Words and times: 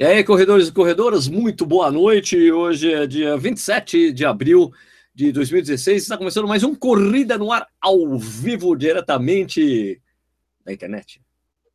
E 0.00 0.04
aí, 0.04 0.22
corredores 0.22 0.68
e 0.68 0.72
corredoras, 0.72 1.26
muito 1.26 1.66
boa 1.66 1.90
noite. 1.90 2.52
Hoje 2.52 2.92
é 2.92 3.04
dia 3.04 3.36
27 3.36 4.12
de 4.12 4.24
abril 4.24 4.70
de 5.12 5.32
2016. 5.32 6.04
Está 6.04 6.16
começando 6.16 6.46
mais 6.46 6.62
um 6.62 6.72
Corrida 6.72 7.36
no 7.36 7.50
Ar 7.50 7.66
ao 7.80 8.16
vivo, 8.16 8.76
diretamente 8.76 10.00
da 10.64 10.72
internet. 10.72 11.20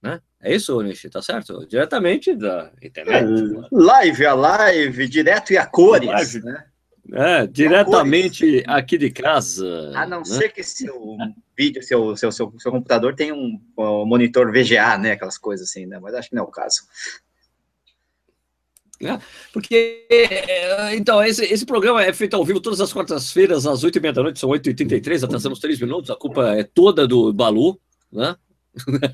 Né? 0.01 0.21
É 0.41 0.55
isso, 0.55 0.81
Nishi? 0.81 1.09
Tá 1.09 1.21
certo? 1.21 1.67
Diretamente 1.67 2.33
da 2.33 2.71
internet. 2.81 3.25
É, 3.25 3.67
live 3.69 4.25
a 4.25 4.33
live, 4.33 5.09
direto 5.09 5.51
e 5.51 5.57
a 5.57 5.65
cores. 5.65 6.07
Live. 6.07 6.45
Né? 6.45 6.65
É, 7.11 7.45
diretamente 7.45 8.63
aqui 8.65 8.97
de 8.97 9.11
casa. 9.11 9.91
A 9.95 10.05
não 10.07 10.19
né? 10.19 10.25
ser 10.25 10.47
que 10.47 10.63
seu 10.63 11.17
vídeo, 11.57 11.83
seu, 11.83 12.15
seu, 12.15 12.31
seu, 12.31 12.53
seu 12.57 12.71
computador 12.71 13.15
tenha 13.15 13.35
um, 13.35 13.59
um, 13.77 14.05
monitor 14.05 14.49
VGA, 14.49 14.97
né? 14.97 15.11
Aquelas 15.11 15.37
coisas 15.37 15.67
assim, 15.67 15.85
né? 15.85 15.99
Mas 15.99 16.13
acho 16.13 16.29
que 16.29 16.35
não 16.37 16.43
é 16.43 16.47
o 16.47 16.49
caso. 16.49 16.83
Né? 19.03 19.19
Porque, 19.51 20.05
é, 20.09 20.95
então, 20.95 21.23
esse, 21.23 21.43
esse 21.45 21.65
programa 21.65 22.03
é 22.03 22.13
feito 22.13 22.35
ao 22.35 22.45
vivo 22.45 22.59
todas 22.59 22.81
as 22.81 22.93
quartas-feiras, 22.93 23.67
às 23.67 23.83
8h30 23.83 24.11
da 24.11 24.23
noite, 24.23 24.39
são 24.39 24.49
8h33, 24.49 25.23
atrasamos 25.23 25.59
3 25.59 25.79
minutos, 25.81 26.09
a 26.09 26.15
culpa 26.15 26.55
é 26.55 26.63
toda 26.63 27.07
do 27.07 27.33
Balu, 27.33 27.79
né? 28.11 28.35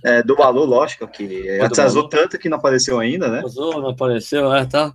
É, 0.05 0.23
do 0.23 0.35
Balu, 0.35 0.63
lógico, 0.63 1.07
que 1.07 1.59
atrasou 1.59 2.07
tanto 2.07 2.37
que 2.39 2.47
não 2.47 2.57
apareceu 2.57 2.99
ainda, 2.99 3.27
né? 3.27 3.39
Atrasou, 3.39 3.81
não 3.81 3.89
apareceu, 3.89 4.53
é, 4.53 4.65
tá. 4.65 4.93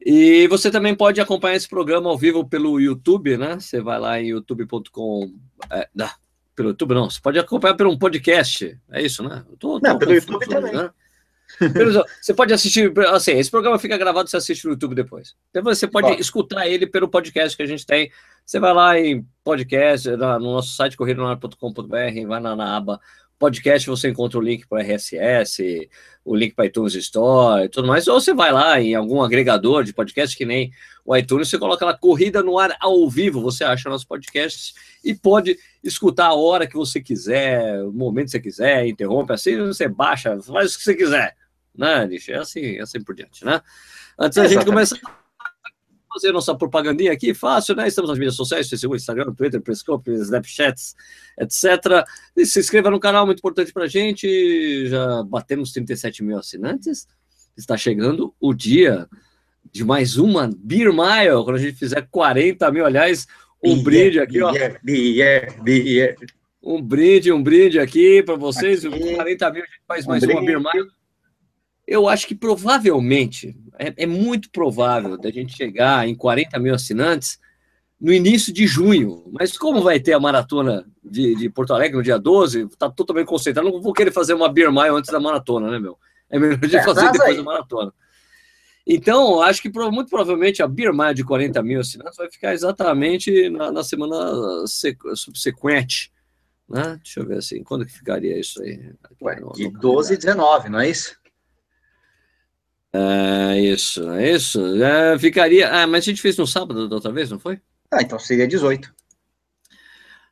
E 0.00 0.46
você 0.46 0.70
também 0.70 0.94
pode 0.94 1.20
acompanhar 1.20 1.56
esse 1.56 1.68
programa 1.68 2.08
ao 2.08 2.16
vivo 2.16 2.48
pelo 2.48 2.80
YouTube, 2.80 3.36
né? 3.36 3.58
Você 3.58 3.80
vai 3.80 3.98
lá 3.98 4.20
em 4.20 4.28
youtube.com. 4.28 5.32
É, 5.70 5.88
não, 5.92 6.08
pelo 6.54 6.68
YouTube 6.70 6.94
não, 6.94 7.10
você 7.10 7.20
pode 7.20 7.38
acompanhar 7.38 7.74
pelo 7.74 7.90
um 7.90 7.98
podcast, 7.98 8.78
é 8.90 9.02
isso, 9.02 9.22
né? 9.22 9.44
Tô, 9.58 9.80
tô 9.80 9.88
não, 9.88 9.98
pelo 9.98 10.14
YouTube 10.14 10.46
também. 10.46 10.72
Né? 10.72 10.90
Você 12.20 12.34
pode 12.34 12.52
assistir, 12.52 12.92
assim, 13.08 13.32
esse 13.32 13.50
programa 13.50 13.78
fica 13.78 13.96
gravado, 13.96 14.28
você 14.28 14.36
assiste 14.36 14.64
no 14.64 14.72
YouTube 14.72 14.94
depois. 14.94 15.34
Depois 15.52 15.78
você 15.78 15.86
pode 15.86 16.20
escutar 16.20 16.66
ele 16.66 16.86
pelo 16.86 17.08
podcast 17.08 17.56
que 17.56 17.62
a 17.62 17.66
gente 17.66 17.86
tem. 17.86 18.10
Você 18.44 18.58
vai 18.58 18.72
lá 18.72 18.98
em 18.98 19.26
podcast, 19.42 20.08
no 20.10 20.38
nosso 20.38 20.74
site 20.74 20.96
corredonar.com.br, 20.96 22.26
vai 22.26 22.40
na, 22.40 22.54
na 22.54 22.76
aba 22.76 23.00
podcast, 23.38 23.88
você 23.88 24.08
encontra 24.08 24.38
o 24.38 24.42
link 24.42 24.66
para 24.66 24.82
RSS, 24.82 25.88
o 26.24 26.34
link 26.34 26.54
para 26.54 26.66
iTunes 26.66 26.94
Store 26.94 27.64
e 27.64 27.68
tudo 27.68 27.86
mais. 27.86 28.08
Ou 28.08 28.20
você 28.20 28.34
vai 28.34 28.52
lá 28.52 28.80
em 28.80 28.94
algum 28.94 29.22
agregador 29.22 29.84
de 29.84 29.92
podcast, 29.92 30.36
que 30.36 30.44
nem 30.44 30.72
o 31.04 31.16
iTunes, 31.16 31.48
você 31.48 31.58
coloca 31.58 31.84
lá 31.84 31.96
Corrida 31.96 32.42
no 32.42 32.58
Ar 32.58 32.76
ao 32.80 33.08
vivo, 33.08 33.40
você 33.40 33.64
acha 33.64 33.88
nossos 33.88 34.06
podcasts 34.06 34.74
e 35.04 35.14
pode 35.14 35.58
escutar 35.82 36.26
a 36.26 36.34
hora 36.34 36.66
que 36.66 36.76
você 36.76 37.00
quiser, 37.00 37.82
o 37.82 37.92
momento 37.92 38.26
que 38.26 38.32
você 38.32 38.40
quiser, 38.40 38.86
interrompe 38.86 39.32
assim, 39.32 39.56
você 39.58 39.88
baixa, 39.88 40.38
faz 40.42 40.74
o 40.74 40.78
que 40.78 40.84
você 40.84 40.94
quiser, 40.94 41.36
né, 41.76 42.06
Nish? 42.06 42.28
É 42.28 42.36
assim, 42.36 42.76
é 42.76 42.82
assim 42.82 43.00
por 43.02 43.14
diante, 43.14 43.44
né? 43.44 43.62
Antes 44.18 44.36
da 44.36 44.48
gente 44.48 44.66
começar 44.66 44.98
fazer 46.18 46.32
nossa 46.32 46.54
propagandinha 46.54 47.12
aqui, 47.12 47.32
fácil, 47.32 47.76
né? 47.76 47.86
Estamos 47.86 48.10
nas 48.10 48.18
mídias 48.18 48.34
sociais, 48.34 48.68
Facebook, 48.68 48.96
Instagram, 48.96 49.32
Twitter, 49.32 49.60
Periscope, 49.60 50.10
Snapchats, 50.10 50.94
etc. 51.38 52.04
E 52.36 52.44
se 52.44 52.58
inscreva 52.58 52.90
no 52.90 52.98
canal, 52.98 53.24
muito 53.24 53.38
importante 53.38 53.72
para 53.72 53.84
a 53.84 53.88
gente. 53.88 54.86
Já 54.88 55.22
batemos 55.22 55.72
37 55.72 56.24
mil 56.24 56.38
assinantes. 56.38 57.06
Está 57.56 57.76
chegando 57.76 58.34
o 58.40 58.52
dia 58.52 59.08
de 59.70 59.84
mais 59.84 60.16
uma 60.16 60.50
Beer 60.58 60.92
Mile, 60.92 61.44
quando 61.44 61.56
a 61.56 61.58
gente 61.58 61.76
fizer 61.76 62.06
40 62.10 62.70
mil. 62.72 62.84
Aliás, 62.84 63.26
um 63.64 63.74
beer, 63.74 63.84
brinde 63.84 64.20
aqui, 64.20 64.32
beer, 64.32 64.44
ó. 64.44 64.52
Beer, 64.82 65.62
beer. 65.62 66.16
Um 66.62 66.82
brinde, 66.82 67.32
um 67.32 67.42
brinde 67.42 67.78
aqui 67.78 68.22
para 68.22 68.36
vocês. 68.36 68.84
Aqui. 68.84 69.14
40 69.14 69.50
mil, 69.52 69.62
a 69.62 69.66
gente 69.66 69.80
faz 69.86 70.04
um 70.04 70.10
mais 70.10 70.22
brinde. 70.22 70.38
uma 70.38 70.44
Beer 70.44 70.58
Mile. 70.60 70.88
Eu 71.86 72.06
acho 72.06 72.26
que 72.26 72.34
provavelmente, 72.34 73.56
é, 73.78 73.94
é 73.96 74.06
muito 74.06 74.50
provável 74.50 75.16
da 75.16 75.30
gente 75.30 75.56
chegar 75.56 76.06
em 76.06 76.14
40 76.14 76.58
mil 76.58 76.74
assinantes 76.74 77.38
no 78.00 78.12
início 78.12 78.52
de 78.52 78.66
junho. 78.66 79.24
Mas 79.32 79.56
como 79.56 79.82
vai 79.82 79.98
ter 79.98 80.12
a 80.12 80.20
maratona 80.20 80.84
de, 81.02 81.34
de 81.34 81.50
Porto 81.50 81.72
Alegre 81.72 81.96
no 81.96 82.02
dia 82.02 82.18
12, 82.18 82.64
está 82.64 82.90
totalmente 82.90 83.26
concentrado. 83.26 83.70
Não 83.70 83.80
vou 83.80 83.92
querer 83.92 84.12
fazer 84.12 84.34
uma 84.34 84.48
Beer 84.48 84.70
Mile 84.70 84.90
antes 84.90 85.10
da 85.10 85.20
maratona, 85.20 85.70
né, 85.70 85.78
meu? 85.78 85.98
É 86.30 86.38
melhor 86.38 86.58
de 86.58 86.76
é, 86.76 86.84
fazer 86.84 87.10
depois 87.10 87.30
aí. 87.30 87.36
da 87.36 87.42
maratona. 87.42 87.92
Então, 88.86 89.42
acho 89.42 89.60
que 89.60 89.70
muito 89.90 90.08
provavelmente 90.08 90.62
a 90.62 90.66
Beer 90.66 90.94
Mile 90.94 91.14
de 91.14 91.24
40 91.24 91.62
mil 91.62 91.80
assinantes 91.80 92.16
vai 92.16 92.30
ficar 92.30 92.54
exatamente 92.54 93.50
na, 93.50 93.70
na 93.70 93.84
semana 93.84 94.64
subsequente. 95.14 96.10
Né? 96.68 96.98
Deixa 97.02 97.20
eu 97.20 97.26
ver 97.26 97.38
assim, 97.38 97.62
quando 97.62 97.84
que 97.84 97.92
ficaria 97.92 98.38
isso 98.38 98.62
aí? 98.62 98.92
Ué, 99.22 99.40
de 99.54 99.70
12 99.70 100.14
e 100.14 100.16
19, 100.16 100.68
não 100.68 100.80
é 100.80 100.88
isso? 100.88 101.18
É 102.92 103.60
isso, 103.60 104.08
é 104.10 104.32
isso. 104.32 104.82
É, 104.82 105.18
ficaria. 105.18 105.70
Ah, 105.70 105.86
mas 105.86 106.04
a 106.04 106.06
gente 106.06 106.22
fez 106.22 106.36
no 106.36 106.46
sábado 106.46 106.88
da 106.88 106.96
outra 106.96 107.12
vez, 107.12 107.30
não 107.30 107.38
foi? 107.38 107.60
Ah, 107.90 108.02
então 108.02 108.18
seria 108.18 108.48
18. 108.48 108.92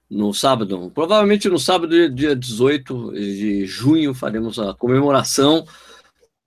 No 0.09 0.33
sábado, 0.33 0.91
provavelmente 0.95 1.49
no 1.49 1.59
sábado, 1.59 2.09
dia 2.11 2.35
18 2.35 3.13
de 3.13 3.67
junho, 3.67 4.15
faremos 4.15 4.59
a 4.59 4.73
comemoração, 4.73 5.67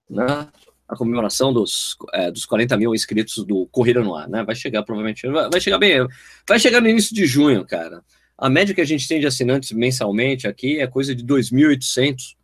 né? 0.09 0.48
A 0.88 0.96
comemoração 0.96 1.53
dos, 1.53 1.96
é, 2.14 2.31
dos 2.31 2.46
40 2.46 2.75
mil 2.78 2.96
inscritos 2.96 3.44
do 3.46 3.68
Corrida 3.68 4.02
no 4.02 4.16
Ar, 4.16 4.28
né? 4.28 4.44
Vai 4.44 4.56
chegar, 4.56 4.81
provavelmente. 4.81 5.28
Vai, 5.28 5.50
vai 5.50 5.62
chegar 5.62 5.78
bem. 5.78 6.08
Vai 6.48 6.59
chegar 6.59 6.81
no 6.81 6.90
início 6.90 7.14
de 7.14 7.28
junho, 7.28 7.66
cara. 7.66 8.02
A 8.36 8.50
média 8.50 8.74
que 8.74 8.81
a 8.81 8.86
gente 8.86 9.08
tem 9.08 9.19
de 9.19 9.28
assinantes 9.28 9.72
mensalmente 9.74 10.48
aqui 10.48 10.80
é 10.80 10.88
coisa 10.88 11.14
de 11.14 11.24
2.800, 11.24 12.36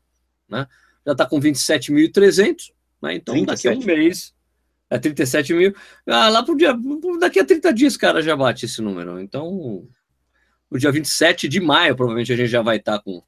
né? 0.49 0.67
Já 1.05 1.13
está 1.13 1.25
com 1.25 1.39
27.300 1.39 2.74
né? 3.05 3.15
Então, 3.15 3.33
37. 3.33 3.67
daqui 3.67 3.67
a 3.67 3.93
um 3.93 3.97
mês, 3.97 4.35
é 4.89 4.99
37 4.99 5.53
mil. 5.53 5.73
Ah, 6.07 6.29
lá 6.29 6.43
pro 6.43 6.55
dia. 6.55 6.75
Daqui 7.19 7.39
a 7.39 7.45
30 7.45 7.73
dias, 7.73 7.97
cara, 7.97 8.21
já 8.21 8.35
bate 8.35 8.65
esse 8.65 8.81
número. 8.81 9.19
Então, 9.19 9.87
no 10.69 10.79
dia 10.79 10.91
27 10.91 11.47
de 11.47 11.59
maio, 11.59 11.95
provavelmente 11.95 12.31
a 12.31 12.35
gente 12.35 12.49
já 12.49 12.61
vai 12.61 12.77
estar 12.77 12.97
tá 12.97 13.03
com. 13.03 13.21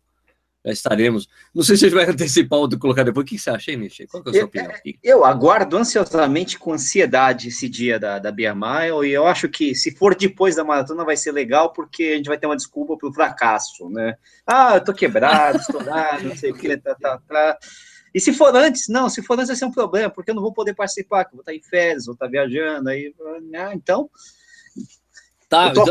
Já 0.66 0.72
estaremos. 0.72 1.30
Não 1.56 1.64
sei 1.64 1.78
se 1.78 1.86
a 1.86 1.90
gente 1.90 1.98
vai 1.98 2.10
antecipar 2.10 2.60
ou 2.60 2.70
colocar 2.78 3.04
depois. 3.04 3.24
O 3.24 3.28
que 3.28 3.40
você 3.40 3.50
acha, 3.50 3.72
hein, 3.72 3.78
Nishi? 3.78 4.06
Qual 4.08 4.22
que 4.22 4.30
é 4.30 4.32
a 4.32 4.34
sua 4.34 4.42
eu, 4.42 4.46
opinião? 4.46 4.72
Eu 5.02 5.26
aguardo 5.26 5.78
ansiosamente, 5.78 6.60
com 6.60 6.74
ansiedade, 6.74 7.48
esse 7.48 7.70
dia 7.70 7.98
da, 8.00 8.20
da 8.20 8.32
Bia 8.32 8.54
Mile, 8.54 9.08
e 9.08 9.12
eu 9.12 9.26
acho 9.26 9.48
que 9.48 9.74
se 9.74 9.96
for 9.96 10.14
depois 10.16 10.56
da 10.56 10.64
maratona 10.64 11.06
vai 11.06 11.16
ser 11.16 11.32
legal, 11.32 11.72
porque 11.72 12.04
a 12.04 12.18
gente 12.18 12.28
vai 12.28 12.38
ter 12.38 12.48
uma 12.48 12.58
desculpa 12.58 12.98
pelo 12.98 13.14
fracasso, 13.14 13.90
né? 13.90 14.16
Ah, 14.46 14.76
eu 14.76 14.84
tô 14.84 14.94
quebrado, 14.94 15.58
estourado, 15.58 16.24
não 16.26 16.36
sei 16.36 16.52
o 16.52 16.56
que, 16.56 16.76
tá, 16.78 16.94
tá, 16.96 17.20
tá. 17.28 17.58
E 18.18 18.20
se 18.20 18.34
for 18.34 18.56
antes, 18.56 18.88
não, 18.88 19.08
se 19.12 19.22
for 19.22 19.36
antes 19.36 19.50
vai 19.50 19.56
ser 19.56 19.66
um 19.66 19.72
problema, 19.72 20.10
porque 20.10 20.32
eu 20.32 20.36
não 20.36 20.42
vou 20.42 20.52
poder 20.52 20.74
participar, 20.74 21.24
que 21.24 21.34
eu 21.34 21.36
vou 21.36 21.42
estar 21.42 21.54
em 21.54 21.62
férias, 21.62 22.08
vou 22.08 22.14
estar 22.14 22.26
viajando, 22.28 22.90
aí, 22.90 23.14
né, 23.48 23.72
então. 23.76 24.10
Tá, 25.48 25.68
então, 25.70 25.86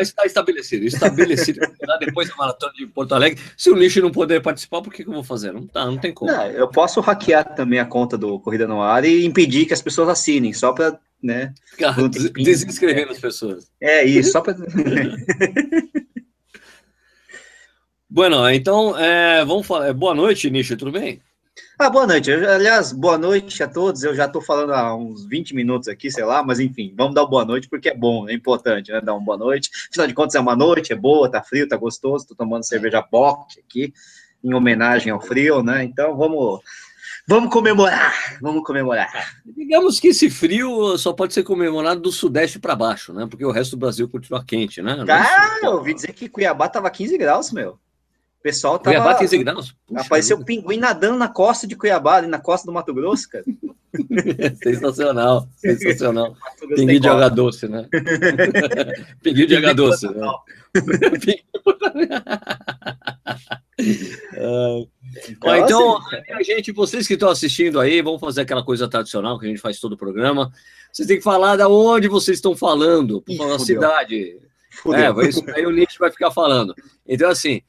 está 0.00 0.24
estabelecido. 0.24 0.84
Estabelecido. 0.84 1.58
depois 1.98 2.28
da 2.28 2.36
maratona 2.36 2.72
de 2.74 2.86
Porto 2.86 3.12
Alegre. 3.12 3.42
Se 3.56 3.70
o 3.70 3.76
nicho 3.76 4.00
não 4.00 4.12
puder 4.12 4.40
participar, 4.40 4.82
por 4.82 4.92
que, 4.92 5.02
que 5.02 5.10
eu 5.10 5.14
vou 5.14 5.24
fazer? 5.24 5.52
Não, 5.52 5.66
tá, 5.66 5.84
não 5.84 5.98
tem 5.98 6.14
como. 6.14 6.30
Não, 6.30 6.46
eu 6.46 6.68
posso 6.68 7.00
hackear 7.00 7.56
também 7.56 7.80
a 7.80 7.84
conta 7.84 8.16
do 8.16 8.38
Corrida 8.38 8.68
no 8.68 8.80
Ar 8.80 9.04
e 9.04 9.26
impedir 9.26 9.66
que 9.66 9.74
as 9.74 9.82
pessoas 9.82 10.08
assinem, 10.08 10.52
só 10.52 10.72
para. 10.72 10.96
Né, 11.20 11.52
desinscrever 12.34 13.08
as 13.10 13.18
pessoas. 13.18 13.68
É 13.80 14.04
isso, 14.04 14.30
só 14.30 14.40
para. 14.40 14.54
bueno, 18.08 18.48
então, 18.48 18.96
é, 18.96 19.44
vamos 19.44 19.66
falar. 19.66 19.92
Boa 19.92 20.14
noite, 20.14 20.48
Nicho, 20.48 20.76
tudo 20.76 20.92
bem? 20.92 21.20
Ah, 21.78 21.88
boa 21.88 22.06
noite. 22.06 22.32
aliás, 22.32 22.92
boa 22.92 23.16
noite 23.16 23.62
a 23.62 23.68
todos. 23.68 24.02
Eu 24.02 24.14
já 24.14 24.26
estou 24.26 24.42
falando 24.42 24.72
há 24.72 24.94
uns 24.96 25.24
20 25.24 25.54
minutos 25.54 25.88
aqui, 25.88 26.10
sei 26.10 26.24
lá, 26.24 26.42
mas 26.42 26.58
enfim, 26.58 26.92
vamos 26.96 27.14
dar 27.14 27.24
boa 27.24 27.44
noite 27.44 27.68
porque 27.68 27.88
é 27.88 27.94
bom, 27.94 28.28
é 28.28 28.32
importante, 28.32 28.90
né? 28.90 29.00
Dar 29.00 29.14
uma 29.14 29.24
boa 29.24 29.38
noite. 29.38 29.70
Afinal 29.88 30.08
de 30.08 30.14
contas, 30.14 30.34
é 30.34 30.40
uma 30.40 30.56
noite, 30.56 30.92
é 30.92 30.96
boa, 30.96 31.30
tá 31.30 31.40
frio, 31.40 31.68
tá 31.68 31.76
gostoso. 31.76 32.24
Estou 32.24 32.36
tomando 32.36 32.64
cerveja 32.64 33.00
Bock 33.00 33.60
aqui, 33.60 33.92
em 34.42 34.52
homenagem 34.54 35.12
ao 35.12 35.20
frio, 35.20 35.62
né? 35.62 35.84
Então 35.84 36.16
vamos. 36.16 36.60
Vamos 37.28 37.52
comemorar, 37.52 38.38
vamos 38.40 38.64
comemorar. 38.64 39.12
Digamos 39.44 40.00
que 40.00 40.08
esse 40.08 40.30
frio 40.30 40.96
só 40.96 41.12
pode 41.12 41.34
ser 41.34 41.42
comemorado 41.42 42.00
do 42.00 42.10
sudeste 42.10 42.58
para 42.58 42.74
baixo, 42.74 43.12
né? 43.12 43.26
Porque 43.28 43.44
o 43.44 43.50
resto 43.50 43.72
do 43.72 43.80
Brasil 43.80 44.08
continua 44.08 44.42
quente, 44.42 44.80
né? 44.80 44.96
Ah, 45.08 45.58
eu 45.62 45.72
ouvi 45.72 45.92
dizer 45.92 46.14
que 46.14 46.28
Cuiabá 46.28 46.70
tava 46.70 46.90
15 46.90 47.18
graus, 47.18 47.52
meu. 47.52 47.78
Pessoal 48.48 48.78
tava. 48.78 48.96
Cuiabá 48.96 49.18
15 49.18 49.38
graus? 49.44 49.74
Puxa 49.86 50.00
apareceu 50.00 50.38
vida. 50.38 50.46
pinguim 50.46 50.78
nadando 50.78 51.18
na 51.18 51.28
costa 51.28 51.66
de 51.66 51.76
Cuiabá, 51.76 52.16
ali 52.16 52.28
na 52.28 52.38
costa 52.38 52.64
do 52.66 52.72
Mato 52.72 52.94
Grosso, 52.94 53.28
cara. 53.28 53.44
sensacional, 54.62 55.46
sensacional. 55.58 56.34
Pinguim 56.74 56.98
de 56.98 57.08
água 57.08 57.28
doce, 57.28 57.68
né? 57.68 57.86
Pinguim 59.22 59.46
de 59.46 59.56
água 59.56 59.74
doce. 59.74 60.06
Né? 60.06 60.14
então, 65.28 65.58
então 65.58 65.98
assim, 65.98 66.44
gente, 66.44 66.72
vocês 66.72 67.06
que 67.06 67.14
estão 67.14 67.28
assistindo 67.28 67.78
aí, 67.78 68.00
vamos 68.00 68.20
fazer 68.20 68.40
aquela 68.40 68.64
coisa 68.64 68.88
tradicional 68.88 69.38
que 69.38 69.44
a 69.44 69.48
gente 69.50 69.60
faz 69.60 69.78
todo 69.78 69.92
o 69.92 69.98
programa. 69.98 70.50
Vocês 70.90 71.06
têm 71.06 71.18
que 71.18 71.22
falar 71.22 71.56
da 71.56 71.68
onde 71.68 72.08
vocês 72.08 72.38
estão 72.38 72.56
falando, 72.56 73.20
por 73.20 73.36
favor, 73.36 73.60
cidade. 73.60 74.40
Fudeu. 74.70 75.20
É, 75.20 75.28
isso 75.28 75.44
aí 75.50 75.66
o 75.66 75.70
Nietzsche 75.70 75.98
vai 75.98 76.10
ficar 76.10 76.30
falando. 76.30 76.74
Então, 77.06 77.28
assim, 77.28 77.62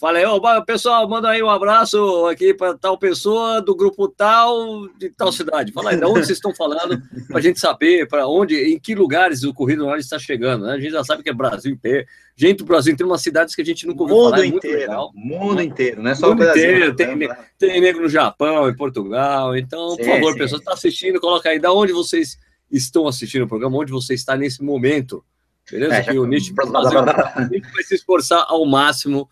falei, 0.00 0.24
ô, 0.24 0.40
pessoal, 0.64 1.06
manda 1.06 1.28
aí 1.28 1.42
um 1.42 1.50
abraço 1.50 2.24
aqui 2.26 2.54
para 2.54 2.76
tal 2.76 2.96
pessoa 2.96 3.60
do 3.60 3.76
grupo 3.76 4.08
tal 4.08 4.88
de 4.96 5.10
tal 5.10 5.30
cidade. 5.30 5.72
Fala 5.72 5.90
aí, 5.90 5.96
de 5.98 6.04
onde 6.06 6.20
vocês 6.20 6.38
estão 6.38 6.54
falando, 6.54 7.02
para 7.28 7.38
a 7.38 7.40
gente 7.42 7.60
saber 7.60 8.08
para 8.08 8.26
onde, 8.26 8.56
em 8.56 8.78
que 8.78 8.94
lugares 8.94 9.42
o 9.42 9.52
Corrido 9.52 9.84
Norte 9.84 10.00
está 10.00 10.18
chegando. 10.18 10.64
Né? 10.64 10.72
A 10.72 10.80
gente 10.80 10.92
já 10.92 11.04
sabe 11.04 11.22
que 11.22 11.28
é 11.28 11.34
Brasil 11.34 11.72
inteiro. 11.72 12.06
Gente 12.34 12.58
do 12.58 12.64
Brasil 12.64 12.96
tem 12.96 13.06
umas 13.06 13.20
cidades 13.20 13.54
que 13.54 13.60
a 13.60 13.64
gente 13.64 13.86
nunca 13.86 14.02
ouviu 14.02 14.16
mundo 14.16 14.30
falar. 14.30 14.42
É 14.42 14.46
inteiro, 14.46 15.10
mundo 15.14 15.62
inteiro, 15.62 16.02
não 16.02 16.10
é 16.10 16.14
só 16.14 16.28
mundo 16.28 16.40
o 16.40 16.44
Brasil. 16.44 16.70
Inteiro, 16.70 16.96
tem, 16.96 17.16
né? 17.16 17.36
tem 17.58 17.80
negro 17.80 18.02
no 18.02 18.08
Japão, 18.08 18.68
em 18.70 18.76
Portugal. 18.76 19.54
Então, 19.54 19.90
sim, 19.90 19.96
por 19.98 20.06
favor, 20.06 20.32
sim. 20.32 20.38
pessoas, 20.38 20.60
está 20.60 20.72
assistindo, 20.72 21.20
coloca 21.20 21.50
aí, 21.50 21.58
da 21.58 21.72
onde 21.72 21.92
vocês 21.92 22.38
estão 22.70 23.06
assistindo 23.06 23.42
o 23.42 23.48
programa, 23.48 23.76
onde 23.76 23.92
você 23.92 24.14
está 24.14 24.34
nesse 24.34 24.62
momento. 24.62 25.22
Beleza? 25.70 25.94
É, 25.94 26.02
que 26.02 26.18
o 26.18 26.26
Nietzsche 26.26 26.52
vai 26.54 27.82
se 27.82 27.94
esforçar 27.94 28.44
ao 28.48 28.64
máximo 28.64 29.28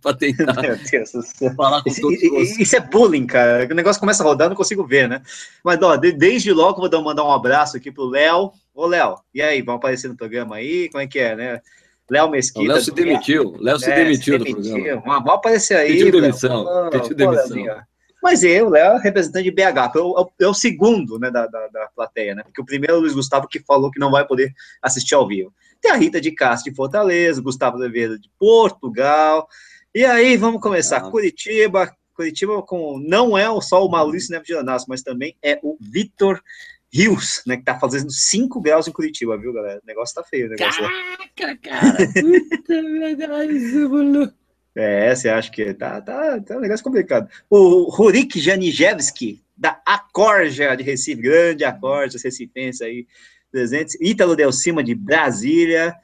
para 0.00 0.14
tentar 0.16 0.54
falar 1.56 1.82
com 1.82 1.92
todos 1.92 2.22
isso, 2.22 2.60
isso 2.60 2.76
é 2.76 2.80
bullying, 2.80 3.26
cara. 3.26 3.66
O 3.70 3.74
negócio 3.74 4.00
começa 4.00 4.22
a 4.22 4.26
rodar, 4.26 4.48
não 4.48 4.56
consigo 4.56 4.86
ver, 4.86 5.08
né? 5.08 5.22
Mas, 5.64 5.80
ó, 5.82 5.96
desde 5.96 6.52
logo 6.52 6.88
vou 6.88 7.02
mandar 7.02 7.24
um 7.24 7.32
abraço 7.32 7.76
aqui 7.76 7.90
pro 7.90 8.08
Léo. 8.08 8.52
Ô, 8.74 8.86
Léo, 8.86 9.16
e 9.34 9.42
aí, 9.42 9.62
vão 9.62 9.76
aparecer 9.76 10.08
no 10.08 10.16
programa 10.16 10.56
aí? 10.56 10.88
Como 10.90 11.02
é 11.02 11.06
que 11.06 11.18
é, 11.18 11.34
né? 11.34 11.60
Léo 12.08 12.30
Mesquita. 12.30 12.72
Léo 12.72 12.82
se 12.82 12.92
demitiu. 12.92 13.56
Léo 13.58 13.78
se, 13.78 13.90
é, 13.90 13.96
demitiu 13.96 14.38
se 14.38 14.44
demitiu 14.44 14.62
do 14.62 14.70
programa. 14.70 15.24
Vão 15.24 15.34
aparecer 15.34 15.76
aí. 15.76 15.92
Pediu 15.92 16.12
demissão. 16.12 16.90
Pediu 16.90 17.16
demissão. 17.16 17.56
Mas 18.26 18.42
eu, 18.42 18.68
Léo, 18.68 18.98
representante 18.98 19.44
de 19.44 19.52
BH, 19.52 19.94
é 20.40 20.48
o 20.48 20.52
segundo 20.52 21.16
né, 21.16 21.30
da, 21.30 21.46
da, 21.46 21.68
da, 21.68 21.86
plateia, 21.94 22.34
né? 22.34 22.42
Porque 22.42 22.60
o 22.60 22.64
primeiro 22.64 22.94
é 22.94 22.96
o 22.96 23.00
Luiz 23.00 23.14
Gustavo 23.14 23.46
que 23.46 23.60
falou 23.60 23.88
que 23.88 24.00
não 24.00 24.10
vai 24.10 24.26
poder 24.26 24.52
assistir 24.82 25.14
ao 25.14 25.28
vivo. 25.28 25.54
Tem 25.80 25.92
a 25.92 25.94
Rita 25.94 26.20
de 26.20 26.32
Castro 26.32 26.68
de 26.68 26.76
Fortaleza, 26.76 27.40
Gustavo 27.40 27.78
Oliveira 27.78 28.18
de 28.18 28.28
Portugal. 28.36 29.46
E 29.94 30.04
aí, 30.04 30.36
vamos 30.36 30.60
começar. 30.60 30.96
Ah. 30.96 31.08
Curitiba, 31.08 31.94
Curitiba 32.14 32.60
com, 32.62 32.98
não 32.98 33.38
é 33.38 33.46
só 33.60 33.86
o 33.86 33.88
Maurício 33.88 34.32
Neves 34.32 34.48
de 34.48 34.56
Anasco, 34.56 34.90
mas 34.90 35.02
também 35.02 35.36
é 35.40 35.60
o 35.62 35.78
Vitor 35.80 36.42
Rios, 36.92 37.42
né, 37.46 37.56
que 37.56 37.62
tá 37.62 37.78
fazendo 37.78 38.10
5 38.10 38.60
graus 38.60 38.88
em 38.88 38.92
Curitiba, 38.92 39.38
viu, 39.38 39.52
galera? 39.52 39.80
O 39.80 39.86
negócio 39.86 40.16
tá 40.16 40.24
feio, 40.24 40.48
o 40.48 40.50
negócio 40.50 40.82
Caraca, 40.82 41.58
cara! 41.62 41.96
Puta 42.08 42.82
verdade, 42.82 43.60
é, 44.76 45.14
você 45.14 45.30
acha 45.30 45.50
que 45.50 45.72
tá, 45.72 46.00
tá, 46.02 46.38
tá 46.40 46.56
um 46.56 46.60
negócio 46.60 46.84
complicado. 46.84 47.28
O 47.48 47.90
Rurik 47.90 48.38
Janijevski, 48.38 49.42
da 49.56 49.80
Acorja 49.86 50.76
de 50.76 50.82
Recife, 50.82 51.22
grande 51.22 51.64
Acorja, 51.64 52.18
recifense 52.22 52.84
aí, 52.84 53.06
presentes. 53.50 53.96
Ítalo 54.00 54.36
Delcima, 54.36 54.84
de 54.84 54.94
Brasília. 54.94 55.94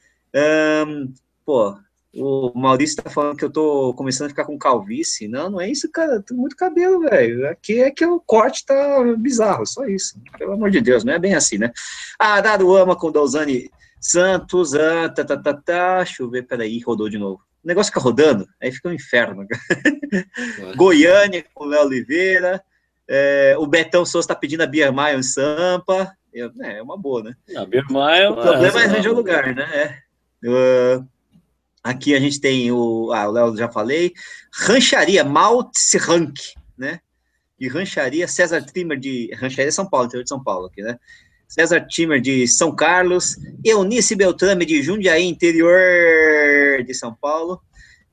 Um, 0.86 1.12
pô, 1.44 1.76
o 2.14 2.50
Maurício 2.54 3.02
tá 3.02 3.10
falando 3.10 3.36
que 3.36 3.44
eu 3.44 3.50
tô 3.50 3.92
começando 3.92 4.28
a 4.28 4.30
ficar 4.30 4.46
com 4.46 4.58
calvície. 4.58 5.28
Não, 5.28 5.50
não 5.50 5.60
é 5.60 5.70
isso, 5.70 5.90
cara. 5.90 6.22
Tem 6.22 6.34
muito 6.34 6.56
cabelo, 6.56 7.00
velho. 7.00 7.46
Aqui 7.50 7.82
é 7.82 7.90
que 7.90 8.06
o 8.06 8.18
corte 8.20 8.64
tá 8.64 9.02
bizarro, 9.18 9.66
só 9.66 9.84
isso. 9.84 10.18
Pelo 10.38 10.52
amor 10.52 10.70
de 10.70 10.80
Deus, 10.80 11.04
não 11.04 11.12
é 11.12 11.18
bem 11.18 11.34
assim, 11.34 11.58
né? 11.58 11.70
Ah, 12.18 12.40
Dado 12.40 12.74
Ama 12.74 12.96
com 12.96 13.12
Dozani 13.12 13.70
Santos. 14.00 14.72
Ah, 14.72 15.10
tá, 15.10 15.24
tá, 15.24 15.36
tá, 15.36 15.52
tá. 15.52 15.96
Deixa 16.04 16.22
eu 16.22 16.30
ver, 16.30 16.46
peraí, 16.46 16.80
rodou 16.80 17.10
de 17.10 17.18
novo. 17.18 17.42
O 17.62 17.68
negócio 17.68 17.92
fica 17.92 18.02
rodando, 18.02 18.48
aí 18.60 18.72
fica 18.72 18.88
um 18.88 18.92
inferno. 18.92 19.46
Goiânia 20.76 21.44
com 21.54 21.64
o 21.64 21.68
Léo 21.68 21.86
Oliveira. 21.86 22.62
É, 23.08 23.54
o 23.58 23.66
Betão 23.66 24.04
Souza 24.04 24.24
está 24.24 24.34
pedindo 24.34 24.62
a 24.62 24.66
Bia 24.66 24.90
Maia 24.90 25.16
em 25.16 25.22
Sampa. 25.22 26.12
É, 26.34 26.78
é 26.78 26.82
uma 26.82 26.96
boa, 26.96 27.22
né? 27.22 27.36
A 27.56 27.64
Bia 27.64 27.84
Maia, 27.88 28.30
o 28.30 28.34
problema 28.34 28.80
é 28.80 28.84
arranjar 28.84 29.12
o 29.12 29.14
lugar, 29.14 29.54
né? 29.54 29.62
É. 29.72 30.48
Uh, 30.48 31.06
aqui 31.82 32.14
a 32.14 32.20
gente 32.20 32.40
tem 32.40 32.72
o. 32.72 33.12
Ah, 33.12 33.28
o 33.28 33.32
Léo 33.32 33.56
já 33.56 33.70
falei. 33.70 34.12
Rancharia, 34.52 35.22
Maltz 35.24 35.94
Rank, 35.94 36.36
né? 36.76 37.00
E 37.60 37.68
Rancharia, 37.68 38.26
César 38.26 38.62
Trimmer 38.62 38.98
de. 38.98 39.30
Rancharia 39.34 39.70
São 39.70 39.88
Paulo, 39.88 40.06
interior 40.06 40.24
de 40.24 40.28
São 40.28 40.42
Paulo 40.42 40.66
aqui, 40.66 40.82
né? 40.82 40.98
César 41.52 41.86
Timmer 41.86 42.18
de 42.18 42.48
São 42.48 42.74
Carlos, 42.74 43.36
Eunice 43.62 44.16
Beltrame 44.16 44.64
de 44.64 44.82
Jundiaí, 44.82 45.24
interior 45.24 46.82
de 46.82 46.94
São 46.94 47.14
Paulo, 47.14 47.60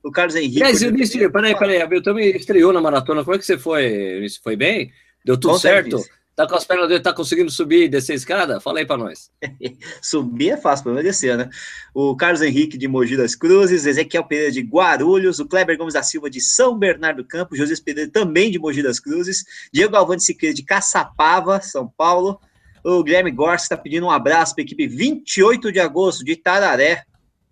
o 0.02 0.10
Carlos 0.10 0.36
Henrique. 0.36 0.60
Mas, 0.60 0.82
Eunice, 0.82 1.16
de... 1.18 1.30
peraí, 1.30 1.58
peraí, 1.58 1.80
a 1.80 1.86
Beltrame 1.86 2.36
estreou 2.36 2.70
na 2.70 2.82
maratona, 2.82 3.24
como 3.24 3.34
é 3.34 3.38
que 3.38 3.46
você 3.46 3.56
foi? 3.56 3.86
Eunice, 3.86 4.38
foi 4.44 4.56
bem? 4.56 4.92
Deu 5.24 5.38
tudo 5.38 5.54
Com 5.54 5.58
certo? 5.58 5.90
Serviço. 5.90 6.20
Tá 6.36 6.46
com 6.46 6.54
as 6.54 6.66
pernas 6.66 6.88
dele, 6.88 7.00
tá 7.00 7.14
conseguindo 7.14 7.50
subir 7.50 7.84
e 7.84 7.88
descer 7.88 8.12
a 8.12 8.16
escada? 8.16 8.60
Fala 8.60 8.80
aí 8.80 8.86
para 8.86 8.98
nós. 8.98 9.30
subir 10.02 10.50
é 10.50 10.56
fácil, 10.58 10.84
para 10.84 11.02
descer, 11.02 11.38
né? 11.38 11.48
O 11.94 12.14
Carlos 12.14 12.42
Henrique 12.42 12.76
de 12.76 12.88
Mogi 12.88 13.16
das 13.16 13.34
Cruzes, 13.34 13.86
Ezequiel 13.86 14.24
Pereira 14.24 14.52
de 14.52 14.60
Guarulhos, 14.60 15.38
o 15.38 15.46
Kleber 15.46 15.78
Gomes 15.78 15.94
da 15.94 16.02
Silva 16.02 16.28
de 16.28 16.42
São 16.42 16.78
Bernardo 16.78 17.22
do 17.22 17.26
Campo, 17.26 17.56
José 17.56 17.74
Pereira 17.82 18.10
também 18.10 18.50
de 18.50 18.58
Mogi 18.58 18.82
das 18.82 19.00
Cruzes, 19.00 19.44
Diego 19.72 19.96
Alvani 19.96 20.20
Siqueira 20.20 20.54
de 20.54 20.62
Caçapava, 20.62 21.60
São 21.62 21.88
Paulo, 21.88 22.38
o 22.84 23.02
Guilherme 23.02 23.30
Gorsi 23.30 23.64
está 23.64 23.76
pedindo 23.76 24.06
um 24.06 24.10
abraço 24.10 24.54
para 24.54 24.62
a 24.62 24.64
equipe 24.64 24.86
28 24.86 25.72
de 25.72 25.80
agosto 25.80 26.24
de 26.24 26.36
Tararé. 26.36 27.04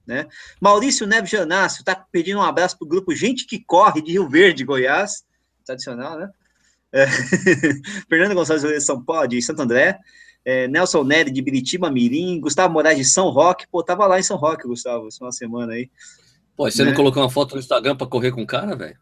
Né? 0.07 0.27
Maurício 0.61 1.07
Neves 1.07 1.31
Janácio 1.31 1.81
está 1.81 1.95
pedindo 1.95 2.39
um 2.39 2.43
abraço 2.43 2.79
para 2.79 2.87
o 2.87 2.89
grupo 2.89 3.15
Gente 3.15 3.47
que 3.47 3.63
Corre 3.63 4.01
de 4.01 4.13
Rio 4.13 4.29
Verde, 4.29 4.65
Goiás. 4.65 5.23
Tradicional, 5.67 6.19
né? 6.19 6.31
É. 6.91 7.07
Fernando 8.09 8.35
Gonçalves 8.35 8.63
de 8.63 8.81
São 8.81 9.05
Paulo, 9.05 9.29
de 9.29 9.43
Santo 9.43 9.61
André. 9.61 9.99
É, 10.45 10.67
Nelson 10.67 11.05
Nery 11.05 11.31
de 11.31 11.43
Biritiba 11.43 11.91
Mirim. 11.91 12.41
Gustavo 12.41 12.73
Moraes 12.73 12.97
de 12.97 13.05
São 13.05 13.29
Roque. 13.29 13.67
Pô, 13.71 13.83
tava 13.83 14.07
lá 14.07 14.19
em 14.19 14.23
São 14.23 14.39
Roque, 14.39 14.67
Gustavo, 14.67 15.09
essa 15.09 15.23
uma 15.23 15.33
semana 15.33 15.75
aí. 15.75 15.91
Pô, 16.57 16.71
você 16.71 16.83
né? 16.83 16.91
não 16.91 16.97
colocou 16.97 17.23
uma 17.23 17.31
foto 17.31 17.55
no 17.55 17.61
Instagram 17.61 17.95
para 17.95 18.07
correr 18.07 18.33
com 18.33 18.43
o 18.43 18.47
cara, 18.47 18.75
velho? 18.75 18.97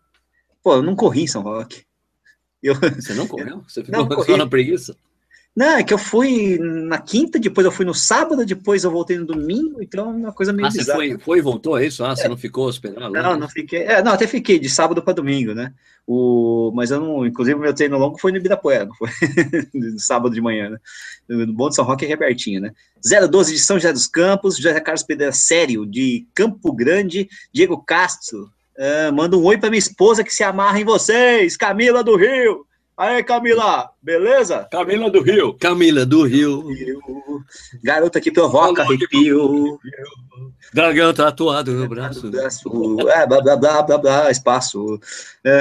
Pô, 0.62 0.75
eu 0.75 0.82
não 0.82 0.96
corri 0.96 1.23
em 1.23 1.28
São 1.28 1.43
Roque. 1.43 1.87
Eu... 2.61 2.75
Você 2.75 3.14
não 3.14 3.28
correu? 3.28 3.62
Você 3.69 3.84
ficou 3.84 4.08
não, 4.08 4.37
na 4.37 4.46
preguiça? 4.49 4.96
Não, 5.56 5.79
é 5.79 5.82
que 5.82 5.94
eu 5.94 5.97
fui 5.97 6.58
na 6.58 6.99
quinta, 6.99 7.38
depois 7.38 7.64
eu 7.64 7.73
fui 7.73 7.87
no 7.87 7.94
sábado, 7.94 8.44
depois 8.44 8.85
eu 8.85 8.91
voltei 8.91 9.17
no 9.17 9.25
domingo, 9.25 9.82
então 9.82 10.11
é 10.11 10.12
uma 10.14 10.32
coisa 10.32 10.53
meio 10.53 10.69
ah, 10.69 10.70
bizarra. 10.70 10.99
você 10.99 11.08
foi, 11.08 11.19
foi 11.19 11.38
e 11.38 11.41
voltou, 11.41 11.79
é 11.79 11.87
isso? 11.87 12.05
Ah, 12.05 12.12
é. 12.12 12.14
você 12.17 12.29
não 12.29 12.37
ficou 12.37 12.67
hospedado? 12.67 13.11
Não, 13.11 13.38
não 13.38 13.49
fiquei. 13.49 13.85
É, 13.85 14.03
não, 14.03 14.12
até 14.12 14.26
fiquei 14.26 14.58
de 14.58 14.69
sábado 14.69 15.03
para 15.03 15.14
domingo, 15.14 15.55
né? 15.55 15.73
O, 16.06 16.70
mas 16.75 16.91
eu 16.91 17.00
não, 17.00 17.25
inclusive, 17.25 17.58
meu 17.58 17.73
treino 17.73 17.97
longo 17.97 18.20
foi 18.20 18.32
no 18.32 18.37
Ibirapuera, 18.37 18.85
não 18.85 18.94
foi 18.94 19.08
no 19.73 19.99
sábado 19.99 20.35
de 20.35 20.43
manhã, 20.43 20.69
né? 20.69 20.79
No 21.26 21.55
Bom 21.55 21.70
de 21.70 21.75
São 21.75 21.87
Roque 21.87 22.05
é 22.05 22.09
Rebertinho, 22.09 22.61
né? 22.61 22.73
012 23.02 23.55
de 23.55 23.59
São 23.59 23.79
José 23.79 23.94
dos 23.94 24.06
Campos, 24.06 24.59
José 24.59 24.79
Carlos 24.81 25.05
Pedro 25.05 25.32
Sério, 25.32 25.87
de 25.87 26.26
Campo 26.35 26.70
Grande, 26.70 27.31
Diego 27.50 27.82
Castro, 27.82 28.50
uh, 28.76 29.11
manda 29.11 29.38
um 29.38 29.44
oi 29.44 29.56
para 29.56 29.70
minha 29.70 29.79
esposa 29.79 30.23
que 30.23 30.35
se 30.35 30.44
amarra 30.44 30.79
em 30.79 30.85
vocês, 30.85 31.56
Camila 31.56 32.05
do 32.05 32.14
Rio. 32.14 32.65
Aí, 32.96 33.22
Camila, 33.22 33.90
beleza? 34.00 34.66
Camila 34.70 35.11
do 35.11 35.21
Rio. 35.21 35.52
Camila 35.54 36.06
do 36.06 36.23
Rio. 36.23 36.64
Garota 37.85 38.18
que 38.21 38.32
provoca 38.32 38.82
arrepio. 38.82 39.78
Dragão 40.73 41.12
tatuado 41.12 41.73
no 41.73 41.87
braço. 41.87 42.28
É, 42.28 43.26
blá, 43.26 43.42
blá, 43.42 43.56
blá, 43.56 43.82
blá, 43.82 43.99
blá, 43.99 44.30
espaço. 44.30 44.99
É. 45.44 45.61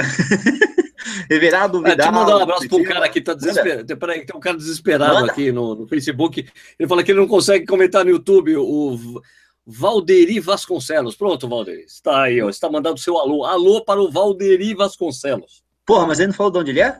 Reverado 1.28 1.78
Vidal. 1.78 1.92
É, 1.92 1.96
deixa 1.96 2.10
eu 2.10 2.14
mandar 2.14 2.36
um 2.38 2.42
abraço 2.42 2.68
para 2.68 2.78
um 2.78 2.84
cara 2.84 3.08
que 3.08 3.18
está 3.18 3.34
desesperado. 3.34 3.96
Peraí, 3.96 4.24
tem 4.24 4.36
um 4.36 4.40
cara 4.40 4.56
desesperado 4.56 5.14
Manda. 5.14 5.32
aqui 5.32 5.52
no, 5.52 5.74
no, 5.74 5.86
Facebook. 5.86 6.48
Ele 6.78 6.88
fala 6.88 7.02
que 7.02 7.12
ele 7.12 7.20
não 7.20 7.28
consegue 7.28 7.66
comentar 7.66 8.02
no 8.02 8.10
YouTube 8.12 8.56
o 8.56 9.20
Valderi 9.66 10.40
Vasconcelos. 10.40 11.14
Pronto, 11.14 11.46
Valderi. 11.46 11.82
Está 11.82 12.22
aí, 12.22 12.40
ó. 12.40 12.48
Está 12.48 12.70
mandando 12.70 12.98
seu 12.98 13.18
alô. 13.18 13.44
Alô 13.44 13.84
para 13.84 14.00
o 14.00 14.10
Valderi 14.10 14.74
Vasconcelos. 14.74 15.62
Porra, 15.84 16.06
mas 16.06 16.18
ele 16.18 16.28
não 16.28 16.34
falou 16.34 16.50
de 16.50 16.58
onde 16.58 16.70
ele 16.70 16.80
é? 16.80 16.98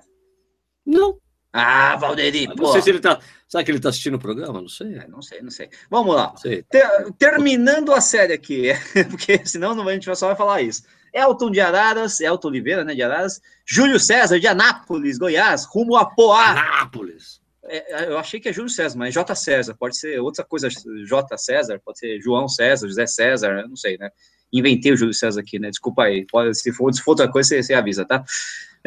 Não. 0.86 1.18
Ah, 1.52 1.96
Valderi, 1.96 2.46
Não 2.54 2.70
sei 2.72 2.82
se 2.82 2.90
ele 2.90 3.00
tá. 3.00 3.18
Será 3.48 3.64
que 3.64 3.70
ele 3.70 3.80
tá 3.80 3.88
assistindo 3.88 4.14
o 4.14 4.18
programa? 4.18 4.60
Não 4.60 4.68
sei. 4.68 4.94
É, 4.94 5.08
não 5.08 5.22
sei, 5.22 5.40
não 5.40 5.50
sei. 5.50 5.70
Vamos 5.90 6.14
lá. 6.14 6.34
Ter, 6.42 6.86
terminando 7.18 7.92
a 7.92 8.00
série 8.00 8.34
aqui, 8.34 8.72
porque 9.08 9.40
senão 9.46 9.74
não, 9.74 9.88
a 9.88 9.92
gente 9.92 10.14
só 10.16 10.26
vai 10.26 10.36
falar 10.36 10.60
isso. 10.62 10.82
Elton 11.14 11.50
de 11.50 11.60
Araras, 11.60 12.20
Elton 12.20 12.48
Oliveira, 12.48 12.84
né, 12.84 12.94
de 12.94 13.02
Araras. 13.02 13.40
Júlio 13.64 13.98
César 13.98 14.38
de 14.38 14.46
Anápolis, 14.46 15.16
Goiás, 15.16 15.64
rumo 15.64 15.96
a 15.96 16.04
Poá. 16.04 16.50
Anápolis. 16.50 17.40
É, 17.64 18.04
é 18.04 18.08
eu 18.08 18.18
achei 18.18 18.38
que 18.38 18.48
é 18.50 18.52
Júlio 18.52 18.68
César, 18.68 18.98
mas 18.98 19.14
J. 19.14 19.34
César, 19.34 19.74
pode 19.74 19.98
ser 19.98 20.20
outra 20.20 20.44
coisa, 20.44 20.68
J. 20.68 21.38
César, 21.38 21.80
pode 21.82 21.98
ser 21.98 22.20
João 22.20 22.48
César, 22.48 22.86
José 22.86 23.06
César, 23.06 23.66
não 23.66 23.76
sei, 23.76 23.96
né? 23.96 24.10
Inventei 24.52 24.92
o 24.92 24.96
Júlio 24.96 25.14
César 25.14 25.40
aqui, 25.40 25.58
né? 25.58 25.70
Desculpa 25.70 26.04
aí. 26.04 26.26
Pode, 26.26 26.54
se, 26.54 26.72
for, 26.72 26.92
se 26.92 27.02
for 27.02 27.12
outra 27.12 27.28
coisa, 27.28 27.48
você, 27.48 27.62
você 27.62 27.74
avisa, 27.74 28.04
tá? 28.04 28.22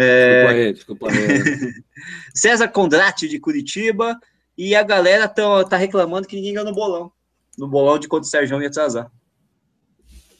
É... 0.02 0.32
Desculpa 0.32 0.54
aí, 0.54 0.74
desculpa 0.74 1.12
aí. 1.12 1.74
César 2.34 2.70
Condrati 2.70 3.28
de 3.28 3.38
Curitiba. 3.38 4.18
E 4.58 4.74
a 4.76 4.84
galera 4.84 5.28
tá, 5.28 5.64
tá 5.66 5.78
reclamando 5.78 6.28
que 6.28 6.36
ninguém 6.36 6.54
ganhou 6.54 6.70
no 6.70 6.76
bolão. 6.76 7.12
No 7.58 7.68
bolão 7.68 8.00
de 8.00 8.08
quando 8.08 8.24
o 8.24 8.28
Sérgio 8.28 8.62
ia 8.62 8.68
atrasar. 8.68 9.12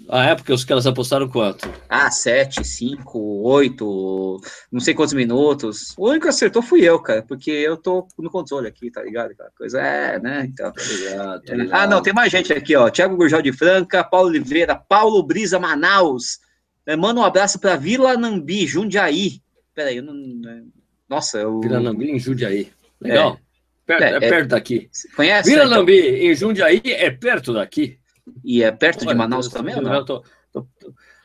Ah, 0.08 0.26
é? 0.26 0.36
Porque 0.36 0.54
os 0.54 0.64
caras 0.64 0.88
apostaram 0.88 1.28
quanto? 1.28 1.70
Ah, 1.88 2.10
sete, 2.10 2.64
cinco, 2.64 3.20
oito, 3.44 4.42
não 4.72 4.80
sei 4.80 4.94
quantos 4.94 5.14
minutos. 5.14 5.94
O 5.98 6.08
único 6.10 6.24
que 6.24 6.30
acertou 6.30 6.62
fui 6.62 6.82
eu, 6.82 7.00
cara, 7.00 7.22
porque 7.22 7.52
eu 7.52 7.78
tô 7.78 8.08
no 8.18 8.30
controle 8.30 8.68
aqui, 8.68 8.90
tá 8.90 9.04
ligado? 9.04 9.32
Aquela 9.32 9.52
coisa 9.52 9.82
é, 9.82 10.20
né? 10.20 10.46
Então. 10.46 10.72
Tá 10.72 10.82
ligado, 10.82 11.44
tá 11.44 11.54
ligado. 11.56 11.80
Ah, 11.80 11.88
não, 11.88 12.02
tem 12.02 12.14
mais 12.14 12.32
gente 12.32 12.52
aqui, 12.52 12.76
ó. 12.76 12.90
Tiago 12.90 13.18
Gurjal 13.18 13.42
de 13.42 13.52
Franca, 13.52 14.04
Paulo 14.04 14.30
Oliveira, 14.30 14.76
Paulo 14.76 15.22
Brisa 15.22 15.60
Manaus. 15.60 16.40
É, 16.86 16.96
manda 16.96 17.20
um 17.20 17.26
abraço 17.26 17.60
para 17.60 17.76
Vila 17.76 18.18
Nambi, 18.18 18.66
Jundiaí. 18.66 19.42
Peraí, 19.80 19.96
eu 19.96 20.04
não. 20.04 20.14
Né? 20.14 20.64
Nossa, 21.08 21.38
eu. 21.38 21.62
Vila 21.62 21.80
Nambi 21.80 22.12
em 22.12 22.20
Jundiaí. 22.20 22.70
Legal. 23.00 23.40
É. 23.42 23.50
Perto, 23.86 24.04
é, 24.04 24.12
é, 24.12 24.16
é, 24.16 24.20
perto 24.20 24.50
daqui. 24.50 24.90
Conhece? 25.16 25.50
Vila 25.50 25.64
então? 25.64 25.78
Lambi, 25.78 25.94
em 25.94 26.36
Jundiaí, 26.36 26.82
é 26.84 27.10
perto 27.10 27.54
daqui. 27.54 27.98
E 28.44 28.62
é 28.62 28.74
perto 28.74 29.04
Olha, 29.04 29.14
de 29.14 29.18
Manaus 29.18 29.48
tô, 29.48 29.56
também? 29.56 29.74
Tô, 29.74 29.82
não? 29.82 30.04
Tô, 30.04 30.26
tô, 30.52 30.68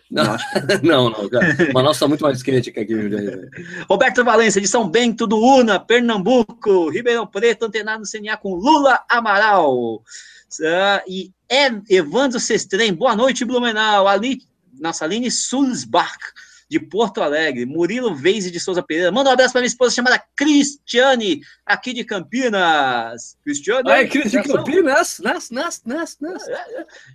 não, 0.08 0.37
não, 0.84 1.11
não, 1.18 1.28
cara. 1.28 1.73
Manaus 1.75 1.96
está 1.96 2.06
muito 2.06 2.23
mais 2.23 2.44
quente 2.44 2.70
que 2.70 2.78
aqui 2.78 2.94
Jundiaí. 2.94 3.40
Roberto 3.90 4.23
Valença, 4.23 4.61
de 4.61 4.68
São 4.68 4.88
Bento 4.88 5.26
do 5.26 5.37
Una, 5.37 5.80
Pernambuco, 5.80 6.90
Ribeirão 6.90 7.26
Preto, 7.26 7.64
antenado 7.64 8.02
no 8.02 8.08
CNA 8.08 8.37
com 8.37 8.54
Lula 8.54 9.04
Amaral. 9.08 9.96
Uh, 9.96 11.02
e 11.08 11.32
Evandro 11.90 12.38
Sestrem, 12.38 12.94
boa 12.94 13.16
noite, 13.16 13.44
Blumenau. 13.44 14.06
Ali, 14.06 14.42
nossa, 14.78 15.04
Aline 15.04 15.28
Sulzbach 15.28 16.16
de 16.68 16.80
Porto 16.80 17.23
Alegre, 17.23 17.66
Murilo 17.66 18.14
Veize 18.14 18.50
de 18.50 18.59
Souza 18.59 18.83
Pereira. 18.83 19.12
Manda 19.12 19.30
um 19.30 19.33
abraço 19.33 19.52
para 19.52 19.61
minha 19.61 19.68
esposa 19.68 19.94
chamada 19.94 20.23
Cristiane, 20.37 21.40
aqui 21.64 21.92
de 21.92 22.04
Campinas. 22.04 23.37
Cristiane. 23.42 23.90
Ai, 23.90 24.09
Cris 24.09 24.30
de 24.30 24.42
Campinas. 24.42 25.18
Nas, 25.21 25.50
nas, 25.50 25.83
nas, 25.85 26.18
nas. 26.21 26.42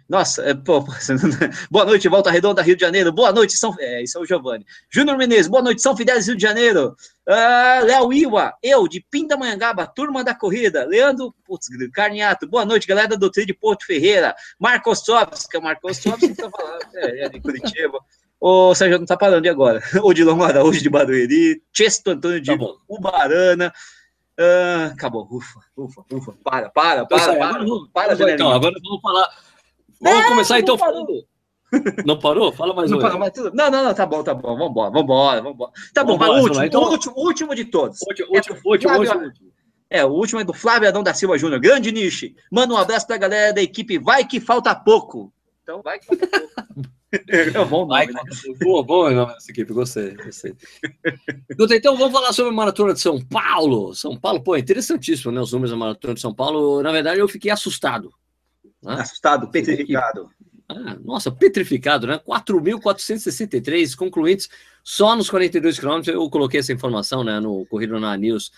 Nossa, 0.08 0.44
é, 0.44 0.54
pô, 0.54 0.84
boa 1.70 1.86
noite, 1.86 2.08
Volta 2.08 2.32
Redonda, 2.32 2.62
Rio 2.62 2.76
de 2.76 2.82
Janeiro. 2.82 3.12
Boa 3.12 3.32
noite, 3.32 3.58
São. 3.58 3.76
É, 3.80 4.04
isso 4.04 4.18
é 4.18 4.22
o 4.22 4.26
Giovanni. 4.26 4.66
Júnior 4.90 5.18
Menezes, 5.18 5.48
boa 5.48 5.64
noite, 5.64 5.82
São 5.82 5.96
Fidélis, 5.96 6.28
Rio 6.28 6.36
de 6.36 6.42
Janeiro. 6.42 6.96
Uh, 7.28 7.86
Léo 7.86 8.12
Iwa, 8.12 8.54
eu, 8.64 8.88
de 8.88 9.06
Pindamonhangaba, 9.12 9.86
turma 9.86 10.24
da 10.24 10.34
corrida. 10.34 10.86
Leandro 10.86 11.34
putz, 11.46 11.68
Carniato, 11.94 12.48
boa 12.48 12.66
noite, 12.66 12.88
galera 12.88 13.18
do 13.18 13.30
Tri 13.30 13.46
de 13.46 13.54
Porto 13.54 13.86
Ferreira. 13.86 14.36
Marcos 14.60 15.00
Sobs, 15.00 15.46
que 15.48 15.58
é 15.58 15.60
o 15.60 15.64
Marcos 15.64 15.98
Sobs 15.98 16.20
que 16.20 16.36
tá 16.36 16.50
falando, 16.50 16.82
é, 16.96 17.26
é 17.26 17.30
de 17.30 17.40
Curitiba. 17.40 18.00
O 18.40 18.74
Sérgio 18.74 19.00
não 19.00 19.06
tá 19.06 19.18
parando 19.18 19.42
de 19.42 19.50
agora. 19.50 19.82
O 20.02 20.14
Dilon 20.14 20.42
Araújo 20.42 20.82
de 20.82 20.90
Barueri, 20.90 21.62
Chesto 21.74 22.12
Antônio 22.12 22.40
de 22.40 22.58
tá 22.58 22.66
Ubarana. 22.88 23.74
Uh, 24.40 24.94
acabou, 24.94 25.28
ufa, 25.30 25.60
ufa, 25.76 26.06
ufa. 26.14 26.34
Para, 26.44 26.70
para, 26.70 27.06
para, 27.06 27.20
para. 27.20 27.34
Agora, 27.34 27.66
vamos, 27.66 27.90
para, 27.92 28.16
vamos, 28.16 28.34
então, 28.34 28.52
agora 28.52 28.74
vamos 28.82 29.02
falar. 29.02 29.28
Vamos 30.02 30.26
começar 30.28 30.60
então 30.60 30.78
falando. 30.78 31.26
Não 32.06 32.18
parou? 32.18 32.52
Fala 32.54 32.74
mais 32.74 32.90
não, 32.90 33.00
parou, 33.00 33.30
tudo... 33.30 33.52
não, 33.54 33.70
não, 33.70 33.84
não, 33.84 33.94
tá 33.94 34.06
bom, 34.06 34.24
tá 34.24 34.34
bom. 34.34 34.58
Vambora, 34.58 34.92
vambora, 34.92 35.42
vambora. 35.42 35.72
Tá 35.94 36.04
bom, 36.06 36.18
vai, 36.18 36.30
último, 36.30 36.64
então... 36.64 36.82
último, 36.84 37.14
último 37.18 37.54
de 37.54 37.66
todos. 37.66 38.00
Último, 38.08 38.30
último, 38.34 38.56
é, 38.56 38.62
último, 38.66 39.06
Flávio... 39.06 39.28
último. 39.28 39.50
É, 39.90 40.06
o 40.06 40.10
último 40.10 40.40
é 40.40 40.44
do 40.44 40.54
Flávio 40.54 40.88
Adão 40.88 41.04
da 41.04 41.14
Silva 41.14 41.38
Júnior. 41.38 41.60
Grande 41.60 41.92
niche. 41.92 42.36
Manda 42.52 42.74
um 42.74 42.78
abraço 42.78 43.06
pra 43.06 43.18
galera 43.18 43.54
da 43.54 43.62
equipe 43.62 43.98
Vai 43.98 44.24
Que 44.24 44.40
Falta 44.40 44.74
Pouco. 44.74 45.34
Então, 45.70 45.84
vai 45.84 46.00
pouco. 46.00 46.26
É 47.28 47.60
um 47.60 47.68
bom 47.68 47.88
nome, 47.88 48.06
né? 48.06 48.22
Boa, 48.62 48.84
bom 48.84 49.10
nome 49.10 49.34
dessa 49.34 49.50
equipe, 49.50 49.74
gostei, 49.74 50.16
gostei. 50.16 50.56
Então 51.74 51.98
vamos 51.98 52.14
falar 52.14 52.32
sobre 52.34 52.52
a 52.52 52.56
Maratona 52.56 52.94
de 52.94 53.00
São 53.00 53.20
Paulo. 53.20 53.96
São 53.96 54.16
Paulo, 54.16 54.44
pô, 54.44 54.56
interessantíssimo, 54.56 55.32
né? 55.32 55.42
Os 55.42 55.52
números 55.52 55.72
da 55.72 55.78
Maratona 55.78 56.14
de 56.14 56.22
São 56.22 56.32
Paulo. 56.32 56.84
Na 56.84 56.92
verdade, 56.92 57.20
eu 57.20 57.28
fiquei 57.28 57.50
assustado. 57.50 58.14
Né? 58.84 58.94
Assustado, 58.94 59.50
petrificado. 59.50 60.30
Ah, 60.68 60.98
nossa, 61.04 61.32
petrificado, 61.32 62.06
né? 62.06 62.20
4.463 62.20 63.96
concluintes 63.96 64.48
só 64.84 65.16
nos 65.16 65.32
42 65.32 65.80
quilômetros. 65.80 66.14
Eu 66.14 66.30
coloquei 66.30 66.60
essa 66.60 66.74
informação, 66.74 67.24
né, 67.24 67.40
no 67.40 67.66
Corrido 67.66 68.00
na 68.00 68.16
News, 68.16 68.52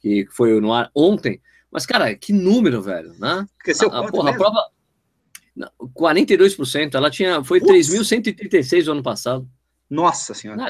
que 0.00 0.26
foi 0.30 0.58
no 0.62 0.72
ar 0.72 0.90
ontem. 0.94 1.42
Mas, 1.70 1.84
cara, 1.84 2.14
que 2.14 2.32
número, 2.32 2.80
velho, 2.80 3.12
né? 3.18 3.46
Cresceu 3.58 3.92
a, 3.92 4.00
a, 4.00 4.10
porra, 4.10 4.30
a 4.30 4.34
prova 4.34 4.77
42%. 5.94 6.94
Ela 6.94 7.10
tinha. 7.10 7.42
Foi 7.42 7.60
3.136 7.60 8.86
no 8.86 8.92
ano 8.92 9.02
passado. 9.02 9.48
Nossa 9.88 10.34
senhora. 10.34 10.66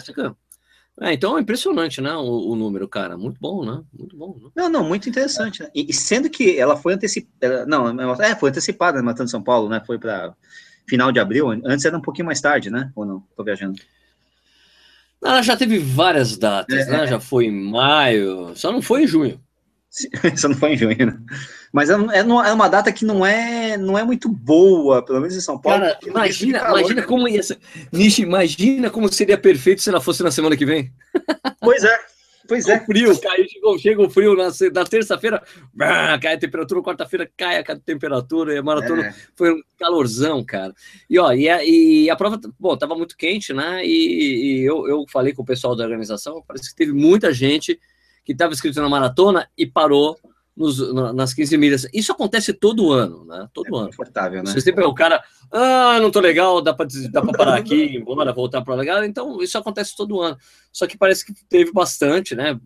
Ah, 1.01 1.11
é, 1.11 1.13
então 1.13 1.39
é 1.39 1.41
impressionante, 1.41 2.01
né? 2.01 2.13
O, 2.15 2.51
o, 2.51 2.57
número, 2.57 2.89
cara. 2.89 3.17
Muito 3.17 3.39
bom, 3.41 3.65
né? 3.65 3.83
Muito 3.97 4.17
bom. 4.17 4.37
Né? 4.43 4.51
Não, 4.57 4.69
não, 4.69 4.85
muito 4.85 5.09
interessante. 5.09 5.63
Né? 5.63 5.71
E, 5.75 5.93
sendo 5.93 6.29
que 6.29 6.59
ela 6.59 6.77
foi 6.77 6.95
antecipada. 6.95 7.65
Não, 7.67 7.89
é, 8.21 8.35
foi 8.35 8.51
antecipada 8.51 9.03
Matando 9.03 9.31
São 9.31 9.43
Paulo, 9.43 9.69
né? 9.69 9.81
Foi 9.87 9.99
para 9.99 10.35
final 10.89 11.13
de 11.13 11.21
abril. 11.21 11.51
Antes 11.65 11.85
era 11.85 11.97
um 11.97 12.03
pouquinho 12.03 12.27
mais 12.27 12.41
tarde, 12.41 12.71
né? 12.71 12.91
Ou 12.97 13.05
não? 13.05 13.23
Tô 13.37 13.45
viajando. 13.45 13.81
Ela 15.25 15.43
já 15.43 15.57
teve 15.57 15.79
várias 15.79 16.37
datas, 16.37 16.87
é, 16.87 16.91
né? 16.91 17.05
É. 17.05 17.07
Já 17.07 17.21
foi 17.21 17.47
em 17.47 17.71
maio, 17.71 18.53
só 18.57 18.73
não 18.73 18.81
foi 18.81 19.05
em 19.05 19.07
junho. 19.07 19.41
Só 20.37 20.49
não 20.49 20.55
foi 20.55 20.75
em 20.75 20.77
junho, 20.77 21.07
né? 21.07 21.19
Mas 21.73 21.91
é, 21.91 21.95
é, 21.95 22.19
é, 22.21 22.23
uma 22.53 22.69
data 22.69 22.93
que 22.93 23.05
não 23.05 23.25
é, 23.25 23.77
não 23.77 23.99
é 23.99 24.05
muito 24.05 24.29
boa, 24.29 25.05
pelo 25.05 25.21
menos 25.21 25.37
em 25.37 25.41
São 25.41 25.59
Paulo. 25.59 25.81
Cara, 25.81 25.99
imagina, 26.07 26.61
calor, 26.61 26.79
imagina 26.79 27.01
né? 27.01 27.07
como 27.07 27.29
ia 27.29 27.43
ser. 27.43 27.59
Nishi, 27.93 28.23
imagina 28.23 28.91
como 28.91 29.13
seria 29.13 29.37
perfeito 29.37 29.83
se 29.83 29.91
ela 29.91 30.01
fosse 30.01 30.23
na 30.23 30.31
semana 30.31 30.57
que 30.57 30.67
vem. 30.67 30.93
Pois 31.61 31.85
é. 31.85 31.99
Pois 32.49 32.67
é. 32.67 32.79
O 32.79 32.85
frio, 32.87 33.21
cai, 33.21 33.47
chega, 33.47 33.79
chega 33.79 34.03
o 34.03 34.09
frio 34.09 34.35
na, 34.35 34.49
na 34.73 34.85
terça-feira, 34.87 35.43
cai 35.77 36.35
a 36.35 36.39
temperatura, 36.39 36.83
quarta-feira 36.83 37.31
cai 37.37 37.59
a 37.59 37.77
temperatura, 37.77 38.55
e 38.55 38.57
a 38.57 38.63
maratona 38.63 39.09
é. 39.09 39.15
foi 39.37 39.53
um 39.53 39.61
calorzão, 39.79 40.43
cara. 40.43 40.73
E 41.11 41.19
ó, 41.19 41.31
e 41.35 41.47
a, 41.47 41.63
e 41.63 42.09
a 42.09 42.17
prova, 42.17 42.41
bom, 42.59 42.75
tava 42.75 42.95
muito 42.95 43.19
quente, 43.19 43.53
né? 43.53 43.85
E, 43.85 44.61
e 44.61 44.65
eu, 44.65 44.89
eu 44.89 45.05
falei 45.13 45.35
com 45.35 45.43
o 45.43 45.45
pessoal 45.47 45.77
da 45.77 45.85
organização, 45.85 46.43
parece 46.49 46.71
que 46.71 46.77
teve 46.77 46.93
muita 46.93 47.35
gente 47.35 47.79
que 48.25 48.33
estava 48.33 48.55
inscrito 48.55 48.81
na 48.81 48.89
maratona 48.89 49.47
e 49.57 49.67
parou 49.67 50.19
nos, 50.59 50.93
nas 51.15 51.33
15 51.33 51.57
milhas. 51.57 51.87
Isso 51.95 52.11
acontece 52.11 52.53
todo 52.53 52.91
ano, 52.93 53.25
né? 53.25 53.49
Todo 53.55 53.69
é 53.69 53.79
ano. 53.79 53.87
Confortável, 53.87 54.43
né? 54.43 54.51
Você 54.51 54.61
sempre 54.61 54.83
é 54.83 54.87
o 54.87 54.93
cara, 54.93 55.23
ah, 55.53 55.99
não 56.01 56.11
tô 56.11 56.19
legal, 56.19 56.61
dá 56.61 56.75
para 56.75 56.89
dá 57.11 57.23
pra 57.23 57.33
parar 57.33 57.55
aqui, 57.57 57.95
embora 57.97 58.33
voltar 58.33 58.63
para 58.63 58.75
legal. 58.75 59.05
Então, 59.05 59.41
isso 59.41 59.57
acontece 59.57 59.97
todo 59.97 60.21
ano. 60.21 60.37
Só 60.73 60.87
que 60.87 60.99
parece 60.99 61.25
que 61.25 61.33
teve 61.49 61.73
bastante, 61.73 62.35
né? 62.35 62.59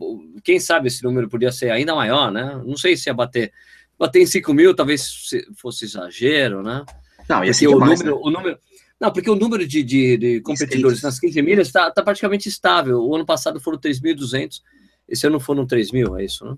Quem 0.42 0.58
sabe 0.58 0.88
esse 0.88 1.04
número 1.04 1.28
podia 1.28 1.52
ser 1.52 1.70
ainda 1.70 1.94
maior, 1.94 2.32
né? 2.32 2.60
Não 2.64 2.76
sei 2.76 2.96
se 2.96 3.10
ia 3.10 3.14
bater. 3.14 3.52
Bater 3.98 4.20
em 4.20 4.26
5 4.26 4.54
mil 4.54 4.74
talvez 4.74 5.30
fosse 5.56 5.84
exagero, 5.84 6.62
né? 6.62 6.84
Não, 7.28 7.44
ia 7.44 7.52
ser 7.52 7.68
o 7.68 7.78
número, 7.78 8.04
né? 8.04 8.20
o 8.22 8.30
número. 8.30 8.58
Não, 8.98 9.12
porque 9.12 9.30
o 9.30 9.36
número 9.36 9.66
de, 9.66 9.82
de, 9.82 10.16
de 10.16 10.40
competidores 10.40 11.02
nas 11.02 11.20
15 11.20 11.42
milhas 11.42 11.66
está 11.66 11.90
tá 11.90 12.02
praticamente 12.02 12.48
estável. 12.48 13.00
O 13.00 13.14
ano 13.14 13.26
passado 13.26 13.60
foram 13.60 13.78
3.200, 13.78 14.60
esse 15.08 15.26
ano 15.26 15.38
foram 15.38 15.66
3 15.66 15.92
mil, 15.92 16.16
é 16.16 16.24
isso, 16.24 16.44
né? 16.44 16.56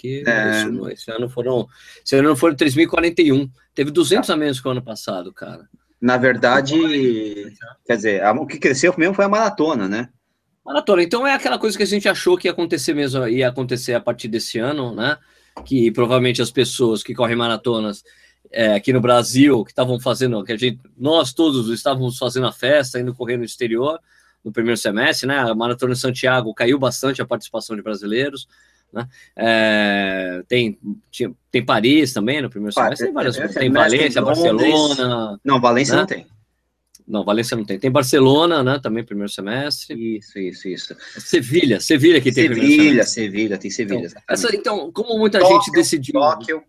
Porque 0.00 0.24
é... 0.26 0.62
isso, 0.62 0.88
esse 0.88 1.10
ano 1.10 1.28
foram, 1.28 1.68
esse 2.04 2.16
ano 2.16 2.34
foram 2.34 2.56
3.041. 2.56 3.50
Teve 3.74 3.90
200 3.90 4.26
tá. 4.26 4.32
a 4.32 4.36
menos 4.36 4.58
que 4.58 4.66
o 4.66 4.70
ano 4.70 4.82
passado, 4.82 5.32
cara. 5.32 5.68
Na 6.00 6.16
verdade, 6.16 6.74
quer 7.84 7.96
dizer, 7.96 8.22
o 8.24 8.46
que 8.46 8.58
cresceu 8.58 8.94
mesmo 8.96 9.14
foi 9.14 9.26
a 9.26 9.28
maratona, 9.28 9.86
né? 9.86 10.08
Maratona. 10.64 11.02
Então 11.02 11.26
é 11.26 11.34
aquela 11.34 11.58
coisa 11.58 11.76
que 11.76 11.82
a 11.82 11.86
gente 11.86 12.08
achou 12.08 12.38
que 12.38 12.48
ia 12.48 12.52
acontecer 12.52 12.94
mesmo, 12.94 13.28
ia 13.28 13.48
acontecer 13.48 13.92
a 13.92 14.00
partir 14.00 14.28
desse 14.28 14.58
ano, 14.58 14.94
né? 14.94 15.18
Que 15.66 15.90
provavelmente 15.90 16.40
as 16.40 16.50
pessoas 16.50 17.02
que 17.02 17.14
correm 17.14 17.36
maratonas 17.36 18.02
é, 18.50 18.74
aqui 18.74 18.94
no 18.94 19.00
Brasil, 19.00 19.62
que 19.62 19.72
estavam 19.72 20.00
fazendo, 20.00 20.42
que 20.42 20.52
a 20.52 20.56
gente, 20.56 20.80
nós 20.96 21.34
todos 21.34 21.68
estávamos 21.68 22.16
fazendo 22.16 22.46
a 22.46 22.52
festa, 22.52 22.98
indo 22.98 23.14
correr 23.14 23.36
no 23.36 23.44
exterior 23.44 24.00
no 24.42 24.50
primeiro 24.50 24.78
semestre, 24.78 25.28
né? 25.28 25.38
A 25.38 25.54
maratona 25.54 25.92
de 25.92 26.00
Santiago 26.00 26.54
caiu 26.54 26.78
bastante 26.78 27.20
a 27.20 27.26
participação 27.26 27.76
de 27.76 27.82
brasileiros. 27.82 28.48
Né? 28.92 29.06
É, 29.36 30.42
tem, 30.48 30.78
tem 31.50 31.64
Paris 31.64 32.12
também 32.12 32.42
no 32.42 32.50
primeiro 32.50 32.72
semestre, 32.72 33.06
tem 33.06 33.14
várias, 33.14 33.38
é, 33.38 33.48
tem 33.48 33.70
Valência, 33.70 34.22
Barcelona. 34.22 35.40
Não, 35.44 35.60
Valência 35.60 35.94
né? 35.94 36.00
não 36.00 36.06
tem. 36.06 36.26
Não, 37.10 37.24
Valência 37.24 37.56
não 37.56 37.64
tem. 37.64 37.78
Tem 37.78 37.90
Barcelona, 37.90 38.62
né? 38.62 38.78
Também 38.80 39.04
primeiro 39.04 39.30
semestre. 39.30 40.18
Isso, 40.18 40.38
isso, 40.38 40.68
isso. 40.68 40.96
Sevilha, 41.18 41.80
Sevilha 41.80 42.20
que 42.20 42.30
tem 42.30 42.46
Sevilha, 42.46 43.04
Sevilha, 43.04 43.58
tem 43.58 43.70
Sevilha. 43.70 44.06
Então, 44.06 44.22
essa, 44.28 44.56
então 44.56 44.92
como 44.92 45.18
muita 45.18 45.40
Tóquio, 45.40 45.56
gente 45.56 45.72
decidiu. 45.72 46.12
Tóquio. 46.12 46.62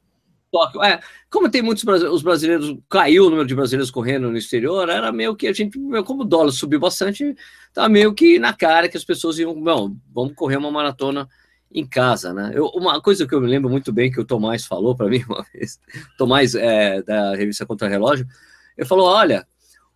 Tóquio. 0.52 0.84
É, 0.84 1.00
como 1.30 1.48
tem 1.48 1.62
muitos 1.62 1.84
os 1.84 2.24
brasileiros, 2.24 2.76
caiu 2.90 3.28
o 3.28 3.30
número 3.30 3.48
de 3.48 3.56
brasileiros 3.56 3.92
correndo 3.92 4.32
no 4.32 4.38
exterior, 4.38 4.90
era 4.90 5.12
meio 5.12 5.36
que 5.36 5.48
a 5.48 5.54
gente, 5.54 5.80
como 6.06 6.24
o 6.24 6.26
dólar 6.26 6.52
subiu 6.52 6.80
bastante, 6.80 7.36
tá 7.72 7.88
meio 7.88 8.14
que 8.14 8.40
na 8.40 8.52
cara 8.52 8.90
que 8.90 8.98
as 8.98 9.06
pessoas 9.06 9.38
iam, 9.38 9.54
bom, 9.54 9.96
vamos 10.14 10.34
correr 10.34 10.58
uma 10.58 10.72
maratona 10.72 11.30
em 11.74 11.86
casa, 11.86 12.34
né? 12.34 12.52
Eu, 12.54 12.66
uma 12.68 13.02
coisa 13.02 13.28
que 13.28 13.34
eu 13.34 13.42
me 13.42 13.48
lembro 13.48 13.70
muito 13.70 13.92
bem 13.92 14.12
que 14.12 14.20
o 14.20 14.26
Tomás 14.26 14.66
falou 14.66 14.96
para 14.96 15.08
mim 15.10 15.24
uma 15.28 15.46
vez, 15.54 15.80
Tomás 16.18 16.56
é, 16.56 17.02
da 17.02 17.36
revista 17.36 17.66
Contra 17.66 17.88
Relógio, 17.88 18.28
ele 18.78 18.88
falou: 18.88 19.08
olha, 19.08 19.48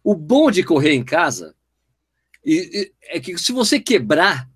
o 0.03 0.15
bom 0.15 0.49
de 0.51 0.63
correr 0.63 0.93
em 0.93 1.03
casa 1.03 1.55
e, 2.45 2.69
e, 2.73 2.91
é 3.15 3.19
que 3.19 3.37
se 3.37 3.51
você 3.51 3.79
quebrar, 3.79 4.47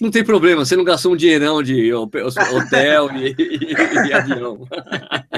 não 0.00 0.10
tem 0.10 0.24
problema, 0.24 0.64
você 0.64 0.76
não 0.76 0.84
gastou 0.84 1.12
um 1.12 1.16
dinheirão 1.16 1.62
de 1.62 1.94
hotel 1.94 3.08
e, 3.16 3.34
e, 3.38 4.08
e 4.08 4.12
avião. 4.12 4.66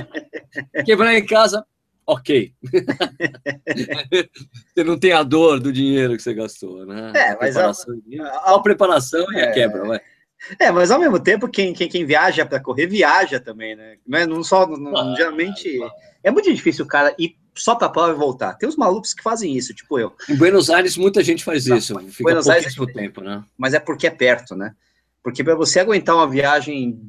quebrar 0.84 1.14
em 1.14 1.24
casa, 1.24 1.64
ok. 2.06 2.52
você 4.74 4.82
não 4.82 4.98
tem 4.98 5.12
a 5.12 5.22
dor 5.22 5.60
do 5.60 5.72
dinheiro 5.72 6.16
que 6.16 6.22
você 6.22 6.34
gastou, 6.34 6.86
né? 6.86 7.12
É, 7.14 7.36
mas 7.38 7.56
a, 7.56 7.70
a, 7.70 8.54
a, 8.54 8.62
preparação 8.62 9.30
é, 9.32 9.40
e 9.40 9.42
a 9.42 9.52
quebra, 9.52 9.84
vai. 9.84 10.00
É, 10.58 10.70
mas 10.70 10.90
ao 10.90 11.00
mesmo 11.00 11.18
tempo, 11.18 11.48
quem, 11.48 11.72
quem, 11.72 11.88
quem 11.88 12.04
viaja 12.04 12.46
para 12.46 12.60
correr, 12.60 12.86
viaja 12.86 13.40
também, 13.40 13.74
né? 13.74 13.96
Não, 14.06 14.18
é, 14.18 14.26
não 14.26 14.44
só, 14.44 14.66
não, 14.66 14.96
ah, 14.96 15.14
geralmente, 15.16 15.82
ah, 15.82 15.90
é 16.22 16.30
muito 16.30 16.52
difícil 16.52 16.84
o 16.84 16.88
cara 16.88 17.14
ir 17.18 17.36
só 17.54 17.74
para 17.74 17.88
a 17.88 17.90
prova 17.90 18.12
e 18.12 18.16
voltar. 18.16 18.54
Tem 18.54 18.68
uns 18.68 18.76
malucos 18.76 19.12
que 19.12 19.22
fazem 19.22 19.56
isso, 19.56 19.74
tipo 19.74 19.98
eu. 19.98 20.14
Em 20.28 20.36
Buenos 20.36 20.70
Aires, 20.70 20.96
muita 20.96 21.22
gente 21.22 21.44
faz 21.44 21.66
isso. 21.66 21.98
Fica 22.00 22.22
Buenos 22.22 22.48
Aires 22.48 22.74
é, 22.78 22.92
tempo, 22.92 23.20
né? 23.20 23.42
Mas 23.56 23.74
é 23.74 23.80
porque 23.80 24.06
é 24.06 24.10
perto, 24.10 24.54
né? 24.54 24.74
Porque 25.22 25.42
para 25.42 25.56
você 25.56 25.80
aguentar 25.80 26.14
uma 26.14 26.28
viagem 26.28 27.00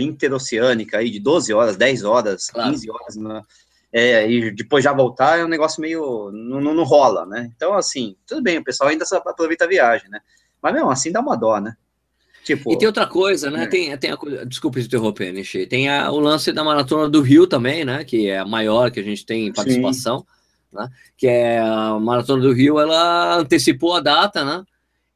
interoceânica 0.00 0.98
aí 0.98 1.10
de 1.10 1.18
12 1.18 1.52
horas, 1.52 1.76
10 1.76 2.04
horas, 2.04 2.48
claro. 2.48 2.70
15 2.70 2.90
horas, 2.90 3.16
né? 3.16 3.42
É, 3.92 4.30
e 4.30 4.50
depois 4.50 4.84
já 4.84 4.92
voltar 4.92 5.38
é 5.38 5.44
um 5.44 5.48
negócio 5.48 5.80
meio. 5.80 6.30
Não, 6.30 6.60
não, 6.60 6.74
não, 6.74 6.84
rola, 6.84 7.24
né? 7.24 7.50
Então, 7.56 7.74
assim, 7.74 8.16
tudo 8.26 8.42
bem, 8.42 8.58
o 8.58 8.64
pessoal 8.64 8.90
ainda 8.90 9.04
aproveita 9.24 9.64
a 9.64 9.68
viagem, 9.68 10.10
né? 10.10 10.20
Mas 10.60 10.74
mesmo 10.74 10.90
assim 10.90 11.10
dá 11.10 11.20
uma 11.20 11.36
dó, 11.36 11.58
né? 11.58 11.76
Tipo, 12.46 12.72
e 12.72 12.78
tem 12.78 12.86
outra 12.86 13.08
coisa, 13.08 13.50
né? 13.50 13.64
É. 13.64 13.66
Tem, 13.66 13.98
tem 13.98 14.12
a 14.12 14.16
coisa, 14.16 14.46
desculpa 14.46 14.78
interromper, 14.78 15.32
Nishi. 15.32 15.66
Tem 15.66 15.88
a, 15.88 16.12
o 16.12 16.20
lance 16.20 16.52
da 16.52 16.62
maratona 16.62 17.08
do 17.08 17.20
Rio 17.20 17.44
também, 17.44 17.84
né? 17.84 18.04
Que 18.04 18.28
é 18.28 18.38
a 18.38 18.44
maior 18.44 18.88
que 18.92 19.00
a 19.00 19.02
gente 19.02 19.26
tem 19.26 19.48
em 19.48 19.52
participação, 19.52 20.24
né? 20.72 20.88
Que 21.16 21.26
é 21.26 21.58
a 21.58 21.98
maratona 21.98 22.40
do 22.40 22.52
Rio, 22.52 22.78
ela 22.78 23.36
antecipou 23.36 23.94
a 23.94 24.00
data, 24.00 24.44
né? 24.44 24.64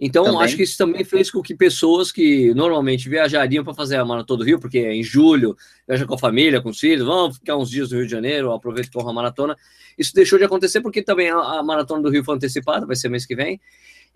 Então, 0.01 0.25
também. 0.25 0.41
acho 0.41 0.57
que 0.57 0.65
isso 0.65 0.77
também 0.77 1.05
fez 1.05 1.31
com 1.31 1.41
que 1.41 1.55
pessoas 1.55 2.11
que 2.11 2.53
normalmente 2.53 3.09
viajariam 3.09 3.63
para 3.63 3.75
fazer 3.75 3.97
a 3.97 4.05
Maratona 4.05 4.39
do 4.39 4.45
Rio, 4.45 4.59
porque 4.59 4.79
é 4.79 4.93
em 4.93 5.05
julho, 5.05 5.55
viaja 5.87 6.07
com 6.07 6.15
a 6.15 6.19
família, 6.19 6.61
com 6.61 6.71
os 6.71 6.81
filhos, 6.81 7.07
vão 7.07 7.33
ficar 7.33 7.57
uns 7.57 7.71
dias 7.71 7.93
no 7.93 7.99
Rio 7.99 8.07
de 8.07 8.11
Janeiro, 8.11 8.51
aproveita 8.51 8.89
e 8.89 8.93
corra 8.93 9.11
a 9.11 9.13
maratona. 9.13 9.57
Isso 9.97 10.13
deixou 10.15 10.37
de 10.37 10.45
acontecer 10.45 10.81
porque 10.81 11.01
também 11.01 11.31
a, 11.31 11.37
a 11.37 11.63
Maratona 11.63 12.03
do 12.03 12.11
Rio 12.11 12.25
foi 12.25 12.35
antecipada, 12.35 12.87
vai 12.87 12.97
ser 12.97 13.09
mês 13.09 13.25
que 13.25 13.37
vem. 13.37 13.61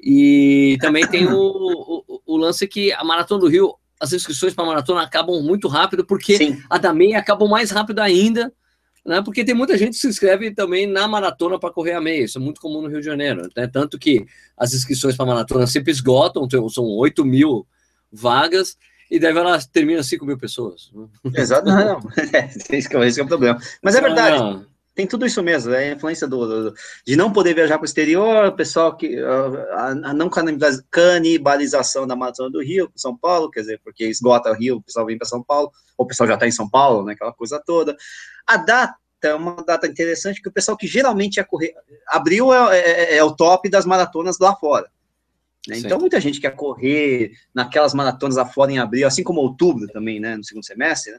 E 0.00 0.76
também 0.80 1.06
tem 1.06 1.26
o, 1.26 1.38
o, 1.38 2.13
o 2.34 2.36
lance 2.36 2.66
que 2.66 2.92
a 2.92 3.04
Maratona 3.04 3.40
do 3.40 3.48
Rio, 3.48 3.74
as 4.00 4.12
inscrições 4.12 4.54
para 4.54 4.64
a 4.64 4.66
maratona 4.66 5.02
acabam 5.02 5.40
muito 5.42 5.68
rápido, 5.68 6.04
porque 6.04 6.36
Sim. 6.36 6.62
a 6.68 6.78
da 6.78 6.92
meia 6.92 7.18
acabam 7.18 7.48
mais 7.48 7.70
rápido 7.70 8.00
ainda, 8.00 8.52
né? 9.04 9.22
Porque 9.22 9.44
tem 9.44 9.54
muita 9.54 9.76
gente 9.76 9.92
que 9.92 9.98
se 9.98 10.08
inscreve 10.08 10.50
também 10.50 10.86
na 10.86 11.06
maratona 11.06 11.58
para 11.58 11.70
correr 11.72 11.92
a 11.92 12.00
meia. 12.00 12.24
Isso 12.24 12.38
é 12.38 12.40
muito 12.40 12.60
comum 12.60 12.82
no 12.82 12.88
Rio 12.88 13.00
de 13.00 13.06
Janeiro. 13.06 13.48
Né? 13.56 13.66
Tanto 13.66 13.98
que 13.98 14.26
as 14.56 14.72
inscrições 14.72 15.16
para 15.16 15.26
maratona 15.26 15.66
sempre 15.66 15.92
esgotam, 15.92 16.48
são 16.70 16.84
8 16.84 17.24
mil 17.24 17.66
vagas, 18.10 18.76
e 19.10 19.18
daí 19.18 19.36
ela 19.36 19.60
termina 19.60 20.02
5 20.02 20.24
mil 20.24 20.38
pessoas. 20.38 20.90
Exato, 21.34 21.66
não, 21.68 21.76
não. 21.76 22.00
É, 22.32 22.76
esse, 22.76 22.96
é, 22.96 23.06
esse 23.06 23.20
é 23.20 23.24
o 23.24 23.26
problema. 23.26 23.58
Mas 23.82 23.94
é 23.94 24.00
verdade. 24.00 24.38
Não 24.38 24.74
tem 24.94 25.06
tudo 25.06 25.26
isso 25.26 25.42
mesmo, 25.42 25.74
é 25.74 25.90
a 25.90 25.92
influência 25.92 26.26
do, 26.28 26.70
do 26.70 26.74
de 27.04 27.16
não 27.16 27.32
poder 27.32 27.54
viajar 27.54 27.78
para 27.78 27.84
o 27.84 27.86
exterior, 27.86 28.46
o 28.46 28.52
pessoal 28.52 28.96
que 28.96 29.18
a, 29.18 29.86
a, 29.88 30.14
não 30.14 30.30
canibalização 30.90 32.06
da 32.06 32.14
maratona 32.14 32.48
do 32.48 32.62
Rio, 32.62 32.90
São 32.94 33.16
Paulo, 33.16 33.50
quer 33.50 33.60
dizer, 33.60 33.80
porque 33.82 34.04
esgota 34.04 34.50
o 34.50 34.54
Rio, 34.54 34.76
o 34.76 34.82
pessoal 34.82 35.06
vem 35.06 35.18
para 35.18 35.26
São 35.26 35.42
Paulo, 35.42 35.72
ou 35.98 36.04
o 36.04 36.08
pessoal 36.08 36.28
já 36.28 36.34
está 36.34 36.46
em 36.46 36.52
São 36.52 36.68
Paulo, 36.70 37.04
né, 37.04 37.14
aquela 37.14 37.32
coisa 37.32 37.60
toda. 37.64 37.96
A 38.46 38.56
data 38.56 38.96
é 39.22 39.34
uma 39.34 39.64
data 39.64 39.86
interessante 39.86 40.40
que 40.40 40.48
o 40.48 40.52
pessoal 40.52 40.76
que 40.76 40.86
geralmente 40.86 41.38
ia 41.38 41.44
correr, 41.44 41.74
abril 42.06 42.52
é, 42.52 42.78
é, 42.78 43.14
é, 43.14 43.16
é 43.16 43.24
o 43.24 43.34
top 43.34 43.68
das 43.68 43.84
maratonas 43.84 44.38
lá 44.38 44.54
fora. 44.54 44.88
Né? 45.66 45.78
Então, 45.78 45.98
muita 45.98 46.20
gente 46.20 46.40
quer 46.40 46.54
correr 46.54 47.32
naquelas 47.54 47.94
maratonas 47.94 48.36
lá 48.36 48.46
fora 48.46 48.70
em 48.70 48.78
abril, 48.78 49.06
assim 49.06 49.24
como 49.24 49.40
outubro 49.40 49.88
também, 49.88 50.20
né, 50.20 50.36
no 50.36 50.44
segundo 50.44 50.64
semestre, 50.64 51.12
né? 51.12 51.18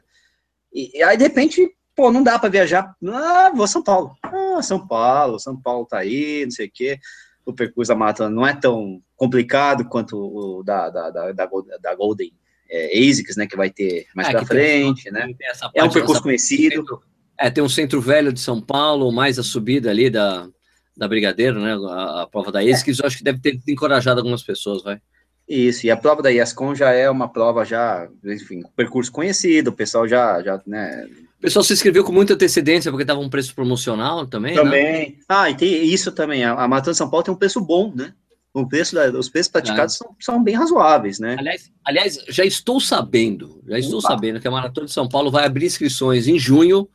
E, 0.72 0.98
e 0.98 1.02
aí, 1.02 1.16
de 1.16 1.24
repente, 1.24 1.74
pô, 1.96 2.12
não 2.12 2.22
dá 2.22 2.38
para 2.38 2.50
viajar. 2.50 2.94
Ah, 3.08 3.50
vou 3.54 3.64
a 3.64 3.68
São 3.68 3.82
Paulo. 3.82 4.14
Ah, 4.22 4.60
São 4.62 4.86
Paulo, 4.86 5.40
São 5.40 5.60
Paulo 5.60 5.86
tá 5.86 5.98
aí, 5.98 6.44
não 6.44 6.50
sei 6.50 6.66
o 6.66 6.70
quê. 6.72 6.98
O 7.44 7.52
percurso 7.52 7.88
da 7.88 7.98
maratona 7.98 8.28
não 8.28 8.46
é 8.46 8.54
tão 8.54 9.00
complicado 9.16 9.88
quanto 9.88 10.16
o 10.18 10.62
da, 10.62 10.90
da, 10.90 11.10
da, 11.10 11.32
da, 11.32 11.46
da 11.80 11.94
Golden 11.94 12.32
é, 12.68 12.98
ASICS, 12.98 13.36
né, 13.36 13.46
que 13.46 13.56
vai 13.56 13.70
ter 13.70 14.06
mais 14.14 14.28
é, 14.28 14.32
para 14.32 14.44
frente, 14.44 15.04
tem, 15.04 15.12
né? 15.12 15.26
Tem 15.26 15.36
é 15.74 15.84
um 15.84 15.90
percurso 15.90 16.22
conhecido. 16.22 16.76
Centro, 16.76 17.02
é, 17.38 17.50
tem 17.50 17.64
um 17.64 17.68
centro 17.68 18.00
velho 18.00 18.32
de 18.32 18.40
São 18.40 18.60
Paulo, 18.60 19.10
mais 19.12 19.38
a 19.38 19.42
subida 19.42 19.90
ali 19.90 20.10
da, 20.10 20.48
da 20.96 21.08
Brigadeiro, 21.08 21.60
né, 21.60 21.74
a, 21.88 22.22
a 22.22 22.26
prova 22.26 22.50
da 22.52 22.60
ASICS, 22.60 22.98
é. 22.98 23.02
eu 23.02 23.06
acho 23.06 23.18
que 23.18 23.24
deve 23.24 23.38
ter 23.40 23.58
encorajado 23.68 24.20
algumas 24.20 24.42
pessoas, 24.42 24.82
vai. 24.82 25.00
Isso, 25.48 25.86
e 25.86 25.90
a 25.92 25.96
prova 25.96 26.22
da 26.22 26.30
IASCOM 26.30 26.74
já 26.74 26.90
é 26.90 27.08
uma 27.08 27.28
prova 27.28 27.64
já, 27.64 28.08
enfim, 28.24 28.64
percurso 28.74 29.12
conhecido, 29.12 29.68
o 29.68 29.72
pessoal 29.72 30.08
já, 30.08 30.42
já 30.42 30.60
né, 30.66 31.08
o 31.38 31.42
pessoal 31.42 31.62
se 31.62 31.72
inscreveu 31.72 32.02
com 32.02 32.12
muita 32.12 32.34
antecedência 32.34 32.90
porque 32.90 33.02
estava 33.02 33.20
um 33.20 33.28
preço 33.28 33.54
promocional 33.54 34.26
também. 34.26 34.54
Né? 34.54 34.62
Também. 34.62 35.10
Né? 35.10 35.14
Ah, 35.28 35.50
e 35.50 35.54
tem 35.54 35.84
isso 35.84 36.10
também. 36.12 36.44
A, 36.44 36.52
a 36.52 36.68
Maratona 36.68 36.92
de 36.92 36.98
São 36.98 37.10
Paulo 37.10 37.24
tem 37.24 37.34
um 37.34 37.36
preço 37.36 37.60
bom, 37.60 37.92
né? 37.94 38.14
O 38.54 38.66
preço 38.66 38.94
da, 38.94 39.10
os 39.10 39.28
preços 39.28 39.52
praticados 39.52 39.96
é. 39.96 39.98
são, 39.98 40.16
são 40.18 40.42
bem 40.42 40.54
razoáveis, 40.54 41.18
né? 41.18 41.36
Aliás, 41.38 41.70
aliás, 41.84 42.24
já 42.28 42.42
estou 42.42 42.80
sabendo, 42.80 43.62
já 43.68 43.78
estou 43.78 43.98
Opa. 43.98 44.08
sabendo 44.08 44.40
que 44.40 44.48
a 44.48 44.50
Maratona 44.50 44.86
de 44.86 44.92
São 44.94 45.06
Paulo 45.06 45.30
vai 45.30 45.44
abrir 45.44 45.66
inscrições 45.66 46.26
em 46.26 46.38
junho 46.38 46.88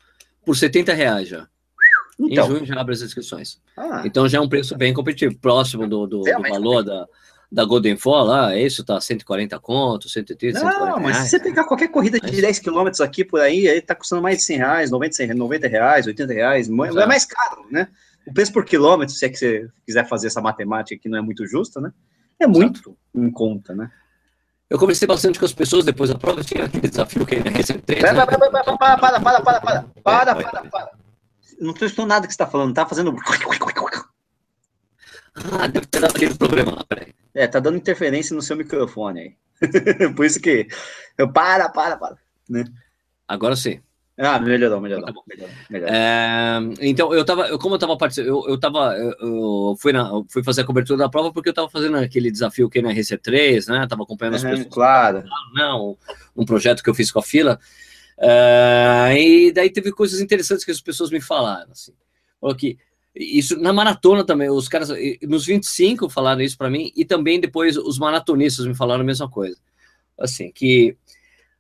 por 0.44 0.58
70 0.58 0.92
reais 0.94 1.28
já. 1.28 1.48
Então. 2.20 2.46
Em 2.46 2.50
junho 2.50 2.66
já 2.66 2.82
abre 2.82 2.96
as 2.96 3.02
inscrições. 3.02 3.60
Ah. 3.78 4.02
Então 4.06 4.28
já 4.28 4.40
é 4.40 4.42
um 4.42 4.50
preço 4.50 4.76
bem 4.76 4.92
competitivo, 4.92 5.38
próximo 5.40 5.88
do, 5.88 6.08
do, 6.08 6.22
do 6.22 6.42
valor 6.50 6.84
da, 6.84 7.08
da 7.52 7.66
Golden 7.66 7.98
Fall 7.98 8.26
lá, 8.26 8.56
isso 8.56 8.84
tá 8.84 9.02
140 9.02 9.60
conto, 9.60 10.08
130, 10.08 10.60
Não, 10.60 10.72
140 10.72 11.00
mas 11.02 11.12
reais, 11.12 11.30
se 11.30 11.38
você 11.38 11.44
pegar 11.44 11.66
qualquer 11.66 11.90
corrida 11.90 12.18
de 12.18 12.42
10 12.42 12.60
km 12.60 12.88
aqui 13.04 13.26
por 13.26 13.42
aí, 13.42 13.68
aí 13.68 13.82
tá 13.82 13.94
custando 13.94 14.22
mais 14.22 14.38
de 14.38 14.44
100 14.44 14.58
reais, 14.58 14.92
90, 14.92 15.34
90 15.34 15.68
reais, 15.68 16.08
80 16.08 16.34
reais, 16.34 16.68
não 16.70 16.86
é 16.86 17.06
mais 17.06 17.26
caro, 17.26 17.66
né? 17.70 17.90
O 18.26 18.34
preço 18.34 18.54
por 18.54 18.64
quilômetro, 18.64 19.14
se 19.14 19.26
é 19.26 19.30
que 19.30 19.36
você 19.36 19.68
quiser 19.86 20.08
fazer 20.08 20.28
essa 20.28 20.40
matemática 20.40 21.02
que 21.02 21.10
não 21.10 21.18
é 21.18 21.22
muito 21.22 21.46
justa, 21.46 21.82
né? 21.82 21.92
É 22.40 22.48
muito 22.48 22.78
Exato. 22.78 22.98
em 23.14 23.30
conta, 23.30 23.76
né? 23.76 23.92
Eu 24.70 24.80
conversei 24.80 25.06
bastante 25.06 25.38
com 25.38 25.44
as 25.44 25.52
pessoas 25.52 25.84
depois 25.84 26.10
da 26.10 26.18
prova, 26.18 26.42
tinha 26.44 26.64
aquele 26.64 26.88
desafio 26.88 27.26
que 27.26 27.36
ele 27.36 27.50
recebeu. 27.50 27.84
Para, 28.00 28.26
para, 28.26 28.38
para, 28.38 28.50
para, 28.50 28.78
para, 28.78 28.98
para, 28.98 29.20
para, 29.20 29.42
para, 29.42 29.84
para, 30.02 30.36
para, 30.36 30.70
para. 30.70 30.92
Não 31.60 31.74
estou 31.74 32.06
nada 32.06 32.26
que 32.26 32.34
você 32.34 32.36
está 32.36 32.48
falando, 32.48 32.74
tá 32.74 32.86
fazendo... 32.88 33.14
Ah, 35.36 35.68
deve 35.68 35.86
ter 35.88 36.00
dado 36.00 36.16
aquele 36.16 36.36
problema 36.36 36.74
lá, 36.74 36.84
peraí. 36.84 37.14
É, 37.34 37.48
tá 37.48 37.60
dando 37.60 37.78
interferência 37.78 38.36
no 38.36 38.42
seu 38.42 38.56
microfone 38.58 39.20
aí. 39.20 39.36
Por 40.16 40.26
isso 40.26 40.40
que 40.42 40.68
eu 41.18 41.32
para, 41.32 41.70
para, 41.70 41.98
para. 41.98 42.18
Né? 42.50 42.66
Agora 43.28 43.56
sim. 43.56 43.82
Ah, 44.18 44.40
melhorou, 44.40 44.80
melhorou. 44.82 45.06
Tá 45.06 45.14
melhorou, 45.28 45.56
melhorou. 45.70 45.96
É, 45.96 46.60
então, 46.82 47.14
eu 47.14 47.26
tava, 47.26 47.48
eu, 47.48 47.58
como 47.58 47.76
eu 47.76 47.80
tava 47.80 47.98
participando, 47.98 48.28
eu, 48.28 48.50
eu 48.50 48.60
tava, 48.60 48.96
eu, 48.96 49.16
eu 49.20 49.76
fui, 49.80 49.92
na, 49.94 50.02
eu 50.10 50.26
fui 50.30 50.44
fazer 50.44 50.62
a 50.62 50.66
cobertura 50.66 51.00
da 51.00 51.10
prova 51.10 51.32
porque 51.32 51.50
eu 51.50 51.54
tava 51.54 51.70
fazendo 51.70 51.98
aquele 51.98 52.30
desafio 52.30 52.70
que 52.70 52.82
na 52.82 52.92
RC3, 52.92 53.68
né? 53.68 53.88
Tava 53.88 54.04
acompanhando 54.04 54.36
as 54.36 54.44
uhum, 54.44 54.50
pessoas. 54.52 54.74
Claro. 54.74 55.24
Não, 55.56 55.98
um 56.36 56.46
projeto 56.46 56.84
que 56.84 56.90
eu 56.90 56.94
fiz 56.94 57.10
com 57.10 57.20
a 57.20 57.24
fila. 57.24 57.60
Uh, 58.18 59.18
e 59.18 59.52
daí 59.52 59.72
teve 59.72 59.92
coisas 59.92 60.20
interessantes 60.20 60.64
que 60.64 60.72
as 60.72 60.82
pessoas 60.82 61.10
me 61.10 61.20
falaram, 61.20 61.72
assim. 61.72 61.94
Falou 62.40 62.56
que 62.56 62.78
isso 63.16 63.58
na 63.60 63.74
maratona 63.74 64.24
também, 64.24 64.50
os 64.50 64.68
caras, 64.68 64.90
nos 65.22 65.46
25 65.46 66.10
falaram 66.10 66.42
isso 66.42 66.58
para 66.58 66.70
mim, 66.70 66.92
e 66.96 67.04
também 67.04 67.40
depois 67.40 67.78
os 67.78 68.00
maratonistas 68.00 68.66
me 68.66 68.76
falaram 68.76 69.02
a 69.02 69.06
mesma 69.06 69.30
coisa. 69.30 69.58
Assim, 70.18 70.52
que 70.52 70.96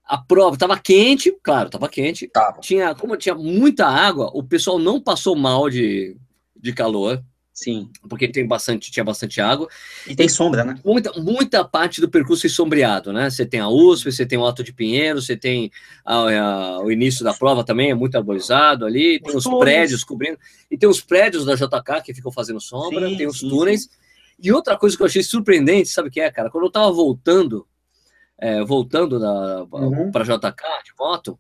a 0.06 0.18
prova 0.18 0.56
estava 0.56 0.78
quente, 0.78 1.36
claro, 1.42 1.68
estava 1.68 1.90
quente. 1.90 2.28
Tava. 2.28 2.60
Tinha, 2.60 2.94
como 2.96 3.18
tinha 3.18 3.36
muita 3.36 3.88
água, 3.88 4.30
o 4.34 4.44
pessoal 4.44 4.78
não 4.78 5.02
passou 5.02 5.36
mal 5.36 5.70
de, 5.70 6.16
de 6.56 6.74
calor. 6.74 7.24
Sim. 7.54 7.90
Porque 8.08 8.28
tem 8.28 8.48
bastante, 8.48 8.92
tinha 8.92 9.04
bastante 9.04 9.42
água. 9.42 9.68
E 10.08 10.16
tem 10.16 10.30
sombra, 10.30 10.64
né? 10.64 10.80
Muita, 10.86 11.12
muita 11.20 11.66
parte 11.66 12.00
do 12.00 12.10
percurso 12.10 12.46
é 12.48 12.50
sombreado, 12.50 13.12
né? 13.12 13.30
Você 13.30 13.46
tem 13.46 13.60
a 13.60 13.68
USP, 13.68 14.12
você 14.12 14.26
tem 14.26 14.40
o 14.40 14.46
Alto 14.46 14.64
de 14.64 14.72
Pinheiro, 14.72 15.22
você 15.22 15.36
tem 15.36 15.70
a, 16.06 16.16
a, 16.16 16.80
o 16.80 16.92
início 16.92 17.24
da 17.24 17.34
prova 17.34 17.64
também, 17.64 17.92
é 17.92 17.96
muito 17.96 18.16
arborizado 18.16 18.86
ali, 18.86 19.20
tem 19.20 19.36
os, 19.36 19.46
os 19.46 19.60
prédios 19.60 20.04
cobrindo. 20.04 20.40
E 20.70 20.78
tem 20.78 20.88
os 20.88 21.02
prédios 21.02 21.46
da 21.46 21.56
JK 21.56 22.02
que 22.04 22.14
ficam 22.14 22.32
fazendo 22.32 22.62
sombra, 22.62 23.10
sim, 23.10 23.18
tem 23.18 23.28
os 23.28 23.40
sim, 23.40 23.50
túneis. 23.50 23.84
Sim. 23.84 23.90
E 24.42 24.52
outra 24.52 24.78
coisa 24.78 24.96
que 24.96 25.04
eu 25.04 25.08
achei 25.08 25.22
surpreendente, 25.22 25.90
sabe 25.90 26.08
o 26.08 26.12
que 26.12 26.22
é, 26.22 26.32
cara? 26.32 26.50
Quando 26.50 26.66
eu 26.66 26.72
tava 26.72 26.92
voltando, 26.92 27.68
é, 28.40 28.64
voltando 28.64 29.20
uhum. 29.72 30.10
para 30.10 30.24
JK 30.24 30.84
de 30.86 30.94
moto, 30.98 31.38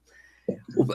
o, 0.76 0.86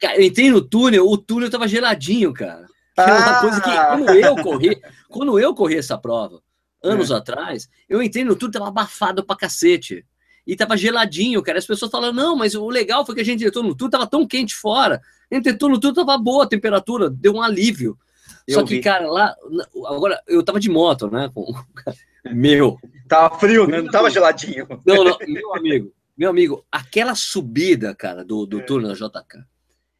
cara, 0.00 0.16
eu 0.16 0.22
entrei 0.22 0.48
no 0.48 0.62
túnel, 0.62 1.06
o 1.06 1.18
túnel 1.18 1.50
tava 1.50 1.66
geladinho, 1.66 2.32
cara. 2.32 2.69
É 3.08 3.12
uma 3.12 3.40
coisa 3.40 3.60
que, 3.60 3.70
quando 3.70 4.08
ah! 4.08 4.16
eu 4.16 4.36
corri, 4.36 4.82
quando 5.08 5.38
eu 5.38 5.54
corri 5.54 5.76
essa 5.76 5.98
prova, 5.98 6.40
anos 6.82 7.10
é. 7.10 7.14
atrás, 7.14 7.68
eu 7.88 8.02
entrei 8.02 8.24
no 8.24 8.36
túnel, 8.36 8.52
tava 8.52 8.68
abafado 8.68 9.24
pra 9.24 9.36
cacete. 9.36 10.04
E 10.46 10.56
tava 10.56 10.76
geladinho, 10.76 11.42
cara. 11.42 11.58
As 11.58 11.66
pessoas 11.66 11.90
falam, 11.90 12.12
não, 12.12 12.34
mas 12.34 12.54
o 12.54 12.68
legal 12.68 13.04
foi 13.04 13.14
que 13.14 13.20
a 13.20 13.24
gente 13.24 13.44
entrou 13.44 13.62
no 13.62 13.74
túnel, 13.74 13.90
tava 13.90 14.06
tão 14.06 14.26
quente 14.26 14.54
fora. 14.54 15.00
A 15.30 15.34
gente 15.34 15.50
entrou 15.50 15.70
no 15.70 15.78
túnel, 15.78 15.94
tava 15.94 16.18
boa 16.18 16.44
a 16.44 16.48
temperatura, 16.48 17.10
deu 17.10 17.34
um 17.34 17.42
alívio. 17.42 17.96
Eu 18.48 18.54
Só 18.54 18.64
que, 18.64 18.76
vi. 18.76 18.80
cara, 18.80 19.08
lá, 19.08 19.34
agora, 19.86 20.20
eu 20.26 20.42
tava 20.42 20.58
de 20.58 20.68
moto, 20.68 21.08
né? 21.10 21.30
Com, 21.32 21.54
meu. 22.32 22.78
Tava 23.06 23.38
frio, 23.38 23.66
né? 23.66 23.82
Não 23.82 23.90
tava 23.90 24.10
geladinho. 24.10 24.66
Não, 24.84 25.04
não, 25.04 25.18
meu 25.26 25.54
amigo, 25.54 25.92
meu 26.16 26.30
amigo, 26.30 26.64
aquela 26.72 27.14
subida, 27.14 27.94
cara, 27.94 28.24
do, 28.24 28.46
do 28.46 28.60
é. 28.60 28.62
túnel 28.62 28.88
da 28.88 28.94
JK 28.94 29.44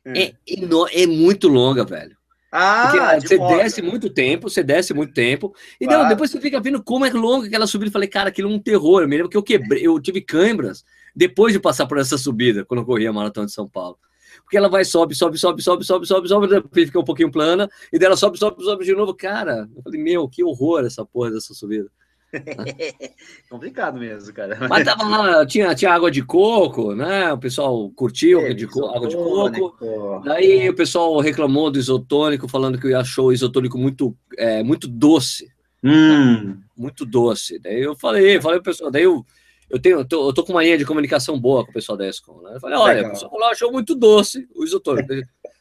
é, 0.04 0.22
é, 0.22 1.02
é 1.02 1.06
muito 1.06 1.48
longa, 1.48 1.84
velho. 1.84 2.16
Ah, 2.52 3.16
você 3.20 3.36
moto. 3.36 3.56
desce 3.56 3.80
muito 3.80 4.10
tempo, 4.10 4.50
você 4.50 4.62
desce 4.62 4.92
muito 4.92 5.12
tempo, 5.12 5.54
e 5.80 5.86
claro. 5.86 6.08
depois 6.08 6.30
você 6.30 6.40
fica 6.40 6.60
vendo 6.60 6.82
como 6.82 7.06
é 7.06 7.10
longa 7.10 7.46
aquela 7.46 7.66
subida. 7.66 7.88
Eu 7.88 7.92
falei, 7.92 8.08
cara, 8.08 8.28
aquilo 8.28 8.50
é 8.50 8.52
um 8.52 8.58
terror. 8.58 9.02
Eu 9.02 9.08
me 9.08 9.16
lembro 9.16 9.30
que 9.30 9.36
eu 9.36 9.42
quebrei, 9.42 9.86
eu 9.86 10.00
tive 10.00 10.20
câimbras 10.20 10.84
depois 11.14 11.52
de 11.52 11.60
passar 11.60 11.86
por 11.86 11.98
essa 11.98 12.18
subida, 12.18 12.64
quando 12.64 12.80
eu 12.80 12.86
corri 12.86 13.06
a 13.06 13.12
Maratona 13.12 13.46
de 13.46 13.52
São 13.52 13.68
Paulo. 13.68 13.98
Porque 14.42 14.56
ela 14.56 14.68
vai, 14.68 14.84
sobe, 14.84 15.14
sobe, 15.14 15.38
sobe, 15.38 15.62
sobe, 15.62 15.84
sobe, 15.84 16.06
sobe, 16.06 16.28
sobe, 16.28 16.46
depois 16.48 16.86
fica 16.86 16.98
um 16.98 17.04
pouquinho 17.04 17.30
plana, 17.30 17.68
e 17.92 17.98
dela 17.98 18.16
sobe, 18.16 18.38
sobe, 18.38 18.62
sobe 18.64 18.84
de 18.84 18.94
novo. 18.94 19.14
Cara, 19.14 19.68
eu 19.76 19.82
falei, 19.82 20.00
meu, 20.00 20.28
que 20.28 20.42
horror 20.42 20.84
essa 20.84 21.04
porra 21.04 21.30
dessa 21.30 21.54
subida. 21.54 21.90
Complicado 23.50 23.98
mesmo, 23.98 24.32
cara. 24.32 24.56
Mas 24.68 24.84
tava 24.84 25.04
lá, 25.04 25.46
tinha, 25.46 25.74
tinha 25.74 25.92
água 25.92 26.10
de 26.10 26.22
coco, 26.22 26.94
né? 26.94 27.32
O 27.32 27.38
pessoal 27.38 27.90
curtiu 27.90 28.40
é, 28.40 28.54
de 28.54 28.66
co 28.66 28.86
água 28.86 29.08
de 29.08 29.16
coco. 29.16 30.22
Daí 30.24 30.68
o 30.68 30.74
pessoal 30.74 31.18
reclamou 31.20 31.70
do 31.70 31.78
isotônico, 31.78 32.48
falando 32.48 32.78
que 32.78 32.94
achou 32.94 33.26
o 33.26 33.32
isotônico 33.32 33.76
muito, 33.76 34.16
é, 34.38 34.62
muito 34.62 34.86
doce. 34.86 35.48
Hum. 35.82 36.60
Muito 36.76 37.04
doce. 37.04 37.58
Daí 37.58 37.82
eu 37.82 37.96
falei, 37.96 38.40
falei 38.40 38.60
pro 38.60 38.70
pessoal, 38.70 38.90
daí 38.90 39.02
eu, 39.02 39.24
eu, 39.68 39.80
tenho, 39.80 39.98
eu 39.98 40.04
tô, 40.04 40.28
eu 40.28 40.32
tô 40.32 40.44
com 40.44 40.52
uma 40.52 40.62
linha 40.62 40.78
de 40.78 40.84
comunicação 40.84 41.38
boa 41.38 41.64
com 41.64 41.70
o 41.70 41.74
pessoal 41.74 41.98
da 41.98 42.08
ESCOM. 42.08 42.42
Né? 42.42 42.52
Eu 42.54 42.60
falei, 42.60 42.78
olha, 42.78 42.94
Legal. 42.94 43.10
o 43.10 43.14
pessoal 43.14 43.44
achou 43.50 43.72
muito 43.72 43.94
doce 43.94 44.48
o 44.54 44.64
isotônico. 44.64 45.08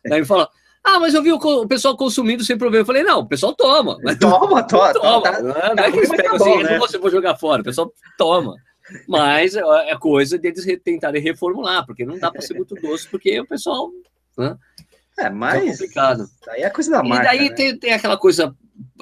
daí 0.05 0.19
me 0.19 0.25
fala, 0.25 0.49
ah, 0.83 0.99
mas 0.99 1.13
eu 1.13 1.21
vi 1.21 1.31
o, 1.31 1.67
pessoal 1.67 1.95
consumindo 1.95 2.43
sem 2.43 2.57
problema. 2.57 2.81
Eu 2.81 2.85
falei, 2.85 3.03
não, 3.03 3.19
o 3.19 3.27
pessoal 3.27 3.53
toma. 3.53 3.97
Mas 4.03 4.17
toma, 4.19 4.63
toma. 4.67 4.93
toma. 4.93 5.21
Tá, 5.21 5.41
não, 5.41 5.51
é, 5.51 5.75
não 5.75 5.83
é 5.83 5.91
que 5.91 5.97
eles 5.97 6.09
pegam 6.09 6.37
tá 6.37 6.43
assim, 6.43 6.63
né? 6.63 6.79
você 6.79 6.97
vou 6.97 7.11
jogar 7.11 7.35
fora. 7.35 7.61
O 7.61 7.65
pessoal 7.65 7.93
toma. 8.17 8.55
Mas 9.07 9.55
é, 9.55 9.95
coisa 9.99 10.37
deles 10.37 10.65
tentarem 10.83 11.21
reformular, 11.21 11.85
porque 11.85 12.05
não 12.05 12.17
dá 12.17 12.31
para 12.31 12.41
ser 12.41 12.55
muito 12.55 12.73
doce, 12.75 13.07
porque 13.07 13.39
o 13.39 13.45
pessoal. 13.45 13.91
Né? 14.37 14.57
É, 15.19 15.29
mas. 15.29 15.63
É 15.63 15.71
complicado. 15.71 16.29
Aí 16.49 16.61
é 16.63 16.69
coisa 16.69 16.91
da 16.91 17.03
marca. 17.03 17.23
E 17.23 17.37
daí 17.37 17.49
né? 17.49 17.55
tem, 17.55 17.77
tem 17.77 17.93
aquela 17.93 18.17
coisa 18.17 18.55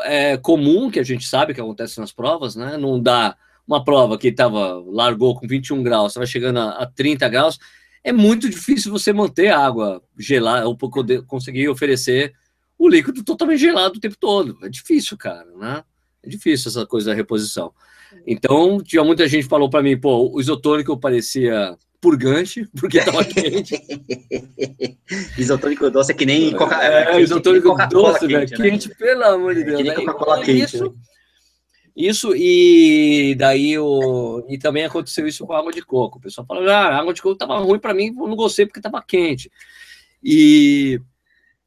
é, 0.04 0.36
comum 0.38 0.92
que 0.92 1.00
a 1.00 1.04
gente 1.04 1.26
sabe 1.26 1.54
que 1.54 1.62
acontece 1.62 2.00
nas 2.00 2.12
provas, 2.12 2.56
né? 2.56 2.76
Não 2.76 3.02
dá 3.02 3.38
uma 3.66 3.84
prova 3.84 4.18
que 4.18 4.32
tava, 4.32 4.84
largou 4.88 5.40
com 5.40 5.48
21 5.48 5.84
graus, 5.84 6.16
vai 6.16 6.26
chegando 6.26 6.60
a, 6.60 6.70
a 6.70 6.86
30 6.86 7.30
graus 7.30 7.60
é 8.04 8.12
muito 8.12 8.50
difícil 8.50 8.92
você 8.92 9.12
manter 9.12 9.50
a 9.50 9.60
água 9.60 10.02
gelada 10.18 10.68
ou 10.68 10.78
conseguir 11.26 11.68
oferecer 11.70 12.34
o 12.78 12.88
líquido 12.88 13.24
totalmente 13.24 13.60
gelado 13.60 13.98
o 13.98 14.02
tempo 14.02 14.16
todo. 14.20 14.58
É 14.64 14.70
difícil, 14.70 15.18
cara, 15.18 15.48
né? 15.56 15.84
É 16.24 16.30
difícil 16.30 16.70
essa 16.70 16.86
coisa 16.86 17.10
da 17.10 17.16
reposição. 17.16 17.74
Então, 18.26 18.82
tinha 18.82 19.04
muita 19.04 19.28
gente 19.28 19.44
que 19.44 19.50
falou 19.50 19.70
para 19.70 19.84
mim, 19.84 19.98
pô, 19.98 20.32
o 20.34 20.40
isotônico 20.40 20.98
parecia 20.98 21.78
purgante, 22.00 22.70
porque 22.80 23.00
estava 23.00 23.24
quente. 23.26 23.82
isotônico 25.38 25.90
doce 25.90 26.12
é 26.12 26.16
que 26.16 26.26
nem 26.26 26.54
coca 26.54 26.82
É, 26.82 27.16
é 27.16 27.22
isotônico 27.22 27.76
doce, 27.90 28.28
velho, 28.28 28.48
quente, 28.48 28.60
né? 28.60 28.70
quente, 28.70 28.96
pelo 28.96 29.24
amor 29.24 29.56
de 29.56 29.64
Deus. 29.64 29.80
É 29.80 29.84
que 29.84 29.84
nem 29.84 29.98
né? 29.98 30.06
Coca-Cola 30.06 30.44
quente. 30.44 30.76
Isso, 30.76 30.84
né? 30.86 30.92
Isso 31.98 32.36
e 32.36 33.34
daí 33.40 33.76
o 33.80 34.46
e 34.48 34.60
também 34.60 34.86
aconteceu 34.86 35.28
isso 35.28 35.48
com 35.48 35.54
a 35.54 35.58
água 35.58 35.72
de 35.72 35.82
coco. 35.82 36.20
O 36.20 36.22
pessoal 36.22 36.46
falou: 36.46 36.70
"Ah, 36.70 36.90
a 36.90 37.00
água 37.00 37.12
de 37.12 37.24
coco 37.24 37.34
estava 37.34 37.58
ruim 37.58 37.80
para 37.80 37.92
mim, 37.92 38.16
eu 38.16 38.28
não 38.28 38.36
gostei 38.36 38.68
porque 38.68 38.78
estava 38.78 39.02
quente". 39.02 39.52
E 40.24 41.02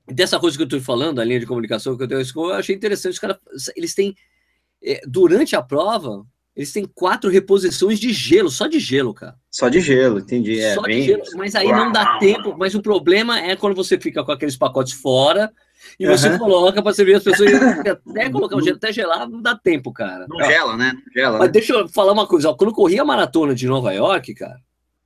dessa 0.07 0.39
coisa 0.39 0.57
que 0.57 0.63
eu 0.63 0.67
estou 0.67 0.81
falando, 0.81 1.21
a 1.21 1.25
linha 1.25 1.41
de 1.41 1.47
comunicação 1.47 1.97
que 1.97 2.05
eu 2.05 2.09
tenho, 2.09 2.21
eu 2.21 2.53
achei 2.53 2.77
interessante. 2.77 3.15
Os 3.15 3.19
caras, 3.19 3.39
eles 3.75 3.93
têm 3.93 4.15
é, 4.81 5.01
durante 5.05 5.57
a 5.57 5.63
prova, 5.63 6.25
eles 6.55 6.73
têm 6.73 6.85
quatro 6.87 7.29
reposições 7.29 7.99
de 7.99 8.13
gelo, 8.13 8.51
só 8.51 8.69
de 8.69 8.79
gelo, 8.79 9.13
cara. 9.13 9.35
Só 9.51 9.69
de 9.69 9.81
gelo, 9.81 10.21
entendi. 10.21 10.61
É, 10.61 10.75
só 10.75 10.83
bem... 10.83 11.01
de 11.01 11.07
gelo, 11.09 11.25
mas 11.35 11.57
aí 11.57 11.73
não 11.73 11.91
dá 11.91 12.19
tempo. 12.19 12.55
Mas 12.57 12.77
o 12.77 12.81
problema 12.81 13.41
é 13.41 13.57
quando 13.57 13.75
você 13.75 13.99
fica 13.99 14.23
com 14.23 14.31
aqueles 14.31 14.57
pacotes 14.57 14.93
fora 14.93 15.53
e 15.99 16.07
uhum. 16.07 16.17
você 16.17 16.39
coloca 16.39 16.83
para 16.83 16.93
servir 16.93 17.15
as 17.15 17.25
pessoas. 17.25 17.51
até 18.09 18.31
colocar 18.31 18.57
o 18.57 18.63
gelo 18.63 18.77
até 18.77 18.93
gelado 18.93 19.31
não 19.31 19.43
dá 19.43 19.55
tempo, 19.55 19.93
cara. 19.93 20.27
Não 20.29 20.39
gela, 20.45 20.77
né? 20.77 20.93
Não 20.95 21.13
gela, 21.13 21.39
Mas 21.39 21.49
né? 21.49 21.53
deixa 21.53 21.73
eu 21.73 21.89
falar 21.89 22.13
uma 22.13 22.27
coisa. 22.27 22.51
Ó, 22.51 22.55
quando 22.55 22.71
eu 22.71 22.75
corri 22.75 22.99
a 22.99 23.05
maratona 23.05 23.55
de 23.55 23.67
Nova 23.67 23.93
York, 23.93 24.35
cara, 24.35 24.57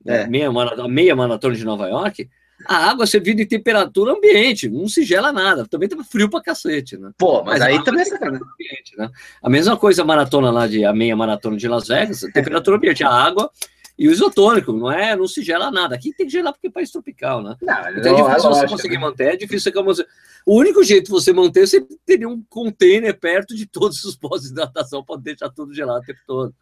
né, 0.03 0.23
é. 0.23 0.27
meia, 0.27 0.51
maratona, 0.51 0.87
meia 0.87 1.15
maratona 1.15 1.55
de 1.55 1.65
Nova 1.65 1.87
York, 1.87 2.29
a 2.67 2.89
água 2.89 3.05
servida 3.05 3.41
em 3.41 3.47
temperatura 3.47 4.13
ambiente, 4.13 4.69
não 4.69 4.87
se 4.87 5.03
gela 5.03 5.33
nada. 5.33 5.67
Também 5.67 5.89
tava 5.89 6.03
frio 6.03 6.29
pra 6.29 6.41
cacete, 6.41 6.97
né? 6.97 7.11
Pô, 7.17 7.43
mas, 7.43 7.59
mas 7.59 7.61
aí 7.61 7.83
também 7.83 8.01
é 8.01 8.05
sacanagem. 8.05 8.45
Né? 8.97 9.09
A 9.41 9.49
mesma 9.49 9.75
coisa 9.75 10.01
a 10.01 10.05
maratona 10.05 10.49
lá 10.51 10.67
de 10.67 10.85
a 10.85 10.93
meia 10.93 11.15
maratona 11.15 11.57
de 11.57 11.67
Las 11.67 11.87
Vegas, 11.87 12.21
temperatura 12.33 12.77
ambiente, 12.77 13.03
a 13.03 13.09
água 13.09 13.51
e 13.97 14.09
o 14.09 14.11
isotônico, 14.11 14.73
não 14.73 14.91
é? 14.91 15.15
Não 15.15 15.27
se 15.27 15.41
gela 15.41 15.71
nada. 15.71 15.95
Aqui 15.95 16.13
tem 16.13 16.25
que 16.25 16.31
gelar 16.31 16.51
porque 16.51 16.67
é 16.67 16.71
país 16.71 16.91
tropical, 16.91 17.41
né? 17.41 17.55
Não, 17.61 17.97
então 17.97 18.17
é 18.17 18.23
difícil 18.23 18.49
você 18.49 18.67
conseguir 18.67 18.95
né? 18.95 19.01
manter, 19.01 19.33
é 19.33 19.37
difícil 19.37 19.71
você. 19.83 20.05
O 20.45 20.57
único 20.57 20.83
jeito 20.83 21.05
de 21.05 21.11
você 21.11 21.31
manter, 21.31 21.63
é 21.63 21.65
você 21.65 21.87
teria 22.05 22.27
um 22.27 22.43
container 22.49 23.17
perto 23.17 23.55
de 23.55 23.65
todos 23.65 24.03
os 24.03 24.15
postos 24.15 24.43
de 24.43 24.51
hidratação 24.51 25.03
para 25.03 25.19
deixar 25.21 25.49
tudo 25.49 25.73
gelado 25.73 26.01
o 26.01 26.05
tempo 26.05 26.19
todo. 26.27 26.53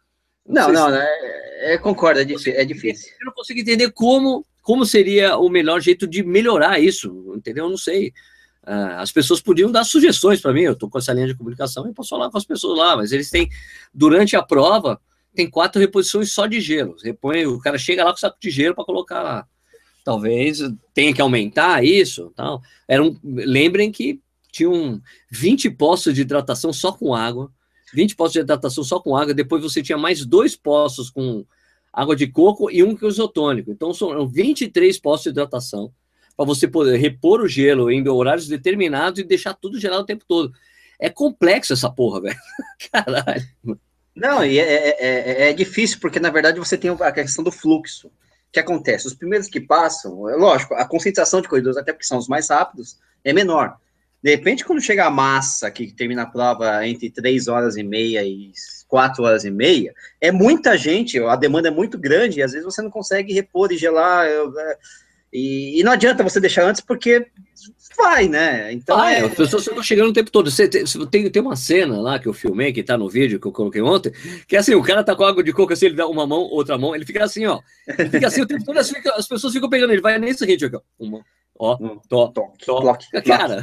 Não, 0.46 0.70
não, 0.70 0.90
não 0.90 0.96
é, 0.96 1.74
é, 1.74 1.78
concordo, 1.78 2.20
é 2.20 2.24
difícil, 2.24 2.52
é 2.52 2.64
difícil. 2.64 3.12
Eu 3.20 3.26
não 3.26 3.32
consigo 3.32 3.58
entender 3.58 3.90
como, 3.90 4.46
como 4.62 4.84
seria 4.84 5.36
o 5.36 5.48
melhor 5.48 5.80
jeito 5.80 6.06
de 6.06 6.22
melhorar 6.22 6.78
isso, 6.78 7.32
entendeu? 7.34 7.64
Eu 7.64 7.70
não 7.70 7.78
sei. 7.78 8.12
Uh, 8.62 8.96
as 8.96 9.10
pessoas 9.10 9.40
podiam 9.40 9.70
dar 9.70 9.84
sugestões 9.84 10.40
para 10.40 10.52
mim, 10.52 10.62
eu 10.62 10.72
estou 10.72 10.88
com 10.88 10.98
essa 10.98 11.12
linha 11.12 11.26
de 11.26 11.34
comunicação 11.34 11.86
e 11.88 11.92
posso 11.92 12.10
falar 12.10 12.30
com 12.30 12.38
as 12.38 12.46
pessoas 12.46 12.78
lá, 12.78 12.96
mas 12.96 13.12
eles 13.12 13.28
têm, 13.28 13.48
durante 13.92 14.36
a 14.36 14.42
prova, 14.42 14.98
tem 15.34 15.48
quatro 15.48 15.80
reposições 15.80 16.32
só 16.32 16.46
de 16.46 16.60
gelo. 16.60 16.96
Repõe, 17.02 17.46
o 17.46 17.58
cara 17.58 17.78
chega 17.78 18.04
lá 18.04 18.10
com 18.10 18.16
saco 18.16 18.38
de 18.40 18.50
gelo 18.50 18.74
para 18.74 18.84
colocar 18.84 19.22
lá. 19.22 19.46
Talvez 20.04 20.58
tenha 20.92 21.14
que 21.14 21.20
aumentar 21.20 21.84
isso. 21.84 22.32
Tal. 22.36 22.60
Era 22.86 23.02
um, 23.02 23.18
lembrem 23.22 23.90
que 23.90 24.20
tinham 24.52 25.00
20 25.30 25.70
postos 25.70 26.14
de 26.14 26.20
hidratação 26.20 26.72
só 26.72 26.92
com 26.92 27.14
água, 27.14 27.50
20 27.92 28.14
postos 28.14 28.34
de 28.34 28.40
hidratação 28.40 28.84
só 28.84 29.00
com 29.00 29.16
água, 29.16 29.34
depois 29.34 29.62
você 29.62 29.82
tinha 29.82 29.98
mais 29.98 30.24
dois 30.24 30.54
postos 30.54 31.10
com 31.10 31.44
água 31.92 32.14
de 32.14 32.26
coco 32.26 32.70
e 32.70 32.82
um 32.82 32.96
com 32.96 33.08
isotônico. 33.08 33.70
Então 33.70 33.92
são 33.92 34.28
23 34.28 34.98
postos 35.00 35.24
de 35.24 35.30
hidratação 35.30 35.92
para 36.36 36.46
você 36.46 36.68
poder 36.68 36.96
repor 36.96 37.40
o 37.40 37.48
gelo 37.48 37.90
em 37.90 38.06
horários 38.08 38.48
determinados 38.48 39.20
e 39.20 39.24
deixar 39.24 39.54
tudo 39.54 39.80
gelado 39.80 40.02
o 40.02 40.06
tempo 40.06 40.24
todo. 40.26 40.52
É 41.00 41.08
complexo 41.08 41.72
essa 41.72 41.90
porra, 41.90 42.20
velho. 42.20 42.38
Caralho. 42.92 43.44
Não, 44.14 44.44
e 44.44 44.58
é, 44.58 44.62
é, 44.62 44.96
é, 44.98 45.50
é, 45.50 45.52
difícil, 45.52 45.98
porque 46.00 46.20
na 46.20 46.30
verdade 46.30 46.58
você 46.58 46.78
tem 46.78 46.90
a 46.90 47.12
questão 47.12 47.42
do 47.42 47.50
fluxo. 47.50 48.08
O 48.08 48.10
que 48.52 48.60
acontece? 48.60 49.06
Os 49.06 49.14
primeiros 49.14 49.48
que 49.48 49.60
passam, 49.60 50.28
é 50.28 50.36
lógico, 50.36 50.74
a 50.74 50.86
concentração 50.86 51.40
de 51.40 51.48
corredores, 51.48 51.76
até 51.76 51.92
porque 51.92 52.06
são 52.06 52.18
os 52.18 52.28
mais 52.28 52.48
rápidos, 52.48 52.98
é 53.24 53.32
menor. 53.32 53.76
De 54.22 54.30
repente, 54.30 54.64
quando 54.64 54.80
chega 54.80 55.04
a 55.04 55.10
massa, 55.10 55.70
que 55.70 55.92
termina 55.92 56.22
a 56.22 56.26
prova 56.26 56.86
entre 56.86 57.10
3 57.10 57.48
horas 57.48 57.76
e 57.76 57.82
meia 57.82 58.24
e 58.24 58.52
4 58.88 59.22
horas 59.22 59.44
e 59.44 59.50
meia, 59.50 59.92
é 60.20 60.30
muita 60.30 60.78
gente, 60.78 61.18
a 61.18 61.36
demanda 61.36 61.68
é 61.68 61.70
muito 61.70 61.98
grande, 61.98 62.38
e 62.38 62.42
às 62.42 62.52
vezes 62.52 62.64
você 62.64 62.80
não 62.80 62.90
consegue 62.90 63.34
repor 63.34 63.72
e 63.72 63.76
gelar. 63.76 64.24
É, 64.26 64.78
e, 65.32 65.80
e 65.80 65.82
não 65.82 65.92
adianta 65.92 66.22
você 66.22 66.38
deixar 66.40 66.64
antes, 66.64 66.80
porque 66.80 67.26
vai, 67.96 68.28
né? 68.28 68.72
Então 68.72 68.98
ah, 68.98 69.12
é... 69.12 69.20
as 69.24 69.34
pessoas 69.34 69.66
estão 69.66 69.82
chegando 69.82 70.10
o 70.10 70.12
tempo 70.12 70.30
todo. 70.30 70.50
Você 70.50 70.68
tem, 70.68 70.84
tem, 70.84 71.30
tem 71.30 71.42
uma 71.42 71.56
cena 71.56 72.00
lá 72.00 72.18
que 72.18 72.26
eu 72.26 72.32
filmei, 72.32 72.72
que 72.72 72.82
tá 72.82 72.96
no 72.96 73.08
vídeo 73.08 73.40
que 73.40 73.46
eu 73.46 73.52
coloquei 73.52 73.82
ontem, 73.82 74.12
que 74.46 74.56
é 74.56 74.58
assim, 74.58 74.74
o 74.74 74.82
cara 74.82 75.04
tá 75.04 75.14
com 75.14 75.24
água 75.24 75.42
de 75.42 75.52
coco, 75.52 75.72
assim, 75.72 75.86
ele 75.86 75.96
dá 75.96 76.06
uma 76.06 76.26
mão, 76.26 76.40
outra 76.40 76.76
mão, 76.78 76.94
ele 76.94 77.04
fica 77.04 77.24
assim, 77.24 77.46
ó. 77.46 77.60
Ele 77.98 78.10
fica 78.10 78.26
assim 78.26 78.42
o 78.42 78.46
tempo 78.46 78.64
todo, 78.64 78.78
as 78.78 79.28
pessoas 79.28 79.52
ficam 79.52 79.68
pegando 79.68 79.92
ele, 79.92 80.02
vai 80.02 80.18
nesse 80.18 80.44
ritmo 80.44 80.68
aqui, 80.68 80.76
ó. 80.76 80.80
Uma, 80.98 81.24
Ó, 81.56 81.76
hum, 81.80 82.00
to, 82.08 82.32
to, 82.32 82.52
cara, 83.24 83.62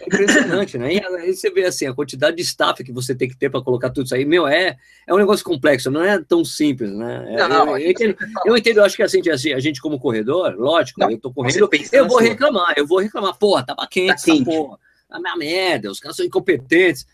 é 0.00 0.06
impressionante, 0.06 0.78
né? 0.78 0.94
E 0.94 1.04
aí 1.04 1.34
você 1.34 1.50
vê 1.50 1.64
assim, 1.64 1.88
a 1.88 1.94
quantidade 1.94 2.36
de 2.36 2.42
staff 2.42 2.84
que 2.84 2.92
você 2.92 3.16
tem 3.16 3.28
que 3.28 3.36
ter 3.36 3.50
para 3.50 3.60
colocar 3.60 3.90
tudo 3.90 4.06
isso 4.06 4.14
aí, 4.14 4.24
meu, 4.24 4.46
é, 4.46 4.76
é 5.04 5.12
um 5.12 5.18
negócio 5.18 5.44
complexo, 5.44 5.90
não 5.90 6.04
é 6.04 6.22
tão 6.22 6.44
simples, 6.44 6.92
né? 6.92 7.34
É, 7.34 7.48
não, 7.48 7.76
eu, 7.76 7.78
eu, 7.78 7.90
entendo, 7.90 8.16
eu 8.46 8.56
entendo, 8.56 8.76
eu 8.78 8.84
acho 8.84 8.94
que 8.94 9.02
assim, 9.02 9.20
a 9.28 9.58
gente 9.58 9.80
como 9.80 9.98
corredor, 9.98 10.54
lógico, 10.56 11.00
não, 11.00 11.10
eu 11.10 11.18
tô 11.18 11.32
correndo, 11.32 11.68
eu 11.92 12.06
vou 12.06 12.18
reclamar, 12.18 12.74
eu 12.76 12.86
vou 12.86 13.00
reclamar, 13.00 13.36
porra, 13.36 13.66
tava 13.66 13.84
quente, 13.88 14.14
tá 14.14 14.22
quente. 14.22 14.44
porra, 14.44 14.78
a 15.10 15.18
minha 15.18 15.36
merda, 15.36 15.90
os 15.90 15.98
caras 15.98 16.16
são 16.16 16.24
incompetentes. 16.24 17.06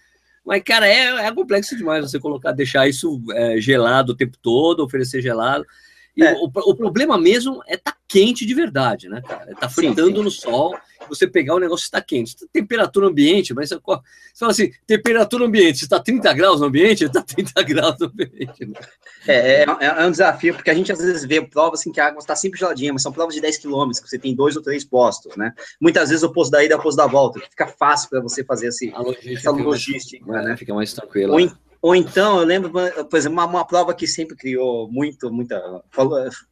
Mas, 0.44 0.62
cara, 0.62 0.86
é, 0.86 1.26
é 1.26 1.34
complexo 1.34 1.76
demais 1.76 2.10
você 2.10 2.18
colocar, 2.18 2.52
deixar 2.52 2.88
isso 2.88 3.22
é, 3.32 3.60
gelado 3.60 4.12
o 4.12 4.16
tempo 4.16 4.36
todo, 4.40 4.84
oferecer 4.84 5.20
gelado. 5.20 5.66
É. 6.20 6.34
o, 6.34 6.46
o, 6.46 6.74
problema 6.74 7.16
mesmo 7.16 7.62
é 7.66 7.76
tá 7.76 7.94
quente 8.08 8.44
de 8.44 8.54
verdade, 8.54 9.08
né, 9.08 9.22
cara? 9.22 9.54
Tá 9.54 9.68
fritando 9.68 10.08
sim, 10.08 10.16
sim. 10.16 10.22
no 10.22 10.30
sol, 10.30 10.76
você 11.08 11.26
pegar 11.26 11.54
o 11.54 11.60
negócio 11.60 11.84
está 11.84 12.00
quente. 12.00 12.34
Temperatura 12.52 13.06
ambiente, 13.06 13.54
mas 13.54 13.68
você, 13.68 13.78
fala 14.38 14.50
assim, 14.50 14.70
temperatura 14.86 15.44
ambiente, 15.44 15.82
está 15.82 16.00
30 16.00 16.32
graus 16.32 16.60
no 16.60 16.66
ambiente, 16.66 17.04
está 17.04 17.22
30 17.22 17.62
graus 17.62 17.96
no 18.00 18.06
ambiente. 18.06 18.66
Né? 18.66 18.74
É, 19.26 19.62
é, 19.62 19.66
é, 19.80 20.06
um 20.06 20.10
desafio, 20.10 20.54
porque 20.54 20.70
a 20.70 20.74
gente 20.74 20.90
às 20.90 20.98
vezes 20.98 21.24
vê 21.24 21.40
provas 21.40 21.80
assim 21.80 21.92
que 21.92 22.00
a 22.00 22.06
água 22.06 22.18
está 22.18 22.34
sempre 22.34 22.58
geladinha, 22.58 22.92
mas 22.92 23.02
são 23.02 23.12
provas 23.12 23.34
de 23.34 23.40
10 23.40 23.58
quilômetros, 23.58 24.00
que 24.00 24.08
você 24.08 24.18
tem 24.18 24.34
dois 24.34 24.56
ou 24.56 24.62
três 24.62 24.84
postos, 24.84 25.36
né? 25.36 25.52
Muitas 25.80 26.08
vezes 26.08 26.24
o 26.24 26.32
posto 26.32 26.50
da 26.50 26.64
ida 26.64 26.74
é 26.74 26.76
o 26.76 26.82
posto 26.82 26.96
da 26.96 27.06
volta, 27.06 27.40
que 27.40 27.50
fica 27.50 27.66
fácil 27.66 28.10
para 28.10 28.20
você 28.20 28.42
fazer 28.42 28.68
esse, 28.68 28.92
a 28.94 29.00
logística, 29.00 29.38
essa 29.38 29.50
logística, 29.50 30.26
mais, 30.26 30.44
né? 30.44 30.56
Fica 30.56 30.74
mais 30.74 30.92
tranquilo. 30.92 31.34
Ou, 31.34 31.50
Ou 31.80 31.94
então, 31.94 32.40
eu 32.40 32.44
lembro, 32.44 32.70
por 32.70 33.16
exemplo, 33.16 33.38
uma, 33.38 33.46
uma 33.46 33.64
prova 33.64 33.94
que 33.94 34.06
sempre 34.06 34.36
criou 34.36 34.90
muito, 34.90 35.30
muita. 35.32 35.60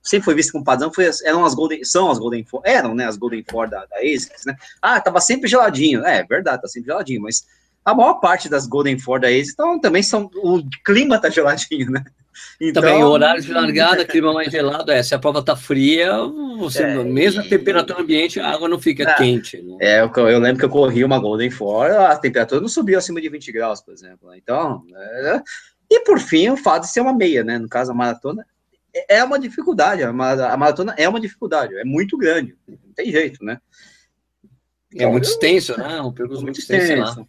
Sempre 0.03 0.25
foi 0.25 0.35
vista 0.35 0.53
como 0.53 0.65
padrão, 0.65 0.93
foi, 0.93 1.11
eram 1.25 1.45
as 1.45 1.55
Golden. 1.55 1.85
São 1.85 2.11
as 2.11 2.19
Golden 2.19 2.45
Four, 2.45 2.63
eram, 2.65 2.95
né? 2.95 3.07
As 3.07 3.17
Golden 3.17 3.45
Four 3.51 3.69
da, 3.69 3.85
da 3.87 3.97
ASICS, 3.99 4.45
né? 4.47 4.57
Ah, 4.81 5.01
tava 5.01 5.21
sempre 5.21 5.49
geladinho. 5.49 6.05
É, 6.05 6.23
verdade, 6.25 6.63
tá 6.63 6.69
sempre 6.69 6.87
geladinho, 6.89 7.23
mas 7.23 7.45
a 7.85 7.93
maior 7.93 8.15
parte 8.15 8.49
das 8.49 8.67
Golden 8.67 8.99
Four 8.99 9.21
da 9.21 9.29
ASICS 9.29 9.53
então, 9.53 9.81
também 9.81 10.03
são. 10.03 10.31
O 10.37 10.63
clima 10.85 11.21
tá 11.21 11.29
geladinho, 11.29 11.91
né? 11.91 12.05
Então, 12.61 12.83
Também 12.83 13.03
horário 13.03 13.43
de 13.43 13.53
largada, 13.53 14.05
clima 14.05 14.33
mais 14.33 14.51
gelado, 14.51 14.91
é, 14.91 15.03
se 15.03 15.15
a 15.15 15.19
prova 15.19 15.43
tá 15.43 15.55
fria, 15.55 16.13
você, 16.59 16.83
é, 16.83 17.05
mesmo 17.05 17.41
a 17.41 17.45
temperatura 17.45 18.01
ambiente, 18.01 18.41
a 18.41 18.49
água 18.49 18.69
não 18.69 18.79
fica 18.79 19.03
é, 19.03 19.15
quente. 19.15 19.61
Né? 19.63 19.77
É, 19.81 20.01
eu, 20.01 20.29
eu, 20.29 20.39
lembro 20.39 20.59
que 20.59 20.65
eu 20.65 20.71
corri 20.71 21.05
uma 21.05 21.19
Golden 21.19 21.51
Four, 21.51 21.91
a 21.91 22.17
temperatura 22.17 22.61
não 22.61 22.69
subiu 22.69 22.99
acima 22.99 23.21
de 23.21 23.29
20 23.29 23.53
graus, 23.53 23.81
por 23.81 23.93
exemplo. 23.93 24.31
Né? 24.31 24.39
Então, 24.43 24.83
é, 24.95 25.43
e 25.91 26.01
por 26.01 26.19
fim, 26.19 26.49
o 26.51 26.57
fato 26.57 26.83
de 26.83 26.93
ser 26.93 27.01
uma 27.01 27.15
meia, 27.15 27.45
né? 27.45 27.59
No 27.59 27.69
caso, 27.69 27.93
a 27.93 27.95
maratona 27.95 28.45
é, 28.95 29.19
é 29.19 29.25
uma 29.25 29.39
dificuldade, 29.39 30.03
a 30.03 30.13
maratona 30.13 30.95
é 30.97 31.09
uma 31.09 31.21
dificuldade, 31.21 31.77
é 31.77 31.85
muito 31.85 32.17
grande, 32.17 32.57
não 32.67 32.93
tem 32.95 33.11
jeito, 33.11 33.45
né? 33.45 33.59
Então, 34.93 35.09
é 35.09 35.11
muito 35.11 35.29
extenso, 35.29 35.79
né? 35.79 36.01
Um 36.01 36.13
percurso 36.13 36.43
muito 36.43 36.59
extenso. 36.59 36.93
extenso. 36.93 37.29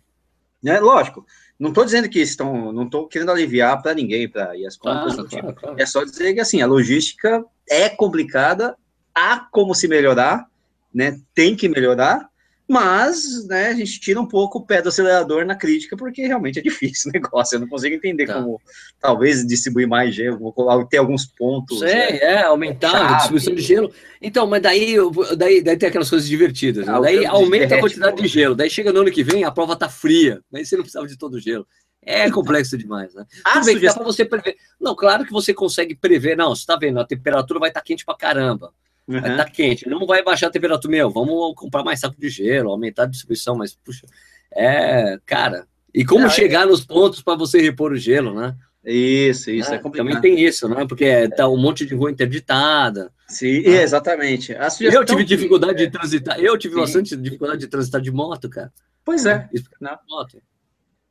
Né? 0.63 0.80
Lógico, 0.80 1.26
não 1.60 1.70
estou 1.70 1.84
dizendo 1.84 2.10
que 2.10 2.20
estão, 2.20 2.72
não 2.72 2.84
estou 2.84 3.08
querendo 3.08 3.32
aliviar 3.32 3.82
para 3.82 3.93
ninguém, 3.93 4.30
para 4.30 4.56
ir 4.56 4.65
as 4.65 4.78
contas. 4.78 5.15
Claro, 5.15 5.30
claro, 5.30 5.56
claro. 5.56 5.76
É 5.80 5.86
só 5.86 6.04
dizer 6.04 6.34
que 6.34 6.39
assim, 6.39 6.62
a 6.62 6.67
logística 6.67 7.43
é 7.70 7.89
complicada, 7.89 8.76
há 9.13 9.39
como 9.52 9.74
se 9.74 9.88
melhorar, 9.88 10.48
né? 10.93 11.20
Tem 11.34 11.56
que 11.56 11.67
melhorar, 11.67 12.30
mas 12.67 13.47
né, 13.47 13.67
a 13.69 13.73
gente 13.73 13.99
tira 13.99 14.19
um 14.19 14.27
pouco 14.27 14.60
o 14.60 14.65
pé 14.65 14.82
do 14.82 14.89
acelerador 14.89 15.45
na 15.45 15.56
crítica, 15.56 15.95
porque 15.95 16.27
realmente 16.27 16.60
é 16.60 16.62
difícil 16.62 17.10
o 17.10 17.13
negócio. 17.17 17.56
Eu 17.56 17.62
não 17.62 17.67
consigo 17.67 17.95
entender 17.95 18.25
tá. 18.25 18.34
como 18.34 18.60
talvez 18.99 19.45
distribuir 19.47 19.88
mais 19.88 20.13
gelo, 20.13 20.53
ter 20.89 20.97
alguns 20.97 21.25
pontos. 21.25 21.80
Sei, 21.80 21.93
né, 21.93 22.17
é, 22.17 22.43
aumentar 22.43 22.91
chave. 22.91 23.13
a 23.13 23.17
distribuição 23.17 23.56
de 23.56 23.62
gelo. 23.62 23.91
Então, 24.21 24.45
mas 24.45 24.62
daí, 24.62 24.95
daí, 25.38 25.62
daí 25.62 25.77
tem 25.77 25.88
aquelas 25.88 26.10
coisas 26.10 26.27
divertidas. 26.27 26.86
Né? 26.86 26.93
Ah, 26.93 26.99
daí 26.99 27.25
aumenta 27.25 27.75
a 27.75 27.80
quantidade 27.80 28.21
de 28.21 28.27
gelo. 28.27 28.53
Daí 28.53 28.69
chega 28.69 28.91
no 28.91 28.99
ano 28.99 29.12
que 29.12 29.23
vem, 29.23 29.45
a 29.45 29.51
prova 29.51 29.75
tá 29.75 29.88
fria. 29.88 30.41
Daí 30.51 30.65
você 30.65 30.75
não 30.75 30.84
precisava 30.84 31.08
de 31.08 31.17
todo 31.17 31.36
o 31.36 31.39
gelo. 31.39 31.65
É 32.01 32.30
complexo 32.32 32.77
demais, 32.77 33.13
né? 33.13 33.25
Ah, 33.43 33.53
Tudo 33.53 33.65
bem, 33.65 33.75
sugestão... 33.75 33.99
dá 33.99 34.06
para 34.06 34.13
você 34.13 34.25
prever. 34.25 34.56
Não, 34.80 34.95
claro 34.95 35.25
que 35.25 35.32
você 35.32 35.53
consegue 35.53 35.93
prever. 35.93 36.38
Não, 36.38 36.56
você 36.56 36.62
está 36.62 36.77
vendo, 36.77 36.99
a 36.99 37.06
temperatura 37.06 37.60
vai 37.60 37.69
estar 37.69 37.82
tá 37.82 37.86
quente 37.86 38.06
para 38.06 38.15
caramba. 38.15 38.73
Uhum. 39.08 39.22
Vai 39.22 39.32
estar 39.32 39.46
tá 39.46 39.50
quente. 39.50 39.88
Não 39.88 40.06
vai 40.06 40.24
baixar 40.24 40.48
a 40.48 40.52
temperatura, 40.52 40.91
meu. 40.91 41.10
Vamos 41.10 41.56
comprar 41.56 41.84
mais 41.84 42.00
saco 42.00 42.20
de 42.20 42.30
gelo, 42.30 42.72
aumentar 42.72 43.04
a 43.04 43.08
distribuição, 43.08 43.56
mas, 43.56 43.76
puxa, 43.76 44.06
é, 44.52 45.17
cara. 45.26 45.65
E 45.93 46.04
como 46.06 46.24
Não, 46.24 46.30
chegar 46.30 46.63
é... 46.63 46.65
nos 46.65 46.86
pontos 46.86 47.22
para 47.22 47.38
você 47.38 47.62
repor 47.62 47.91
o 47.91 47.98
gelo, 47.98 48.34
né? 48.34 48.56
Isso, 48.84 49.52
isso, 49.52 49.72
é, 49.72 49.76
é 49.76 49.80
complicado. 49.80 50.08
Também 50.08 50.22
tem 50.22 50.46
isso, 50.46 50.67
né? 50.70 50.86
Porque 50.88 51.28
tá 51.30 51.48
um 51.50 51.58
monte 51.58 51.86
de 51.86 51.93
rua 51.93 52.12
interditada. 52.12 53.12
Sim, 53.28 53.63
ah. 53.65 53.82
exatamente. 53.82 54.56
Eu 54.80 55.04
tive 55.04 55.24
dificuldade 55.26 55.78
de 55.78 55.89
transitar, 55.89 56.39
eu 56.39 56.58
tive 56.58 56.76
Sim. 56.76 56.82
bastante 56.82 57.17
dificuldade 57.17 57.60
de 57.60 57.67
transitar 57.67 58.00
de 58.00 58.12
moto, 58.12 58.50
cara. 58.50 58.72
Pois 59.04 59.26
é. 59.26 59.50
Isso, 59.54 59.70
moto. 60.10 60.41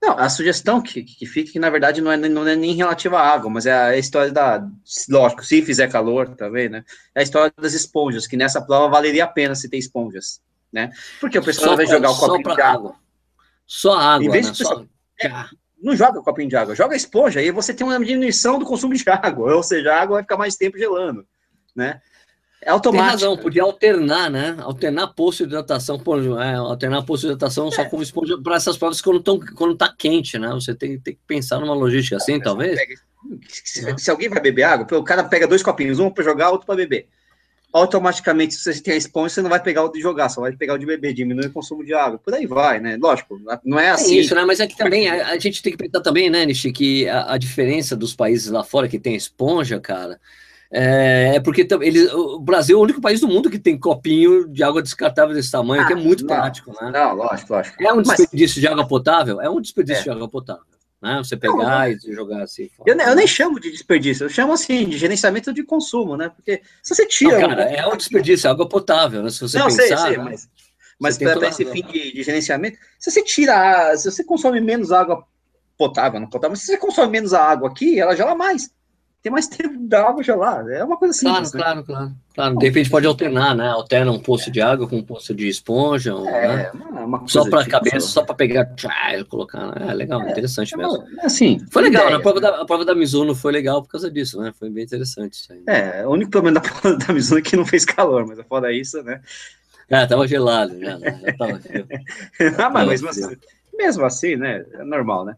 Não, 0.03 0.19
a 0.19 0.29
sugestão 0.29 0.81
que, 0.81 1.03
que 1.03 1.27
fica 1.27 1.53
que, 1.53 1.59
na 1.59 1.71
verdade, 1.71 2.01
não 2.01 2.13
é, 2.13 2.17
não 2.17 2.47
é 2.47 2.55
nem 2.55 2.75
relativa 2.75 3.19
à 3.19 3.29
água, 3.29 3.51
mas 3.51 3.67
é 3.67 3.73
a 3.73 3.97
história 3.97 4.31
da. 4.31 4.67
Lógico, 5.09 5.45
se 5.45 5.63
fizer 5.63 5.89
calor 5.89 6.29
também, 6.37 6.69
né? 6.69 6.85
É 7.15 7.21
a 7.21 7.23
história 7.23 7.53
das 7.61 7.73
esponjas, 7.73 8.27
que 8.27 8.37
nessa 8.37 8.61
prova 8.61 8.89
valeria 8.89 9.25
a 9.25 9.29
pena 9.29 9.55
se 9.55 9.69
ter 9.69 9.79
esponjas, 9.79 10.41
né? 10.73 10.91
Porque 11.21 11.39
o 11.39 11.43
pessoal 11.43 11.71
só 11.71 11.77
vai 11.77 11.87
jogar 11.87 12.11
o 12.11 12.17
copinho 12.17 12.55
de 12.55 12.63
água. 12.63 12.95
Só 13.67 13.99
água. 13.99 14.27
Em 14.27 14.31
vez 14.31 14.47
né? 14.47 14.53
de 14.53 14.59
pessoal, 14.59 14.87
é, 15.23 15.31
não 15.83 15.97
joga 15.97 16.21
o 16.21 16.23
copinho 16.23 16.49
de 16.49 16.57
água, 16.57 16.75
joga 16.75 16.95
a 16.95 16.97
esponja, 16.97 17.41
aí 17.41 17.51
você 17.51 17.73
tem 17.75 17.87
uma 17.87 17.99
diminuição 17.99 18.59
do 18.59 18.67
consumo 18.67 18.95
de 18.95 19.05
água, 19.11 19.55
ou 19.55 19.63
seja, 19.63 19.93
a 19.93 20.03
água 20.03 20.17
vai 20.17 20.23
ficar 20.23 20.37
mais 20.37 20.57
tempo 20.57 20.79
gelando, 20.79 21.27
né? 21.75 22.01
É 22.63 22.71
automático. 22.71 23.19
Tem 23.19 23.29
razão, 23.29 23.37
podia 23.37 23.63
alternar, 23.63 24.31
né? 24.31 24.57
Alternar 24.61 25.09
posto 25.09 25.39
de 25.39 25.51
hidratação, 25.51 25.99
pô, 25.99 26.19
é, 26.41 26.55
alternar 26.55 27.03
posto 27.05 27.23
de 27.23 27.33
hidratação 27.33 27.69
é. 27.69 27.71
só 27.71 27.85
com 27.85 28.03
esponja 28.03 28.39
para 28.39 28.57
essas 28.57 28.77
provas 28.77 29.01
quando, 29.01 29.21
tão, 29.21 29.39
quando 29.39 29.77
tá 29.77 29.93
quente, 29.97 30.39
né? 30.39 30.49
Você 30.49 30.75
tem, 30.75 30.99
tem 30.99 31.15
que 31.15 31.21
pensar 31.27 31.61
numa 31.61 31.75
logística 31.75 32.17
assim, 32.17 32.41
talvez. 32.41 32.77
Pega, 32.77 32.95
se, 33.49 33.99
se, 33.99 34.11
alguém 34.11 34.29
vai 34.29 34.41
beber 34.41 34.63
água, 34.63 34.99
o 34.99 35.05
cara 35.05 35.25
pega 35.25 35.47
dois 35.47 35.63
copinhos, 35.63 35.99
um 35.99 36.11
para 36.11 36.25
jogar, 36.25 36.51
outro 36.51 36.67
para 36.67 36.77
beber. 36.77 37.07
Automaticamente, 37.73 38.55
se 38.55 38.73
você 38.73 38.83
tem 38.83 38.95
a 38.95 38.97
esponja, 38.97 39.35
você 39.35 39.43
não 39.43 39.51
vai 39.51 39.63
pegar 39.63 39.85
o 39.85 39.93
de 39.93 40.01
jogar, 40.01 40.29
só 40.31 40.41
vai 40.41 40.53
pegar 40.53 40.75
o 40.75 40.79
de 40.79 40.87
beber, 40.87 41.13
diminui 41.13 41.47
o 41.47 41.53
consumo 41.53 41.85
de 41.85 41.93
água. 41.93 42.19
Por 42.19 42.33
aí 42.33 42.47
vai, 42.47 42.81
né? 42.81 42.97
Lógico, 42.99 43.39
não 43.65 43.79
é 43.79 43.91
assim. 43.91 44.17
É 44.17 44.21
isso, 44.21 44.35
né? 44.35 44.45
Mas 44.45 44.61
é 44.61 44.67
que 44.67 44.77
também 44.77 45.09
a, 45.09 45.29
a 45.29 45.39
gente 45.39 45.63
tem 45.63 45.73
que 45.73 45.79
pensar 45.79 46.01
também, 46.01 46.31
né, 46.31 46.47
Nishi, 46.47 46.73
que 46.73 47.07
a, 47.07 47.35
a 47.35 47.39
diferença 47.39 47.95
dos 47.95 48.15
países 48.15 48.51
lá 48.51 48.65
fora 48.65 48.89
que 48.89 48.99
tem 48.99 49.15
esponja, 49.15 49.79
cara 49.79 50.19
é, 50.71 51.37
é 51.37 51.41
porque 51.41 51.67
ele, 51.83 52.07
o 52.09 52.41
Brasil 52.41 52.77
é 52.77 52.81
o 52.81 52.83
único 52.83 53.01
país 53.01 53.21
do 53.21 53.29
mundo 53.29 53.51
que 53.51 53.59
tem 53.59 53.79
copinho 53.79 54.49
de 54.49 54.63
água 54.63 54.83
descartável 54.83 55.35
desse 55.35 55.51
tamanho, 55.51 55.83
ah, 55.83 55.87
que 55.87 55.93
é 55.93 55.97
muito 55.97 56.25
não, 56.25 56.35
prático, 56.35 56.73
né? 56.81 56.91
Não, 56.93 57.15
lógico, 57.15 57.53
lógico. 57.53 57.83
É 57.83 57.93
um 57.93 58.03
desperdício 58.03 58.57
Mas... 58.57 58.61
de 58.61 58.69
água 58.69 58.87
potável? 58.87 59.41
É 59.41 59.49
um 59.49 59.61
desperdício 59.61 60.01
é. 60.01 60.05
de 60.05 60.11
água 60.11 60.29
potável. 60.29 60.65
Né? 61.01 61.19
Você 61.19 61.37
pegar 61.37 61.57
não, 61.57 61.89
e 61.89 62.15
jogar 62.15 62.43
assim. 62.43 62.71
Eu, 62.85 62.97
eu, 62.97 63.15
nem 63.15 63.27
chamo 63.27 63.61
de 63.61 63.71
desperdício, 63.71 64.25
eu 64.25 64.31
chamo 64.31 64.53
assim 64.53 64.89
de 64.89 64.97
gerenciamento 64.97 65.53
de 65.53 65.63
consumo, 65.63 66.17
né? 66.17 66.31
Porque 66.31 66.63
se 66.83 66.95
você 66.95 67.07
tira. 67.07 67.39
Não, 67.39 67.49
cara, 67.49 67.63
é 67.65 67.87
um 67.87 67.97
desperdício, 67.97 68.49
é 68.49 68.51
água 68.51 68.69
potável, 68.69 69.23
né? 69.23 69.31
Se 69.31 69.41
você 69.41 69.59
não, 69.59 69.67
pensar. 69.67 69.87
Sei, 69.87 69.97
sei, 69.97 70.17
né? 70.17 70.25
mas, 70.25 70.49
mas 70.99 71.19
para 71.19 71.49
esse 71.49 71.65
fim 71.67 71.83
de, 71.83 72.13
de, 72.13 72.23
gerenciamento, 72.23 72.79
se 72.99 73.11
você 73.11 73.23
tira, 73.23 73.95
se 73.97 74.11
você 74.11 74.25
consome 74.25 74.61
menos 74.61 74.91
água 74.91 75.25
potável, 75.77 76.19
não 76.19 76.29
potável, 76.29 76.57
se 76.57 76.65
você 76.65 76.79
consome 76.79 77.13
menos 77.13 77.35
a 77.35 77.43
água 77.43 77.69
aqui, 77.69 78.01
ela 78.01 78.17
gela 78.17 78.35
mais 78.35 78.71
tem 79.27 79.33
mais 79.33 79.49
tempo 79.49 79.77
da 79.89 80.09
água 80.09 80.23
gelar. 80.23 80.69
É 80.69 80.85
uma 80.85 80.97
coisa 80.97 81.13
simples. 81.13 81.51
Claro, 81.51 81.79
né? 81.79 81.85
claro, 81.85 81.85
claro, 81.85 82.13
claro. 82.33 82.59
De 82.59 82.67
repente 82.67 82.89
pode 82.89 83.09
alternar, 83.09 83.57
né? 83.57 83.67
Alterna 83.67 84.13
um 84.13 84.21
poço 84.21 84.53
de 84.53 84.61
água 84.61 84.89
com 84.89 84.99
um 84.99 85.03
poço 85.03 85.35
de 85.35 85.49
esponja. 85.49 86.13
É, 86.29 86.49
né? 86.49 86.71
uma, 86.73 87.01
uma 87.01 87.29
só 87.29 87.43
para 87.51 87.65
tipo 87.65 87.73
cabeça, 87.73 88.07
só 88.07 88.23
para 88.23 88.37
pegar, 88.37 88.67
tchá, 88.77 89.25
colocar. 89.29 89.67
Né? 89.67 89.91
É 89.91 89.95
legal, 89.95 90.23
é, 90.23 90.31
interessante 90.31 90.75
é, 90.75 90.77
mesmo. 90.77 91.05
Assim, 91.23 91.59
foi 91.73 91.83
legal, 91.83 92.09
né? 92.09 92.17
a, 92.17 92.21
prova 92.21 92.41
da, 92.41 92.61
a 92.61 92.65
prova 92.65 92.85
da 92.85 92.95
Mizuno 92.95 93.35
foi 93.35 93.51
legal 93.51 93.83
por 93.83 93.89
causa 93.89 94.09
disso, 94.09 94.41
né? 94.41 94.53
Foi 94.57 94.71
bem 94.71 94.85
interessante 94.85 95.33
isso 95.33 95.53
aí. 95.53 95.63
É, 95.67 96.07
o 96.07 96.11
único 96.11 96.31
problema 96.31 96.61
da 96.61 96.69
prova 96.69 96.97
da 96.97 97.13
Mizuno 97.13 97.41
é 97.41 97.43
que 97.43 97.57
não 97.57 97.67
fez 97.67 97.85
calor, 97.85 98.25
mas 98.29 98.39
fora 98.47 98.73
isso, 98.73 99.03
né? 99.03 99.21
Ah, 99.91 100.07
tava 100.07 100.29
gelado 100.29 100.79
já, 100.79 100.99
né? 100.99 101.21
Já 101.21 101.37
tava 101.37 101.61
ah, 102.65 102.71
mas 102.71 102.89
mesmo 102.89 103.09
assim, 103.09 103.37
mesmo 103.75 104.05
assim, 104.05 104.37
né? 104.37 104.65
É 104.75 104.85
normal, 104.85 105.25
né? 105.25 105.37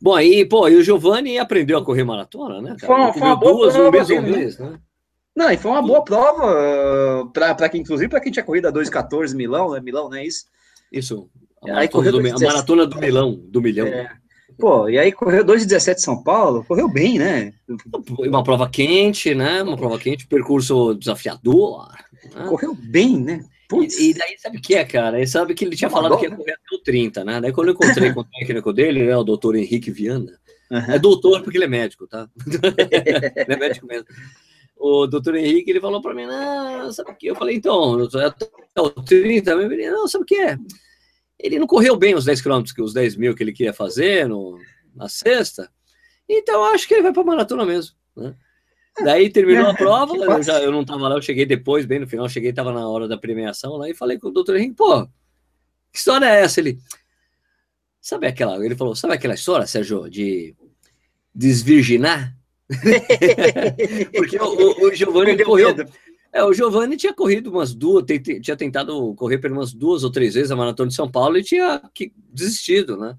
Bom, 0.00 0.14
aí, 0.14 0.44
pô, 0.44 0.68
e 0.68 0.76
o 0.76 0.82
Giovanni 0.82 1.38
aprendeu 1.38 1.78
a 1.78 1.84
correr 1.84 2.04
maratona, 2.04 2.60
né? 2.60 2.76
Cara? 2.78 2.86
Foi, 2.86 2.96
uma, 2.96 3.12
foi 3.12 3.22
uma 3.22 3.36
boa 3.36 3.52
duas 3.52 3.74
prova, 3.74 3.90
mês 3.90 4.08
mês, 4.08 4.58
né? 4.58 4.78
Não, 5.34 5.50
e 5.50 5.56
foi 5.56 5.70
uma 5.70 5.82
boa 5.82 6.02
prova, 6.02 7.30
para 7.32 7.68
quem, 7.68 7.82
inclusive, 7.82 8.08
para 8.08 8.20
quem 8.20 8.32
tinha 8.32 8.44
corrido 8.44 8.68
a 8.68 8.72
2,14 8.72 9.34
Milão, 9.34 9.72
né? 9.72 9.80
Milão, 9.80 10.08
não 10.08 10.16
é 10.16 10.26
isso? 10.26 10.44
Isso. 10.90 11.28
A 11.62 11.68
maratona, 11.68 12.12
do, 12.12 12.18
a 12.18 12.38
maratona 12.38 12.86
do 12.86 12.98
Milão, 12.98 13.40
do 13.48 13.60
Milhão. 13.60 13.86
É. 13.86 14.10
Pô, 14.58 14.88
e 14.88 14.98
aí 14.98 15.12
correu 15.12 15.44
2,17 15.44 15.98
São 15.98 16.22
Paulo, 16.22 16.64
correu 16.64 16.88
bem, 16.88 17.18
né? 17.18 17.52
Uma 18.18 18.42
prova 18.42 18.68
quente, 18.68 19.34
né? 19.34 19.62
Uma 19.62 19.76
prova 19.76 19.98
quente, 19.98 20.26
percurso 20.26 20.94
desafiador. 20.94 21.88
Né? 22.34 22.46
Correu 22.48 22.74
bem, 22.74 23.20
né? 23.20 23.44
E, 23.72 24.10
e, 24.10 24.14
daí 24.14 24.38
sabe 24.38 24.58
o 24.58 24.60
que 24.60 24.74
é, 24.74 24.84
cara? 24.84 25.16
Ele 25.16 25.26
sabe 25.26 25.54
que 25.54 25.64
ele 25.64 25.76
tinha 25.76 25.90
falado 25.90 26.16
que 26.18 26.24
ia 26.24 26.30
correr 26.30 26.52
até 26.52 26.76
o 26.76 26.78
30, 26.78 27.24
né? 27.24 27.40
Daí 27.40 27.52
quando 27.52 27.68
eu 27.68 27.74
encontrei 27.74 28.12
com 28.12 28.20
o 28.20 28.24
técnico 28.24 28.72
dele, 28.72 29.04
né, 29.04 29.16
o 29.16 29.24
doutor 29.24 29.56
Henrique 29.56 29.90
Viana, 29.90 30.38
uhum. 30.70 30.78
é 30.78 30.98
doutor 30.98 31.42
porque 31.42 31.58
ele 31.58 31.64
é 31.64 31.68
médico, 31.68 32.06
tá? 32.06 32.28
ele 32.46 33.54
é 33.54 33.56
médico 33.56 33.86
mesmo. 33.86 34.06
O 34.76 35.06
doutor 35.06 35.34
Henrique, 35.34 35.70
ele 35.70 35.80
falou 35.80 36.00
para 36.00 36.14
mim, 36.14 36.26
não, 36.26 36.92
sabe 36.92 37.10
o 37.10 37.16
que? 37.16 37.26
Eu 37.26 37.34
falei, 37.34 37.56
então, 37.56 37.98
até 38.04 38.46
o 38.80 38.90
30, 38.90 39.50
ele, 39.52 39.90
não, 39.90 40.06
sabe 40.06 40.22
o 40.22 40.26
que 40.26 40.36
é? 40.36 40.56
Ele 41.38 41.58
não 41.58 41.66
correu 41.66 41.96
bem 41.96 42.14
os 42.14 42.24
10 42.24 42.40
quilômetros, 42.40 42.74
os 42.78 42.92
10 42.92 43.16
mil 43.16 43.34
que 43.34 43.42
ele 43.42 43.52
queria 43.52 43.72
fazer 43.72 44.28
no, 44.28 44.58
na 44.94 45.08
sexta, 45.08 45.70
então 46.28 46.64
acho 46.64 46.86
que 46.86 46.94
ele 46.94 47.02
vai 47.02 47.12
para 47.12 47.24
maratona 47.24 47.64
mesmo, 47.64 47.96
né? 48.16 48.34
Daí 49.04 49.30
terminou 49.30 49.68
a 49.68 49.74
prova, 49.74 50.16
eu, 50.16 50.42
já, 50.42 50.60
eu 50.60 50.72
não 50.72 50.84
tava 50.84 51.08
lá, 51.08 51.16
eu 51.16 51.22
cheguei 51.22 51.44
depois, 51.44 51.84
bem 51.84 51.98
no 51.98 52.06
final, 52.06 52.28
cheguei, 52.28 52.52
tava 52.52 52.72
na 52.72 52.88
hora 52.88 53.06
da 53.06 53.18
premiação 53.18 53.76
lá 53.76 53.88
e 53.88 53.94
falei 53.94 54.18
com 54.18 54.28
o 54.28 54.32
doutor 54.32 54.56
Henrique, 54.56 54.74
pô, 54.74 55.06
que 55.92 55.98
história 55.98 56.26
é 56.26 56.42
essa? 56.42 56.60
Ele, 56.60 56.78
sabe 58.00 58.26
aquela, 58.26 58.64
ele 58.64 58.74
falou, 58.74 58.94
sabe 58.94 59.14
aquela 59.14 59.34
história, 59.34 59.66
Sérgio, 59.66 60.08
de 60.08 60.54
desvirginar? 61.34 62.34
Porque 64.16 64.38
o, 64.38 64.44
o, 64.44 64.88
o 64.88 64.94
Giovanni 64.94 65.44
correu, 65.44 65.74
é, 66.32 66.44
o 66.44 66.52
Giovanni 66.52 66.96
tinha 66.96 67.14
corrido 67.14 67.50
umas 67.50 67.74
duas, 67.74 68.04
tinha 68.42 68.56
tentado 68.56 69.14
correr 69.14 69.38
por 69.38 69.50
umas 69.50 69.72
duas 69.72 70.04
ou 70.04 70.10
três 70.10 70.34
vezes 70.34 70.50
a 70.50 70.56
Maratona 70.56 70.88
de 70.88 70.94
São 70.94 71.10
Paulo 71.10 71.38
e 71.38 71.42
tinha 71.42 71.80
desistido, 72.30 72.96
né? 72.96 73.16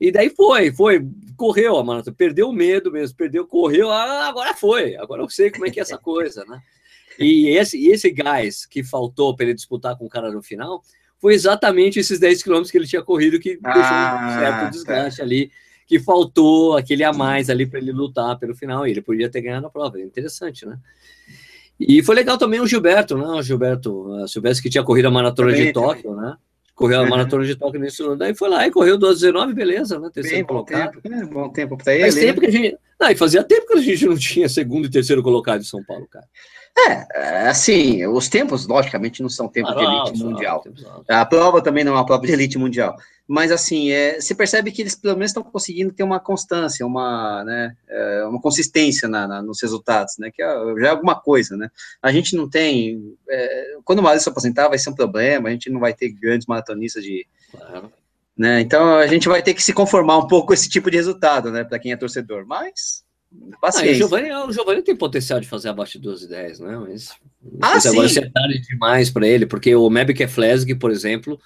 E 0.00 0.10
daí 0.12 0.30
foi, 0.30 0.70
foi, 0.70 1.06
correu 1.36 1.76
a 1.78 1.84
maratona, 1.84 2.16
perdeu 2.16 2.48
o 2.48 2.52
medo 2.52 2.92
mesmo, 2.92 3.16
perdeu, 3.16 3.46
correu, 3.46 3.90
ah, 3.90 4.28
agora 4.28 4.54
foi, 4.54 4.94
agora 4.96 5.22
eu 5.22 5.30
sei 5.30 5.50
como 5.50 5.66
é 5.66 5.70
que 5.70 5.80
é 5.80 5.82
essa 5.82 5.96
coisa, 5.96 6.44
né? 6.44 6.60
E 7.18 7.48
esse, 7.48 7.86
esse 7.88 8.10
gás 8.10 8.66
que 8.66 8.84
faltou 8.84 9.34
para 9.34 9.46
ele 9.46 9.54
disputar 9.54 9.96
com 9.96 10.04
o 10.04 10.08
cara 10.08 10.30
no 10.30 10.42
final 10.42 10.82
foi 11.18 11.34
exatamente 11.34 11.98
esses 11.98 12.18
10 12.18 12.42
quilômetros 12.42 12.70
que 12.70 12.76
ele 12.76 12.86
tinha 12.86 13.02
corrido 13.02 13.40
que 13.40 13.58
ah, 13.64 13.72
deixou 13.72 14.28
um 14.28 14.40
certo 14.40 14.60
tá. 14.60 14.70
desgaste 14.70 15.18
tá. 15.18 15.22
ali, 15.24 15.50
que 15.86 15.98
faltou 15.98 16.76
aquele 16.76 17.04
a 17.04 17.12
mais 17.12 17.48
ali 17.48 17.64
para 17.64 17.78
ele 17.78 17.92
lutar 17.92 18.38
pelo 18.38 18.54
final, 18.54 18.86
e 18.86 18.90
ele 18.90 19.00
podia 19.00 19.30
ter 19.30 19.40
ganhado 19.40 19.66
a 19.66 19.70
prova. 19.70 20.00
Interessante, 20.00 20.66
né? 20.66 20.78
E 21.78 22.02
foi 22.02 22.14
legal 22.14 22.36
também 22.36 22.60
o 22.60 22.66
Gilberto, 22.66 23.16
né? 23.16 23.26
O 23.26 23.42
Gilberto 23.42 24.26
Silvestre 24.28 24.62
que 24.62 24.70
tinha 24.70 24.84
corrido 24.84 25.06
a 25.06 25.10
maratona 25.10 25.50
também, 25.50 25.66
de 25.66 25.72
Tóquio, 25.72 26.10
também. 26.10 26.30
né? 26.30 26.36
Correu 26.76 27.00
a 27.00 27.02
uhum. 27.04 27.08
maratona 27.08 27.46
de 27.46 27.56
Tóquio 27.56 27.80
nisso, 27.80 28.14
daí 28.16 28.34
foi 28.34 28.50
lá 28.50 28.66
e 28.66 28.70
correu 28.70 28.98
2,19, 28.98 29.54
beleza, 29.54 29.98
né? 29.98 30.10
Terceiro 30.12 30.36
Bem, 30.36 30.46
colocado. 30.46 31.00
Tempo, 31.00 31.08
né? 31.08 31.24
Bom 31.24 31.48
tempo 31.48 31.74
para 31.78 31.94
ele. 31.94 32.02
Faz 32.02 32.14
tempo 32.14 32.38
que 32.38 32.46
a 32.46 32.50
gente. 32.50 32.78
Não, 33.00 33.10
e 33.10 33.16
fazia 33.16 33.42
tempo 33.42 33.66
que 33.66 33.78
a 33.78 33.80
gente 33.80 34.04
não 34.04 34.14
tinha 34.14 34.46
segundo 34.46 34.84
e 34.84 34.90
terceiro 34.90 35.22
colocado 35.22 35.62
em 35.62 35.64
São 35.64 35.82
Paulo, 35.82 36.06
cara. 36.06 36.26
É, 36.78 37.48
assim, 37.48 38.06
os 38.06 38.28
tempos, 38.28 38.66
logicamente, 38.66 39.22
não 39.22 39.30
são 39.30 39.48
tempos 39.48 39.72
ah, 39.72 39.78
de 39.78 39.84
elite 39.84 40.18
não, 40.18 40.30
mundial. 40.30 40.64
Não, 40.66 41.02
a 41.08 41.24
prova 41.24 41.62
também 41.62 41.82
não 41.82 41.92
é 41.92 41.94
uma 41.96 42.04
prova 42.04 42.26
de 42.26 42.32
elite 42.32 42.58
mundial. 42.58 42.96
Mas, 43.26 43.50
assim, 43.50 43.90
é, 43.90 44.20
você 44.20 44.34
percebe 44.34 44.70
que 44.70 44.82
eles, 44.82 44.94
pelo 44.94 45.14
menos, 45.14 45.30
estão 45.30 45.42
conseguindo 45.42 45.92
ter 45.92 46.02
uma 46.02 46.20
constância, 46.20 46.86
uma, 46.86 47.42
né, 47.44 47.74
é, 47.88 48.24
uma 48.24 48.40
consistência 48.40 49.08
na, 49.08 49.26
na, 49.26 49.42
nos 49.42 49.60
resultados, 49.62 50.18
né? 50.18 50.30
Que 50.30 50.42
é, 50.42 50.46
já 50.78 50.86
é 50.86 50.90
alguma 50.90 51.18
coisa, 51.18 51.56
né? 51.56 51.70
A 52.00 52.12
gente 52.12 52.36
não 52.36 52.48
tem... 52.48 53.16
É, 53.28 53.76
quando 53.82 54.00
o 54.00 54.02
Mário 54.02 54.20
se 54.20 54.28
aposentar, 54.28 54.68
vai 54.68 54.78
ser 54.78 54.90
um 54.90 54.94
problema, 54.94 55.48
a 55.48 55.52
gente 55.52 55.70
não 55.70 55.80
vai 55.80 55.94
ter 55.94 56.10
grandes 56.10 56.46
maratonistas 56.46 57.02
de... 57.02 57.26
Claro. 57.50 57.90
Né? 58.36 58.60
Então, 58.60 58.96
a 58.96 59.06
gente 59.06 59.28
vai 59.28 59.42
ter 59.42 59.54
que 59.54 59.62
se 59.62 59.72
conformar 59.72 60.18
um 60.18 60.28
pouco 60.28 60.48
com 60.48 60.54
esse 60.54 60.68
tipo 60.68 60.90
de 60.90 60.98
resultado, 60.98 61.50
né? 61.50 61.64
Para 61.64 61.78
quem 61.78 61.90
é 61.90 61.96
torcedor. 61.96 62.46
Mas 62.46 63.02
Paciência. 63.60 63.90
Ah, 63.90 63.94
o, 63.94 63.94
Giovanni, 63.94 64.32
o 64.32 64.52
Giovanni 64.52 64.82
tem 64.82 64.96
potencial 64.96 65.40
de 65.40 65.48
fazer 65.48 65.68
abaixo 65.68 65.98
de 65.98 66.04
12 66.04 66.28
10, 66.28 66.60
né? 66.60 66.78
Mas 66.78 67.10
ah, 67.62 67.80
sim. 67.80 67.88
agora 67.88 68.06
é 68.06 68.30
tarde 68.30 68.60
demais 68.68 69.10
para 69.10 69.26
ele, 69.26 69.46
porque 69.46 69.74
o 69.74 69.88
Mebke 69.88 70.26
Flesg, 70.26 70.74
por 70.74 70.90
exemplo, 70.90 71.40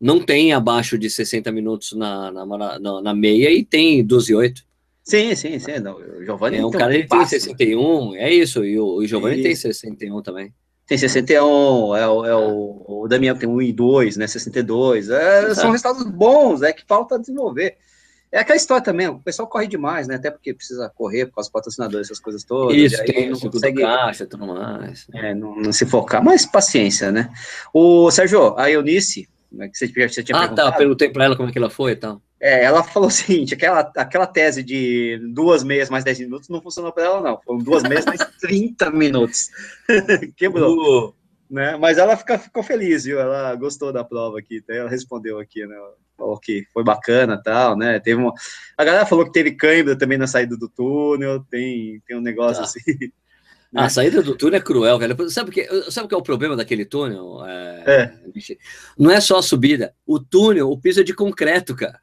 não 0.00 0.20
tem 0.20 0.52
abaixo 0.52 0.98
de 0.98 1.08
60 1.08 1.50
minutos 1.52 1.92
na, 1.92 2.30
na, 2.30 2.46
na, 2.78 3.02
na 3.02 3.14
meia 3.14 3.50
e 3.50 3.64
tem 3.64 4.04
12 4.04 4.34
8. 4.34 4.62
Sim, 5.02 5.34
sim, 5.34 5.58
sim. 5.58 5.78
Não, 5.80 5.96
o 5.96 6.24
Giovanni 6.24 6.58
é 6.58 6.66
um 6.66 6.70
cara 6.70 6.96
um 6.96 7.06
tem 7.06 7.26
61, 7.26 8.16
é 8.16 8.32
isso, 8.32 8.64
e 8.64 8.78
o, 8.78 8.96
o 8.96 9.06
Giovanni 9.06 9.42
tem 9.42 9.54
61 9.54 10.22
também. 10.22 10.52
Tem 10.86 10.98
61, 10.98 11.96
é, 11.96 12.08
o, 12.08 12.26
é 12.26 12.36
o, 12.36 12.84
o 12.86 13.08
Damião 13.08 13.36
tem 13.36 13.48
1 13.48 13.62
e 13.62 13.72
2, 13.72 14.16
né? 14.18 14.26
62. 14.26 15.08
É, 15.08 15.54
são 15.54 15.70
resultados 15.70 16.04
bons, 16.10 16.60
é 16.60 16.72
que 16.72 16.84
falta 16.86 17.18
desenvolver. 17.18 17.76
É 18.34 18.40
aquela 18.40 18.56
história 18.56 18.82
também, 18.82 19.06
o 19.06 19.20
pessoal 19.20 19.46
corre 19.46 19.68
demais, 19.68 20.08
né? 20.08 20.16
Até 20.16 20.28
porque 20.28 20.52
precisa 20.52 20.90
correr 20.96 21.26
por 21.26 21.36
causa 21.36 21.48
dos 21.48 21.52
patrocinadores, 21.52 22.08
essas 22.08 22.18
coisas 22.18 22.42
todas. 22.42 22.76
Isso, 22.76 23.04
tem 23.04 23.30
não 23.30 23.38
consegue 23.38 23.80
caixa, 23.80 24.26
tudo 24.26 24.44
mais. 24.44 25.06
É, 25.14 25.32
não, 25.32 25.54
não, 25.54 25.72
se 25.72 25.86
focar, 25.86 26.20
mas 26.20 26.44
paciência, 26.44 27.12
né? 27.12 27.32
O 27.72 28.10
Sérgio, 28.10 28.58
a 28.58 28.68
Eunice, 28.68 29.28
né, 29.52 29.68
que 29.68 29.78
você, 29.78 29.86
você 29.86 30.24
tinha 30.24 30.36
Ah, 30.36 30.48
tá, 30.48 30.72
perguntei 30.72 31.10
para 31.10 31.26
ela 31.26 31.36
como 31.36 31.48
é 31.48 31.52
que 31.52 31.58
ela 31.58 31.70
foi 31.70 31.92
e 31.92 31.96
tal. 31.96 32.20
É, 32.40 32.64
ela 32.64 32.82
falou 32.82 33.06
o 33.06 33.12
seguinte, 33.12 33.54
aquela, 33.54 33.92
aquela 33.96 34.26
tese 34.26 34.64
de 34.64 35.16
duas 35.32 35.62
meias 35.62 35.88
mais 35.88 36.02
10 36.02 36.18
minutos 36.18 36.48
não 36.48 36.60
funcionou 36.60 36.92
para 36.92 37.04
ela, 37.04 37.20
não. 37.20 37.40
Foram 37.40 37.60
duas 37.60 37.84
meias 37.84 38.04
mais 38.04 38.18
30 38.42 38.90
minutos. 38.90 39.48
Quebrou. 40.36 41.10
Uh. 41.10 41.14
Né? 41.48 41.76
Mas 41.76 41.98
ela 41.98 42.16
fica, 42.16 42.36
ficou 42.36 42.64
feliz, 42.64 43.04
viu? 43.04 43.20
Ela 43.20 43.54
gostou 43.54 43.92
da 43.92 44.02
prova 44.02 44.40
aqui, 44.40 44.60
ela 44.68 44.90
respondeu 44.90 45.38
aqui, 45.38 45.64
né? 45.64 45.76
Falou 46.16 46.38
que 46.38 46.66
foi 46.72 46.82
bacana 46.82 47.40
tal, 47.42 47.76
né? 47.76 48.00
Teve 48.00 48.20
uma... 48.20 48.32
A 48.76 48.84
galera 48.84 49.06
falou 49.06 49.24
que 49.24 49.32
teve 49.32 49.52
câimbra 49.52 49.96
também 49.96 50.18
na 50.18 50.26
saída 50.26 50.56
do 50.56 50.68
túnel, 50.68 51.44
tem, 51.50 52.02
tem 52.06 52.16
um 52.16 52.20
negócio 52.20 52.62
tá. 52.62 52.64
assim. 52.64 52.80
Né? 53.00 53.10
A 53.74 53.88
saída 53.88 54.22
do 54.22 54.36
túnel 54.36 54.58
é 54.58 54.62
cruel, 54.62 54.98
cara. 55.00 55.28
Sabe 55.28 55.50
o 55.50 55.52
que, 55.52 55.90
sabe 55.90 56.06
que 56.06 56.14
é 56.14 56.16
o 56.16 56.22
problema 56.22 56.54
daquele 56.54 56.84
túnel? 56.84 57.44
É, 57.44 57.84
é. 57.86 58.14
Não 58.96 59.10
é 59.10 59.20
só 59.20 59.38
a 59.38 59.42
subida. 59.42 59.92
O 60.06 60.20
túnel, 60.20 60.70
o 60.70 60.80
piso 60.80 61.00
é 61.00 61.02
de 61.02 61.12
concreto, 61.12 61.74
cara. 61.74 61.98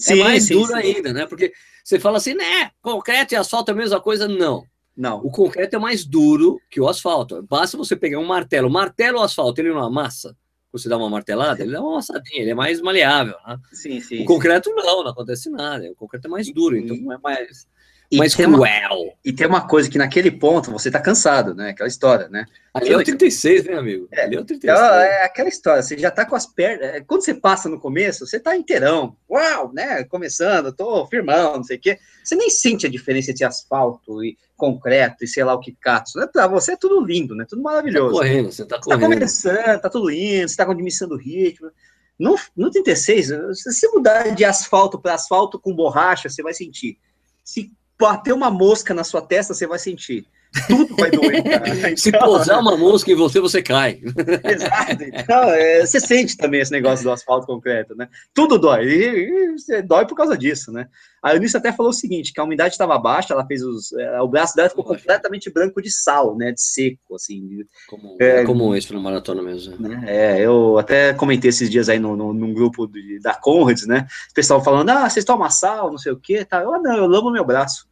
É 0.00 0.02
sim, 0.02 0.20
é 0.20 0.24
mais 0.24 0.44
sim, 0.44 0.54
duro 0.54 0.68
sim. 0.68 0.78
ainda, 0.78 1.12
né? 1.12 1.26
Porque 1.26 1.52
você 1.84 2.00
fala 2.00 2.16
assim, 2.16 2.32
né? 2.32 2.70
Concreto 2.80 3.34
e 3.34 3.36
asfalto 3.36 3.70
é 3.70 3.74
a 3.74 3.76
mesma 3.76 4.00
coisa? 4.00 4.26
Não. 4.26 4.64
Não. 4.96 5.18
O 5.18 5.30
concreto 5.30 5.76
é 5.76 5.78
mais 5.78 6.06
duro 6.06 6.58
que 6.70 6.80
o 6.80 6.88
asfalto. 6.88 7.42
Basta 7.42 7.76
você 7.76 7.94
pegar 7.94 8.18
um 8.18 8.26
martelo. 8.26 8.68
O 8.68 8.72
martelo 8.72 9.18
ou 9.18 9.24
asfalto, 9.24 9.60
ele 9.60 9.74
não 9.74 9.84
amassa 9.84 10.34
você 10.72 10.88
dá 10.88 10.96
uma 10.96 11.10
martelada, 11.10 11.62
ele 11.62 11.72
dá 11.72 11.80
uma 11.80 11.92
amassadinha, 11.92 12.42
ele 12.42 12.50
é 12.50 12.54
mais 12.54 12.80
maleável, 12.80 13.36
né? 13.46 13.58
Sim, 13.72 14.00
sim. 14.00 14.22
O 14.22 14.24
concreto 14.24 14.70
sim. 14.70 14.76
não, 14.76 15.02
não 15.02 15.10
acontece 15.10 15.50
nada. 15.50 15.90
O 15.90 15.94
concreto 15.94 16.26
é 16.26 16.30
mais 16.30 16.52
duro, 16.52 16.76
então 16.76 16.96
não 16.96 17.12
é 17.12 17.18
mais. 17.18 17.66
E 18.10 18.18
mais 18.18 18.34
cruel. 18.34 18.56
Uma, 18.56 19.12
e 19.24 19.32
tem 19.32 19.46
uma 19.46 19.68
coisa 19.68 19.88
que 19.88 19.96
naquele 19.96 20.32
ponto 20.32 20.72
você 20.72 20.90
tá 20.90 20.98
cansado, 20.98 21.54
né? 21.54 21.70
Aquela 21.70 21.88
história, 21.88 22.28
né? 22.28 22.44
Ali 22.74 22.92
é 22.92 22.96
o 22.96 23.04
36, 23.04 23.64
né, 23.64 23.74
amigo? 23.74 24.08
É, 24.10 24.22
Ali 24.22 24.36
é 24.36 24.40
o 24.40 24.44
36. 24.44 24.78
Então, 24.78 25.00
é 25.00 25.24
aquela 25.24 25.48
história, 25.48 25.82
você 25.82 25.96
já 25.96 26.10
tá 26.10 26.24
com 26.24 26.34
as 26.34 26.44
pernas. 26.44 26.88
É, 26.88 27.00
quando 27.00 27.24
você 27.24 27.34
passa 27.34 27.68
no 27.68 27.78
começo, 27.78 28.26
você 28.26 28.40
tá 28.40 28.56
inteirão. 28.56 29.16
Uau, 29.30 29.72
né? 29.72 30.02
Começando, 30.04 30.72
tô 30.72 31.06
firmão, 31.06 31.58
não 31.58 31.64
sei 31.64 31.76
o 31.76 31.80
quê. 31.80 31.98
Você 32.24 32.34
nem 32.34 32.50
sente 32.50 32.84
a 32.84 32.90
diferença 32.90 33.30
entre 33.30 33.44
asfalto 33.44 34.24
e 34.24 34.36
concreto 34.56 35.24
e 35.24 35.28
sei 35.28 35.44
lá 35.44 35.54
o 35.54 35.60
que 35.60 35.72
catos. 35.72 36.16
Né? 36.16 36.26
Pra 36.26 36.48
você 36.48 36.72
é 36.72 36.76
tudo 36.76 37.00
lindo, 37.04 37.36
né? 37.36 37.46
Tudo 37.48 37.62
maravilhoso. 37.62 38.12
Tá 38.12 38.20
correndo, 38.20 38.52
você 38.52 38.66
tá 38.66 38.80
correndo. 38.80 39.00
Você 39.00 39.08
tá 39.08 39.14
começando, 39.14 39.80
tá 39.80 39.88
tudo 39.88 40.10
lindo, 40.10 40.48
você 40.48 40.56
tá 40.56 40.64
diminuindo 40.64 41.14
o 41.14 41.16
ritmo. 41.16 41.70
No, 42.18 42.36
no 42.56 42.70
36, 42.70 43.26
se 43.54 43.72
você 43.72 43.88
mudar 43.88 44.34
de 44.34 44.44
asfalto 44.44 44.98
para 44.98 45.14
asfalto 45.14 45.58
com 45.58 45.74
borracha, 45.74 46.28
você 46.28 46.42
vai 46.42 46.52
sentir. 46.52 46.98
Se 47.42 47.72
bater 48.00 48.32
uma 48.32 48.50
mosca 48.50 48.92
na 48.94 49.04
sua 49.04 49.22
testa, 49.22 49.54
você 49.54 49.66
vai 49.66 49.78
sentir. 49.78 50.26
Tudo 50.66 50.96
vai 50.96 51.10
doer. 51.10 51.40
Então, 51.80 51.96
Se 51.96 52.12
pousar 52.12 52.58
uma 52.60 52.76
mosca 52.76 53.10
em 53.10 53.14
você, 53.14 53.40
você 53.40 53.62
cai. 53.62 54.00
Exato. 54.44 55.02
Então, 55.02 55.42
é, 55.50 55.86
você 55.86 56.00
sente 56.00 56.36
também 56.36 56.60
esse 56.60 56.72
negócio 56.72 57.04
do 57.04 57.12
asfalto 57.12 57.46
concreto, 57.46 57.94
né? 57.94 58.08
Tudo 58.34 58.58
dói. 58.58 58.84
E, 58.84 59.54
e 59.68 59.82
dói 59.82 60.06
por 60.06 60.16
causa 60.16 60.36
disso, 60.36 60.72
né? 60.72 60.86
A 61.22 61.34
Eunice 61.34 61.56
até 61.56 61.72
falou 61.72 61.90
o 61.90 61.94
seguinte, 61.94 62.32
que 62.32 62.40
a 62.40 62.44
umidade 62.44 62.74
estava 62.74 62.98
baixa, 62.98 63.34
ela 63.34 63.46
fez 63.46 63.62
os... 63.62 63.92
É, 63.92 64.20
o 64.20 64.28
braço 64.28 64.56
dela 64.56 64.68
ficou 64.68 64.84
completamente 64.84 65.50
branco 65.50 65.80
de 65.80 65.90
sal, 65.90 66.36
né? 66.36 66.52
De 66.52 66.60
seco, 66.60 67.14
assim. 67.14 67.64
Como, 67.88 68.16
é, 68.20 68.44
como 68.44 68.74
isso 68.74 68.92
na 68.92 69.00
maratona 69.00 69.42
mesmo. 69.42 69.76
Né? 69.78 70.04
É, 70.06 70.40
eu 70.40 70.78
até 70.78 71.12
comentei 71.14 71.50
esses 71.50 71.70
dias 71.70 71.88
aí 71.88 71.98
no, 71.98 72.16
no, 72.16 72.32
num 72.32 72.52
grupo 72.52 72.86
de, 72.86 73.20
da 73.20 73.34
Conrads, 73.34 73.86
né? 73.86 74.06
O 74.30 74.34
pessoal 74.34 74.62
falando, 74.62 74.90
ah, 74.90 75.08
vocês 75.08 75.24
tomam 75.24 75.50
sal, 75.50 75.90
não 75.90 75.98
sei 75.98 76.12
o 76.12 76.20
quê, 76.20 76.44
tá? 76.44 76.62
Eu, 76.62 76.74
ah, 76.74 76.78
não, 76.78 76.96
eu 76.96 77.06
lamo 77.06 77.30
meu 77.30 77.44
braço. 77.44 77.89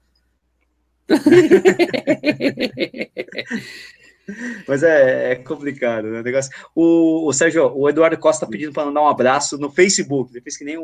Mas 4.66 4.82
é, 4.82 5.32
é, 5.32 5.36
complicado, 5.36 6.08
né? 6.08 6.20
O, 6.20 6.22
negócio. 6.22 6.50
O, 6.74 7.28
o 7.28 7.32
Sérgio, 7.32 7.72
o 7.74 7.88
Eduardo 7.88 8.18
Costa 8.18 8.44
tá 8.44 8.50
pedindo 8.50 8.72
para 8.72 8.84
mandar 8.84 9.00
um 9.00 9.08
abraço 9.08 9.56
no 9.56 9.70
Facebook. 9.70 10.32
Depois 10.32 10.56
que 10.56 10.64
nem 10.64 10.76
o, 10.76 10.82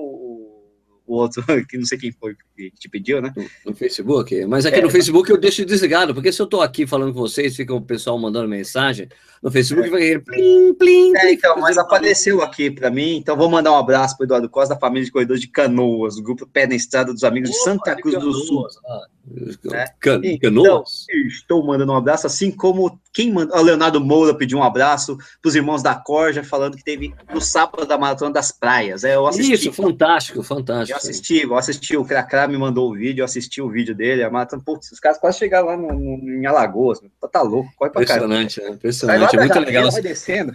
o 1.07 1.17
outro, 1.17 1.43
que 1.69 1.77
não 1.77 1.85
sei 1.85 1.99
quem 1.99 2.13
foi 2.13 2.35
que 2.57 2.71
te 2.71 2.89
pediu, 2.89 3.21
né? 3.21 3.33
No, 3.37 3.71
no 3.71 3.77
Facebook. 3.77 4.45
Mas 4.47 4.65
aqui 4.65 4.79
é, 4.79 4.83
no 4.83 4.91
Facebook 4.91 5.31
eu 5.31 5.37
deixo 5.37 5.65
desligado, 5.65 6.15
porque 6.15 6.33
se 6.33 6.41
eu 6.41 6.47
tô 6.47 6.61
aqui 6.61 6.87
falando 6.87 7.13
com 7.13 7.21
vocês, 7.21 7.57
fica 7.57 7.75
o 7.75 7.81
pessoal 7.81 8.19
mandando 8.19 8.49
mensagem, 8.49 9.09
no 9.43 9.51
Facebook 9.51 9.89
é. 9.89 9.91
vai 9.91 10.19
plim, 10.19 10.75
plim, 10.75 11.17
é, 11.17 11.33
então, 11.33 11.59
mas 11.61 11.77
apareceu 11.77 12.43
aqui 12.43 12.71
para 12.71 12.91
mim, 12.91 13.17
então 13.17 13.37
vou 13.37 13.51
mandar 13.51 13.73
um 13.73 13.77
abraço 13.77 14.17
para 14.17 14.25
Eduardo 14.25 14.49
Costa, 14.49 14.75
da 14.75 14.81
família 14.81 15.05
de 15.05 15.13
corredores 15.13 15.41
de 15.41 15.49
Canoas, 15.49 16.17
do 16.17 16.23
grupo 16.23 16.47
Pé 16.47 16.67
na 16.67 16.75
Estrada 16.75 17.13
dos 17.13 17.25
Amigos 17.25 17.51
Opa, 17.51 17.59
de 17.59 17.65
Santa 17.65 17.97
Cruz 17.97 18.19
do 18.19 18.33
Sul. 18.33 18.67
Ah. 18.87 19.07
É. 19.73 19.87
Can, 20.01 20.21
então, 20.23 20.85
estou 21.27 21.65
mandando 21.65 21.93
um 21.93 21.97
abraço, 21.97 22.27
assim 22.27 22.51
como 22.51 23.01
quem 23.13 23.33
mandou. 23.33 23.57
O 23.57 23.63
Leonardo 23.63 23.99
Moura 23.99 24.35
pediu 24.35 24.59
um 24.59 24.63
abraço 24.63 25.17
para 25.17 25.49
os 25.49 25.55
irmãos 25.55 25.83
da 25.83 25.95
Corja, 25.95 26.45
falando 26.45 26.77
que 26.77 26.85
teve 26.85 27.15
no 27.33 27.41
sábado 27.41 27.87
da 27.87 27.97
Maratona 27.97 28.33
das 28.33 28.53
Praias. 28.53 29.03
É, 29.03 29.17
eu 29.17 29.27
assisti. 29.27 29.55
Isso, 29.55 29.73
fantástico, 29.73 30.43
fantástico. 30.43 30.94
Eu 30.95 30.99
assisti, 30.99 31.43
eu 31.43 31.57
assisti, 31.57 31.97
o 31.97 32.05
Cracra 32.05 32.47
me 32.47 32.57
mandou 32.57 32.91
o 32.91 32.95
vídeo, 32.95 33.23
eu 33.23 33.25
assisti 33.25 33.61
o 33.61 33.69
vídeo 33.69 33.95
dele, 33.95 34.23
a 34.23 34.31
maratona. 34.31 34.63
Putz, 34.65 34.93
os 34.93 35.01
caras 35.01 35.19
quase 35.19 35.39
chegaram 35.39 35.67
lá 35.67 35.77
no, 35.77 35.93
no, 35.93 36.31
em 36.31 36.47
Alagoas. 36.47 37.01
Tá 37.33 37.43
louco, 37.43 37.71
corre 37.77 37.91
pra 37.91 38.03
Impressionante, 38.03 38.63
é, 38.63 38.71
impressionante. 38.71 39.37
É 39.37 39.41
muito 39.41 39.61
legal. 39.61 39.91
Vai 39.91 40.03
descendo. 40.03 40.55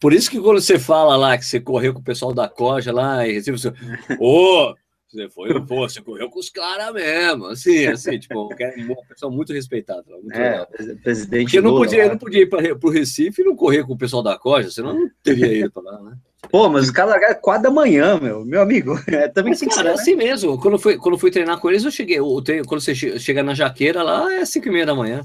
Por 0.00 0.12
isso 0.12 0.30
que 0.30 0.40
quando 0.40 0.60
você 0.60 0.78
fala 0.78 1.16
lá 1.16 1.38
que 1.38 1.44
você 1.44 1.60
correu 1.60 1.94
com 1.94 2.00
o 2.00 2.04
pessoal 2.04 2.34
da 2.34 2.48
Corja 2.48 2.92
lá 2.92 3.26
e 3.26 3.32
recebeu 3.32 3.58
você, 3.58 3.72
ô, 4.20 4.74
você 5.08 5.28
foi, 5.30 5.48
pô, 5.64 5.88
você 5.88 6.02
correu 6.02 6.28
com 6.28 6.38
os 6.38 6.50
caras 6.50 6.92
mesmo, 6.92 7.46
assim, 7.46 7.86
assim, 7.86 8.18
tipo, 8.18 8.48
uma 8.48 9.06
pessoa 9.08 9.32
muito 9.32 9.52
respeitada. 9.52 10.04
Muito 10.08 10.36
é, 10.36 10.50
legal. 10.50 10.68
presidente. 11.02 11.44
Porque 11.44 11.58
eu 11.58 11.62
não 11.62 11.76
podia, 11.76 12.02
eu 12.04 12.10
não 12.10 12.18
podia 12.18 12.42
ir 12.42 12.48
para 12.48 12.76
o 12.82 12.90
Recife 12.90 13.42
e 13.42 13.44
não 13.44 13.56
correr 13.56 13.84
com 13.84 13.94
o 13.94 13.98
pessoal 13.98 14.22
da 14.22 14.38
Coja, 14.38 14.70
senão 14.70 14.92
não 14.92 15.10
teria 15.22 15.52
ido 15.52 15.70
para 15.70 15.82
lá, 15.82 16.02
né? 16.02 16.18
Pô, 16.50 16.68
mas 16.68 16.84
os 16.84 16.90
caras 16.90 17.12
largaram 17.12 17.40
quatro 17.40 17.64
da 17.64 17.70
manhã, 17.70 18.18
meu, 18.20 18.44
meu 18.44 18.60
amigo. 18.60 18.98
É, 19.08 19.28
também 19.28 19.52
mas, 19.58 19.74
cara, 19.74 19.90
é 19.90 19.92
assim 19.94 20.14
mesmo. 20.14 20.60
Quando 20.60 20.78
fui, 20.78 20.96
quando 20.96 21.18
fui 21.18 21.30
treinar 21.30 21.58
com 21.58 21.70
eles, 21.70 21.84
eu 21.84 21.90
cheguei. 21.90 22.20
O 22.20 22.42
treino, 22.42 22.64
quando 22.66 22.80
você 22.80 22.94
chega 22.94 23.42
na 23.42 23.54
jaqueira 23.54 24.02
lá, 24.02 24.32
é 24.32 24.44
cinco 24.44 24.68
e 24.68 24.70
meia 24.70 24.86
da 24.86 24.94
manhã. 24.94 25.24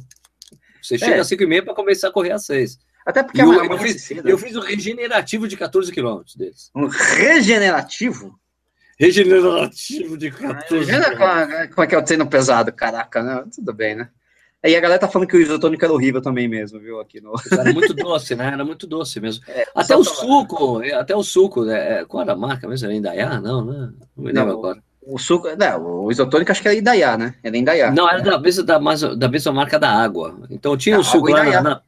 Você 0.81 0.97
chega 0.97 1.15
é. 1.15 1.19
às 1.19 1.27
cinco 1.27 1.43
e 1.43 1.47
meia 1.47 1.63
para 1.63 1.75
começar 1.75 2.07
a 2.07 2.11
correr 2.11 2.31
às 2.31 2.45
seis. 2.45 2.79
Até 3.05 3.23
porque 3.23 3.41
eu, 3.41 3.51
eu, 3.51 3.77
fiz, 3.79 4.11
eu 4.11 4.37
fiz 4.37 4.55
o 4.55 4.59
regenerativo 4.59 5.47
de 5.47 5.57
14 5.57 5.91
quilômetros 5.91 6.35
deles. 6.35 6.69
Um 6.75 6.87
regenerativo? 6.87 8.39
Regenerativo 8.99 10.17
de 10.17 10.29
14. 10.29 10.75
Imagina 10.75 11.17
como, 11.17 11.69
como 11.73 11.83
é 11.83 11.87
que 11.87 11.95
é 11.95 11.97
o 11.97 12.03
treino 12.03 12.27
pesado, 12.27 12.71
caraca, 12.71 13.23
né? 13.23 13.43
Tudo 13.55 13.73
bem, 13.73 13.95
né? 13.95 14.09
Aí 14.63 14.75
a 14.75 14.79
galera 14.79 14.99
tá 14.99 15.07
falando 15.07 15.27
que 15.27 15.35
o 15.35 15.41
isotônico 15.41 15.83
era 15.83 15.93
horrível 15.93 16.21
também 16.21 16.47
mesmo, 16.47 16.79
viu? 16.79 16.99
Aqui 16.99 17.19
no... 17.19 17.33
Era 17.51 17.71
muito 17.73 17.95
doce, 17.95 18.35
né? 18.35 18.47
Era 18.53 18.63
muito 18.63 18.85
doce 18.85 19.19
mesmo. 19.19 19.43
É, 19.47 19.65
até 19.73 19.97
o 19.97 20.03
suco, 20.03 20.81
até 20.93 21.15
o 21.15 21.23
suco, 21.23 21.65
né? 21.65 22.01
É, 22.01 22.05
qual 22.05 22.21
era 22.21 22.33
a 22.33 22.35
marca 22.35 22.67
mesmo? 22.67 22.85
Era 22.85 22.95
Indaiá? 22.95 23.41
Não, 23.41 23.65
né? 23.65 23.91
Não 24.15 24.23
me 24.23 24.31
lembro 24.31 24.53
agora. 24.53 24.83
O 25.03 25.17
suco, 25.17 25.47
não, 25.57 26.03
o 26.03 26.11
isotônico 26.11 26.51
acho 26.51 26.61
que 26.61 26.67
era 26.67 26.77
Indaiá, 26.77 27.17
né? 27.17 27.33
Era 27.41 27.57
Indaiá. 27.57 27.91
Não, 27.91 28.07
era 28.07 28.21
da 28.21 28.37
mesma, 28.37 28.63
da, 28.63 28.77
da 29.15 29.27
mesma 29.27 29.51
marca 29.51 29.79
da 29.79 29.89
água. 29.89 30.37
Então 30.47 30.77
tinha 30.77 30.99
o 30.99 31.03
suco 31.03 31.31
lá 31.31 31.43
na, 31.43 31.61
na, 31.61 31.81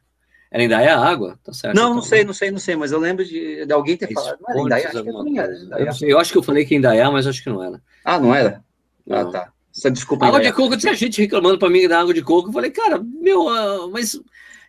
Era 0.50 0.64
Indaiá 0.64 0.98
a 0.98 1.08
água? 1.08 1.38
Tá 1.44 1.54
certo. 1.54 1.76
Não, 1.76 1.84
então. 1.84 1.96
não 1.96 2.02
sei, 2.02 2.24
não 2.24 2.34
sei, 2.34 2.50
não 2.50 2.58
sei, 2.58 2.76
mas 2.76 2.92
eu 2.92 2.98
lembro 2.98 3.24
de, 3.24 3.68
de 3.68 3.72
alguém 3.72 3.96
ter 3.96 4.12
falado. 4.12 4.40
Não 4.42 4.50
era 4.50 4.62
Indaiá, 4.62 4.90
acho 4.90 5.04
que 5.04 5.10
era 5.40 5.56
Indaiá. 5.56 5.86
Eu, 5.86 5.94
sei, 5.94 6.12
eu 6.12 6.20
acho 6.20 6.32
que 6.32 6.38
eu 6.40 6.44
falei 6.44 6.66
que 6.66 6.76
Indaiá, 6.76 7.12
mas 7.12 7.28
acho 7.28 7.44
que 7.44 7.52
não 7.52 7.64
era. 7.64 7.80
Ah, 8.04 8.20
não 8.20 8.34
era? 8.34 8.64
Não. 9.06 9.18
Ah, 9.18 9.26
tá. 9.32 9.54
Você 9.74 9.90
desculpa. 9.90 10.28
Água 10.28 10.40
de 10.40 10.54
coco, 10.54 10.78
tinha 10.78 10.94
gente 10.94 11.20
reclamando 11.20 11.58
para 11.58 11.70
mim 11.70 11.88
da 11.88 12.00
água 12.00 12.14
de 12.14 12.22
coco. 12.22 12.50
Eu 12.50 12.54
falei, 12.54 12.70
cara, 12.72 13.04
meu, 13.04 13.48
uh, 13.48 13.92
mas 13.92 14.18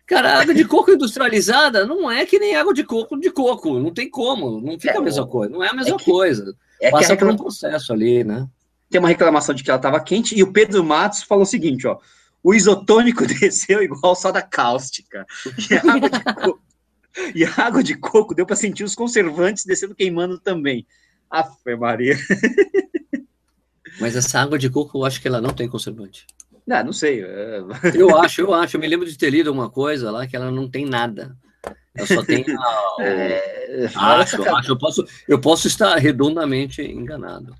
Cara, 0.05 0.39
água 0.39 0.53
de 0.53 0.65
coco 0.65 0.91
industrializada 0.91 1.85
não 1.85 2.09
é 2.11 2.25
que 2.25 2.37
nem 2.37 2.55
água 2.55 2.73
de 2.73 2.83
coco 2.83 3.17
de 3.19 3.31
coco. 3.31 3.79
Não 3.79 3.91
tem 3.91 4.09
como. 4.09 4.61
Não 4.61 4.79
fica 4.79 4.93
é, 4.93 4.97
a 4.97 5.01
mesma 5.01 5.25
coisa. 5.25 5.51
Não 5.51 5.63
é 5.63 5.69
a 5.69 5.73
mesma 5.73 5.95
é 5.95 5.97
que, 5.97 6.05
coisa. 6.05 6.55
É 6.79 6.91
Passa 6.91 7.13
reclama... 7.13 7.35
por 7.35 7.41
um 7.41 7.43
processo 7.45 7.91
ali, 7.91 8.23
né? 8.23 8.47
Tem 8.89 8.99
uma 8.99 9.07
reclamação 9.07 9.55
de 9.55 9.63
que 9.63 9.69
ela 9.69 9.79
estava 9.79 9.99
quente 9.99 10.37
e 10.37 10.43
o 10.43 10.51
Pedro 10.51 10.83
Matos 10.83 11.23
falou 11.23 11.43
o 11.43 11.47
seguinte, 11.47 11.87
ó. 11.87 11.97
O 12.43 12.53
isotônico 12.53 13.25
desceu 13.39 13.81
igual 13.81 14.15
soda 14.15 14.43
cáustica. 14.43 15.25
E 15.69 15.73
a 15.73 15.91
água 15.91 16.09
de 16.09 16.23
coco, 16.23 16.59
e 17.33 17.43
a 17.43 17.53
água 17.57 17.83
de 17.83 17.95
coco 17.95 18.35
deu 18.35 18.45
para 18.45 18.55
sentir 18.55 18.83
os 18.83 18.93
conservantes 18.93 19.65
descendo 19.65 19.95
queimando 19.95 20.37
também. 20.37 20.85
Aff, 21.31 21.75
Maria. 21.75 22.15
Mas 23.99 24.15
essa 24.15 24.39
água 24.39 24.57
de 24.57 24.69
coco, 24.69 24.99
eu 24.99 25.05
acho 25.05 25.21
que 25.21 25.27
ela 25.27 25.41
não 25.41 25.51
tem 25.51 25.67
conservante. 25.67 26.25
Não, 26.65 26.85
não 26.85 26.93
sei. 26.93 27.23
Eu 27.93 28.17
acho, 28.17 28.41
eu 28.41 28.53
acho. 28.53 28.75
Eu 28.75 28.81
me 28.81 28.87
lembro 28.87 29.05
de 29.05 29.17
ter 29.17 29.29
lido 29.29 29.51
uma 29.51 29.69
coisa 29.69 30.09
lá 30.09 30.25
que 30.25 30.35
ela 30.35 30.49
não 30.49 30.67
tem 30.67 30.83
nada. 30.83 31.37
Eu 31.95 32.07
só 32.07 32.23
tenho. 32.23 32.45
A, 32.59 32.95
é, 33.03 33.85
acho, 33.95 34.43
acho. 34.43 34.71
Eu 34.71 34.77
posso, 34.77 35.05
eu 35.27 35.39
posso 35.39 35.67
estar 35.67 35.95
redondamente 35.97 36.81
enganado. 36.81 37.55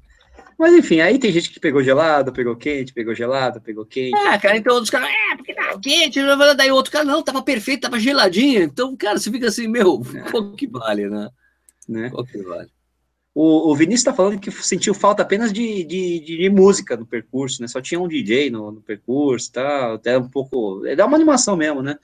Mas 0.58 0.74
enfim, 0.74 1.02
aí 1.02 1.20
tem 1.20 1.32
gente 1.32 1.52
que 1.52 1.60
pegou 1.60 1.84
gelado, 1.84 2.32
pegou 2.32 2.56
quente, 2.56 2.94
pegou 2.94 3.14
gelado, 3.14 3.60
pegou 3.60 3.86
quente. 3.86 4.16
Ah, 4.16 4.40
cara, 4.40 4.58
então 4.58 4.74
outros 4.74 4.90
caras, 4.90 5.10
é, 5.10 5.36
porque 5.36 5.54
tava 5.54 5.80
quente, 5.80 6.20
daí 6.56 6.72
outro 6.72 6.92
cara, 6.92 7.04
não, 7.04 7.22
tava 7.22 7.42
perfeito, 7.42 7.82
tava 7.82 8.00
geladinho. 8.00 8.64
Então, 8.64 8.96
cara, 8.96 9.20
você 9.20 9.30
fica 9.30 9.48
assim, 9.48 9.68
meu, 9.68 10.02
é. 10.16 10.32
qual 10.32 10.54
que 10.54 10.66
vale, 10.66 11.10
né? 11.10 11.30
né? 11.88 12.10
Qual 12.10 12.26
que 12.26 12.38
vale? 12.42 12.70
O, 13.38 13.70
o 13.70 13.76
Vinícius 13.76 14.00
está 14.00 14.14
falando 14.14 14.40
que 14.40 14.50
sentiu 14.50 14.94
falta 14.94 15.22
apenas 15.22 15.52
de, 15.52 15.84
de, 15.84 16.20
de, 16.22 16.50
música 16.50 16.96
no 16.96 17.06
percurso, 17.06 17.62
né? 17.62 17.68
Só 17.68 17.82
tinha 17.82 18.00
um 18.00 18.08
DJ 18.08 18.50
no, 18.50 18.72
no 18.72 18.82
percurso, 18.82 19.52
tá? 19.52 19.94
Até 19.94 20.18
um 20.18 20.30
pouco. 20.30 20.86
É 20.86 21.04
uma 21.04 21.18
animação 21.18 21.58
mesmo, 21.58 21.84
né? 21.84 22.00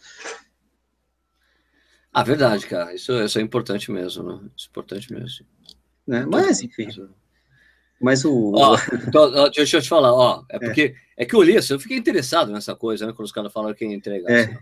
Ah, 2.11 2.21
verdade, 2.21 2.67
cara. 2.67 2.93
Isso, 2.93 3.13
isso 3.13 3.39
é 3.39 3.41
importante 3.41 3.89
mesmo, 3.89 4.23
né? 4.23 4.49
Isso 4.57 4.67
é 4.67 4.69
importante 4.71 5.13
mesmo. 5.13 5.45
Né? 6.05 6.25
Mas, 6.29 6.61
enfim. 6.61 6.89
Mas 8.01 8.25
o. 8.25 8.51
Ó, 8.53 8.77
então, 9.07 9.49
deixa 9.51 9.77
eu 9.77 9.82
te 9.82 9.88
falar, 9.88 10.13
ó. 10.13 10.43
É, 10.51 10.57
é. 10.57 10.59
porque. 10.59 10.95
É, 11.15 11.23
é 11.23 11.25
que 11.25 11.34
eu 11.34 11.41
li 11.41 11.55
isso, 11.55 11.73
eu 11.73 11.79
fiquei 11.79 11.95
interessado 11.95 12.51
nessa 12.51 12.75
coisa, 12.75 13.07
né? 13.07 13.13
Quando 13.13 13.27
os 13.27 13.32
caras 13.32 13.53
falaram 13.53 13.73
que 13.73 13.86
ia 13.86 13.95
entregar. 13.95 14.29
É. 14.29 14.43
Assim, 14.43 14.57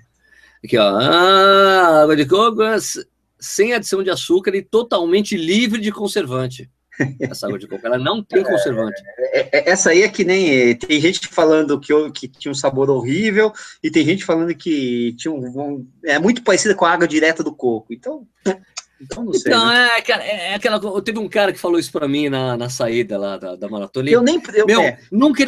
Aqui, 0.63 0.78
ó. 0.78 0.99
Ah, 0.99 2.03
água 2.03 2.15
de 2.15 2.28
coco 2.28 2.61
sem 3.40 3.74
adição 3.74 4.04
de 4.04 4.10
açúcar 4.10 4.56
e 4.56 4.62
totalmente 4.62 5.38
livre 5.38 5.80
de 5.80 5.92
conservante. 5.92 6.70
Essa 7.20 7.48
água 7.48 7.58
de 7.58 7.68
coco, 7.68 7.86
ela 7.86 7.98
não 7.98 8.22
tem 8.22 8.44
conservante. 8.44 9.02
É, 9.18 9.40
é, 9.40 9.50
é, 9.54 9.70
essa 9.70 9.92
aí 9.92 10.02
é 10.02 10.10
que 10.10 10.26
nem. 10.26 10.76
Tem 10.76 11.00
gente 11.00 11.28
falando 11.28 11.80
que, 11.80 11.94
que 12.12 12.28
tinha 12.28 12.52
um 12.52 12.56
sabor 12.56 12.90
horrível, 12.90 13.54
e 13.82 13.90
tem 13.90 14.04
gente 14.04 14.26
falando 14.26 14.54
que 14.54 15.14
tinha 15.18 15.34
um, 15.34 15.88
é 16.04 16.20
muito 16.20 16.44
parecida 16.44 16.76
com 16.76 16.86
a 16.86 16.92
água 16.92 17.08
direta 17.08 17.44
do 17.44 17.56
coco. 17.56 17.94
Então. 17.94 18.28
Então, 19.02 19.24
não 19.24 19.32
sei, 19.32 19.50
então 19.54 19.66
né? 19.66 19.88
é, 20.10 20.52
é 20.52 20.56
aquela. 20.56 21.02
Teve 21.02 21.20
um 21.20 21.30
cara 21.30 21.54
que 21.54 21.60
falou 21.60 21.80
isso 21.80 21.90
para 21.90 22.06
mim 22.06 22.28
na, 22.28 22.58
na 22.58 22.70
saída 22.70 23.18
lá 23.18 23.38
da, 23.38 23.56
da 23.56 23.70
maratona. 23.70 24.10
Eu 24.10 24.22
nem. 24.22 24.42
Eu, 24.54 24.66
meu, 24.66 24.82
é. 24.82 25.00
nunca, 25.10 25.46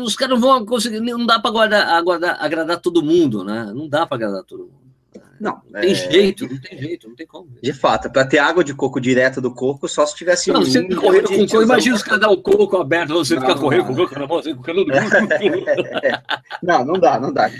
os 0.00 0.14
caras 0.14 0.38
não 0.38 0.40
vão 0.40 0.64
conseguir. 0.64 1.00
Não 1.00 1.26
dá 1.26 1.40
para 1.40 1.50
agradar, 1.98 2.36
agradar 2.38 2.80
todo 2.80 3.02
mundo, 3.02 3.42
né? 3.42 3.72
Não 3.74 3.88
dá 3.88 4.06
para 4.06 4.16
agradar 4.16 4.44
todo 4.44 4.66
mundo. 4.66 4.93
Não. 5.40 5.60
Tem 5.80 5.92
é... 5.92 5.94
jeito, 5.94 6.48
não 6.48 6.60
tem 6.60 6.78
jeito, 6.78 7.08
não 7.08 7.16
tem 7.16 7.26
como. 7.26 7.48
De 7.62 7.72
fato, 7.72 8.10
para 8.10 8.24
ter 8.26 8.38
água 8.38 8.62
de 8.62 8.74
coco 8.74 9.00
direto 9.00 9.40
do 9.40 9.52
coco, 9.52 9.88
só 9.88 10.06
se 10.06 10.14
tivesse. 10.14 10.52
Não, 10.52 10.60
um 10.60 10.64
você 10.64 10.82
correndo 10.94 11.28
com 11.28 11.46
coco, 11.46 11.62
imagina 11.62 11.96
os 11.96 12.02
caras 12.02 12.20
dar 12.20 12.30
o 12.30 12.40
coco 12.42 12.76
aberto, 12.76 13.14
você 13.14 13.38
ficar 13.38 13.54
correndo 13.56 13.86
com 13.86 13.92
o 13.92 13.96
coco 13.96 14.18
na 14.18 14.26
mão, 14.26 14.38
assim, 14.38 14.54
com 14.54 14.62
o 14.70 14.84
Não, 16.62 16.84
não 16.84 16.94
dá, 16.98 17.18
não 17.18 17.32
dá. 17.32 17.50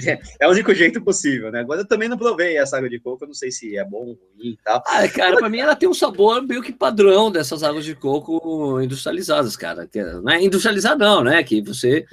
É 0.41 0.47
o 0.47 0.51
único 0.51 0.75
jeito 0.75 1.01
possível, 1.03 1.51
né? 1.51 1.61
Agora 1.61 1.81
eu 1.81 1.87
também 1.87 2.09
não 2.09 2.17
provei 2.17 2.57
essa 2.57 2.77
água 2.77 2.89
de 2.89 2.99
coco, 2.99 3.25
eu 3.25 3.29
não 3.29 3.35
sei 3.35 3.51
se 3.51 3.77
é 3.77 3.85
bom 3.85 3.99
ou 3.99 4.19
ruim 4.37 4.51
e 4.51 4.59
tal. 4.65 4.83
Ah, 4.87 5.09
cara, 5.09 5.37
para 5.37 5.49
mim 5.49 5.59
ela 5.59 5.77
tem 5.77 5.89
um 5.89 5.95
sabor 5.95 6.43
meio 6.43 6.63
que 6.63 6.73
padrão 6.73 7.31
dessas 7.31 7.63
águas 7.63 7.85
de 7.85 7.95
coco 7.95 8.81
industrializadas, 8.81 9.57
cara. 9.57 9.89
Não 10.23 10.33
é 10.33 10.43
industrializada, 10.43 11.05
não, 11.05 11.23
né? 11.23 11.43
Que 11.43 11.63
você 11.63 12.05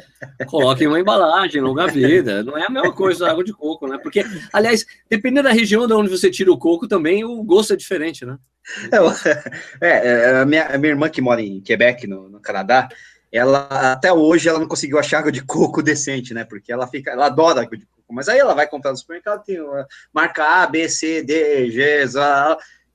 coloca 0.48 0.84
em 0.84 0.88
uma 0.88 1.00
embalagem, 1.00 1.62
longa 1.62 1.88
vida. 1.88 2.44
Não 2.44 2.58
é 2.58 2.66
a 2.66 2.70
mesma 2.70 2.92
coisa 2.94 3.26
da 3.26 3.32
água 3.32 3.44
de 3.44 3.54
coco, 3.54 3.88
né? 3.88 3.98
Porque, 3.98 4.24
aliás, 4.52 4.86
dependendo 5.10 5.44
da 5.44 5.51
região 5.54 5.88
de 5.88 5.94
onde 5.94 6.10
você 6.10 6.30
tira 6.30 6.52
o 6.52 6.58
coco 6.58 6.88
também, 6.88 7.24
o 7.24 7.44
gosto 7.44 7.74
é 7.74 7.76
diferente, 7.76 8.26
né? 8.26 8.38
É, 9.82 9.88
é 9.88 10.36
a, 10.38 10.46
minha, 10.46 10.68
a 10.68 10.78
minha 10.78 10.92
irmã 10.92 11.10
que 11.10 11.22
mora 11.22 11.42
em 11.42 11.62
Quebec, 11.62 12.06
no, 12.06 12.30
no 12.30 12.40
Canadá, 12.40 12.88
ela 13.32 13.94
até 13.94 14.12
hoje 14.14 14.48
ela 14.50 14.60
não 14.60 14.68
conseguiu 14.68 15.00
achar 15.00 15.20
água 15.20 15.32
de 15.32 15.44
coco 15.44 15.82
decente, 15.84 16.34
né? 16.34 16.44
Porque 16.44 16.72
ela 16.72 16.88
fica, 16.88 17.12
ela 17.12 17.28
adora 17.28 17.62
água 17.62 17.78
de 17.78 17.86
coco, 17.86 18.14
mas 18.14 18.30
aí 18.30 18.38
ela 18.38 18.54
vai 18.54 18.68
comprar 18.68 18.92
no 18.92 18.98
supermercado, 18.98 19.44
tem 19.44 19.60
uma 19.62 19.88
marca 20.14 20.44
A, 20.44 20.68
B, 20.68 20.88
C, 20.88 21.24
D, 21.24 21.72
G, 21.72 22.06
Z, 22.06 22.20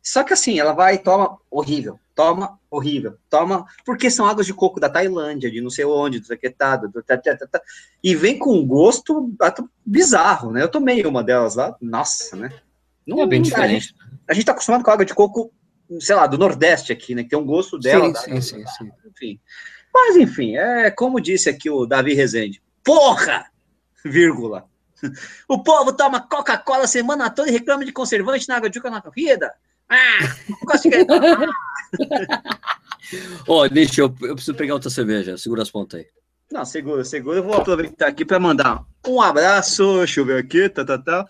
só 0.02 0.22
que 0.22 0.32
assim, 0.32 0.60
ela 0.60 0.72
vai 0.72 0.94
e 0.94 0.98
toma 0.98 1.36
horrível, 1.50 1.98
toma 2.16 2.58
horrível, 2.70 3.18
toma, 3.28 3.66
porque 3.84 4.10
são 4.10 4.26
águas 4.26 4.46
de 4.46 4.54
coco 4.54 4.80
da 4.80 4.88
Tailândia, 4.88 5.50
de 5.50 5.60
não 5.60 5.68
sei 5.68 5.84
onde, 5.84 6.18
do 6.18 6.26
saquetado, 6.26 6.88
do 6.88 7.02
tá, 7.02 7.18
tá, 7.18 7.36
tá, 7.36 7.60
e 8.02 8.16
vem 8.16 8.38
com 8.38 8.54
um 8.54 8.66
gosto 8.66 9.30
bizarro, 9.84 10.50
né? 10.50 10.62
Eu 10.62 10.70
tomei 10.70 11.04
uma 11.04 11.22
delas 11.22 11.56
lá, 11.56 11.76
nossa, 11.78 12.34
né? 12.34 12.50
Não 13.06 13.20
é 13.20 13.26
bem 13.26 13.42
diferente. 13.42 13.68
A 13.68 13.78
gente, 13.78 13.94
a 14.30 14.34
gente 14.34 14.46
tá 14.46 14.52
acostumado 14.52 14.82
com 14.82 14.90
água 14.90 15.04
de 15.04 15.14
coco, 15.14 15.52
sei 16.00 16.16
lá, 16.16 16.26
do 16.26 16.38
Nordeste 16.38 16.90
aqui, 16.90 17.14
né? 17.14 17.22
Que 17.22 17.28
tem 17.28 17.38
um 17.38 17.44
gosto 17.44 17.78
dela. 17.78 18.06
Sim, 18.06 18.12
da, 18.12 18.20
sim, 18.20 18.40
sim, 18.40 18.64
sim. 18.66 18.90
Enfim. 19.06 19.40
Mas, 19.92 20.16
enfim, 20.16 20.56
é 20.56 20.90
como 20.90 21.20
disse 21.20 21.50
aqui 21.50 21.68
o 21.68 21.84
Davi 21.84 22.14
Rezende. 22.14 22.62
Porra! 22.82 23.46
Vírgula. 24.04 24.64
O 25.46 25.62
povo 25.62 25.92
toma 25.92 26.26
Coca-Cola 26.26 26.84
a 26.84 26.88
semana 26.88 27.28
toda 27.28 27.50
e 27.50 27.52
reclama 27.52 27.84
de 27.84 27.92
conservante 27.92 28.48
na 28.48 28.56
água 28.56 28.70
de 28.70 28.80
coco 28.80 28.94
na 28.94 29.02
corrida. 29.02 29.52
Ah! 29.88 30.36
Ó, 33.46 33.62
oh, 33.62 33.68
deixa 33.68 34.00
eu, 34.00 34.12
eu 34.22 34.34
preciso 34.34 34.56
pegar 34.56 34.74
outra 34.74 34.90
cerveja. 34.90 35.38
Segura 35.38 35.62
as 35.62 35.70
pontas 35.70 36.00
aí. 36.00 36.06
Não, 36.50 36.64
segura, 36.64 37.04
segura. 37.04 37.38
Eu 37.38 37.44
vou 37.44 37.54
aproveitar 37.54 38.08
aqui 38.08 38.24
para 38.24 38.40
mandar 38.40 38.84
um 39.06 39.20
abraço. 39.20 39.98
Deixa 39.98 40.20
eu 40.20 40.24
ver 40.24 40.38
aqui, 40.38 40.68
tá, 40.68 40.84
tá, 40.84 40.98
tá. 40.98 41.26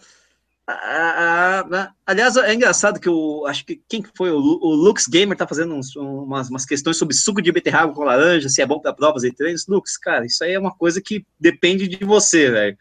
Ah, 0.69 0.73
ah, 0.75 1.69
ah, 1.73 1.93
aliás, 2.05 2.37
é 2.37 2.53
engraçado 2.53 2.99
que 2.99 3.09
eu 3.09 3.47
acho 3.47 3.65
que 3.65 3.81
quem 3.89 4.03
foi 4.17 4.33
o, 4.33 4.37
o 4.37 4.75
Lux 4.75 5.07
Gamer 5.07 5.39
tá 5.39 5.47
fazendo 5.47 5.75
uns, 5.75 5.95
umas, 5.95 6.51
umas, 6.51 6.67
questões 6.67 6.97
sobre 6.97 7.15
suco 7.15 7.41
de 7.41 7.53
beterraba 7.53 7.95
com 7.95 8.03
laranja, 8.03 8.49
se 8.49 8.61
é 8.61 8.67
bom 8.67 8.81
para 8.81 8.93
provas 8.93 9.23
e 9.23 9.31
treinos. 9.31 9.69
Lux, 9.69 9.97
cara, 9.97 10.27
isso 10.27 10.43
aí 10.43 10.55
é 10.55 10.59
uma 10.59 10.75
coisa 10.75 11.01
que 11.01 11.25
depende 11.39 11.87
de 11.87 12.05
você, 12.05 12.51
velho. 12.51 12.77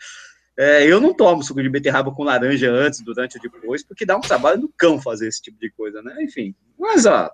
É, 0.57 0.85
eu 0.85 1.01
não 1.01 1.13
tomo 1.13 1.43
suco 1.43 1.61
de 1.61 1.69
beterraba 1.69 2.11
com 2.13 2.23
laranja 2.23 2.71
antes, 2.71 3.01
durante 3.01 3.37
ou 3.37 3.41
depois, 3.41 3.83
porque 3.83 4.05
dá 4.05 4.15
um 4.15 4.21
trabalho 4.21 4.61
no 4.61 4.69
cão 4.69 5.01
fazer 5.01 5.27
esse 5.27 5.41
tipo 5.41 5.59
de 5.59 5.69
coisa, 5.71 6.01
né? 6.01 6.15
Enfim, 6.21 6.55
mas 6.79 7.05
ó, 7.05 7.29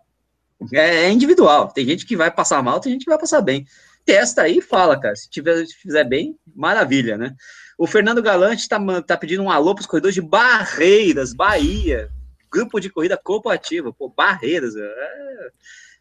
é, 0.73 1.05
é 1.05 1.11
individual. 1.11 1.71
Tem 1.71 1.85
gente 1.85 2.05
que 2.05 2.15
vai 2.15 2.31
passar 2.31 2.61
mal, 2.63 2.79
tem 2.79 2.93
gente 2.93 3.03
que 3.03 3.09
vai 3.09 3.19
passar 3.19 3.41
bem. 3.41 3.65
Testa 4.05 4.43
aí 4.43 4.57
e 4.57 4.61
fala, 4.61 4.99
cara. 4.99 5.15
Se, 5.15 5.29
tiver, 5.29 5.65
se 5.65 5.75
fizer 5.75 6.03
bem, 6.03 6.37
maravilha, 6.55 7.17
né? 7.17 7.35
O 7.77 7.87
Fernando 7.87 8.21
Galante 8.21 8.61
está 8.61 8.79
tá 9.03 9.17
pedindo 9.17 9.43
um 9.43 9.49
alô 9.49 9.73
para 9.73 9.81
os 9.81 9.87
corredores 9.87 10.15
de 10.15 10.21
Barreiras, 10.21 11.33
Bahia. 11.33 12.09
Grupo 12.51 12.79
de 12.79 12.89
corrida 12.89 13.17
corporativa. 13.17 13.93
Pô, 13.93 14.09
Barreiras. 14.09 14.75
É, 14.75 15.47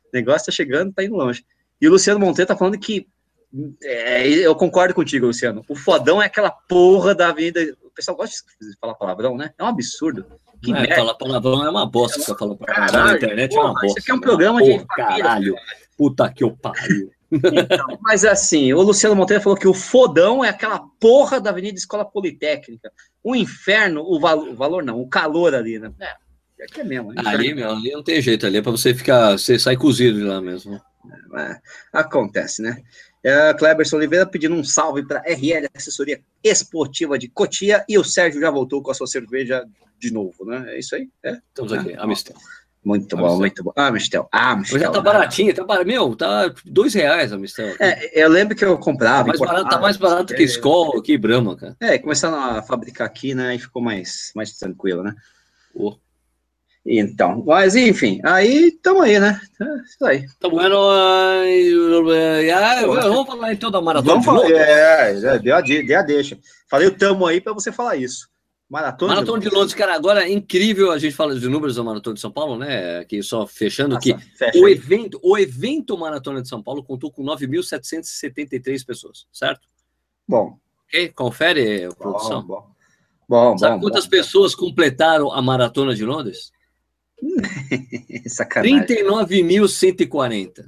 o 0.07 0.11
negócio 0.13 0.47
tá 0.47 0.53
chegando, 0.53 0.93
tá 0.93 1.05
indo 1.05 1.15
longe. 1.15 1.45
E 1.81 1.89
o 1.89 1.91
Luciano 1.91 2.21
Monteiro 2.21 2.49
tá 2.49 2.57
falando 2.57 2.79
que 2.79 3.07
é, 3.83 4.27
eu 4.29 4.55
concordo 4.55 4.95
contigo, 4.95 5.27
Luciano. 5.27 5.65
O 5.69 5.75
fodão 5.75 6.23
é 6.23 6.27
aquela 6.27 6.51
porra 6.51 7.15
da 7.15 7.33
vida. 7.33 7.61
O 7.85 7.91
pessoal 7.91 8.17
gosta 8.17 8.37
de 8.61 8.79
falar 8.81 8.95
palavrão, 8.95 9.37
né? 9.37 9.53
É 9.59 9.65
um 9.65 9.67
absurdo. 9.67 10.25
Que 10.63 10.73
é, 10.73 10.95
falar 10.95 11.15
palavrão 11.15 11.65
é 11.65 11.71
uma 11.71 11.87
bosta 11.87 12.19
que 12.19 12.25
você 12.25 12.37
falou 12.37 12.57
palavrão 12.57 13.05
na 13.05 13.15
internet. 13.15 13.55
Porra, 13.55 13.63
é 13.63 13.71
uma 13.71 13.81
bosta. 13.81 13.87
Isso 13.87 13.99
aqui 13.99 14.11
é 14.11 14.15
um 14.15 14.21
programa 14.21 14.63
de. 14.63 14.85
caralho. 14.87 15.55
Puta 15.97 16.33
que 16.33 16.45
eu 16.45 16.57
pariu. 16.57 17.11
Então, 17.33 17.99
mas 18.03 18.25
assim, 18.25 18.73
o 18.73 18.83
Luciano 18.83 19.15
Monteiro 19.15 19.43
falou 19.43 19.57
que 19.57 19.69
o 19.69 19.75
fodão 19.75 20.45
é 20.45 20.49
aquela 20.49 20.81
porra 20.99 21.41
da 21.41 21.51
Avenida 21.51 21.79
Escola 21.79 22.05
Politécnica. 22.05 22.91
O 23.23 23.37
inferno, 23.37 24.03
o, 24.03 24.19
val 24.19 24.39
o 24.39 24.57
valor 24.57 24.83
não, 24.83 25.01
o 25.01 25.09
calor 25.09 25.55
ali, 25.55 25.79
né? 25.79 25.93
É, 26.01 26.65
aqui 26.65 26.81
é 26.81 26.85
mesmo. 26.85 27.13
Ali, 27.17 27.55
meu, 27.55 27.71
ali 27.71 27.93
não 27.93 28.03
tem 28.03 28.21
jeito, 28.21 28.47
ali 28.47 28.59
é 28.59 28.63
pra 28.63 28.73
você 28.73 28.93
ficar, 28.93 29.33
você 29.33 29.59
sai 29.59 29.77
cozido 29.77 30.19
de 30.19 30.25
lá 30.25 30.41
mesmo. 30.41 30.81
É, 31.37 31.61
acontece, 31.93 32.63
né? 32.63 32.83
É, 33.23 33.53
Kleberson 33.55 33.97
Oliveira 33.97 34.27
pedindo 34.27 34.55
um 34.55 34.65
salve 34.65 35.07
para 35.07 35.23
RL 35.27 35.69
Assessoria 35.75 36.21
Esportiva 36.43 37.19
de 37.19 37.29
Cotia 37.29 37.85
e 37.89 37.99
o 37.99 38.05
Sérgio 38.05 38.41
já 38.41 38.51
voltou 38.51 38.83
com 38.83 38.91
a 38.91 38.95
sua 38.95 39.07
cerveja 39.07 39.67
de 39.99 40.13
novo, 40.13 40.45
né? 40.47 40.75
É 40.75 40.79
isso 40.79 40.95
aí? 40.95 41.09
É? 41.23 41.39
Estamos 41.49 41.73
aqui, 41.73 41.95
ah, 41.95 42.05
Amistel. 42.05 42.37
Muito 42.83 43.15
bom, 43.15 43.37
muito 43.37 43.63
bom. 43.63 43.73
Ah, 43.77 43.91
Mistel. 43.91 44.27
Ah, 44.33 44.57
Mistel. 44.57 44.81
Já 44.81 44.91
tá 44.91 45.01
baratinho, 45.03 45.55
tá 45.55 45.65
barato. 45.65 45.87
Meu, 45.87 46.17
tá 46.17 46.51
dois 46.65 46.95
reais 46.95 47.31
a 47.31 47.37
Mistel. 47.37 47.77
É, 47.79 48.23
eu 48.25 48.29
lembro 48.29 48.57
que 48.57 48.65
eu 48.65 48.79
comprava. 48.79 49.25
Tá 49.33 49.39
mais 49.39 49.41
barato, 49.41 49.69
tá 49.69 49.79
mais 49.79 49.97
barato 49.99 50.35
que 50.35 50.43
Skol, 50.45 51.03
que 51.03 51.19
Brahma, 51.19 51.57
cara. 51.57 51.77
É, 51.79 51.99
começaram 51.99 52.43
a 52.43 52.63
fabricar 52.63 53.07
aqui, 53.07 53.35
né? 53.35 53.55
E 53.55 53.59
ficou 53.59 53.83
mais, 53.83 54.33
mais 54.35 54.53
tranquilo, 54.57 55.03
né? 55.03 55.15
Oh. 55.75 55.97
Então, 56.85 57.45
mas 57.47 57.77
enfim, 57.77 58.21
aí 58.25 58.69
estamos 58.69 59.03
aí, 59.03 59.21
né? 59.21 59.39
É 59.61 59.65
isso 59.85 60.05
aí. 60.05 60.27
Tá 60.41 60.49
bueno. 60.49 60.77
Vamos 62.87 63.27
falar 63.27 63.53
então 63.53 63.71
da 63.71 63.83
maratona. 63.83 64.13
Vamos 64.13 64.25
falar, 64.25 64.51
é, 64.51 65.11
é, 65.11 65.39
deu 65.39 65.57
a, 65.57 65.61
deu 65.61 65.99
a 65.99 66.03
deixa. 66.03 66.39
Falei 66.69 66.89
o 66.89 66.97
tamo 66.97 67.27
aí 67.27 67.41
para 67.41 67.53
você 67.53 67.71
falar 67.71 67.97
isso. 67.97 68.31
Maratona, 68.71 69.15
Maratona 69.15 69.41
de, 69.41 69.47
Londres. 69.47 69.51
de 69.51 69.57
Londres, 69.57 69.75
cara, 69.75 69.95
agora 69.97 70.25
é 70.25 70.33
incrível 70.33 70.93
a 70.93 70.99
gente 70.99 71.15
fala 71.17 71.39
de 71.39 71.49
números 71.49 71.75
da 71.75 71.83
Maratona 71.83 72.15
de 72.15 72.21
São 72.21 72.31
Paulo, 72.31 72.57
né? 72.57 73.01
Aqui 73.01 73.21
só 73.21 73.45
fechando 73.45 73.97
Nossa, 73.97 74.15
que 74.53 74.59
o 74.61 74.69
evento, 74.69 75.19
o 75.25 75.37
evento 75.37 75.99
Maratona 75.99 76.41
de 76.41 76.49
São 76.49 76.63
Paulo 76.63 76.85
contou 76.85 77.11
com 77.11 77.25
9.773 77.25 78.87
pessoas, 78.87 79.27
certo? 79.33 79.67
Bom. 80.27 80.57
Ok, 80.87 81.09
confere, 81.09 81.89
bom, 81.89 81.95
produção. 81.97 82.43
Bom, 82.45 82.65
bom. 83.29 83.59
Sabe 83.59 83.75
bom, 83.75 83.81
quantas 83.81 84.05
bom. 84.05 84.11
pessoas 84.11 84.55
completaram 84.55 85.33
a 85.33 85.43
Maratona 85.43 85.93
de 85.93 86.05
Londres? 86.05 86.53
Sacanagem. 88.27 88.87
39.140. 88.87 90.65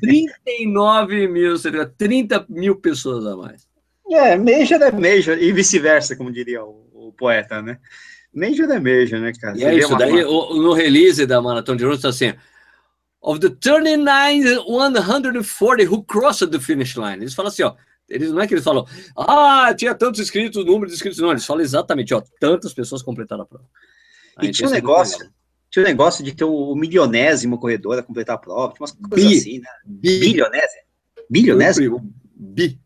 39 0.00 1.28
mil, 1.28 1.54
30 1.96 2.46
mil 2.50 2.76
pessoas 2.76 3.26
a 3.26 3.36
mais. 3.36 3.66
É, 4.10 4.36
Major 4.36 4.80
é 4.80 4.90
Major, 4.90 5.38
e 5.38 5.52
vice-versa, 5.52 6.16
como 6.16 6.32
diria 6.32 6.64
o, 6.64 6.88
o, 6.94 7.12
poeta, 7.12 7.60
né? 7.60 7.78
Major 8.32 8.70
é 8.70 8.80
Major, 8.80 9.20
né, 9.20 9.32
cara? 9.38 9.56
E 9.56 9.64
é 9.64 9.74
isso, 9.74 9.96
daí 9.96 10.24
o, 10.24 10.54
no 10.54 10.72
release 10.72 11.26
da 11.26 11.42
Maratona 11.42 11.76
de 11.76 11.84
Londres 11.84 11.98
está 11.98 12.08
assim, 12.08 12.32
of 13.20 13.38
the 13.40 13.50
39, 13.50 14.64
140 14.66 15.84
who 15.84 16.02
crossed 16.04 16.50
the 16.50 16.58
finish 16.58 16.96
line. 16.96 17.22
Eles 17.22 17.34
falam 17.34 17.48
assim, 17.48 17.62
ó, 17.62 17.74
eles, 18.08 18.32
não 18.32 18.40
é 18.40 18.46
que 18.46 18.54
eles 18.54 18.64
falam, 18.64 18.86
ah, 19.14 19.74
tinha 19.76 19.94
tantos 19.94 20.20
inscritos, 20.20 20.64
número 20.64 20.86
de 20.86 20.94
inscritos, 20.94 21.18
não, 21.18 21.30
eles 21.30 21.44
falam 21.44 21.62
exatamente, 21.62 22.14
ó, 22.14 22.22
tantas 22.40 22.72
pessoas 22.72 23.02
completaram 23.02 23.42
a 23.42 23.46
prova. 23.46 23.66
E 24.42 24.50
tinha 24.50 24.68
um 24.68 24.72
negócio, 24.72 25.30
tinha 25.70 25.84
um 25.84 25.88
negócio 25.88 26.24
de 26.24 26.34
ter 26.34 26.44
o 26.44 26.74
milionésimo 26.74 27.58
corredor 27.58 27.98
a 27.98 28.02
completar 28.02 28.36
a 28.36 28.38
prova, 28.38 28.72
tinha 28.72 28.80
umas 28.80 28.92
coisas 28.92 29.30
Bi. 29.30 29.38
assim, 29.38 29.58
né? 29.58 29.68
Bi. 29.84 30.18
Bilionésimo? 30.18 30.82
Bilionésimo? 31.30 32.14
Bi. 32.34 32.80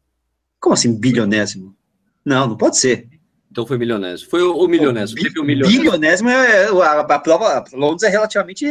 Como 0.61 0.74
assim, 0.74 0.98
bilionésimo? 0.98 1.76
Não, 2.24 2.46
não 2.46 2.57
pode 2.57 2.76
ser. 2.76 3.09
Então 3.50 3.66
foi 3.66 3.76
milionésimo. 3.76 4.30
Foi 4.30 4.42
o, 4.42 4.57
o 4.57 4.66
milionésimo. 4.66 5.20
Bi, 5.20 5.38
o 5.38 5.44
milionésimo. 5.44 5.82
bilionésimo 5.82 6.28
é, 6.30 6.68
a, 6.68 7.00
a 7.00 7.18
prova. 7.18 7.64
Londres 7.72 8.03
é 8.03 8.09
relativamente 8.09 8.66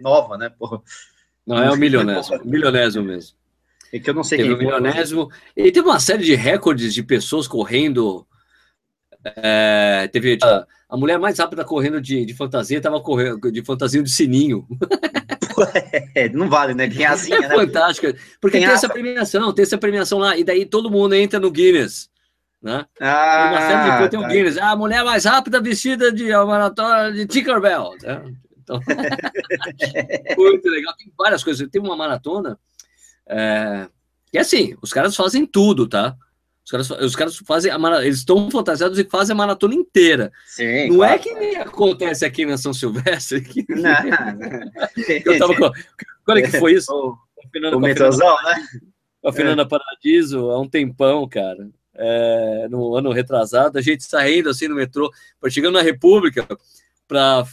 nova, 0.00 0.36
né? 0.36 0.50
Porra. 0.50 0.82
Não, 1.46 1.62
é 1.62 1.70
o 1.70 1.76
milionésimo. 1.76 2.40
milionésimo 2.44 3.04
mesmo. 3.04 3.36
É 3.92 4.00
que 4.00 4.10
eu 4.10 4.14
não 4.14 4.24
sei 4.24 4.38
teve 4.38 4.48
quem 4.48 4.56
o 4.56 4.58
milionésimo. 4.58 5.30
E 5.56 5.70
teve 5.70 5.86
uma 5.86 6.00
série 6.00 6.24
de 6.24 6.34
recordes 6.34 6.92
de 6.92 7.02
pessoas 7.02 7.46
correndo. 7.46 8.26
É, 9.24 10.08
teve 10.12 10.38
a, 10.42 10.66
a, 10.88 10.96
mulher 10.96 11.18
mais 11.18 11.38
rápida 11.38 11.64
correndo 11.64 12.00
de, 12.00 12.26
de 12.26 12.34
fantasia 12.34 12.76
estava 12.76 13.00
correndo 13.00 13.50
de 13.50 13.64
fantasia 13.64 14.02
de 14.02 14.10
sininho. 14.10 14.66
É, 16.16 16.28
não 16.30 16.48
vale, 16.48 16.74
né? 16.74 16.88
Tem 16.88 17.06
asinha, 17.06 17.36
é 17.36 17.48
né? 17.48 17.54
fantástica. 17.54 18.12
Porque 18.40 18.58
tem, 18.58 18.66
tem 18.66 18.74
essa 18.74 18.88
premiação, 18.88 19.52
tem 19.52 19.62
essa 19.62 19.78
premiação 19.78 20.18
lá, 20.18 20.36
e 20.36 20.42
daí 20.42 20.66
todo 20.66 20.90
mundo 20.90 21.14
entra 21.14 21.38
no 21.38 21.48
Guinness. 21.48 22.10
Né? 22.60 22.84
Ah, 23.00 23.92
depois 23.92 24.10
tem 24.10 24.18
o 24.18 24.22
tá. 24.22 24.28
Guinness. 24.28 24.58
Ah, 24.58 24.72
a 24.72 24.76
mulher 24.76 25.04
mais 25.04 25.24
rápida 25.24 25.60
vestida 25.60 26.10
de 26.10 26.30
maratona 26.30 27.12
de 27.12 27.24
Tinkerbell. 27.26 27.90
Né? 28.02 28.34
Então, 28.64 28.80
muito 30.36 30.68
legal. 30.68 30.92
Tem 30.96 31.12
várias 31.16 31.44
coisas. 31.44 31.68
Tem 31.70 31.80
uma 31.80 31.96
maratona. 31.96 32.58
É, 33.28 33.86
que 34.32 34.38
é 34.38 34.40
assim, 34.40 34.74
os 34.82 34.92
caras 34.92 35.14
fazem 35.14 35.46
tudo, 35.46 35.86
tá? 35.86 36.16
Os 36.64 36.70
caras, 36.70 36.90
os 36.90 37.16
caras 37.16 37.36
fazem 37.36 37.70
a 37.70 37.78
maratona, 37.78 38.06
eles 38.06 38.18
estão 38.18 38.50
fantasiados 38.50 38.98
e 38.98 39.04
fazem 39.04 39.34
a 39.34 39.36
maratona 39.36 39.74
inteira. 39.74 40.32
Sim, 40.46 40.88
não 40.88 41.04
é 41.04 41.08
claro. 41.08 41.14
é 41.14 41.18
que 41.18 41.34
nem 41.34 41.56
acontece 41.56 42.24
aqui 42.24 42.46
na 42.46 42.56
São 42.56 42.72
Silvestre. 42.72 43.42
Que... 43.42 43.66
Não, 43.68 43.80
não. 43.82 44.70
Eu 45.24 45.38
tava 45.38 45.54
com... 45.54 45.70
Quando 46.24 46.38
é 46.38 46.42
que 46.42 46.58
foi 46.58 46.74
isso? 46.74 46.92
O, 47.54 47.76
o 47.76 47.78
metrozão, 47.78 48.36
né? 48.42 48.66
A 49.24 49.30
Fernanda 49.30 49.62
é. 49.62 49.66
Paradiso, 49.66 50.50
há 50.50 50.58
um 50.58 50.68
tempão, 50.68 51.28
cara. 51.28 51.68
É, 51.94 52.66
no 52.70 52.96
ano 52.96 53.12
retrasado, 53.12 53.78
a 53.78 53.82
gente 53.82 54.02
saindo 54.02 54.48
assim 54.48 54.66
no 54.66 54.74
metrô, 54.74 55.12
chegando 55.48 55.74
na 55.74 55.82
República 55.82 56.48
para 57.06 57.46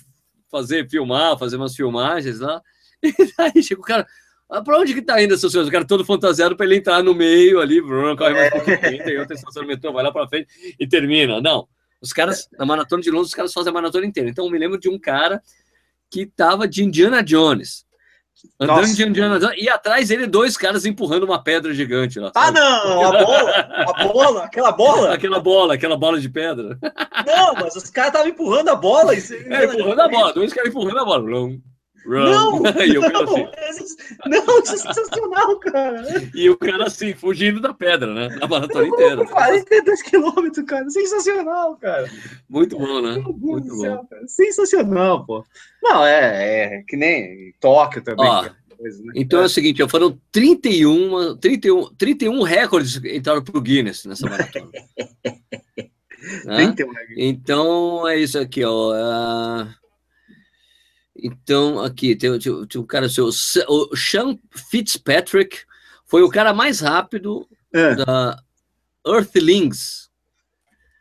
fazer, 0.49 0.89
filmar, 0.89 1.37
fazer 1.37 1.57
umas 1.57 1.75
filmagens 1.75 2.39
lá. 2.39 2.61
E 3.03 3.13
aí 3.37 3.63
chega 3.63 3.81
o 3.81 3.83
cara, 3.83 4.07
ah, 4.51 4.61
pra 4.61 4.77
onde 4.77 4.93
que 4.93 5.01
tá 5.01 5.23
indo, 5.23 5.37
seus 5.37 5.53
senhores? 5.53 5.69
O 5.69 5.71
cara 5.71 5.85
todo 5.85 6.03
fantasiado 6.03 6.57
para 6.57 6.65
ele 6.65 6.75
entrar 6.75 7.01
no 7.01 7.15
meio 7.15 7.61
ali, 7.61 7.81
corre 7.81 8.33
mais 8.33 8.47
um 8.47 8.59
pouquinho, 8.59 9.03
tem 9.03 9.17
do 9.25 9.65
metrô, 9.65 9.93
vai 9.93 10.03
lá 10.03 10.11
para 10.11 10.27
frente 10.27 10.75
e 10.77 10.85
termina. 10.85 11.39
Não. 11.39 11.69
Os 12.01 12.11
caras, 12.11 12.49
na 12.59 12.65
maratona 12.65 13.01
de 13.01 13.09
Londres, 13.09 13.29
os 13.29 13.33
caras 13.33 13.53
fazem 13.53 13.69
a 13.69 13.73
maratona 13.73 14.05
inteira. 14.05 14.29
Então, 14.29 14.43
eu 14.43 14.51
me 14.51 14.59
lembro 14.59 14.77
de 14.77 14.89
um 14.89 14.99
cara 14.99 15.41
que 16.09 16.25
tava 16.25 16.67
de 16.67 16.83
Indiana 16.83 17.23
Jones. 17.23 17.85
Andando 18.59 18.81
Nossa. 18.81 18.93
de 18.93 19.03
Indiana 19.03 19.39
Jones. 19.39 19.55
E 19.57 19.69
atrás 19.69 20.09
dele, 20.09 20.27
dois 20.27 20.57
caras 20.57 20.85
empurrando 20.85 21.23
uma 21.23 21.41
pedra 21.41 21.73
gigante 21.73 22.19
lá. 22.19 22.31
Ah, 22.35 22.51
não! 22.51 23.05
A 23.05 23.23
bola! 23.23 23.51
A 23.51 24.07
bola! 24.07 24.43
Aquela 24.43 24.71
bola! 24.73 25.13
aquela 25.13 25.39
bola, 25.39 25.73
aquela 25.75 25.95
bola 25.95 26.19
de 26.19 26.27
pedra. 26.27 26.77
Não, 27.25 27.53
mas 27.53 27.73
os 27.77 27.89
caras 27.89 28.11
estavam 28.11 28.27
empurrando 28.27 28.67
a 28.67 28.75
bola. 28.75 29.15
E... 29.15 29.19
É, 29.47 29.63
empurrando 29.63 30.01
a 30.01 30.09
bola. 30.09 30.33
Dois 30.33 30.51
caras 30.51 30.69
empurrando 30.69 30.99
a 30.99 31.05
bola. 31.05 31.23
Não, 32.05 32.59
não, 32.61 32.69
assim. 32.69 33.87
não, 34.25 34.59
isso 34.59 34.73
é 34.73 34.77
sensacional, 34.77 35.59
cara. 35.59 36.03
E 36.33 36.49
o 36.49 36.57
cara 36.57 36.85
assim, 36.85 37.13
fugindo 37.13 37.59
da 37.59 37.73
pedra, 37.73 38.13
né? 38.13 38.37
A 38.41 38.47
maratona 38.47 38.87
inteira. 38.87 39.25
42 39.25 40.01
quilômetros, 40.01 40.65
cara. 40.65 40.89
Sensacional, 40.89 41.75
cara. 41.77 42.09
Muito 42.49 42.77
bom, 42.77 43.01
né? 43.01 43.17
Muito 43.17 43.67
bom. 43.67 43.81
Céu, 43.81 44.07
sensacional, 44.27 45.25
pô. 45.25 45.45
Não, 45.81 46.05
é, 46.05 46.79
é 46.79 46.83
que 46.87 46.97
nem 46.97 47.53
Tóquio 47.59 48.03
também. 48.03 48.27
Ó, 48.27 48.49
coisa, 48.81 49.03
né? 49.03 49.13
Então 49.15 49.39
é. 49.39 49.43
é. 49.43 49.45
o 49.45 49.49
seguinte, 49.49 49.87
foram 49.87 50.19
31, 50.31 51.37
31, 51.37 51.93
31 51.95 52.41
recordes 52.41 52.97
que 52.97 53.15
entraram 53.15 53.43
pro 53.43 53.61
Guinness 53.61 54.05
nessa 54.05 54.27
maratona. 54.27 54.71
né? 56.45 56.75
Então 57.15 58.07
é 58.07 58.19
isso 58.19 58.39
aqui, 58.39 58.63
ó. 58.63 58.91
Uh... 58.91 59.80
Então, 61.21 61.79
aqui 61.83 62.15
tem, 62.15 62.37
tem, 62.39 62.65
tem 62.65 62.81
um 62.81 62.85
cara, 62.85 63.07
seu, 63.07 63.29
o 63.67 63.95
Sean 63.95 64.37
Fitzpatrick 64.69 65.59
foi 66.05 66.23
o 66.23 66.29
cara 66.29 66.53
mais 66.53 66.79
rápido 66.79 67.47
é. 67.73 67.95
da 67.95 68.37
Earthlings. 69.07 70.09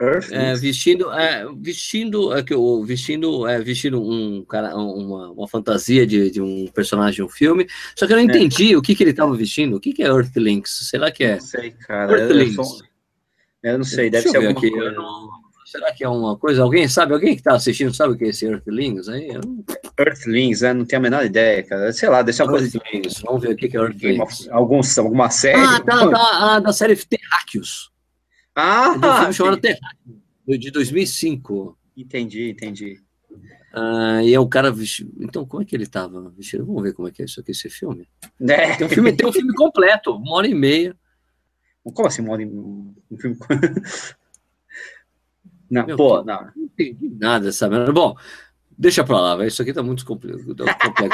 Earthlings. 0.00 0.32
É, 0.32 0.54
vestindo, 0.54 1.12
é, 1.12 1.46
vestindo, 1.58 2.30
o, 2.30 2.84
vestindo, 2.84 3.46
é, 3.46 3.60
vestindo 3.60 4.00
um 4.00 4.44
cara, 4.44 4.74
uma, 4.76 5.30
uma 5.30 5.48
fantasia 5.48 6.06
de, 6.06 6.30
de 6.30 6.40
um 6.40 6.66
personagem 6.68 7.16
de 7.16 7.22
um 7.22 7.28
filme. 7.28 7.66
Só 7.96 8.06
que 8.06 8.12
eu 8.12 8.16
não 8.16 8.22
é. 8.22 8.26
entendi 8.26 8.76
o 8.76 8.82
que, 8.82 8.94
que 8.94 9.02
ele 9.02 9.10
estava 9.10 9.34
vestindo. 9.34 9.76
O 9.76 9.80
que, 9.80 9.92
que 9.92 10.02
é 10.02 10.06
Earthlings? 10.06 10.88
Será 10.88 11.10
que 11.10 11.24
é? 11.24 11.34
Não 11.34 11.40
sei, 11.40 11.70
cara. 11.72 12.18
Earthlings. 12.18 12.56
Eu, 12.56 12.64
sou... 12.64 12.82
eu 13.62 13.78
não 13.78 13.84
sei, 13.84 14.10
deve 14.10 14.24
Deixa 14.24 14.30
ser 14.30 14.36
alguma 14.36 14.58
aqui. 14.58 14.70
coisa. 14.70 14.92
Não... 14.92 15.28
Será 15.66 15.92
que 15.92 16.02
é 16.02 16.08
uma 16.08 16.36
coisa? 16.36 16.62
Alguém 16.62 16.88
sabe? 16.88 17.14
Alguém 17.14 17.34
que 17.34 17.40
está 17.40 17.54
assistindo 17.54 17.94
sabe 17.94 18.14
o 18.14 18.16
que 18.16 18.24
é 18.24 18.28
esse 18.28 18.46
Earthlings 18.46 19.08
aí? 19.08 19.28
Earthlings, 20.00 20.60
né? 20.62 20.72
Não 20.72 20.84
tenho 20.84 21.00
a 21.00 21.02
menor 21.02 21.24
ideia, 21.24 21.62
cara. 21.62 21.92
Sei 21.92 22.08
lá, 22.08 22.22
deixa 22.22 22.44
uma 22.44 22.50
coisa. 22.50 22.68
De... 22.68 22.80
Vamos 23.24 23.42
ver 23.42 23.50
o 23.52 23.56
que 23.56 23.76
é 23.76 23.80
Earthlings. 23.80 24.48
Alguns, 24.50 24.98
alguma 24.98 25.30
série. 25.30 25.60
Ah, 25.60 25.80
tá, 25.80 26.10
tá, 26.10 26.54
ah, 26.54 26.60
da 26.60 26.72
série 26.72 26.96
Terráqueos. 26.96 27.90
Ah, 28.54 28.86
é 28.86 28.90
um 28.90 29.16
filme 29.18 29.34
chamado 29.34 29.56
Terráqueos, 29.58 30.58
de 30.58 30.70
2005. 30.70 31.78
Entendi, 31.96 32.50
entendi. 32.50 33.00
Ah, 33.72 34.20
e 34.22 34.34
é 34.34 34.40
um 34.40 34.48
cara 34.48 34.70
vestido. 34.70 35.12
Então, 35.20 35.46
como 35.46 35.62
é 35.62 35.66
que 35.66 35.76
ele 35.76 35.84
estava 35.84 36.30
vestido? 36.30 36.66
Vamos 36.66 36.82
ver 36.82 36.92
como 36.92 37.08
é 37.08 37.10
que 37.10 37.22
é 37.22 37.24
isso 37.24 37.40
aqui, 37.40 37.52
esse 37.52 37.70
filme. 37.70 38.08
É. 38.40 38.76
Tem, 38.76 38.86
um 38.86 38.90
filme 38.90 39.12
tem 39.12 39.26
um 39.26 39.32
filme 39.32 39.54
completo, 39.54 40.16
uma 40.16 40.34
hora 40.34 40.48
e 40.48 40.54
meia. 40.54 40.96
Como 41.82 42.08
assim, 42.08 42.22
uma 42.22 42.32
hora 42.32 42.42
e 42.42 42.46
meia? 42.46 42.62
Um 43.10 43.16
filme. 43.18 43.36
Não, 45.70 45.86
Meu, 45.86 45.96
pô, 45.96 46.24
não. 46.24 46.50
Não 46.56 46.64
entendi 46.64 47.08
nada, 47.16 47.52
sabe? 47.52 47.92
Bom, 47.92 48.16
deixa 48.80 49.04
pra 49.04 49.20
lá, 49.20 49.46
isso 49.46 49.60
aqui 49.60 49.74
tá 49.74 49.82
muito 49.82 50.06
complexo. 50.06 50.56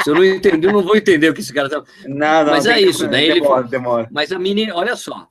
Eu 0.05 0.15
não 0.15 0.23
entendi, 0.23 0.65
eu 0.65 0.71
não 0.71 0.81
vou 0.81 0.95
entender 0.95 1.29
o 1.29 1.33
que 1.33 1.41
esse 1.41 1.53
cara 1.53 1.69
tá. 1.69 1.83
Não, 2.05 2.45
não, 2.45 2.51
Mas 2.51 2.65
é 2.65 2.79
isso, 2.79 3.07
né? 3.07 3.27
Demora, 3.27 3.61
ele... 3.61 3.69
demora. 3.69 4.07
Mas 4.09 4.31
a 4.31 4.39
menina, 4.39 4.73
olha 4.73 4.95
só, 4.95 5.27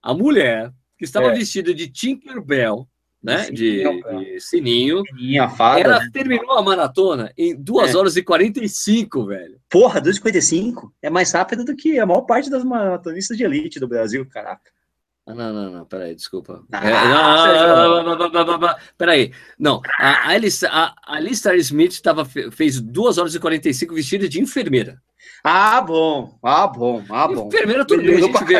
a 0.00 0.14
mulher 0.14 0.72
que 0.96 1.04
estava 1.04 1.26
é. 1.26 1.34
vestida 1.34 1.74
de 1.74 1.88
Tinkerbell, 1.88 2.86
né? 3.20 3.50
De, 3.50 3.82
de 3.82 4.40
sininho. 4.40 5.02
Sininho, 5.04 5.42
a 5.42 5.48
fada. 5.48 5.80
Ela 5.80 5.98
né? 5.98 6.10
terminou 6.12 6.52
a 6.52 6.62
maratona 6.62 7.32
em 7.36 7.56
2 7.56 7.92
é. 7.92 7.98
horas 7.98 8.16
e 8.16 8.22
45, 8.22 9.26
velho. 9.26 9.58
Porra, 9.68 10.00
2 10.00 10.16
e 10.16 10.20
45 10.20 10.94
é 11.02 11.10
mais 11.10 11.32
rápido 11.32 11.64
do 11.64 11.74
que 11.74 11.98
a 11.98 12.06
maior 12.06 12.22
parte 12.22 12.48
das 12.48 12.62
maratonistas 12.62 13.36
de 13.36 13.42
elite 13.42 13.80
do 13.80 13.88
Brasil, 13.88 14.24
caraca. 14.26 14.70
Ah, 15.30 15.34
não, 15.34 15.52
não, 15.52 15.70
não, 15.70 15.84
peraí, 15.84 16.14
desculpa. 16.14 16.64
Ah, 16.72 18.76
peraí. 18.98 19.32
Não, 19.58 19.80
a, 19.98 20.10
a, 20.10 20.94
a 21.06 21.14
Alistair 21.14 21.58
Smith 21.58 22.00
tava, 22.00 22.24
fez 22.24 22.80
2 22.80 23.18
horas 23.18 23.34
e 23.34 23.38
45 23.38 23.94
vestida 23.94 24.28
de 24.28 24.40
enfermeira. 24.40 25.00
Ah, 25.44 25.80
bom, 25.80 26.36
ah, 26.42 26.66
bom, 26.66 27.04
ah, 27.08 27.28
bom. 27.28 27.48
Enfermeira, 27.48 27.86
tudo 27.86 28.02
bem. 28.02 28.16
A 28.16 28.20
gente 28.20 28.44
vê 28.44 28.56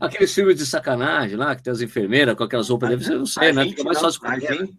aqueles 0.00 0.34
filmes 0.34 0.56
de 0.56 0.66
sacanagem 0.66 1.36
lá, 1.36 1.54
que 1.54 1.62
tem 1.62 1.72
as 1.72 1.80
enfermeiras 1.80 2.34
com 2.34 2.42
aquelas 2.42 2.68
roupas, 2.68 2.90
deve 2.90 3.04
ser, 3.04 3.16
não 3.16 3.26
sei, 3.26 3.52
né? 3.52 3.64
Fica 3.66 3.84
mais 3.84 4.00
fácil 4.00 4.20
a 4.24 4.38
gente, 4.38 4.76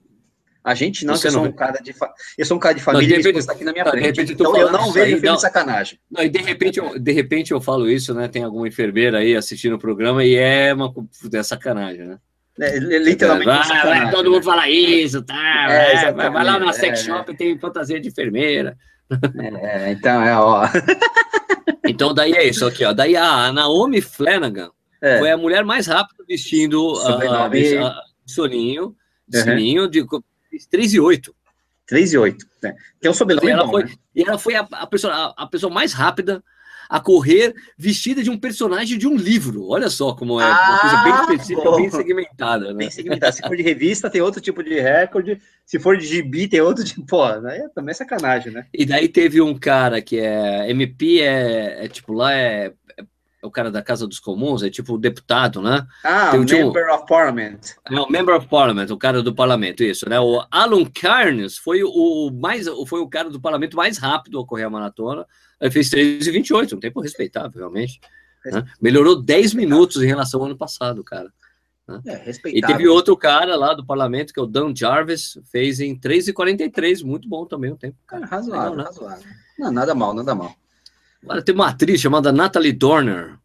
a 0.68 0.74
gente 0.74 1.06
não, 1.06 1.16
Você 1.16 1.28
eu 1.28 1.32
sou 1.32 1.46
um 1.46 1.52
cara 1.54 1.80
de 1.82 1.94
fa... 1.94 2.14
eu 2.38 2.46
sou 2.46 2.58
um 2.58 2.60
cara 2.60 2.76
de 2.76 2.82
família 2.82 3.08
não, 3.08 3.16
de 3.16 3.24
repente, 3.24 3.40
está 3.40 3.54
aqui 3.54 3.64
na 3.64 3.72
minha 3.72 3.86
frente. 3.86 4.34
então 4.34 4.58
eu 4.58 4.70
não 4.70 4.92
vejo 4.92 5.18
filme 5.18 5.36
de 5.38 5.42
sacanagem. 5.42 5.98
Não, 6.12 6.22
e 6.22 6.28
de 6.28 6.40
repente, 6.40 6.78
eu, 6.78 7.00
de 7.00 7.12
repente 7.14 7.54
eu 7.54 7.62
falo 7.62 7.90
isso, 7.90 8.14
né? 8.14 8.28
Tem 8.28 8.44
alguma 8.44 8.68
enfermeira 8.68 9.20
aí 9.20 9.34
assistindo 9.34 9.76
o 9.76 9.80
programa 9.80 10.26
e 10.26 10.36
é 10.36 10.74
uma 10.74 10.94
é 11.34 11.44
sacanagem, 11.44 12.06
né? 12.06 12.18
É, 12.60 12.80
literalmente. 12.80 13.48
Vai, 13.48 13.82
vai, 13.82 14.12
todo 14.12 14.30
mundo 14.30 14.44
fala 14.44 14.70
isso, 14.70 15.22
tá? 15.24 15.68
É, 15.72 16.12
vai, 16.12 16.30
vai, 16.30 16.44
lá 16.44 16.60
na 16.60 16.74
sex 16.74 17.00
é, 17.00 17.04
shop 17.06 17.32
e 17.32 17.38
tem 17.38 17.58
fantasia 17.58 17.98
de 17.98 18.10
enfermeira. 18.10 18.78
É, 19.62 19.94
então 19.94 20.22
é, 20.22 20.38
ó. 20.38 20.68
então 21.88 22.14
daí 22.14 22.34
é 22.34 22.46
isso 22.46 22.66
aqui, 22.66 22.84
ó. 22.84 22.92
Daí 22.92 23.16
a 23.16 23.54
Naomi 23.54 24.02
Flanagan 24.02 24.70
é. 25.02 25.18
foi 25.20 25.32
a 25.32 25.38
mulher 25.38 25.64
mais 25.64 25.88
rápida 25.88 26.26
vestindo 26.28 26.94
a, 27.06 27.46
a, 27.46 27.48
a, 27.48 28.04
soninho, 28.26 28.96
uhum. 29.34 29.44
soninho 29.44 29.90
de 29.90 30.06
3 30.70 30.94
e 30.94 31.00
8. 31.00 31.36
3 31.88 32.14
e 32.14 32.18
8. 32.18 32.46
Né? 32.62 32.76
Que 33.00 33.08
é 33.08 33.12
um 33.12 33.14
sobrenome 33.14 33.48
e 33.48 33.52
ela 33.52 33.64
bom, 33.66 33.72
foi, 33.72 33.84
né? 33.84 33.92
E 34.16 34.24
ela 34.24 34.38
foi 34.38 34.56
a, 34.56 34.68
a, 34.72 34.88
pessoa, 34.88 35.14
a, 35.14 35.44
a, 35.44 35.48
pessoa 35.48 35.74
mais 35.74 35.94
rápida 35.94 36.44
a 36.90 37.00
correr 37.00 37.54
vestida 37.78 38.24
de 38.24 38.30
um 38.30 38.38
personagem 38.38 38.98
de 38.98 39.08
um 39.08 39.16
livro. 39.16 39.68
Olha 39.68 39.90
só 39.90 40.14
como 40.14 40.40
é 40.40 40.46
ah, 40.46 40.70
uma 40.70 40.80
coisa 40.80 41.04
bem 41.04 41.14
específica, 41.14 41.70
bom. 41.70 41.76
bem 41.78 41.90
segmentada. 41.90 42.68
Né? 42.70 42.74
Bem 42.74 42.92
segmentada. 42.92 43.32
Se 43.32 43.42
for 43.42 43.58
de 43.58 43.64
revista, 43.64 44.10
tem 44.10 44.22
outro 44.22 44.42
tipo 44.42 44.64
de 44.64 44.80
recorde. 44.80 45.42
Se 45.66 45.80
for 45.80 45.98
de 45.98 46.06
gibi, 46.06 46.48
tem 46.48 46.62
outro 46.62 46.84
tipo. 46.84 47.06
Pô, 47.06 47.26
é 47.28 47.68
também 47.76 47.92
é 47.92 47.94
sacanagem, 47.94 48.54
né? 48.54 48.66
E 48.74 48.86
daí 48.86 49.10
teve 49.10 49.42
um 49.42 49.58
cara 49.58 50.02
que 50.02 50.18
é 50.18 50.70
MP, 50.70 51.20
é, 51.20 51.86
é 51.86 51.88
tipo 51.90 52.14
lá, 52.14 52.34
é 52.34 52.74
o 53.48 53.52
cara 53.52 53.72
da 53.72 53.82
Casa 53.82 54.08
dos 54.08 54.20
Comuns, 54.20 54.64
é 54.64 54.70
tipo 54.70 54.94
o 54.94 54.98
deputado, 54.98 55.62
né? 55.62 55.86
Ah, 56.04 56.32
Tem, 56.32 56.40
Member 56.40 56.84
tipo, 56.84 56.96
of 56.96 57.06
Parliament. 57.08 57.60
É, 57.90 58.00
o 58.00 58.10
Member 58.10 58.36
of 58.36 58.48
Parliament, 58.48 58.90
o 58.92 58.98
cara 58.98 59.24
do 59.24 59.34
parlamento, 59.34 59.84
isso, 59.84 60.08
né? 60.10 60.20
O 60.20 60.46
Alan 60.52 60.86
Carnes 60.86 61.58
foi 61.58 61.82
o 61.84 62.32
mais, 62.32 62.68
foi 62.88 63.00
o 63.00 63.08
cara 63.08 63.30
do 63.30 63.42
parlamento 63.42 63.76
mais 63.76 63.98
rápido 63.98 64.40
a 64.40 64.46
correr 64.46 64.64
a 64.64 64.70
maratona, 64.70 65.26
ele 65.60 65.72
fez 65.72 65.90
3,28, 65.90 66.74
um 66.74 66.80
tempo 66.80 67.02
respeitável, 67.02 67.60
realmente. 67.60 68.00
Né? 68.46 68.64
Melhorou 68.82 69.22
10 69.22 69.54
minutos 69.54 70.02
em 70.02 70.08
relação 70.08 70.40
ao 70.40 70.46
ano 70.46 70.58
passado, 70.58 71.04
cara. 71.04 71.32
Né? 71.88 72.02
É, 72.06 72.32
e 72.50 72.62
teve 72.62 72.88
outro 72.88 73.16
cara 73.16 73.56
lá 73.56 73.74
do 73.74 73.86
parlamento, 73.86 74.34
que 74.34 74.40
é 74.40 74.44
o 74.44 74.48
Dan 74.48 74.76
Jarvis, 74.76 75.40
fez 75.52 75.80
em 75.80 75.98
3,43, 75.98 77.04
muito 77.04 77.28
bom 77.30 77.46
também 77.46 77.72
o 77.72 77.78
tempo. 77.78 77.98
Cara, 78.06 78.26
razoável, 78.26 78.72
Legal, 78.72 78.76
né? 78.76 78.84
razoável. 78.84 79.26
Não, 79.58 79.72
nada 79.72 79.96
mal, 79.96 80.14
nada 80.14 80.36
mal. 80.36 80.54
Agora 81.24 81.42
tem 81.42 81.56
uma 81.56 81.70
atriz 81.70 82.00
chamada 82.00 82.32
Natalie 82.32 82.74
Dorner. 82.74 83.38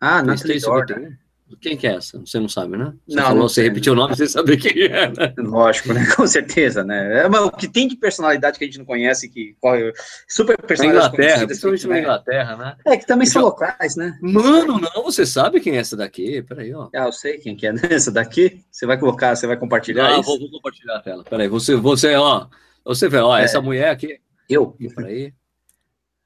Ah, 0.00 0.22
Natalie 0.22 0.60
Dorner. 0.60 1.18
Quem 1.60 1.76
que 1.76 1.86
é 1.86 1.96
essa? 1.96 2.18
Você 2.20 2.38
não 2.38 2.48
sabe, 2.48 2.76
né? 2.76 2.92
Você 3.06 3.16
não, 3.16 3.24
falou, 3.24 3.38
não 3.40 3.48
você 3.48 3.62
repetiu 3.62 3.92
o 3.92 3.96
nome, 3.96 4.16
você 4.16 4.26
sabe 4.26 4.56
quem 4.56 4.84
é, 4.84 5.08
né? 5.08 5.34
Lógico, 5.38 5.92
né? 5.92 6.06
Com 6.16 6.26
certeza, 6.26 6.82
né? 6.82 7.24
É, 7.24 7.28
mas 7.28 7.40
o 7.42 7.50
que 7.50 7.68
tem 7.68 7.86
de 7.86 7.96
personalidade 7.96 8.58
que 8.58 8.64
a 8.64 8.66
gente 8.66 8.78
não 8.78 8.84
conhece, 8.84 9.28
que 9.28 9.56
corre 9.60 9.92
super 10.28 10.56
personalidade. 10.62 11.16
Na 11.16 11.24
Inglaterra, 11.24 11.46
principalmente 11.46 11.86
na 11.86 11.94
né? 11.94 12.00
Inglaterra, 12.00 12.56
né? 12.56 12.76
É, 12.86 12.96
que 12.96 13.06
também 13.06 13.26
são 13.26 13.42
locais, 13.42 13.96
né? 13.96 14.18
Mano, 14.22 14.78
não, 14.78 15.02
você 15.02 15.26
sabe 15.26 15.60
quem 15.60 15.76
é 15.76 15.80
essa 15.80 15.96
daqui? 15.96 16.42
Peraí, 16.42 16.72
ó. 16.74 16.88
Ah, 16.94 17.06
eu 17.06 17.12
sei 17.12 17.38
quem 17.38 17.54
que 17.54 17.66
é 17.66 17.74
essa 17.90 18.10
daqui. 18.10 18.62
Você 18.70 18.86
vai 18.86 18.98
colocar, 18.98 19.36
você 19.36 19.46
vai 19.46 19.56
compartilhar 19.56 20.08
ah, 20.08 20.18
isso? 20.18 20.24
Vou, 20.24 20.38
vou 20.38 20.50
compartilhar 20.50 20.96
a 20.96 21.00
tela. 21.00 21.24
Peraí, 21.24 21.48
você, 21.48 21.76
você, 21.76 22.14
ó. 22.14 22.46
Você 22.84 23.08
vê, 23.08 23.18
ó, 23.18 23.36
é. 23.36 23.44
essa 23.44 23.60
mulher 23.60 23.90
aqui. 23.90 24.18
Eu? 24.48 24.76
Peraí. 24.96 25.32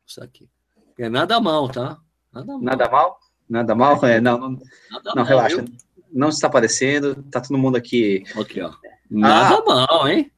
Isso 0.07 0.22
aqui. 0.22 0.49
É 0.99 1.09
nada 1.09 1.40
mal, 1.40 1.68
tá? 1.68 1.99
Nada 2.32 2.47
mal. 2.47 2.61
Nada 2.61 2.88
mal? 2.88 3.20
Nada 3.49 3.74
mal? 3.74 4.05
É, 4.05 4.20
não, 4.20 4.38
não, 4.38 4.51
não 4.51 5.14
mal, 5.14 5.24
relaxa. 5.24 5.62
Viu? 5.62 5.74
Não 6.12 6.28
está 6.28 6.47
aparecendo, 6.47 7.22
tá 7.30 7.40
todo 7.40 7.59
mundo 7.59 7.76
aqui. 7.76 8.24
Aqui, 8.40 8.61
ó. 8.61 8.72
Nada 9.11 9.57
ah. 9.57 9.64
mal, 9.66 10.09
hein? 10.09 10.32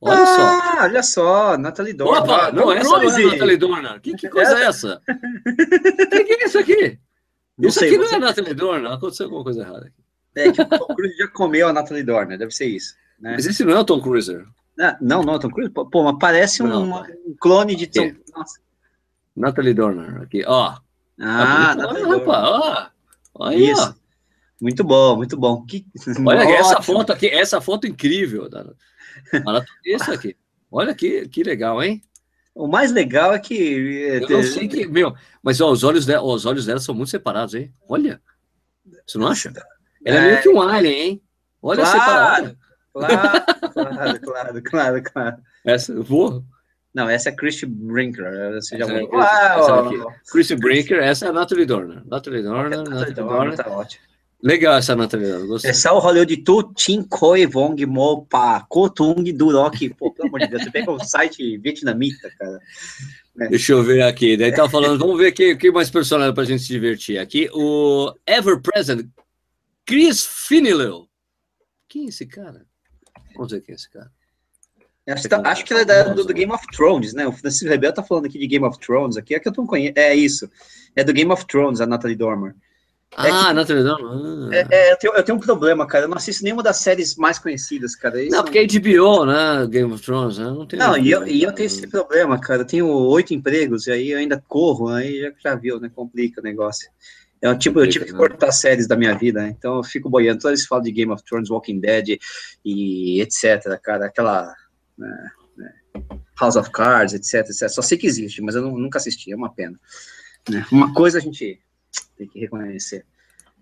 Olha 0.00 0.22
ah, 0.22 0.26
só. 0.26 0.82
Olha 0.84 1.02
só, 1.02 1.58
Natalie 1.58 1.92
Dorner. 1.92 2.22
Opa, 2.22 2.52
não, 2.52 2.70
essa 2.70 2.88
não 2.88 3.02
é 3.02 3.26
Natalie 3.26 3.56
Dorner. 3.56 4.00
Que, 4.00 4.14
que 4.14 4.28
coisa 4.28 4.58
é 4.58 4.64
essa? 4.64 5.02
que, 5.04 6.24
que 6.24 6.32
é 6.34 6.44
isso 6.46 6.58
aqui? 6.58 6.98
Não 7.58 7.68
isso 7.68 7.80
sei, 7.80 7.88
aqui 7.88 7.98
não 7.98 8.06
é 8.06 8.18
Natalie 8.18 8.54
Dorner. 8.54 8.92
Aconteceu 8.92 9.26
alguma 9.26 9.42
coisa 9.42 9.62
errada 9.62 9.86
aqui. 9.86 10.04
É 10.36 10.52
que 10.52 10.62
o 10.62 10.66
Tom 10.66 10.94
Cruise 10.94 11.16
já 11.16 11.26
comeu 11.28 11.68
a 11.68 11.72
Natalie 11.72 12.04
Dorner, 12.04 12.38
deve 12.38 12.52
ser 12.52 12.66
isso. 12.66 12.94
Né? 13.18 13.32
Mas 13.32 13.46
esse 13.46 13.64
não 13.64 13.72
é 13.72 13.80
o 13.80 13.84
Tom 13.84 14.00
Cruise. 14.00 14.32
Não, 15.00 15.24
não, 15.24 15.32
é 15.32 15.36
o 15.36 15.40
Tom 15.40 15.50
Cruise. 15.50 15.72
Pô, 15.72 16.04
mas 16.04 16.16
parece 16.20 16.62
um, 16.62 16.94
um 16.94 17.02
clone 17.40 17.74
de 17.74 17.88
Tom. 17.88 18.12
Nossa. 18.36 18.60
Natalie 19.38 19.74
Dorner, 19.74 20.22
aqui, 20.22 20.44
ó. 20.46 20.76
Ah, 21.20 21.74
Natalie 21.74 22.02
Dorner. 22.02 22.18
Rapaz, 22.18 22.44
ó. 22.44 22.90
Olha 23.34 23.56
Isso. 23.56 23.82
Ó. 23.82 24.08
Muito 24.60 24.82
bom, 24.82 25.16
muito 25.16 25.36
bom. 25.36 25.64
Que... 25.64 25.86
Olha 26.26 26.42
essa 26.42 26.82
foto 26.82 27.12
aqui, 27.12 27.28
essa 27.28 27.60
foto 27.60 27.86
incrível. 27.86 28.48
Isso 29.84 30.10
aqui. 30.10 30.36
Olha 30.70 30.94
que, 30.94 31.28
que 31.28 31.42
legal, 31.42 31.82
hein? 31.82 32.02
O 32.54 32.66
mais 32.66 32.90
legal 32.90 33.32
é 33.32 33.38
que. 33.38 33.54
Eu 33.54 34.28
não 34.28 34.42
sei 34.42 34.66
que. 34.66 34.88
Meu, 34.88 35.14
mas 35.40 35.60
ó, 35.60 35.70
os, 35.70 35.84
olhos 35.84 36.04
dela, 36.04 36.24
os 36.24 36.44
olhos 36.44 36.66
dela 36.66 36.80
são 36.80 36.94
muito 36.94 37.10
separados, 37.10 37.54
hein? 37.54 37.72
Olha. 37.88 38.20
Você 39.06 39.16
não 39.16 39.28
acha? 39.28 39.52
Ela 40.04 40.18
é, 40.18 40.20
é 40.20 40.26
meio 40.26 40.42
que 40.42 40.48
um 40.48 40.60
alien, 40.60 41.00
hein? 41.00 41.22
Olha 41.62 41.84
claro, 41.84 41.98
separado. 42.00 42.58
Claro, 42.92 43.44
claro, 43.72 44.20
claro, 44.20 44.62
claro, 44.62 45.02
claro. 45.02 45.36
Essa, 45.64 46.02
vou. 46.02 46.44
Não, 46.98 47.08
essa 47.08 47.28
é 47.28 47.32
Christy 47.32 47.64
Brinker. 47.64 48.24
Você 48.54 48.76
já 48.76 48.84
é, 48.86 49.08
ah, 49.14 50.04
Christy 50.32 50.56
Brinker, 50.56 50.98
essa 50.98 51.26
é 51.26 51.28
a 51.28 51.32
Natalie 51.32 51.64
Dorner. 51.64 52.02
Natalie 52.04 52.42
Dorner, 52.42 52.82
Natalie 52.82 53.14
Dorner. 53.14 53.56
Tá 53.56 53.70
ótimo. 53.70 54.02
Legal 54.42 54.76
essa 54.76 54.96
Natalie 54.96 55.28
Dorner, 55.28 55.46
gostei. 55.46 55.70
Essa 55.70 55.90
é 55.90 55.92
o 55.92 56.00
Hollywood 56.00 56.36
Tu, 56.38 56.72
Tim 56.74 57.04
Koi 57.04 57.46
Vong 57.46 57.86
Mo 57.86 58.26
Pa, 58.26 58.66
Kotung 58.68 59.32
Durok. 59.32 59.90
Pô, 59.90 60.10
pelo 60.10 60.26
amor 60.26 60.40
de 60.40 60.48
Deus, 60.48 60.64
você 60.64 60.72
pega 60.72 60.90
o 60.90 60.98
site 60.98 61.56
vietnamita, 61.58 62.32
cara. 62.36 62.58
É. 63.42 63.48
Deixa 63.48 63.74
eu 63.74 63.84
ver 63.84 64.02
aqui. 64.02 64.36
Daí 64.36 64.50
tá 64.52 64.68
falando, 64.68 64.98
vamos 64.98 65.18
ver 65.18 65.28
aqui, 65.28 65.54
que 65.54 65.70
mais 65.70 65.88
personagem 65.88 66.34
pra 66.34 66.42
gente 66.42 66.64
se 66.64 66.68
divertir. 66.68 67.18
Aqui, 67.20 67.48
o 67.52 68.12
Ever 68.26 68.60
Present, 68.60 69.06
Chris 69.86 70.24
Finilew. 70.26 71.08
Quem 71.88 72.06
é 72.06 72.08
esse 72.08 72.26
cara? 72.26 72.66
Vamos 73.36 73.52
ver 73.52 73.60
quem 73.60 73.72
é 73.72 73.76
esse 73.76 73.88
cara. 73.88 74.10
Acho, 75.08 75.28
tá, 75.28 75.40
acho 75.44 75.64
que 75.64 75.72
ela 75.72 75.82
é 75.82 75.84
da, 75.84 76.02
do, 76.04 76.24
do, 76.24 76.34
Game 76.34 76.52
of 76.52 76.66
Thrones, 76.68 77.14
né? 77.14 77.26
O 77.26 77.32
Francisco 77.32 77.68
Rebel 77.68 77.92
tá 77.92 78.02
falando 78.02 78.26
aqui 78.26 78.38
de 78.38 78.46
Game 78.46 78.64
of 78.64 78.78
Thrones, 78.78 79.16
aqui 79.16 79.34
é 79.34 79.40
que 79.40 79.48
eu 79.48 79.54
não 79.56 79.66
conheço. 79.66 79.94
É 79.96 80.14
isso. 80.14 80.50
É 80.94 81.02
do 81.02 81.12
Game 81.12 81.32
of 81.32 81.46
Thrones, 81.46 81.80
a 81.80 81.86
Natalie 81.86 82.16
Dormer. 82.16 82.54
É 83.16 83.30
ah, 83.30 83.46
que, 83.46 83.52
Natalie 83.54 83.82
Dormer. 83.84 84.52
É, 84.52 84.66
é, 84.70 84.92
eu, 84.92 84.96
tenho, 84.98 85.14
eu, 85.14 85.22
tenho, 85.22 85.38
um 85.38 85.40
problema, 85.40 85.86
cara. 85.86 86.04
Eu 86.04 86.08
não 86.08 86.18
assisto 86.18 86.44
nenhuma 86.44 86.62
das 86.62 86.76
séries 86.76 87.16
mais 87.16 87.38
conhecidas, 87.38 87.96
cara. 87.96 88.20
Isso 88.22 88.30
não, 88.30 88.44
porque 88.44 88.58
é 88.58 88.66
HBO, 88.66 89.24
né? 89.24 89.66
Game 89.70 89.90
of 89.90 90.04
Thrones, 90.04 90.38
né? 90.38 90.44
Não, 90.44 90.66
tem 90.66 90.78
não 90.78 90.96
e, 90.96 91.10
eu, 91.10 91.26
e 91.26 91.42
eu 91.42 91.52
tenho 91.52 91.66
esse 91.66 91.86
problema, 91.86 92.38
cara. 92.38 92.62
Eu 92.62 92.66
tenho 92.66 92.86
oito 92.86 93.32
empregos 93.32 93.86
e 93.86 93.92
aí 93.92 94.10
eu 94.10 94.18
ainda 94.18 94.42
corro, 94.46 94.88
aí 94.88 95.22
já, 95.22 95.32
já 95.42 95.54
viu, 95.54 95.80
né? 95.80 95.90
Complica 95.94 96.40
o 96.40 96.44
negócio. 96.44 96.90
É 97.40 97.48
um 97.48 97.56
tipo, 97.56 97.80
eu 97.80 97.88
tive 97.88 98.04
que 98.04 98.12
cortar 98.12 98.50
séries 98.50 98.88
da 98.88 98.96
minha 98.96 99.16
vida, 99.16 99.40
né? 99.40 99.54
então 99.56 99.76
eu 99.76 99.84
fico 99.84 100.10
boiando. 100.10 100.40
Toda 100.40 100.50
vez 100.50 100.62
que 100.62 100.68
falo 100.68 100.82
de 100.82 100.90
Game 100.90 101.12
of 101.12 101.22
Thrones, 101.22 101.48
Walking 101.48 101.78
Dead 101.78 102.18
e 102.64 103.20
etc, 103.22 103.80
cara, 103.80 104.06
aquela 104.06 104.52
né, 104.98 105.30
né, 105.56 105.72
House 106.40 106.56
of 106.56 106.70
Cards, 106.70 107.14
etc, 107.14 107.48
etc. 107.48 107.68
Só 107.68 107.82
sei 107.82 107.96
que 107.96 108.06
existe, 108.06 108.42
mas 108.42 108.54
eu 108.54 108.62
não, 108.62 108.76
nunca 108.76 108.98
assisti, 108.98 109.32
é 109.32 109.36
uma 109.36 109.52
pena. 109.52 109.78
Né? 110.48 110.66
Uma 110.70 110.92
coisa 110.92 111.18
a 111.18 111.20
gente 111.20 111.60
tem 112.16 112.26
que 112.26 112.38
reconhecer. 112.38 113.04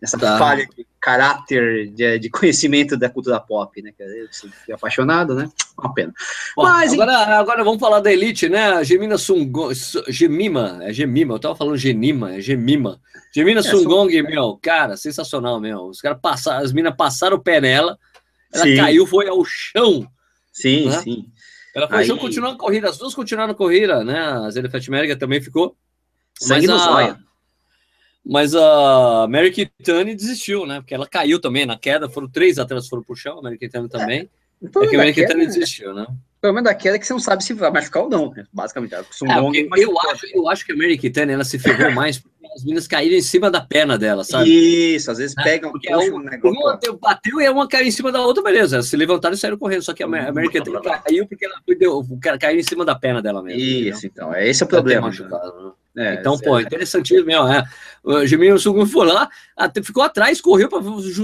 Essa 0.03 0.18
tá. 0.18 0.39
falha 0.39 0.66
de 0.76 0.87
caráter, 1.01 1.91
de, 1.91 2.18
de, 2.18 2.28
conhecimento 2.28 2.99
da 2.99 3.09
cultura 3.09 3.41
pop, 3.41 3.80
né? 3.80 3.93
Eu 3.99 4.28
fui 4.64 4.74
apaixonado, 4.74 5.34
né? 5.34 5.51
Uma 5.78 5.95
pena. 5.95 6.12
Bom, 6.55 6.64
Mas, 6.64 6.93
agora, 6.93 7.39
agora 7.39 7.64
vamos 7.64 7.80
falar 7.80 8.01
da 8.01 8.12
Elite, 8.12 8.49
né? 8.49 8.84
Gemina 8.84 9.16
Sungong, 9.16 9.74
Gemima, 10.09 10.80
é 10.82 10.93
Gemima, 10.93 11.34
eu 11.34 11.39
tava 11.39 11.57
falando 11.57 11.78
Genima, 11.78 12.34
é 12.34 12.41
Gemima. 12.41 13.01
Gemina 13.34 13.61
é, 13.61 13.62
Sungong, 13.62 14.12
sou... 14.12 14.22
meu, 14.22 14.59
cara, 14.61 14.97
sensacional, 14.99 15.59
meu. 15.61 15.84
Os 15.84 16.01
caras 16.01 16.18
passaram, 16.20 16.62
as 16.62 16.72
minas 16.72 16.95
passaram 16.95 17.37
o 17.39 17.43
pé 17.43 17.61
nela, 17.61 17.99
ela 18.53 18.64
Sim. 18.64 18.76
caiu, 18.76 19.07
foi 19.07 19.28
ao 19.28 19.43
chão. 19.47 20.07
Sim, 20.57 20.88
né? 20.88 21.02
sim. 21.02 21.30
Ela 21.74 21.86
foi 21.86 21.98
Aí... 21.98 22.18
continuou 22.18 22.52
a 22.52 22.57
corrida, 22.57 22.88
as 22.88 22.96
duas 22.96 23.14
continuaram 23.14 23.52
a 23.52 23.54
corrida, 23.57 24.02
né? 24.02 24.18
A 24.18 24.50
Zé 24.50 24.66
Fatmérica 24.66 25.14
também 25.14 25.40
ficou. 25.42 25.76
Sangue 26.38 26.66
mas 26.66 26.80
a... 26.80 27.18
Mas 28.28 28.54
a 28.57 29.28
Mary 29.28 29.52
Kitani 29.52 30.14
desistiu, 30.14 30.66
né? 30.66 30.80
Porque 30.80 30.94
ela 30.94 31.07
caiu 31.07 31.40
também 31.40 31.64
na 31.64 31.78
queda. 31.78 32.09
Foram 32.09 32.28
três 32.28 32.59
atletas 32.59 32.88
foram 32.88 33.04
pro 33.04 33.14
chão, 33.14 33.38
a 33.38 33.42
Mary 33.42 33.59
Kitani 33.59 33.88
também. 33.88 34.20
É. 34.20 34.28
Então, 34.62 34.82
é 34.82 34.88
que 34.88 34.96
a 34.96 34.98
Mary 34.98 35.12
Kitani 35.12 35.46
desistiu, 35.46 35.94
né? 35.94 36.07
Problema 36.47 36.62
da 36.62 36.74
queda 36.74 36.97
é 36.97 36.99
que 36.99 37.07
você 37.07 37.12
não 37.12 37.20
sabe 37.20 37.44
se 37.44 37.53
vai 37.53 37.70
machucar 37.70 38.05
ou 38.05 38.11
não, 38.11 38.30
né? 38.30 38.44
basicamente. 38.53 38.94
É, 38.94 39.01
eu, 39.76 39.99
acho, 40.01 40.26
eu 40.32 40.49
acho 40.49 40.64
que 40.64 40.72
a 40.72 40.76
Mary 40.76 40.97
Kitane, 40.97 41.32
ela 41.32 41.44
se 41.44 41.59
ferrou 41.59 41.90
mais 41.92 42.18
porque 42.18 42.36
as 42.55 42.62
meninas 42.62 42.86
caíram 42.86 43.16
em 43.16 43.22
cima 43.22 43.51
da 43.51 43.61
perna 43.61 43.99
dela, 43.99 44.24
sabe? 44.24 44.94
Isso, 44.94 45.11
às 45.11 45.18
vezes 45.18 45.36
né? 45.36 45.42
pegam, 45.42 45.70
porque 45.70 45.92
puxam 45.92 46.16
um, 46.16 46.20
negócio. 46.20 46.59
Uma 46.59 46.99
bateu 47.01 47.40
e 47.40 47.49
uma 47.49 47.68
caiu 47.68 47.86
em 47.86 47.90
cima 47.90 48.12
da 48.12 48.22
outra, 48.22 48.42
beleza. 48.42 48.82
Se 48.82 48.97
levantaram 48.97 49.34
e 49.34 49.38
saíram 49.38 49.59
correndo, 49.59 49.82
só 49.82 49.92
que 49.92 50.03
a 50.03 50.07
Mary 50.07 50.49
Kitane 50.49 50.78
caiu 51.05 51.26
porque 51.26 51.44
ela 51.44 51.61
deu, 51.78 51.99
o 51.99 52.20
cara 52.20 52.38
caiu 52.38 52.59
em 52.59 52.62
cima 52.62 52.84
da 52.84 52.94
perna 52.94 53.20
dela 53.20 53.42
mesmo. 53.42 53.61
Isso, 53.61 54.07
entendeu? 54.07 54.28
então, 54.28 54.34
é 54.34 54.49
esse 54.49 54.62
é 54.62 54.66
o 54.66 54.68
problema. 54.68 55.09
Machucado, 55.09 55.64
né? 55.64 55.72
É, 55.97 56.14
então, 56.14 56.38
pô, 56.38 56.61
interessantíssimo 56.61 57.26
mesmo. 57.26 57.49
É. 57.49 57.64
O 58.05 58.24
Geminho 58.24 58.59
Sugun 58.59 58.86
foi 58.86 59.07
lá, 59.07 59.28
até, 59.57 59.82
ficou 59.82 60.03
atrás, 60.03 60.40
correu, 60.40 60.68
pra, 60.68 60.78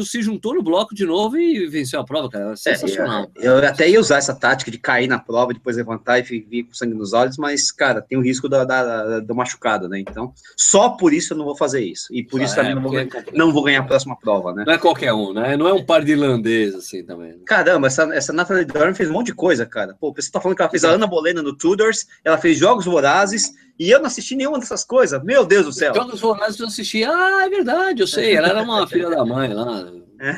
se 0.05 0.21
juntou 0.21 0.55
no 0.55 0.63
bloco 0.63 0.95
de 0.95 1.05
novo 1.05 1.37
e 1.37 1.69
venceu 1.69 2.01
a 2.01 2.05
prova, 2.05 2.29
cara. 2.29 2.53
É, 2.53 2.57
sensacional. 2.57 3.31
É, 3.39 3.47
eu, 3.47 3.53
eu, 3.59 3.69
até 3.69 3.89
ia 3.89 4.01
usar 4.01 4.17
essa 4.17 4.35
tática 4.35 4.71
de 4.71 4.79
cair 4.79 5.07
na 5.07 5.19
prova, 5.19 5.53
depois 5.53 5.77
levantar 5.77 6.19
e 6.19 6.23
vir 6.23 6.65
com 6.65 6.75
sangue 6.75 6.95
nos 6.95 7.13
olhos, 7.13 7.37
mas, 7.37 7.71
cara, 7.71 8.01
tem 8.03 8.19
o 8.19 8.23
risco 8.23 8.49
da, 8.49 8.65
da, 8.65 9.21
da 9.21 9.35
machucada, 9.35 9.89
né? 9.89 10.01
Então, 10.01 10.33
só 10.57 10.89
por 10.89 11.13
isso 11.13 11.35
eu 11.35 11.37
não 11.37 11.45
vou 11.45 11.57
fazer 11.57 11.85
isso. 11.85 12.09
E 12.11 12.25
por 12.25 12.41
isso 12.41 12.55
também 12.55 12.75
não 12.75 12.83
vou, 12.83 12.93
não 13.33 13.53
vou 13.53 13.63
ganhar 13.63 13.81
a 13.81 13.85
próxima 13.85 14.19
prova, 14.19 14.53
né? 14.53 14.65
Não 14.67 14.73
é 14.73 14.79
qualquer 14.79 15.13
um, 15.13 15.33
né? 15.33 15.57
Não 15.57 15.69
é 15.69 15.73
um 15.73 15.85
par 15.85 16.03
de 16.03 16.13
irlandês, 16.13 16.75
assim, 16.75 17.05
também. 17.05 17.33
Né? 17.33 17.39
Caramba, 17.47 17.87
essa, 17.87 18.03
essa 18.13 18.33
Natalie 18.33 18.65
Dorn 18.65 18.95
fez 18.95 19.09
um 19.09 19.13
monte 19.13 19.27
de 19.27 19.35
coisa, 19.35 19.65
cara. 19.67 19.95
Pô, 20.01 20.13
você 20.13 20.31
tá 20.31 20.41
falando 20.41 20.57
que 20.57 20.63
ela 20.63 20.71
fez 20.71 20.85
a 20.85 20.91
Ana 20.91 21.07
Bolena 21.07 21.43
no 21.43 21.57
Tudors, 21.57 22.07
ela 22.25 22.39
fez 22.39 22.59
Jogos 22.59 22.87
Vorazes, 22.87 23.53
e 23.79 23.91
eu 23.91 23.99
não 23.99 24.07
assisti 24.07 24.37
nenhuma 24.37 24.59
dessas 24.59 24.85
coisas. 24.85 25.23
Meu 25.23 25.45
Deus 25.45 25.67
do 25.67 25.73
céu. 25.73 25.95
Jogos 25.95 26.21
Vorazes 26.21 26.61
eu 26.61 26.67
assisti. 26.67 27.05
Ah, 27.05 27.43
é 27.45 27.49
verdade, 27.49 28.03
eu 28.03 28.07
sei. 28.07 28.37
Ela 28.37 28.49
era 28.49 28.63
uma 28.63 28.87
filha 28.89 29.11
da 29.11 29.25
mãe 29.25 29.53
lá. 29.53 29.91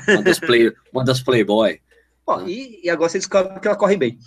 Uma 0.08 0.22
das, 0.22 0.38
play, 0.38 0.72
uma 0.92 1.04
das 1.04 1.20
Playboy. 1.20 1.80
Bom, 2.26 2.38
ah. 2.38 2.44
e, 2.46 2.80
e, 2.82 2.88
agora 2.88 3.10
você 3.10 3.18
descobre 3.18 3.60
que 3.60 3.66
ela 3.66 3.76
corre 3.76 3.96
bem. 3.96 4.18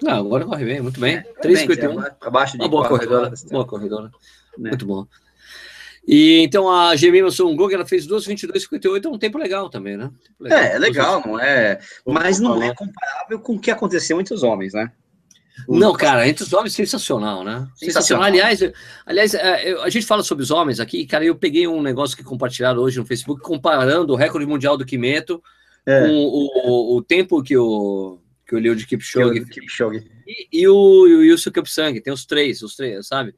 Não, 0.00 0.26
agora 0.26 0.46
corre 0.46 0.64
bem, 0.64 0.80
muito 0.80 0.98
bem. 0.98 1.16
É, 1.16 1.22
3,51. 1.42 2.16
Abaixo 2.22 2.56
de 2.56 2.62
uma 2.62 2.68
boa 2.68 2.88
corredora. 2.88 3.32
Boa 3.50 3.66
corredora. 3.66 4.10
Né? 4.56 4.70
Muito 4.70 4.86
bom. 4.86 5.06
E 6.06 6.40
então 6.42 6.70
a 6.70 6.96
Gemima 6.96 7.30
Songoga 7.30 7.74
ela 7.74 7.84
fez 7.84 8.06
2,22,58, 8.08 9.04
é 9.04 9.08
um 9.08 9.18
tempo 9.18 9.36
legal 9.36 9.68
também, 9.68 9.94
né? 9.94 10.10
Legal. 10.40 10.58
É, 10.58 10.74
é 10.74 10.78
legal, 10.78 11.22
não 11.26 11.38
é? 11.38 11.78
Mas 12.06 12.40
não 12.40 12.62
é 12.62 12.74
comparável 12.74 13.38
com 13.40 13.56
o 13.56 13.60
que 13.60 13.70
aconteceu 13.70 14.18
entre 14.18 14.32
os 14.32 14.42
homens, 14.42 14.72
né? 14.72 14.90
Não, 15.66 15.92
cara, 15.92 16.28
entre 16.28 16.44
os 16.44 16.52
homens, 16.52 16.74
sensacional, 16.74 17.42
né? 17.42 17.66
Sensacional. 17.74 18.24
Aliás, 18.24 18.60
aliás, 19.04 19.34
é, 19.34 19.72
a 19.82 19.88
gente 19.88 20.06
fala 20.06 20.22
sobre 20.22 20.44
os 20.44 20.50
homens 20.50 20.80
aqui, 20.80 21.06
cara, 21.06 21.24
eu 21.24 21.34
peguei 21.34 21.66
um 21.66 21.82
negócio 21.82 22.16
que 22.16 22.22
compartilharam 22.22 22.80
hoje 22.80 22.98
no 22.98 23.06
Facebook, 23.06 23.42
comparando 23.42 24.12
o 24.12 24.16
recorde 24.16 24.46
mundial 24.46 24.76
do 24.76 24.84
Kimeto 24.84 25.42
é. 25.86 26.06
com 26.06 26.12
o, 26.12 26.96
o, 26.96 27.02
tempo 27.02 27.42
que 27.42 27.56
o, 27.56 28.18
que 28.46 28.54
o 28.54 28.58
Leo 28.58 28.76
de 28.76 28.86
Kipchoge, 28.86 29.44
Kipchoge. 29.46 30.06
E, 30.26 30.60
e, 30.60 30.68
o, 30.68 31.06
e 31.06 31.14
o 31.14 31.18
Wilson 31.20 31.50
Kipsang, 31.50 32.00
tem 32.00 32.12
os 32.12 32.26
três, 32.26 32.62
os 32.62 32.76
três, 32.76 33.06
sabe? 33.06 33.34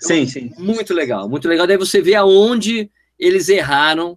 sim, 0.00 0.26
sim. 0.26 0.52
Muito 0.56 0.94
legal, 0.94 1.28
muito 1.28 1.48
legal. 1.48 1.66
Daí 1.66 1.76
você 1.76 2.00
vê 2.00 2.14
aonde 2.14 2.90
eles 3.18 3.48
erraram 3.48 4.16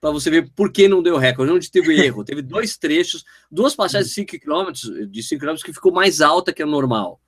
para 0.00 0.10
você 0.10 0.30
ver 0.30 0.50
por 0.54 0.70
que 0.70 0.88
não 0.88 1.02
deu 1.02 1.16
recorde, 1.16 1.52
onde 1.52 1.70
teve 1.70 1.94
erro. 2.04 2.24
teve 2.24 2.42
dois 2.42 2.76
trechos, 2.76 3.24
duas 3.50 3.74
passagens 3.74 4.08
de 4.08 4.14
5 4.14 4.38
km, 4.38 5.06
de 5.08 5.22
5 5.22 5.40
km 5.40 5.56
que 5.64 5.72
ficou 5.72 5.92
mais 5.92 6.20
alta 6.20 6.52
que 6.52 6.62
o 6.62 6.66
normal. 6.66 7.20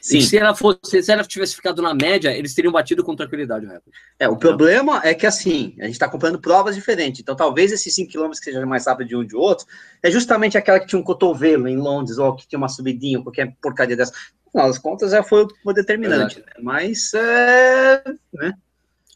Sim. 0.00 0.16
E 0.16 0.22
se 0.22 0.38
ela 0.38 0.54
fosse, 0.54 1.02
se 1.02 1.12
ela 1.12 1.22
tivesse 1.22 1.54
ficado 1.54 1.82
na 1.82 1.92
média, 1.92 2.34
eles 2.34 2.54
teriam 2.54 2.72
batido 2.72 3.04
com 3.04 3.14
tranquilidade 3.14 3.66
o 3.66 3.68
recorde. 3.68 3.98
É, 4.18 4.26
o 4.26 4.36
problema 4.36 5.02
é 5.04 5.12
que 5.12 5.26
assim, 5.26 5.76
a 5.78 5.84
gente 5.84 5.92
está 5.92 6.08
comprando 6.08 6.40
provas 6.40 6.74
diferentes. 6.74 7.20
Então, 7.20 7.36
talvez 7.36 7.70
esses 7.70 7.94
5 7.94 8.10
km 8.10 8.30
que 8.30 8.36
seja 8.36 8.64
mais 8.64 8.86
rápido 8.86 9.08
de 9.08 9.16
um 9.16 9.24
de 9.24 9.36
outro, 9.36 9.66
é 10.02 10.10
justamente 10.10 10.56
aquela 10.56 10.80
que 10.80 10.86
tinha 10.86 10.98
um 10.98 11.04
cotovelo 11.04 11.68
em 11.68 11.76
Londres, 11.76 12.16
ou 12.16 12.34
que 12.34 12.48
tinha 12.48 12.58
uma 12.58 12.68
subidinha, 12.68 13.18
ou 13.18 13.24
qualquer 13.24 13.54
porcaria 13.60 13.96
dessa. 13.96 14.12
Afinal 14.48 14.68
das 14.68 14.78
contas, 14.78 15.10
já 15.10 15.22
foi 15.22 15.46
o 15.64 15.72
determinante. 15.72 16.38
Né? 16.38 16.46
Mas, 16.60 17.12
é, 17.12 18.02
né? 18.32 18.54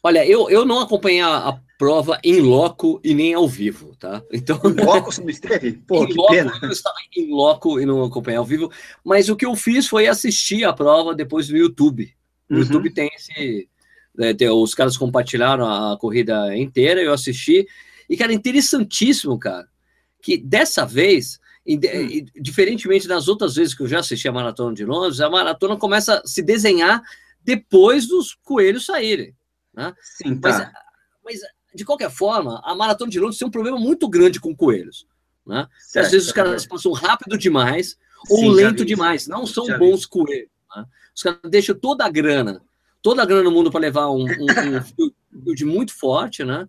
Olha, 0.05 0.23
eu, 0.23 0.47
eu 0.51 0.63
não 0.63 0.79
acompanhei 0.79 1.21
a, 1.21 1.49
a 1.49 1.59
prova 1.79 2.19
em 2.23 2.39
loco 2.39 3.01
e 3.03 3.15
nem 3.15 3.33
ao 3.33 3.49
vivo, 3.49 3.95
tá? 3.95 4.21
Então, 4.31 4.61
em 4.63 4.85
loco 4.85 5.09
você 5.11 5.19
não 5.19 5.31
esteve? 5.31 5.71
Pô, 5.71 6.05
que 6.05 6.13
loco, 6.13 6.31
pena. 6.31 6.59
Eu 6.61 6.69
estava 6.69 6.95
em 7.17 7.31
loco 7.31 7.79
e 7.79 7.87
não 7.87 8.03
acompanhei 8.03 8.37
ao 8.37 8.45
vivo, 8.45 8.71
mas 9.03 9.29
o 9.29 9.35
que 9.35 9.47
eu 9.47 9.55
fiz 9.55 9.87
foi 9.87 10.05
assistir 10.05 10.63
a 10.63 10.71
prova 10.71 11.15
depois 11.15 11.47
do 11.47 11.57
YouTube. 11.57 12.13
O 12.47 12.53
uhum. 12.53 12.59
YouTube 12.59 12.91
tem 12.91 13.09
esse... 13.15 13.67
Né, 14.15 14.31
tem, 14.35 14.47
os 14.47 14.75
caras 14.75 14.95
compartilharam 14.95 15.65
a 15.67 15.97
corrida 15.97 16.55
inteira, 16.55 17.01
eu 17.01 17.11
assisti, 17.11 17.67
e, 18.07 18.15
cara, 18.15 18.31
interessantíssimo, 18.31 19.39
cara, 19.39 19.67
que 20.21 20.37
dessa 20.37 20.85
vez, 20.85 21.39
hum. 21.67 21.79
diferentemente 22.39 23.07
das 23.07 23.27
outras 23.27 23.55
vezes 23.55 23.73
que 23.73 23.81
eu 23.81 23.87
já 23.87 24.01
assisti 24.01 24.27
a 24.27 24.31
Maratona 24.31 24.75
de 24.75 24.85
Londres, 24.85 25.19
a 25.19 25.31
maratona 25.31 25.75
começa 25.77 26.19
a 26.19 26.27
se 26.27 26.43
desenhar 26.43 27.01
depois 27.43 28.07
dos 28.07 28.35
coelhos 28.43 28.85
saírem. 28.85 29.33
Né? 29.75 29.93
Sim, 30.01 30.39
tá. 30.39 30.49
mas, 30.49 30.71
mas 31.23 31.39
de 31.73 31.83
qualquer 31.83 32.09
forma, 32.09 32.61
a 32.63 32.73
maratona 32.73 33.11
de 33.11 33.19
Londres 33.19 33.37
tem 33.37 33.47
um 33.47 33.51
problema 33.51 33.77
muito 33.77 34.07
grande 34.07 34.39
com 34.39 34.55
coelhos. 34.55 35.05
Né? 35.45 35.67
Certo, 35.79 36.05
Às 36.05 36.11
vezes 36.11 36.27
os 36.27 36.33
caras 36.33 36.65
passam 36.65 36.91
rápido 36.93 37.37
demais 37.37 37.97
ou 38.29 38.39
Sim, 38.39 38.49
lento 38.51 38.85
demais, 38.85 39.27
não 39.27 39.45
são 39.45 39.65
bons 39.77 40.01
vi. 40.01 40.09
coelhos. 40.09 40.49
Né? 40.75 40.85
Os 41.15 41.21
caras 41.21 41.39
deixam 41.49 41.75
toda 41.75 42.05
a 42.05 42.09
grana, 42.09 42.61
toda 43.01 43.21
a 43.21 43.25
grana 43.25 43.43
no 43.43 43.51
mundo 43.51 43.69
para 43.69 43.81
levar 43.81 44.09
um, 44.09 44.25
um, 44.25 44.45
um 45.47 45.53
de 45.53 45.65
muito 45.65 45.93
forte, 45.93 46.43
né? 46.43 46.67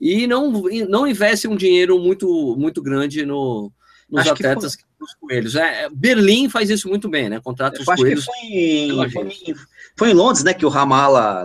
E 0.00 0.26
não, 0.26 0.50
não 0.88 1.06
investem 1.06 1.50
um 1.50 1.56
dinheiro 1.56 1.98
muito, 1.98 2.56
muito 2.56 2.82
grande 2.82 3.24
no, 3.26 3.70
nos 4.10 4.22
Acho 4.22 4.32
atletas 4.32 4.76
os 5.00 5.14
coelhos. 5.14 5.54
É, 5.54 5.88
Berlim 5.90 6.48
faz 6.48 6.68
isso 6.68 6.88
muito 6.88 7.08
bem, 7.08 7.28
né? 7.28 7.40
Contrata 7.40 7.80
os 7.80 7.86
coelhos. 7.86 8.24
foi 8.24 8.34
em, 8.42 9.10
foi 9.10 9.22
em, 9.22 9.54
foi, 9.96 10.10
em, 10.10 10.14
Londres, 10.14 10.44
né? 10.44 10.52
Que 10.52 10.66
o 10.66 10.68
Ramala, 10.68 11.44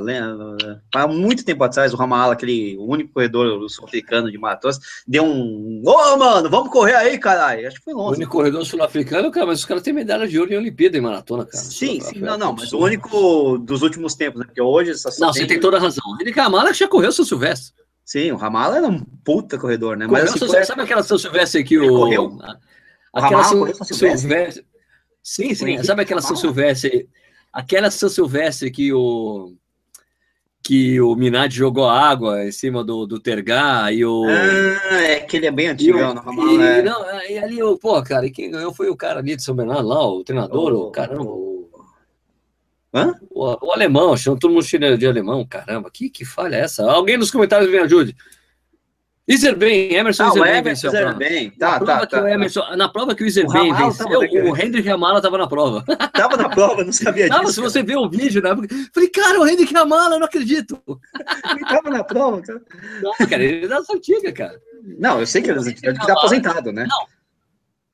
há 0.94 1.08
muito 1.08 1.46
tempo 1.46 1.64
atrás, 1.64 1.94
o 1.94 1.98
Ramala, 1.98 2.34
aquele 2.34 2.78
único 2.78 3.14
corredor 3.14 3.70
sul-africano 3.70 4.32
de 4.32 4.38
maratonas, 4.38 4.80
deu 5.08 5.24
um. 5.24 5.82
Ô, 5.86 5.92
oh, 5.92 6.18
mano, 6.18 6.50
vamos 6.50 6.70
correr 6.70 6.96
aí, 6.96 7.18
caralho. 7.18 7.68
Acho 7.68 7.78
que 7.78 7.84
foi 7.84 7.94
em 7.94 7.96
Londres. 7.96 8.18
O 8.18 8.22
único 8.22 8.32
corredor 8.32 8.66
sul-africano, 8.66 9.32
cara, 9.32 9.46
mas 9.46 9.60
os 9.60 9.66
caras 9.66 9.84
têm 9.84 9.94
medalha 9.94 10.28
de 10.28 10.38
ouro 10.38 10.54
em 10.54 10.58
Olimpíada 10.58 10.98
em 10.98 11.02
maratona, 11.02 11.46
cara. 11.46 11.64
Sim, 11.64 12.00
sim, 12.02 12.20
não, 12.20 12.38
não, 12.38 12.54
mas 12.54 12.74
o 12.74 12.80
único 12.80 13.58
dos 13.58 13.82
últimos 13.82 14.16
tempos, 14.16 14.40
né? 14.40 14.46
Porque 14.46 14.62
hoje. 14.62 14.92
Não, 15.20 15.34
você 15.34 15.46
tem 15.46 15.60
toda 15.60 15.78
a 15.78 15.80
razão. 15.80 16.04
Ele 16.20 16.32
Ramala 16.32 16.74
já 16.74 16.88
correu 16.88 17.12
São 17.12 17.26
Silvestre. 17.26 17.74
Sim, 18.06 18.32
o 18.32 18.36
Ramala 18.36 18.78
era 18.78 18.88
um 18.88 19.00
puta 19.00 19.58
corredor, 19.58 19.98
né? 19.98 20.06
Mas, 20.06 20.32
assim, 20.36 20.64
Sabe 20.64 20.84
aquela 20.84 21.02
São 21.02 21.18
Silvestre 21.18 21.64
que 21.64 21.80
o. 21.80 21.90
Correu? 21.90 22.38
Aquela 23.12 23.44
São, 23.44 23.74
São 23.74 23.86
Silvestre. 24.16 24.66
Sim, 25.24 25.56
sim. 25.56 25.84
Sabe 25.84 26.04
aquela 26.04 26.22
São 26.22 26.36
Silvestre? 26.36 27.10
Aquela 27.52 27.90
São 27.90 28.08
Silvestre 28.08 28.70
que 28.70 28.94
o 28.94 29.56
que 30.62 31.00
o 31.00 31.16
Minardi 31.16 31.58
jogou 31.58 31.88
água 31.88 32.44
em 32.44 32.52
cima 32.52 32.84
do, 32.84 33.06
do 33.06 33.20
Tergar 33.20 33.94
e 33.94 34.04
o. 34.04 34.26
Ah, 34.26 35.04
é 35.04 35.20
que 35.20 35.38
ele 35.38 35.46
é 35.46 35.52
bem 35.52 35.68
antigo, 35.68 36.00
não, 36.00 36.54
e, 36.54 36.62
é. 36.62 36.82
não, 36.82 37.22
e 37.30 37.38
ali, 37.38 37.62
o, 37.62 37.78
pô, 37.78 38.02
cara, 38.02 38.28
quem 38.32 38.50
ganhou 38.50 38.74
foi 38.74 38.90
o 38.90 38.96
cara 38.96 39.20
ali 39.20 39.36
de 39.36 39.44
São 39.44 39.56
Bernardo 39.56 39.88
lá, 39.88 40.08
o 40.08 40.24
treinador, 40.24 40.74
o, 40.74 40.88
o 40.88 40.92
caramba. 40.92 41.24
O, 41.24 41.55
Hã? 42.96 43.14
O, 43.30 43.68
o 43.68 43.72
alemão, 43.74 44.16
chama 44.16 44.40
todo 44.40 44.54
mundo 44.54 44.66
de 44.98 45.06
alemão, 45.06 45.46
caramba, 45.46 45.92
que, 45.92 46.10
que 46.10 46.24
falha 46.24 46.56
é 46.56 46.62
essa? 46.62 46.90
Alguém 46.90 47.18
nos 47.18 47.30
comentários 47.30 47.70
me 47.70 47.78
ajude. 47.78 48.16
Iserben, 49.28 49.92
Emerson 49.94 50.24
ah, 50.24 50.28
Iserben 50.30 50.64
venceu 50.64 50.90
Iserben. 50.92 51.50
Tá, 51.52 51.80
na, 51.80 51.86
tá, 51.86 52.06
tá, 52.06 52.32
Emerson, 52.32 52.64
na 52.78 52.88
prova 52.88 53.16
que 53.16 53.24
o 53.24 53.28
Iserben 53.28 53.74
venceu, 53.74 54.08
o 54.08 54.56
Hendrick 54.56 54.88
Amala 54.88 55.18
estava 55.18 55.38
na 55.38 55.48
prova. 55.48 55.84
Tava 56.14 56.38
na 56.38 56.48
prova, 56.48 56.84
não 56.86 56.94
sabia 56.94 57.28
disso. 57.28 57.54
se 57.54 57.60
você 57.60 57.84
vê 57.84 57.98
o 57.98 58.08
vídeo, 58.08 58.42
né? 58.42 58.52
Falei, 58.94 59.10
cara, 59.10 59.42
o 59.42 59.48
Hendrick 59.48 59.76
Amala, 59.76 60.16
eu 60.16 60.20
não 60.20 60.28
acredito. 60.28 60.82
Ele 61.52 61.66
tava 61.66 61.90
na 61.90 62.04
prova, 62.04 62.42
cara. 62.42 62.62
Não, 63.02 63.28
cara, 63.28 63.44
ele 63.44 63.66
é 63.66 63.68
da 63.68 63.80
antiga, 63.80 64.32
cara. 64.32 64.62
Não, 65.00 65.20
eu 65.20 65.28
sei 65.28 65.42
que 65.42 65.50
ele 65.50 65.60
é 65.60 65.94
tá 65.94 66.14
aposentado, 66.14 66.72
né? 66.72 66.88
Não, 66.88 67.08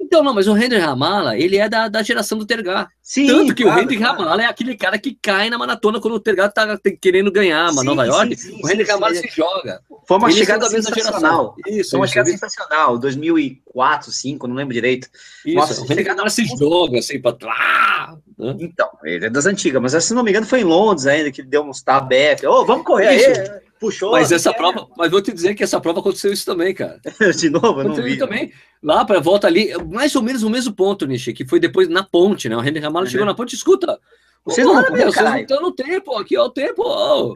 então, 0.01 0.23
não, 0.23 0.33
mas 0.33 0.47
o 0.47 0.57
Hendrick 0.57 0.83
Ramala, 0.83 1.37
ele 1.37 1.57
é 1.57 1.69
da, 1.69 1.87
da 1.87 2.01
geração 2.01 2.37
do 2.37 2.45
Tergar. 2.45 2.89
Sim, 3.01 3.27
Tanto 3.27 3.53
que 3.53 3.63
claro, 3.63 3.79
o 3.79 3.83
Hendrick 3.83 4.01
claro. 4.01 4.19
Ramala 4.19 4.43
é 4.43 4.45
aquele 4.45 4.75
cara 4.75 4.97
que 4.97 5.17
cai 5.21 5.49
na 5.49 5.57
maratona 5.57 6.01
quando 6.01 6.15
o 6.15 6.19
Tergar 6.19 6.51
tá 6.51 6.77
querendo 6.99 7.31
ganhar 7.31 7.69
uma 7.71 7.83
Nova 7.83 8.05
York. 8.05 8.35
Sim, 8.35 8.49
sim, 8.49 8.61
o 8.63 8.69
Hendrick 8.69 8.89
Ramala 8.89 9.13
se 9.13 9.27
joga. 9.29 9.81
Foi 10.07 10.17
uma 10.17 10.29
ele 10.29 10.39
chegada 10.39 10.67
sensacional. 10.67 11.55
Isso, 11.67 11.91
Foi 11.91 11.99
uma 11.99 12.07
chegada 12.07 12.29
sensacional. 12.29 12.97
2004, 12.97 14.07
2005, 14.07 14.47
não 14.47 14.55
lembro 14.55 14.73
direito. 14.73 15.07
Isso, 15.45 15.55
Nossa, 15.55 15.81
o 15.81 15.85
Hendrick 15.85 16.09
Ramala 16.09 16.29
se 16.29 16.45
joga 16.45 16.99
assim 16.99 17.21
pra 17.21 17.37
lá. 17.43 18.17
Né? 18.37 18.55
Então, 18.59 18.89
ele 19.03 19.27
é 19.27 19.29
das 19.29 19.45
antigas, 19.45 19.81
mas 19.81 20.03
se 20.03 20.13
não 20.13 20.23
me 20.23 20.31
engano 20.31 20.47
foi 20.47 20.61
em 20.61 20.65
Londres 20.65 21.05
ainda 21.05 21.31
que 21.31 21.43
deu 21.43 21.63
uns 21.63 21.81
tabef. 21.81 22.45
Ô, 22.45 22.61
oh, 22.61 22.65
vamos 22.65 22.85
correr 22.85 23.15
isso. 23.15 23.41
aí 23.41 23.70
puxou. 23.81 24.11
Mas 24.11 24.31
essa 24.31 24.51
é. 24.51 24.53
prova, 24.53 24.87
mas 24.95 25.09
vou 25.09 25.21
te 25.21 25.33
dizer 25.33 25.55
que 25.55 25.63
essa 25.63 25.81
prova 25.81 25.99
aconteceu 25.99 26.31
isso 26.31 26.45
também, 26.45 26.73
cara. 26.73 27.01
De 27.35 27.49
novo, 27.49 27.81
eu 27.81 27.89
não 27.89 27.95
vi. 27.95 28.17
também. 28.17 28.53
Lá 28.81 29.03
para 29.03 29.19
volta 29.19 29.47
ali, 29.47 29.73
mais 29.91 30.15
ou 30.15 30.21
menos 30.21 30.43
o 30.43 30.49
mesmo 30.49 30.73
ponto, 30.73 31.07
Nishi, 31.07 31.33
que 31.33 31.45
foi 31.45 31.59
depois 31.59 31.89
na 31.89 32.03
ponte, 32.03 32.47
né? 32.47 32.55
O 32.55 32.61
Henrique 32.61 32.79
Ramalho 32.79 33.07
é, 33.07 33.09
chegou 33.09 33.25
né? 33.25 33.31
na 33.31 33.35
ponte, 33.35 33.55
escuta. 33.55 33.99
Vocês 34.45 34.65
não, 34.65 34.73
meu, 34.91 35.11
vocês 35.11 35.25
não 35.25 35.37
estão 35.37 35.61
no 35.61 35.71
tempo, 35.71 36.17
aqui 36.17 36.35
é 36.35 36.41
o 36.41 36.49
tempo. 36.49 37.33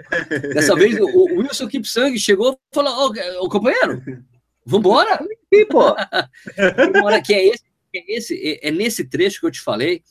Dessa 0.53 0.75
vez 0.75 0.99
o, 0.99 1.39
Wilson 1.39 1.67
Kipsang 1.67 2.17
chegou 2.17 2.53
e 2.53 2.75
falou: 2.75 3.11
Ô, 3.41 3.49
companheiro, 3.49 4.01
vambora? 4.65 5.19
E, 5.51 5.63
pô. 5.65 5.95
vambora, 6.75 7.21
que 7.21 7.33
é 7.33 7.47
esse, 7.47 7.63
é 7.95 8.17
esse, 8.17 8.35
é, 8.35 8.67
é 8.67 8.71
nesse 8.71 9.05
trecho 9.05 9.39
que 9.39 9.45
eu 9.45 9.51
te 9.51 9.61
falei 9.61 10.03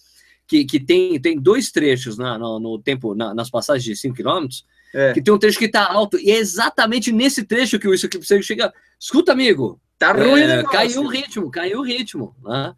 que, 0.47 0.65
que 0.65 0.81
tem, 0.81 1.21
tem 1.21 1.39
dois 1.39 1.71
trechos 1.71 2.17
na, 2.17 2.39
no, 2.39 2.59
no 2.59 2.79
tempo, 2.79 3.15
na, 3.15 3.35
nas 3.35 3.51
passagens 3.51 3.85
de 3.85 3.97
5 3.97 4.15
km, 4.15 4.47
é. 4.95 5.13
que 5.13 5.21
tem 5.21 5.35
um 5.35 5.39
trecho 5.39 5.59
que 5.59 5.65
está 5.65 5.91
alto, 5.91 6.19
e 6.19 6.31
é 6.31 6.37
exatamente 6.37 7.11
nesse 7.11 7.45
trecho 7.45 7.79
que 7.79 7.89
o 7.89 7.93
Isso 7.93 8.09
Kipchoge 8.09 8.45
chega. 8.45 8.73
Escuta, 8.99 9.33
amigo, 9.33 9.81
tá 9.99 10.13
ruim, 10.13 10.41
é, 10.41 10.63
caiu 10.63 11.03
o 11.03 11.09
ritmo, 11.09 11.51
caiu 11.51 11.81
o 11.81 11.83
ritmo. 11.83 12.35
Né? 12.43 12.75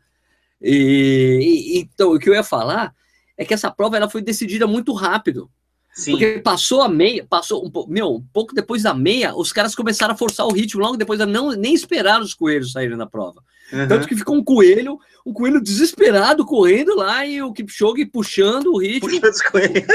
E, 0.61 1.75
e, 1.75 1.79
então, 1.81 2.15
o 2.15 2.19
que 2.19 2.29
eu 2.29 2.35
ia 2.35 2.43
falar 2.43 2.95
é 3.37 3.45
que 3.45 3.53
essa 3.53 3.71
prova 3.71 3.97
ela 3.97 4.09
foi 4.09 4.23
decidida 4.23 4.67
muito 4.67 4.93
rápido. 4.95 5.51
Sim. 5.93 6.13
Porque 6.13 6.39
passou 6.41 6.83
a 6.83 6.89
meia, 6.89 7.25
passou 7.25 7.65
um 7.65 7.87
meu, 7.87 8.17
um 8.17 8.27
pouco 8.33 8.55
depois 8.55 8.83
da 8.83 8.93
meia, 8.93 9.35
os 9.35 9.53
caras 9.53 9.75
começaram 9.75 10.15
a 10.15 10.17
forçar 10.17 10.47
o 10.47 10.53
ritmo, 10.53 10.81
logo 10.81 10.97
depois 10.97 11.19
não 11.21 11.53
nem 11.53 11.75
esperaram 11.75 12.23
os 12.23 12.35
coelhos 12.35 12.73
saírem 12.73 12.97
na 12.97 13.07
prova. 13.07 13.43
Uhum. 13.73 13.89
Tanto 13.89 14.07
que 14.07 14.17
ficou 14.17 14.37
um 14.37 14.45
coelho, 14.45 14.99
um 15.25 15.33
coelho 15.33 15.61
desesperado 15.61 16.45
correndo 16.45 16.95
lá 16.95 17.27
e 17.27 17.43
o 17.43 17.53
Kipchoge 17.53 18.07
puxando 18.07 18.73
o 18.73 18.79
ritmo. 18.79 19.09
Puxando 19.09 19.33
os 19.33 19.43
coelhos. 19.43 19.87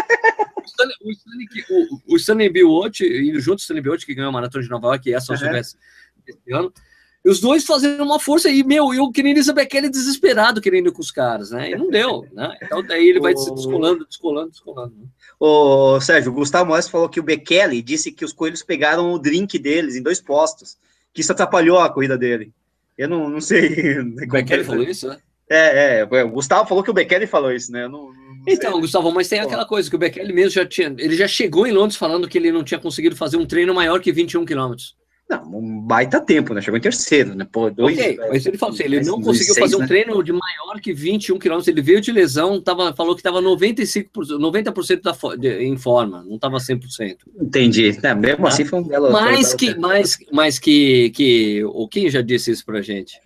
O 0.57 1.09
Stanley, 1.11 1.45
o, 1.69 2.13
o 2.13 2.15
Stanley 2.17 2.49
Biot, 2.49 3.03
indo 3.03 3.39
junto, 3.39 3.59
o 3.59 3.61
Stanley 3.61 3.83
Biot, 3.83 4.05
que 4.05 4.13
ganhou 4.13 4.29
a 4.29 4.33
Maratona 4.33 4.63
de 4.63 4.69
Nova 4.69 4.87
York, 4.87 5.09
e 5.09 5.13
essa 5.13 5.33
uhum. 5.33 5.55
esse 5.55 5.75
ano, 6.51 6.71
e 7.23 7.29
os 7.29 7.39
dois 7.39 7.63
fazendo 7.63 8.03
uma 8.03 8.19
força 8.19 8.49
aí, 8.49 8.63
meu, 8.63 8.91
eu 8.93 9.11
querendo 9.11 9.37
Elizabeth 9.37 9.67
Kelly 9.67 9.89
desesperado 9.89 10.59
querendo 10.59 10.89
ir 10.89 10.91
com 10.91 11.01
os 11.01 11.11
caras, 11.11 11.51
né? 11.51 11.69
E 11.69 11.75
não 11.75 11.87
deu, 11.89 12.25
né? 12.33 12.57
Então 12.63 12.83
daí 12.83 13.09
ele 13.09 13.19
vai 13.19 13.35
se 13.37 13.53
descolando, 13.53 14.05
descolando, 14.07 14.49
descolando. 14.49 14.95
Né? 14.95 15.05
Ô, 15.39 16.01
Sérgio, 16.01 16.31
o 16.31 16.35
Gustavo 16.35 16.67
Moraes 16.67 16.89
falou 16.89 17.07
que 17.07 17.19
o 17.19 17.23
Bekele 17.23 17.81
disse 17.81 18.11
que 18.11 18.25
os 18.25 18.33
coelhos 18.33 18.63
pegaram 18.63 19.13
o 19.13 19.19
drink 19.19 19.59
deles 19.59 19.95
em 19.95 20.01
dois 20.01 20.19
postos, 20.19 20.77
que 21.13 21.21
isso 21.21 21.31
atrapalhou 21.31 21.77
a 21.77 21.93
corrida 21.93 22.17
dele. 22.17 22.51
Eu 23.01 23.09
não, 23.09 23.27
não 23.27 23.41
sei. 23.41 23.97
O 23.99 24.27
Bekele 24.27 24.63
falou 24.63 24.83
isso, 24.83 25.07
né? 25.07 25.17
É, 25.49 26.01
é, 26.01 26.23
o 26.23 26.29
Gustavo 26.29 26.69
falou 26.69 26.83
que 26.83 26.91
o 26.91 26.93
Bekele 26.93 27.25
falou 27.25 27.51
isso, 27.51 27.71
né? 27.71 27.85
Eu 27.85 27.89
não, 27.89 28.13
não 28.13 28.43
então, 28.47 28.73
sei. 28.73 28.81
Gustavo, 28.81 29.11
mas 29.11 29.27
tem 29.27 29.39
aquela 29.39 29.65
coisa 29.65 29.89
que 29.89 29.95
o 29.95 29.99
Bekele 29.99 30.31
mesmo 30.31 30.51
já 30.51 30.65
tinha. 30.67 30.93
Ele 30.99 31.15
já 31.15 31.27
chegou 31.27 31.65
em 31.65 31.71
Londres 31.71 31.97
falando 31.97 32.27
que 32.27 32.37
ele 32.37 32.51
não 32.51 32.63
tinha 32.63 32.79
conseguido 32.79 33.15
fazer 33.15 33.37
um 33.37 33.45
treino 33.45 33.73
maior 33.73 33.99
que 33.99 34.11
21 34.11 34.45
quilômetros. 34.45 34.95
Não, 35.31 35.43
um 35.45 35.79
baita 35.79 36.19
tempo, 36.19 36.53
né? 36.53 36.59
Chegou 36.59 36.77
em 36.77 36.81
terceiro, 36.81 37.33
né? 37.33 37.47
Pô, 37.49 37.69
dois, 37.69 37.97
ok, 37.97 38.19
mas 38.29 38.45
ele 38.45 38.57
falou 38.57 38.75
assim, 38.75 38.83
ele 38.83 39.01
não 39.01 39.21
conseguiu 39.21 39.55
fazer 39.55 39.77
um 39.77 39.79
né? 39.79 39.87
treino 39.87 40.21
de 40.21 40.33
maior 40.33 40.81
que 40.81 40.91
21 40.91 41.39
quilômetros. 41.39 41.69
Ele 41.69 41.81
veio 41.81 42.01
de 42.01 42.11
lesão, 42.11 42.59
tava, 42.59 42.93
falou 42.93 43.15
que 43.15 43.21
estava 43.21 43.41
95%, 43.41 44.09
90% 44.11 45.01
da, 45.01 45.35
de, 45.37 45.63
em 45.63 45.77
forma, 45.77 46.21
não 46.27 46.35
estava 46.35 46.57
100%. 46.57 47.19
Entendi. 47.39 47.97
É, 48.03 48.13
mesmo 48.13 48.45
assim 48.45 48.65
foi 48.65 48.79
um 48.79 48.83
belo. 48.83 49.09
Mas 49.09 49.53
que, 49.53 49.73
mas, 49.79 50.17
mas 50.33 50.59
que, 50.59 51.11
que. 51.11 51.63
O 51.63 51.87
quem 51.87 52.09
já 52.09 52.21
disse 52.21 52.51
isso 52.51 52.65
pra 52.65 52.81
gente? 52.81 53.17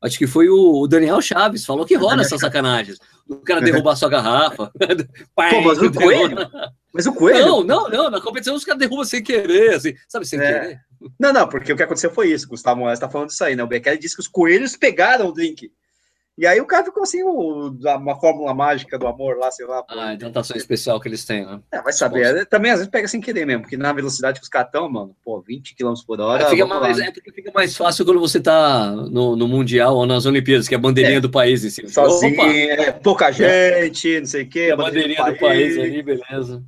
Acho 0.00 0.16
que 0.16 0.28
foi 0.28 0.48
o, 0.48 0.86
Daniel 0.86 1.20
Chaves, 1.20 1.66
falou 1.66 1.84
que 1.84 1.96
rola 1.96 2.22
essas 2.22 2.40
sacanagens. 2.40 2.98
O 3.28 3.34
cara 3.38 3.60
derrubar 3.60 3.96
sua 3.96 4.08
garrafa. 4.08 4.70
Pô, 5.34 5.60
mas 5.60 5.82
o 5.82 5.92
coelho? 5.92 6.36
Mas 6.94 7.06
o 7.06 7.12
coelho? 7.12 7.46
Não, 7.46 7.64
não, 7.64 7.88
não. 7.90 8.10
Na 8.10 8.20
competição 8.20 8.54
os 8.54 8.64
caras 8.64 8.78
derrubam 8.78 9.04
sem 9.04 9.22
querer, 9.22 9.74
assim, 9.74 9.94
sabe, 10.06 10.24
sem 10.24 10.40
é. 10.40 10.60
querer. 10.60 10.80
Não, 11.18 11.32
não, 11.32 11.48
porque 11.48 11.72
o 11.72 11.76
que 11.76 11.82
aconteceu 11.82 12.10
foi 12.10 12.30
isso. 12.32 12.48
Gustavo 12.48 12.80
Moraes 12.80 12.98
está 12.98 13.08
falando 13.08 13.28
disso 13.28 13.44
aí, 13.44 13.54
né? 13.54 13.62
O 13.62 13.66
Bekele 13.66 13.98
disse 13.98 14.14
que 14.14 14.20
os 14.20 14.28
coelhos 14.28 14.76
pegaram 14.76 15.28
o 15.28 15.32
drink. 15.32 15.70
E 16.38 16.46
aí 16.46 16.60
o 16.60 16.66
cara 16.66 16.84
ficou 16.84 17.02
assim, 17.02 17.20
uma 17.20 18.20
fórmula 18.20 18.54
mágica 18.54 18.96
do 18.96 19.08
amor 19.08 19.36
lá, 19.38 19.50
sei 19.50 19.66
lá. 19.66 19.84
Ah, 19.88 20.16
tentação 20.16 20.56
especial 20.56 21.00
que 21.00 21.08
eles 21.08 21.24
têm, 21.24 21.44
né? 21.44 21.58
É, 21.72 21.82
vai 21.82 21.92
saber. 21.92 22.46
Também 22.46 22.70
às 22.70 22.78
vezes 22.78 22.90
pega 22.92 23.08
sem 23.08 23.20
querer 23.20 23.44
mesmo, 23.44 23.62
porque 23.62 23.76
na 23.76 23.92
velocidade 23.92 24.38
que 24.38 24.44
os 24.44 24.48
caras 24.48 24.68
estão, 24.68 24.88
mano, 24.88 25.16
pô, 25.24 25.40
20 25.40 25.74
km 25.74 25.94
por 26.06 26.20
hora. 26.20 26.44
É, 26.44 26.50
fica 26.50 26.64
mais, 26.64 27.00
é 27.00 27.10
porque 27.10 27.32
fica 27.32 27.50
mais 27.52 27.76
fácil 27.76 28.04
quando 28.04 28.20
você 28.20 28.38
tá 28.38 28.92
no, 28.92 29.34
no 29.34 29.48
Mundial 29.48 29.96
ou 29.96 30.06
nas 30.06 30.26
Olimpíadas, 30.26 30.68
que 30.68 30.76
é 30.76 30.78
a 30.78 30.80
bandeirinha 30.80 31.18
é, 31.18 31.20
do 31.20 31.28
país 31.28 31.64
em 31.64 31.70
cima. 31.70 31.88
Sozinho, 31.88 32.40
é, 32.40 32.92
pouca 32.92 33.32
gente, 33.34 34.20
não 34.20 34.26
sei 34.26 34.44
o 34.44 34.48
quê. 34.48 34.70
A 34.72 34.76
bandeirinha, 34.76 35.24
do, 35.24 35.32
do 35.32 35.38
país. 35.40 35.74
país 35.74 35.78
ali, 35.78 36.02
beleza. 36.04 36.62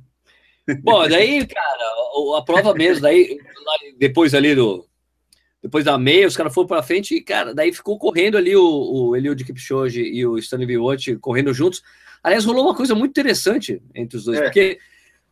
Bom, 0.81 1.07
daí, 1.07 1.45
cara, 1.47 2.37
a 2.37 2.41
prova 2.43 2.73
mesmo, 2.73 3.01
daí, 3.01 3.37
depois 3.97 4.33
ali 4.33 4.53
do, 4.53 4.85
depois 5.61 5.85
da 5.85 5.97
meia, 5.97 6.27
os 6.27 6.35
caras 6.35 6.53
foram 6.53 6.67
para 6.67 6.83
frente 6.83 7.15
e, 7.15 7.21
cara, 7.21 7.53
daí 7.53 7.71
ficou 7.71 7.97
correndo 7.97 8.37
ali 8.37 8.55
o, 8.55 8.63
o 8.63 9.15
Eliud 9.15 9.43
Kipchoge 9.43 10.01
e 10.01 10.25
o 10.25 10.37
Stanley 10.37 10.67
Biot 10.67 11.17
correndo 11.17 11.53
juntos. 11.53 11.83
Aliás, 12.23 12.45
rolou 12.45 12.65
uma 12.65 12.75
coisa 12.75 12.95
muito 12.95 13.11
interessante 13.11 13.81
entre 13.93 14.17
os 14.17 14.25
dois, 14.25 14.39
é. 14.39 14.43
porque 14.43 14.79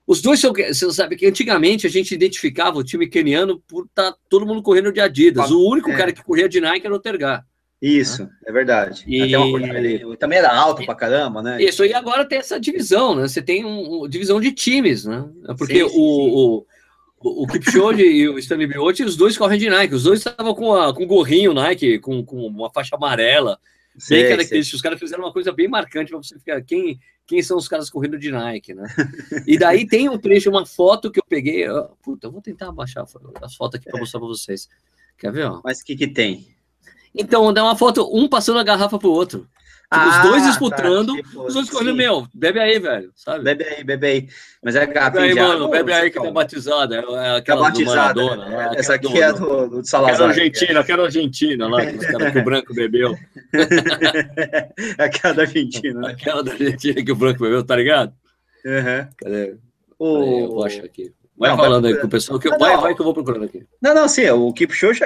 os 0.05 0.21
dois 0.21 0.39
são, 0.39 0.53
você 0.53 0.91
sabe 0.91 1.15
que 1.15 1.25
antigamente 1.25 1.87
a 1.87 1.89
gente 1.89 2.13
identificava 2.13 2.77
o 2.77 2.83
time 2.83 3.07
keniano 3.07 3.59
por 3.67 3.85
estar 3.85 4.11
tá 4.11 4.17
todo 4.29 4.45
mundo 4.45 4.61
correndo 4.61 4.91
de 4.91 4.99
Adidas. 4.99 5.51
O 5.51 5.67
único 5.67 5.89
é. 5.91 5.95
cara 5.95 6.11
que 6.11 6.23
corria 6.23 6.49
de 6.49 6.61
Nike 6.61 6.85
era 6.85 6.95
o 6.95 6.99
Tergar. 6.99 7.45
Isso, 7.81 8.23
né? 8.23 8.29
é 8.45 8.51
verdade. 8.51 9.03
E... 9.07 9.35
Uma... 9.35 10.17
também 10.17 10.37
era 10.37 10.53
alto 10.53 10.85
pra 10.85 10.95
caramba, 10.95 11.41
né? 11.41 11.61
Isso, 11.61 11.85
e 11.85 11.93
agora 11.93 12.25
tem 12.25 12.39
essa 12.39 12.59
divisão, 12.59 13.15
né? 13.15 13.27
Você 13.27 13.41
tem 13.41 13.63
uma 13.63 14.05
um, 14.05 14.09
divisão 14.09 14.39
de 14.41 14.51
times, 14.51 15.05
né? 15.05 15.29
Porque 15.57 15.83
sim, 15.83 15.89
sim, 15.89 15.95
o, 15.95 16.25
sim. 16.25 16.31
o 16.33 16.65
o, 17.21 17.45
Kipchoge 17.47 18.01
e 18.01 18.29
o 18.29 18.39
Stanley 18.39 18.67
Biot, 18.67 19.03
os 19.03 19.17
dois 19.17 19.37
correm 19.37 19.59
de 19.59 19.69
Nike. 19.69 19.93
Os 19.93 20.03
dois 20.03 20.19
estavam 20.19 20.55
com, 20.55 20.73
a, 20.73 20.93
com 20.93 21.05
gorrinho 21.05 21.53
Nike, 21.53 21.99
com, 21.99 22.23
com 22.23 22.47
uma 22.47 22.71
faixa 22.71 22.95
amarela. 22.95 23.59
Sei, 23.97 24.21
bem 24.21 24.29
característico. 24.29 24.77
Os 24.77 24.81
caras 24.81 24.99
fizeram 24.99 25.25
uma 25.25 25.33
coisa 25.33 25.51
bem 25.51 25.67
marcante 25.67 26.11
para 26.11 26.17
você 26.17 26.39
ficar. 26.39 26.61
Quem, 26.61 26.97
quem 27.27 27.41
são 27.41 27.57
os 27.57 27.67
caras 27.67 27.89
correndo 27.89 28.17
de 28.17 28.31
Nike, 28.31 28.73
né? 28.73 28.87
E 29.45 29.57
daí 29.57 29.85
tem 29.85 30.07
um 30.07 30.17
trecho, 30.17 30.49
uma 30.49 30.65
foto 30.65 31.11
que 31.11 31.19
eu 31.19 31.25
peguei. 31.27 31.65
Puta, 32.01 32.27
eu 32.27 32.31
vou 32.31 32.41
tentar 32.41 32.71
baixar 32.71 33.03
as 33.41 33.55
fotos 33.55 33.79
aqui 33.79 33.89
para 33.89 33.97
é. 33.97 33.99
mostrar 33.99 34.19
para 34.21 34.29
vocês. 34.29 34.69
Quer 35.17 35.33
ver? 35.33 35.45
Ó? 35.45 35.61
Mas 35.63 35.81
o 35.81 35.85
que, 35.85 35.97
que 35.97 36.07
tem? 36.07 36.47
Então, 37.19 37.51
dá 37.51 37.63
uma 37.63 37.75
foto, 37.75 38.09
um 38.13 38.29
passando 38.29 38.59
a 38.59 38.63
garrafa 38.63 38.97
pro 38.97 39.11
outro. 39.11 39.45
Tipo, 39.91 40.05
ah, 40.05 40.07
os 40.07 40.29
dois 40.29 40.43
tá, 40.43 40.49
disputando, 40.49 41.15
tá, 41.15 41.23
tipo, 41.23 41.45
os 41.47 41.53
dois 41.55 41.69
correndo, 41.69 41.95
meu, 41.95 42.27
bebe 42.31 42.59
aí, 42.59 42.77
velho, 42.77 43.11
sabe? 43.15 43.43
Bebe 43.43 43.63
aí, 43.63 43.83
bebe 43.83 44.07
aí. 44.07 44.27
Mas 44.63 44.75
é 44.75 44.85
garrafa 44.85 45.19
Bebe 45.19 45.39
aí, 45.39 45.47
mano, 45.47 45.67
bebe 45.67 45.91
aí 45.91 46.11
que 46.11 46.21
tá 46.21 46.29
batizada. 46.29 46.95
É, 46.95 46.99
é 46.99 47.37
aquela 47.37 47.63
tá 47.63 47.69
batizada, 47.69 48.13
do 48.13 48.25
Maradona. 48.27 48.49
Né? 48.49 48.71
Essa 48.75 48.93
aqui 48.93 49.11
do, 49.11 49.17
é 49.21 49.33
do, 49.33 49.67
do 49.67 49.85
Salazar. 49.85 50.17
Quero 50.17 50.29
Argentina, 50.29 50.83
quero 50.83 51.03
Argentina 51.03 51.67
lá, 51.67 51.83
que 51.83 51.97
os 51.97 52.05
caras 52.05 52.31
que 52.31 52.37
o 52.37 52.43
branco 52.43 52.73
bebeu. 52.73 53.17
aquela 54.99 55.33
da 55.33 55.41
Argentina, 55.41 56.01
né? 56.01 56.11
Aquela 56.11 56.43
da 56.43 56.51
Argentina 56.51 57.03
que 57.03 57.11
o 57.11 57.15
branco 57.15 57.39
bebeu, 57.39 57.65
tá 57.65 57.75
ligado? 57.75 58.13
Uhum. 58.63 59.07
Cadê? 59.17 59.55
O... 59.97 60.21
Aí, 60.21 60.39
eu 60.39 60.47
vou 60.49 60.65
achar 60.65 60.85
aqui. 60.85 61.11
Vai 61.39 61.51
não, 61.51 61.57
falando 61.57 61.87
aí 61.87 61.95
com 61.95 62.05
o 62.05 62.09
pessoal, 62.09 62.37
que 62.37 62.49
eu, 62.49 62.59
vai, 62.59 62.75
vai 62.75 62.93
que 62.93 62.99
eu 62.99 63.05
vou 63.05 63.13
procurando 63.13 63.45
aqui. 63.45 63.65
Não, 63.81 63.95
não, 63.95 64.09
sim, 64.09 64.29
o 64.29 64.51
Kipchoge, 64.51 64.99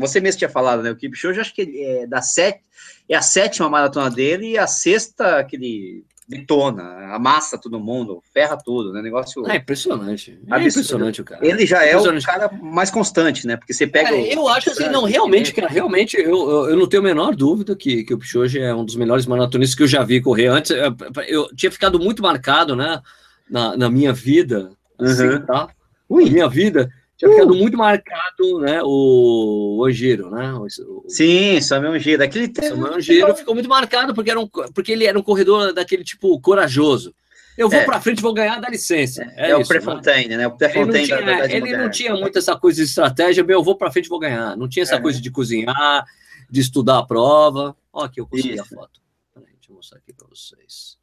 você 0.00 0.18
mesmo 0.18 0.38
tinha 0.38 0.48
falado, 0.48 0.82
né? 0.82 0.90
O 0.90 0.96
Kipchoge, 0.96 1.38
acho 1.38 1.54
que 1.54 1.84
é 1.84 2.06
da 2.06 2.22
sete, 2.22 2.60
é 3.06 3.14
a 3.14 3.20
sétima 3.20 3.68
maratona 3.68 4.10
dele 4.10 4.52
e 4.52 4.58
a 4.58 4.66
sexta 4.66 5.44
que 5.44 5.56
ele 5.56 6.04
detona, 6.26 7.14
amassa 7.14 7.58
todo 7.58 7.80
mundo, 7.80 8.22
ferra 8.34 8.56
tudo, 8.56 8.92
né? 8.92 9.02
Negócio. 9.02 9.46
É 9.46 9.56
impressionante. 9.56 10.38
É 10.50 10.58
impressionante 10.58 11.20
o 11.20 11.24
cara. 11.24 11.46
Ele 11.46 11.66
já 11.66 11.84
é 11.84 11.96
o 11.96 12.22
cara 12.22 12.50
mais 12.62 12.90
constante, 12.90 13.46
né? 13.46 13.56
Porque 13.56 13.74
você 13.74 13.86
pega. 13.86 14.10
Cara, 14.10 14.20
eu 14.20 14.48
acho 14.48 14.70
assim, 14.70 14.88
não, 14.88 15.04
realmente, 15.04 15.52
cara, 15.52 15.68
realmente, 15.68 16.16
eu, 16.16 16.50
eu, 16.50 16.70
eu, 16.70 16.76
não 16.76 16.86
tenho 16.86 17.02
a 17.02 17.06
menor 17.06 17.34
dúvida 17.34 17.76
que, 17.76 18.04
que 18.04 18.14
o 18.14 18.18
Pichoge 18.18 18.58
é 18.58 18.74
um 18.74 18.84
dos 18.84 18.96
melhores 18.96 19.26
maratonistas 19.26 19.74
que 19.74 19.82
eu 19.82 19.88
já 19.88 20.02
vi 20.02 20.20
correr. 20.20 20.48
Antes, 20.48 20.70
eu, 20.70 20.94
eu 21.26 21.54
tinha 21.54 21.70
ficado 21.70 21.98
muito 21.98 22.22
marcado, 22.22 22.74
né? 22.74 23.02
Na, 23.50 23.74
na 23.78 23.88
minha 23.88 24.12
vida, 24.12 24.70
uhum. 24.98 25.46
tá? 25.46 25.68
Ui. 26.08 26.30
minha 26.30 26.48
vida, 26.48 26.90
tinha 27.16 27.30
ficado 27.30 27.52
uh. 27.52 27.56
muito 27.56 27.76
marcado, 27.76 28.60
né, 28.60 28.80
o, 28.82 29.84
Ongiro, 29.84 30.30
né? 30.30 30.52
O, 30.54 31.04
Sim, 31.08 31.60
Samuel 31.60 31.92
Ongiro. 31.92 32.22
Aquele 32.22 32.52
Samuel 32.54 32.94
Ongiro 32.94 33.34
ficou 33.34 33.54
muito 33.54 33.68
marcado 33.68 34.14
porque, 34.14 34.30
era 34.30 34.40
um, 34.40 34.46
porque 34.46 34.92
ele 34.92 35.04
era 35.04 35.18
um 35.18 35.22
corredor 35.22 35.72
daquele 35.72 36.04
tipo 36.04 36.40
corajoso. 36.40 37.14
Eu 37.58 37.68
vou 37.68 37.80
é. 37.80 37.84
para 37.84 38.00
frente, 38.00 38.22
vou 38.22 38.32
ganhar, 38.32 38.60
dá 38.60 38.68
licença. 38.68 39.24
É, 39.34 39.50
é 39.50 39.56
o 39.56 39.66
Prefontaine, 39.66 40.28
né? 40.28 40.36
né? 40.36 40.46
O 40.46 40.56
Prefontaine 40.56 41.10
ele 41.10 41.24
não 41.24 41.42
tinha, 41.42 41.56
ele 41.56 41.76
não 41.76 41.90
tinha 41.90 42.14
muito 42.14 42.38
essa 42.38 42.56
coisa 42.56 42.76
de 42.76 42.88
estratégia, 42.88 43.42
meu, 43.42 43.58
eu 43.58 43.64
vou 43.64 43.76
para 43.76 43.90
frente, 43.90 44.08
vou 44.08 44.20
ganhar. 44.20 44.56
Não 44.56 44.68
tinha 44.68 44.84
essa 44.84 44.94
é, 44.94 45.00
coisa 45.00 45.18
né? 45.18 45.22
de 45.24 45.30
cozinhar, 45.32 46.06
de 46.48 46.60
estudar 46.60 46.98
a 46.98 47.02
prova. 47.04 47.76
Ó, 47.92 48.04
aqui 48.04 48.20
eu 48.20 48.28
consegui 48.28 48.54
Isso. 48.54 48.62
a 48.62 48.64
foto. 48.64 49.00
Peraí, 49.34 49.50
deixa 49.54 49.72
eu 49.72 49.74
mostrar 49.74 49.98
aqui 49.98 50.12
para 50.12 50.28
vocês. 50.28 50.96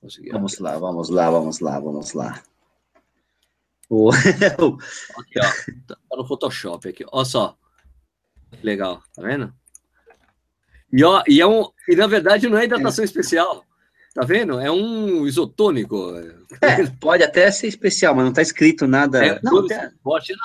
Consegui 0.00 0.30
vamos 0.30 0.58
lá, 0.58 0.76
vamos 0.76 1.08
lá, 1.08 1.30
vamos 1.30 1.60
lá, 1.60 1.78
vamos 1.78 2.12
lá. 2.14 2.42
O... 3.90 4.10
aqui, 5.18 5.38
ó. 5.38 5.42
Tá, 5.88 5.96
no 6.16 6.24
Photoshop 6.24 6.88
aqui. 6.88 7.04
Olha 7.10 7.24
só. 7.24 7.56
Legal, 8.62 9.02
tá 9.14 9.22
vendo? 9.22 9.52
E, 10.92 11.04
ó, 11.04 11.22
e, 11.26 11.40
é 11.40 11.46
um, 11.46 11.68
e 11.88 11.96
na 11.96 12.06
verdade 12.06 12.48
não 12.48 12.56
é 12.56 12.64
hidratação 12.64 13.02
é. 13.02 13.06
especial. 13.06 13.64
Tá 14.14 14.24
vendo? 14.24 14.58
É 14.58 14.70
um 14.70 15.26
isotônico. 15.26 16.14
É, 16.60 16.86
pode 17.00 17.22
até 17.22 17.50
ser 17.50 17.68
especial, 17.68 18.14
mas 18.14 18.24
não 18.24 18.32
tá 18.32 18.42
escrito 18.42 18.86
nada. 18.86 19.24
É, 19.24 19.40
não, 19.42 19.64
até... 19.64 19.90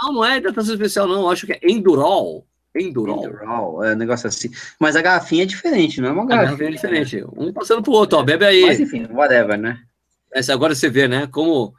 não, 0.03 0.13
não 0.13 0.25
é 0.25 0.37
hidratação 0.37 0.73
especial, 0.73 1.07
não. 1.07 1.29
Acho 1.29 1.45
que 1.45 1.53
é 1.53 1.59
Endurol. 1.63 2.47
Endurol. 2.75 3.25
Endurol, 3.25 3.83
é 3.83 3.93
um 3.93 3.97
negócio 3.97 4.27
assim. 4.27 4.51
Mas 4.79 4.95
a 4.95 5.01
garrafinha 5.01 5.43
é 5.43 5.47
diferente, 5.47 6.01
não 6.01 6.09
é 6.09 6.11
uma 6.11 6.25
garrafinha. 6.25 6.37
A 6.37 6.57
garrafinha 6.57 6.69
é 6.69 6.73
diferente. 6.73 7.25
Um 7.35 7.53
passando 7.53 7.81
pro 7.81 7.93
outro, 7.93 8.19
ó. 8.19 8.23
Bebe 8.23 8.45
aí. 8.45 8.65
Mas 8.65 8.79
enfim, 8.79 9.07
whatever, 9.11 9.57
né? 9.57 9.79
Essa 10.31 10.53
agora 10.53 10.75
você 10.75 10.89
vê, 10.89 11.07
né? 11.07 11.27
Como 11.27 11.73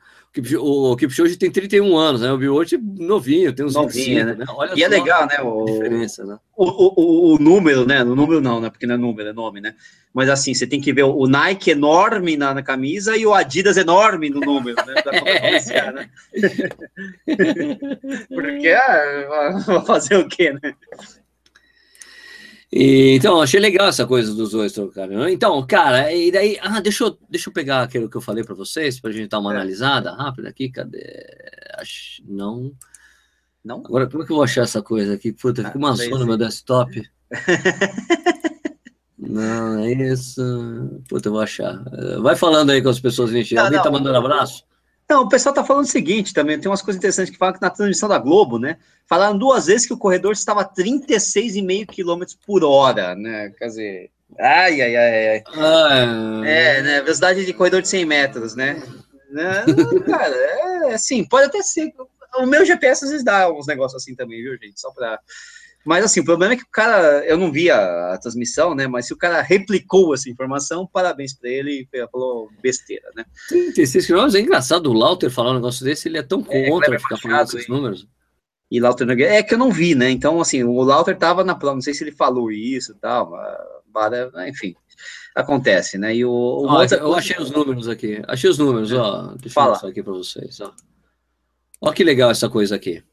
O 0.58 0.96
Kipchoge 0.96 1.36
tem 1.36 1.50
31 1.50 1.96
anos, 1.96 2.20
né? 2.20 2.30
O 2.32 2.38
Biot 2.38 2.76
novinho, 2.78 3.52
tem 3.52 3.64
uns 3.64 3.74
novinho, 3.74 4.26
25, 4.26 4.26
né? 4.26 4.34
né? 4.34 4.44
Olha 4.48 4.72
e 4.76 4.82
é 4.82 4.88
legal, 4.88 5.26
né? 5.26 5.40
O, 5.40 5.64
diferença, 5.64 6.24
né? 6.24 6.38
O, 6.56 6.64
o, 6.64 7.34
o, 7.34 7.38
número, 7.38 7.86
né? 7.86 8.02
O 8.02 8.14
número 8.14 8.40
não, 8.40 8.60
né? 8.60 8.70
Porque 8.70 8.86
não 8.86 8.94
é 8.94 8.98
número, 8.98 9.28
é 9.28 9.32
nome, 9.32 9.60
né? 9.60 9.74
Mas 10.12 10.28
assim, 10.28 10.54
você 10.54 10.66
tem 10.66 10.80
que 10.80 10.92
ver 10.92 11.04
o 11.04 11.26
Nike 11.26 11.70
enorme 11.70 12.36
na, 12.36 12.54
na 12.54 12.62
camisa 12.62 13.16
e 13.16 13.26
o 13.26 13.34
Adidas 13.34 13.76
enorme 13.76 14.30
no 14.30 14.40
número, 14.40 14.76
né? 14.86 14.94
Né? 15.92 16.10
Porque, 18.28 18.68
ah, 18.68 19.82
fazer 19.86 20.16
o 20.16 20.28
quê, 20.28 20.52
né? 20.52 20.74
E, 22.72 23.14
então, 23.14 23.40
achei 23.40 23.60
legal 23.60 23.88
essa 23.88 24.06
coisa 24.06 24.34
dos 24.34 24.50
dois 24.50 24.72
trocarem. 24.72 25.16
Né? 25.16 25.32
Então, 25.32 25.64
cara, 25.66 26.12
e 26.12 26.32
daí. 26.32 26.58
Ah, 26.60 26.80
deixa 26.80 27.04
eu, 27.04 27.18
deixa 27.30 27.48
eu 27.48 27.52
pegar 27.52 27.82
aquilo 27.82 28.10
que 28.10 28.16
eu 28.16 28.20
falei 28.20 28.42
para 28.42 28.54
vocês, 28.54 29.00
para 29.00 29.10
a 29.10 29.12
gente 29.12 29.28
dar 29.28 29.38
uma 29.38 29.52
é. 29.52 29.56
analisada 29.56 30.12
rápida 30.12 30.48
aqui. 30.48 30.68
Cadê? 30.68 31.24
Acho, 31.78 32.22
não. 32.26 32.72
Não? 33.64 33.78
Agora, 33.78 34.06
como 34.08 34.22
é 34.22 34.26
que 34.26 34.32
eu 34.32 34.36
vou 34.36 34.44
achar 34.44 34.62
essa 34.62 34.82
coisa 34.82 35.14
aqui? 35.14 35.32
Puta, 35.32 35.64
fica 35.64 35.78
uma 35.78 35.94
zona 35.94 36.18
no 36.18 36.26
meu 36.26 36.36
desktop. 36.36 37.02
não, 39.18 39.80
é 39.80 39.92
isso. 39.92 40.42
Puta, 41.08 41.28
eu 41.28 41.32
vou 41.32 41.40
achar. 41.40 41.82
Vai 42.20 42.36
falando 42.36 42.70
aí 42.70 42.82
com 42.82 42.88
as 42.88 43.00
pessoas, 43.00 43.30
gente. 43.30 43.56
Alguém 43.56 43.82
tá 43.82 43.90
mandando 43.90 44.16
abraço? 44.18 44.64
Não, 45.08 45.22
o 45.22 45.28
pessoal 45.28 45.54
tá 45.54 45.62
falando 45.62 45.84
o 45.84 45.88
seguinte 45.88 46.34
também, 46.34 46.58
tem 46.58 46.68
umas 46.68 46.82
coisas 46.82 46.98
interessantes 46.98 47.30
que 47.30 47.38
falam 47.38 47.54
que 47.54 47.62
na 47.62 47.70
transmissão 47.70 48.08
da 48.08 48.18
Globo, 48.18 48.58
né, 48.58 48.76
falaram 49.06 49.38
duas 49.38 49.66
vezes 49.66 49.86
que 49.86 49.92
o 49.92 49.98
corredor 49.98 50.32
estava 50.32 50.62
a 50.62 50.68
36,5 50.68 51.86
km 51.86 52.24
por 52.44 52.64
hora, 52.64 53.14
né, 53.14 53.50
quer 53.56 53.66
dizer, 53.66 54.10
ai, 54.38 54.80
ai, 54.80 54.96
ai, 54.96 55.28
ai. 55.28 55.44
Ah, 55.54 56.42
é, 56.44 56.82
né, 56.82 57.00
velocidade 57.02 57.46
de 57.46 57.52
corredor 57.52 57.82
de 57.82 57.88
100 57.88 58.04
metros, 58.04 58.56
né, 58.56 58.82
né 59.30 59.64
cara, 60.06 60.34
é 60.34 60.94
assim, 60.94 61.24
pode 61.24 61.46
até 61.46 61.62
ser, 61.62 61.92
o 62.38 62.46
meu 62.46 62.64
GPS 62.66 63.04
às 63.04 63.10
vezes 63.10 63.24
dá 63.24 63.48
uns 63.48 63.66
negócios 63.68 64.02
assim 64.02 64.16
também, 64.16 64.42
viu, 64.42 64.58
gente, 64.60 64.80
só 64.80 64.90
para 64.90 65.20
mas 65.86 66.04
assim, 66.04 66.18
o 66.18 66.24
problema 66.24 66.54
é 66.54 66.56
que 66.56 66.64
o 66.64 66.70
cara, 66.70 67.24
eu 67.26 67.38
não 67.38 67.52
vi 67.52 67.70
a, 67.70 68.12
a 68.12 68.18
transmissão, 68.18 68.74
né? 68.74 68.88
Mas 68.88 69.06
se 69.06 69.14
o 69.14 69.16
cara 69.16 69.40
replicou 69.40 70.12
essa 70.12 70.28
informação, 70.28 70.84
parabéns 70.92 71.32
para 71.32 71.48
ele, 71.48 71.88
falou 72.10 72.50
besteira, 72.60 73.08
né? 73.14 73.24
36 73.48 74.04
quilômetros 74.04 74.34
é 74.34 74.40
engraçado 74.40 74.90
o 74.90 74.92
Lauter 74.92 75.30
falar 75.30 75.52
um 75.52 75.54
negócio 75.54 75.84
desse, 75.84 76.08
ele 76.08 76.18
é 76.18 76.24
tão 76.24 76.44
é, 76.48 76.68
contra 76.68 76.96
é, 76.96 76.98
ficar 76.98 77.16
falando 77.18 77.44
esses 77.44 77.68
números. 77.68 78.08
E 78.68 78.80
Lauter 78.80 79.08
é 79.08 79.42
que 79.44 79.54
eu 79.54 79.58
não 79.58 79.70
vi, 79.70 79.94
né? 79.94 80.10
Então, 80.10 80.40
assim, 80.40 80.64
o 80.64 80.82
Lauter 80.82 81.16
tava 81.16 81.44
na 81.44 81.54
prova, 81.54 81.76
não 81.76 81.80
sei 81.80 81.94
se 81.94 82.02
ele 82.02 82.10
falou 82.10 82.50
isso 82.50 82.90
e 82.90 82.96
tal, 82.96 83.30
mas, 83.94 84.12
enfim, 84.48 84.74
acontece, 85.36 85.98
né? 85.98 86.16
E 86.16 86.24
o, 86.24 86.30
o 86.30 86.66
ó, 86.66 86.84
eu 86.84 87.14
achei 87.14 87.38
os 87.38 87.52
números 87.52 87.88
aqui, 87.88 88.20
achei 88.26 88.50
os 88.50 88.58
números, 88.58 88.90
é. 88.90 88.96
ó, 88.96 89.34
deixa 89.36 89.54
Fala. 89.54 89.68
eu 89.68 89.70
mostrar 89.70 89.90
aqui 89.90 90.02
para 90.02 90.12
vocês, 90.12 90.60
ó. 90.60 90.72
Ó 91.80 91.92
que 91.92 92.02
legal 92.02 92.30
essa 92.30 92.48
coisa 92.48 92.74
aqui. 92.74 93.04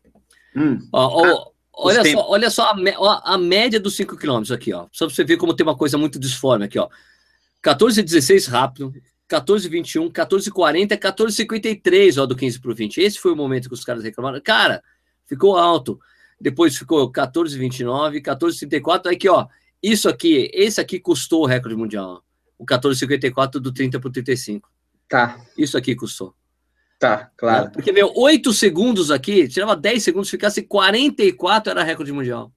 Hum. 0.55 0.79
Ó, 0.91 1.21
ó, 1.21 1.52
Olha 1.75 2.05
só, 2.05 2.29
olha 2.29 2.49
só 2.51 2.63
a, 2.71 3.33
a, 3.33 3.37
média 3.37 3.79
dos 3.79 3.95
5 3.95 4.15
km 4.15 4.53
aqui, 4.53 4.71
ó. 4.71 4.87
Só 4.91 5.07
pra 5.07 5.15
você 5.15 5.23
ver 5.23 5.37
como 5.37 5.55
tem 5.55 5.65
uma 5.65 5.75
coisa 5.75 5.97
muito 5.97 6.19
disforme 6.19 6.65
aqui, 6.65 6.77
ó. 6.77 6.87
14,16 7.63 8.49
rápido, 8.49 8.93
14,21, 9.29 10.11
14,40, 10.11 10.97
14,53, 10.97 12.21
ó, 12.21 12.25
do 12.25 12.35
15 12.35 12.59
para 12.59 12.71
o 12.71 12.75
20. 12.75 12.97
Esse 13.01 13.17
foi 13.17 13.31
o 13.31 13.35
momento 13.35 13.67
que 13.69 13.73
os 13.73 13.83
caras 13.83 14.03
reclamaram. 14.03 14.39
Cara, 14.41 14.83
ficou 15.25 15.57
alto. 15.57 15.99
Depois 16.39 16.77
ficou 16.77 17.11
14,29, 17.11 18.21
14,34. 18.21 19.11
Aqui, 19.11 19.27
ó. 19.27 19.47
Isso 19.81 20.07
aqui, 20.07 20.51
esse 20.53 20.79
aqui 20.79 20.99
custou 20.99 21.43
o 21.43 21.45
recorde 21.45 21.75
mundial. 21.75 22.21
Ó. 22.21 22.21
O 22.59 22.65
14,54 22.65 23.53
do 23.53 23.73
30 23.73 23.99
para 23.99 24.09
o 24.09 24.11
35. 24.11 24.69
Tá. 25.09 25.39
Isso 25.57 25.77
aqui 25.77 25.95
custou. 25.95 26.35
Tá, 27.03 27.29
claro. 27.35 27.69
Porque, 27.69 27.91
meu, 27.91 28.13
8 28.15 28.53
segundos 28.53 29.11
aqui, 29.11 29.45
tirava 29.49 29.75
10 29.75 30.01
segundos, 30.01 30.29
ficasse 30.29 30.61
44 30.61 31.71
era 31.71 31.83
recorde 31.83 32.13
mundial. 32.13 32.49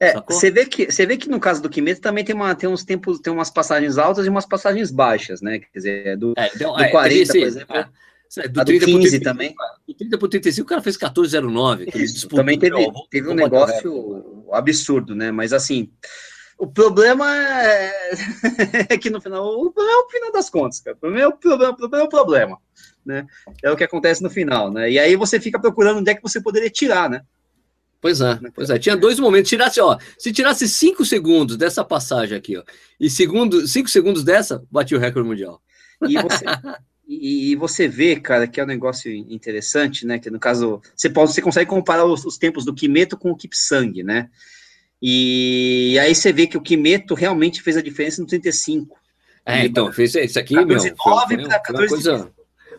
É, 0.00 0.18
você 0.26 0.50
vê 0.50 0.64
que 0.64 0.90
você 0.90 1.04
vê 1.04 1.18
que 1.18 1.28
no 1.28 1.38
caso 1.38 1.60
do 1.60 1.68
Kimetsu 1.68 2.00
também 2.00 2.24
tem, 2.24 2.34
uma, 2.34 2.54
tem 2.54 2.66
uns 2.66 2.82
tempos, 2.82 3.20
tem 3.20 3.30
umas 3.30 3.50
passagens 3.50 3.98
altas 3.98 4.24
e 4.24 4.30
umas 4.30 4.46
passagens 4.46 4.90
baixas, 4.90 5.42
né? 5.42 5.58
Quer 5.58 5.78
dizer, 5.78 6.16
do, 6.16 6.32
é, 6.38 6.50
então, 6.54 6.74
do 6.74 6.82
é, 6.82 6.88
40, 6.88 7.20
esse, 7.20 7.38
por 7.38 7.46
exemplo. 7.46 7.76
É, 7.76 8.48
do, 8.48 8.64
30 8.64 8.86
do 8.86 8.92
15 8.92 9.20
também. 9.20 9.54
Do 9.86 9.92
30 9.92 10.16
por 10.16 10.28
35, 10.30 10.64
o 10.64 10.68
cara 10.70 10.80
fez 10.80 10.96
14,09. 10.96 11.94
Isso, 11.94 12.26
também 12.28 12.58
teve, 12.58 12.90
teve 13.10 13.28
um 13.28 13.34
negócio 13.34 14.48
absurdo, 14.50 15.14
né? 15.14 15.30
Mas 15.30 15.52
assim, 15.52 15.90
o 16.56 16.66
problema 16.66 17.26
é, 17.36 17.92
é 18.88 18.96
que 18.96 19.10
no 19.10 19.20
final, 19.20 19.44
o 19.46 19.70
problema 19.70 20.00
é 20.00 20.02
o 20.02 20.08
final 20.08 20.32
das 20.32 20.48
contas, 20.48 20.80
cara. 20.80 20.96
O 20.96 21.00
problema 21.00 21.24
é 21.26 21.28
o 21.28 21.36
problema, 21.36 21.72
o 21.74 21.76
problema 21.76 22.02
é 22.02 22.06
o 22.06 22.08
problema 22.08 22.58
né? 23.04 23.26
É 23.62 23.70
o 23.70 23.76
que 23.76 23.84
acontece 23.84 24.22
no 24.22 24.30
final, 24.30 24.72
né? 24.72 24.90
E 24.90 24.98
aí 24.98 25.16
você 25.16 25.40
fica 25.40 25.58
procurando 25.58 25.98
onde 25.98 26.10
é 26.10 26.14
que 26.14 26.22
você 26.22 26.40
poderia 26.40 26.70
tirar, 26.70 27.08
né? 27.08 27.22
Pois 28.00 28.20
é, 28.20 28.38
pois 28.54 28.70
é. 28.70 28.78
Tinha 28.78 28.96
dois 28.96 29.18
momentos. 29.18 29.50
Tirasse, 29.50 29.80
ó, 29.80 29.98
se 30.18 30.32
tirasse 30.32 30.68
cinco 30.68 31.04
segundos 31.04 31.56
dessa 31.56 31.84
passagem 31.84 32.36
aqui, 32.36 32.56
ó, 32.56 32.62
e 32.98 33.10
segundo, 33.10 33.66
cinco 33.66 33.88
segundos 33.90 34.24
dessa, 34.24 34.64
batia 34.70 34.96
o 34.96 35.00
recorde 35.00 35.28
mundial. 35.28 35.60
E 36.08 36.14
você, 36.14 36.44
e, 37.06 37.50
e, 37.50 37.56
você 37.56 37.86
vê, 37.86 38.18
cara, 38.18 38.46
que 38.46 38.58
é 38.58 38.64
um 38.64 38.66
negócio 38.66 39.12
interessante, 39.12 40.06
né? 40.06 40.18
Que 40.18 40.30
no 40.30 40.40
caso, 40.40 40.80
você 40.96 41.10
pode, 41.10 41.32
você 41.32 41.42
consegue 41.42 41.68
comparar 41.68 42.06
os, 42.06 42.24
os 42.24 42.38
tempos 42.38 42.64
do 42.64 42.74
Kimeto 42.74 43.18
com 43.18 43.30
o 43.30 43.36
Kipsang, 43.36 44.02
né? 44.02 44.30
E 45.02 45.98
aí 46.00 46.14
você 46.14 46.32
vê 46.32 46.46
que 46.46 46.56
o 46.56 46.60
Kimeto 46.60 47.14
realmente 47.14 47.62
fez 47.62 47.76
a 47.76 47.82
diferença 47.82 48.20
no 48.20 48.26
35. 48.26 48.98
É, 49.44 49.64
então, 49.64 49.92
fez 49.92 50.14
isso 50.14 50.38
aqui, 50.38 50.54
14, 50.54 50.90
meu. 50.90 50.96
9 51.04 51.42
para 51.42 51.58
14 51.58 51.88
coisa, 51.88 52.32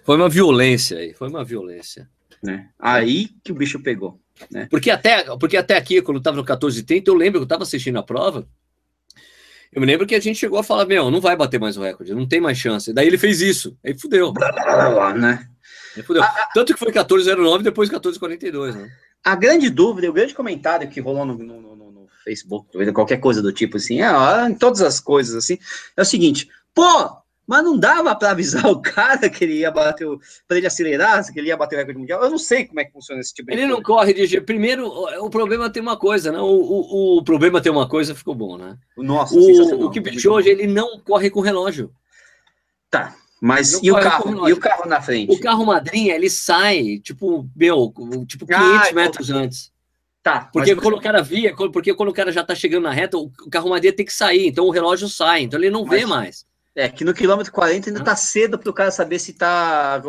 foi 0.04 0.16
uma 0.16 0.30
violência 0.30 0.97
aí, 0.97 1.14
foi 1.14 1.30
uma 1.30 1.43
violência. 1.43 2.10
Né? 2.43 2.70
Aí 2.80 3.30
que 3.43 3.52
o 3.52 3.56
bicho 3.56 3.80
pegou. 3.82 4.20
Né? 4.49 4.68
Porque, 4.70 4.89
até, 4.89 5.24
porque 5.38 5.58
até 5.58 5.78
aqui, 5.78 6.02
quando 6.02 6.18
eu 6.18 6.22
estava 6.22 6.38
no 6.38 6.43
1430, 6.43 7.10
eu 7.10 7.16
lembro 7.16 7.39
que 7.39 7.43
eu 7.43 7.45
estava 7.45 7.64
assistindo 7.64 7.99
a 7.99 8.04
prova. 8.04 8.47
Eu 9.72 9.80
me 9.80 9.88
lembro 9.88 10.06
que 10.06 10.16
a 10.16 10.20
gente 10.20 10.38
chegou 10.38 10.60
a 10.60 10.64
falar: 10.64 10.86
Meu, 10.86 11.10
não 11.10 11.22
vai 11.22 11.36
bater 11.36 11.60
mais 11.60 11.78
o 11.78 11.82
recorde, 11.82 12.14
não 12.14 12.28
tem 12.28 12.41
mais 12.41 12.58
chance. 12.58 12.91
Daí 12.91 13.08
ele 13.08 13.18
fez 13.18 13.41
isso, 13.41 13.78
aí 13.84 13.97
fudeu. 13.97 14.34
né? 15.14 15.47
Aí 15.95 16.04
fudeu. 16.04 16.24
A, 16.24 16.49
Tanto 16.54 16.74
que 16.74 16.80
foi 16.80 16.89
1409 16.89 17.64
depois 17.64 17.89
1442, 17.89 18.76
né? 18.76 18.91
A 19.24 19.36
grande 19.36 19.70
dúvida, 19.70 20.10
o 20.10 20.14
grande 20.14 20.34
comentário 20.34 20.89
que 20.89 20.99
rolou 20.99 21.26
no, 21.26 21.38
no, 21.38 21.62
no, 21.62 21.91
no 21.91 22.08
Facebook, 22.24 22.91
qualquer 22.91 23.18
coisa 23.18 23.41
do 23.41 23.54
tipo 23.54 23.78
assim, 23.78 24.02
é, 24.02 24.10
em 24.49 24.56
todas 24.56 24.82
as 24.82 24.99
coisas 24.99 25.36
assim, 25.36 25.58
é 25.95 26.02
o 26.02 26.06
seguinte: 26.06 26.49
pô, 26.74 27.21
mas 27.52 27.66
não 27.66 27.78
dava 27.78 28.16
para 28.16 28.32
avisar 28.32 28.66
o 28.66 28.82
cara 28.82 29.30
que 29.30 29.43
ele 29.43 29.56
ia 29.56 29.70
bater, 29.70 30.08
para 30.47 30.56
ele 30.56 30.68
acelerar, 30.68 31.22
que 31.34 31.38
ele 31.38 31.49
ia 31.49 31.58
bater 31.58 31.76
o 31.76 31.80
recorde 31.80 31.99
mundial. 31.99 32.24
Eu 32.24 32.30
não 32.30 32.38
sei 32.38 32.64
como 32.64 32.80
é 32.80 32.86
que 32.86 32.93
funciona 32.93 33.20
esse 33.20 33.34
tipo 33.34 33.47
de 33.47 33.58
Ele 33.58 33.64
coisa. 33.64 33.76
não 33.76 33.84
corre 33.84 34.14
de 34.14 34.39
Primeiro, 34.39 34.88
o 34.88 35.30
problema 35.30 35.70
tem 35.70 35.82
uma 35.82 35.97
coisa, 35.97 36.32
né? 36.32 36.39
O, 36.39 36.45
o, 36.45 37.18
o 37.18 37.24
problema 37.26 37.60
tem 37.60 37.70
uma 37.70 37.89
coisa, 37.89 38.16
ficou 38.16 38.34
bom, 38.34 38.58
né? 38.58 38.78
Nossa, 38.95 39.36
o, 39.36 39.86
o 39.86 39.91
Kipchoge, 39.91 40.47
ele 40.47 40.66
não 40.66 40.97
corre 40.99 41.30
com 41.30 41.41
relógio. 41.41 41.91
Tá, 42.89 43.14
mas 43.41 43.84
e 43.84 43.91
o 43.91 43.95
carro? 43.95 44.47
E 44.47 44.54
o 44.54 44.58
carro 44.58 44.88
na 44.88 45.02
frente? 45.02 45.34
O 45.34 45.38
carro 45.38 45.66
madrinha, 45.66 46.16
ele 46.16 46.30
sai, 46.30 46.99
tipo, 46.99 47.49
meu, 47.54 47.93
tipo 48.26 48.45
500 48.45 48.64
ah, 48.64 48.93
metros 48.93 49.30
então... 49.30 49.41
antes. 49.41 49.74
Tá. 50.24 50.49
Porque 50.54 50.74
quando 50.74 50.95
o 50.95 51.02
cara 51.02 51.22
via, 51.22 51.54
porque 51.54 51.93
quando 51.93 52.10
o 52.10 52.14
cara 52.14 52.32
já 52.32 52.45
tá 52.45 52.56
chegando 52.56 52.84
na 52.84 52.91
reta, 52.91 53.18
o 53.18 53.30
carro 53.52 53.70
madrinha 53.70 53.91
tem 53.91 54.06
que 54.06 54.14
sair, 54.14 54.47
então 54.47 54.68
o 54.68 54.72
relógio 54.72 55.10
sai, 55.10 55.41
então 55.41 55.60
ele 55.60 55.70
não 55.70 55.84
mas... 55.84 55.99
vê 55.99 56.06
mais. 56.06 56.51
É, 56.76 56.88
que 56.88 57.04
no 57.04 57.14
quilômetro 57.14 57.52
40 57.52 57.90
ainda 57.90 58.04
tá 58.04 58.16
cedo 58.16 58.58
para 58.58 58.70
o 58.70 58.74
cara 58.74 58.92
saber 58.92 59.20
se 59.20 59.34
tá. 59.34 60.02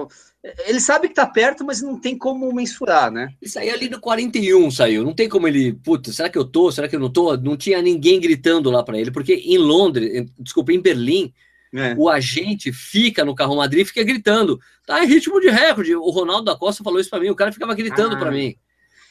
Ele 0.67 0.81
sabe 0.81 1.09
que 1.09 1.15
tá 1.15 1.27
perto, 1.27 1.65
mas 1.65 1.83
não 1.83 1.99
tem 1.99 2.17
como 2.17 2.53
mensurar, 2.53 3.11
né? 3.11 3.31
Isso 3.41 3.59
aí 3.59 3.69
ali 3.69 3.89
no 3.89 4.01
41 4.01 4.71
saiu. 4.71 5.05
Não 5.05 5.15
tem 5.15 5.29
como 5.29 5.49
ele. 5.49 5.73
Puta, 5.73 6.13
será 6.13 6.29
que 6.29 6.39
eu 6.39 6.45
tô? 6.45 6.71
Será 6.71 6.89
que 6.89 6.95
eu 6.95 7.01
não 7.01 7.11
tô? 7.11 7.37
Não 7.37 7.57
tinha 7.57 7.83
ninguém 7.83 8.21
gritando 8.21 8.71
lá 8.71 8.83
para 8.83 8.99
ele, 8.99 9.11
porque 9.11 9.35
em 9.35 9.59
Londres, 9.59 10.31
desculpa, 10.39 10.73
em 10.73 10.81
Berlim, 10.81 11.33
é. 11.75 11.95
o 11.97 12.09
agente 12.09 12.73
fica 12.73 13.25
no 13.25 13.35
carro 13.35 13.57
Madrid 13.57 13.83
e 13.83 13.89
fica 13.89 14.05
gritando. 14.05 14.61
Tá 14.87 15.03
em 15.03 15.09
ritmo 15.09 15.41
de 15.41 15.49
recorde. 15.49 15.97
O 15.97 16.11
Ronaldo 16.11 16.45
da 16.45 16.57
Costa 16.57 16.85
falou 16.85 17.01
isso 17.01 17.11
para 17.11 17.21
mim. 17.21 17.31
O 17.31 17.37
cara 17.37 17.51
ficava 17.51 17.75
gritando 17.75 18.15
ah. 18.15 18.19
para 18.19 18.31
mim. 18.31 18.55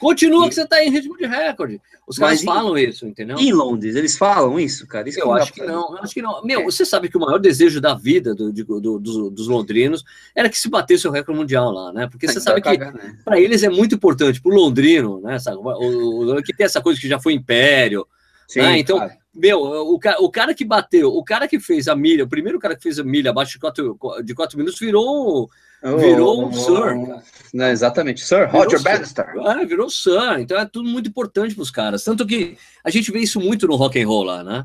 Continua 0.02 0.46
e... 0.46 0.48
que 0.48 0.56
você 0.56 0.62
está 0.62 0.84
em 0.84 0.90
ritmo 0.90 1.16
de 1.16 1.26
recorde. 1.26 1.80
Os 2.04 2.18
caras 2.18 2.42
falam 2.42 2.76
isso, 2.76 3.06
entendeu? 3.06 3.38
Em 3.38 3.52
Londres, 3.52 3.94
eles 3.94 4.18
falam 4.18 4.58
isso, 4.58 4.84
cara? 4.88 5.08
Isso 5.08 5.20
eu 5.20 5.32
acho 5.32 5.52
que 5.52 5.62
não, 5.62 5.96
acho 5.98 6.12
que 6.12 6.20
não. 6.20 6.42
Meu, 6.42 6.62
é. 6.62 6.64
você 6.64 6.84
sabe 6.84 7.08
que 7.08 7.16
o 7.16 7.20
maior 7.20 7.38
desejo 7.38 7.80
da 7.80 7.94
vida 7.94 8.34
do, 8.34 8.52
do, 8.52 8.98
do, 8.98 9.30
dos, 9.30 9.46
londrinos 9.46 10.02
era 10.34 10.48
que 10.48 10.58
se 10.58 10.68
batesse 10.68 11.06
o 11.06 11.12
recorde 11.12 11.38
mundial 11.38 11.70
lá, 11.70 11.92
né? 11.92 12.08
Porque 12.10 12.26
você 12.26 12.40
sabe 12.40 12.60
que 12.60 12.76
né? 12.76 13.16
para 13.24 13.38
eles 13.38 13.62
é 13.62 13.68
muito 13.68 13.94
importante, 13.94 14.42
para 14.42 14.50
o 14.50 14.54
londrino, 14.54 15.20
né? 15.20 15.38
Sabe? 15.38 15.58
O, 15.58 16.36
o, 16.36 16.42
que 16.42 16.52
tem 16.52 16.66
essa 16.66 16.80
coisa 16.80 17.00
que 17.00 17.08
já 17.08 17.20
foi 17.20 17.34
império. 17.34 18.04
Sim, 18.48 18.60
né? 18.60 18.78
Então, 18.80 18.96
claro. 18.96 19.12
meu, 19.32 19.60
o, 19.60 19.94
o 19.94 20.30
cara 20.30 20.52
que 20.52 20.64
bateu, 20.64 21.10
o 21.10 21.22
cara 21.22 21.46
que 21.46 21.60
fez 21.60 21.86
a 21.86 21.94
milha, 21.94 22.24
o 22.24 22.28
primeiro 22.28 22.58
cara 22.58 22.74
que 22.74 22.82
fez 22.82 22.98
a 22.98 23.04
milha 23.04 23.30
abaixo 23.30 23.52
de 23.52 23.60
quatro, 23.60 23.96
de 24.24 24.34
quatro 24.34 24.58
minutos 24.58 24.80
virou 24.80 25.48
Virou 25.82 26.46
um 26.46 26.52
Sir. 26.52 27.22
Não, 27.52 27.66
exatamente, 27.66 28.24
Sir 28.24 28.48
Roger 28.48 28.80
Bannister. 28.82 29.26
É, 29.46 29.66
virou 29.66 29.90
Sir. 29.90 30.38
Então 30.38 30.58
é 30.58 30.64
tudo 30.64 30.88
muito 30.88 31.08
importante 31.08 31.54
para 31.54 31.62
os 31.62 31.70
caras. 31.70 32.04
Tanto 32.04 32.26
que 32.26 32.56
a 32.84 32.90
gente 32.90 33.10
vê 33.10 33.18
isso 33.18 33.40
muito 33.40 33.66
no 33.66 33.74
rock 33.74 34.00
and 34.00 34.06
roll 34.06 34.22
lá, 34.22 34.44
né? 34.44 34.64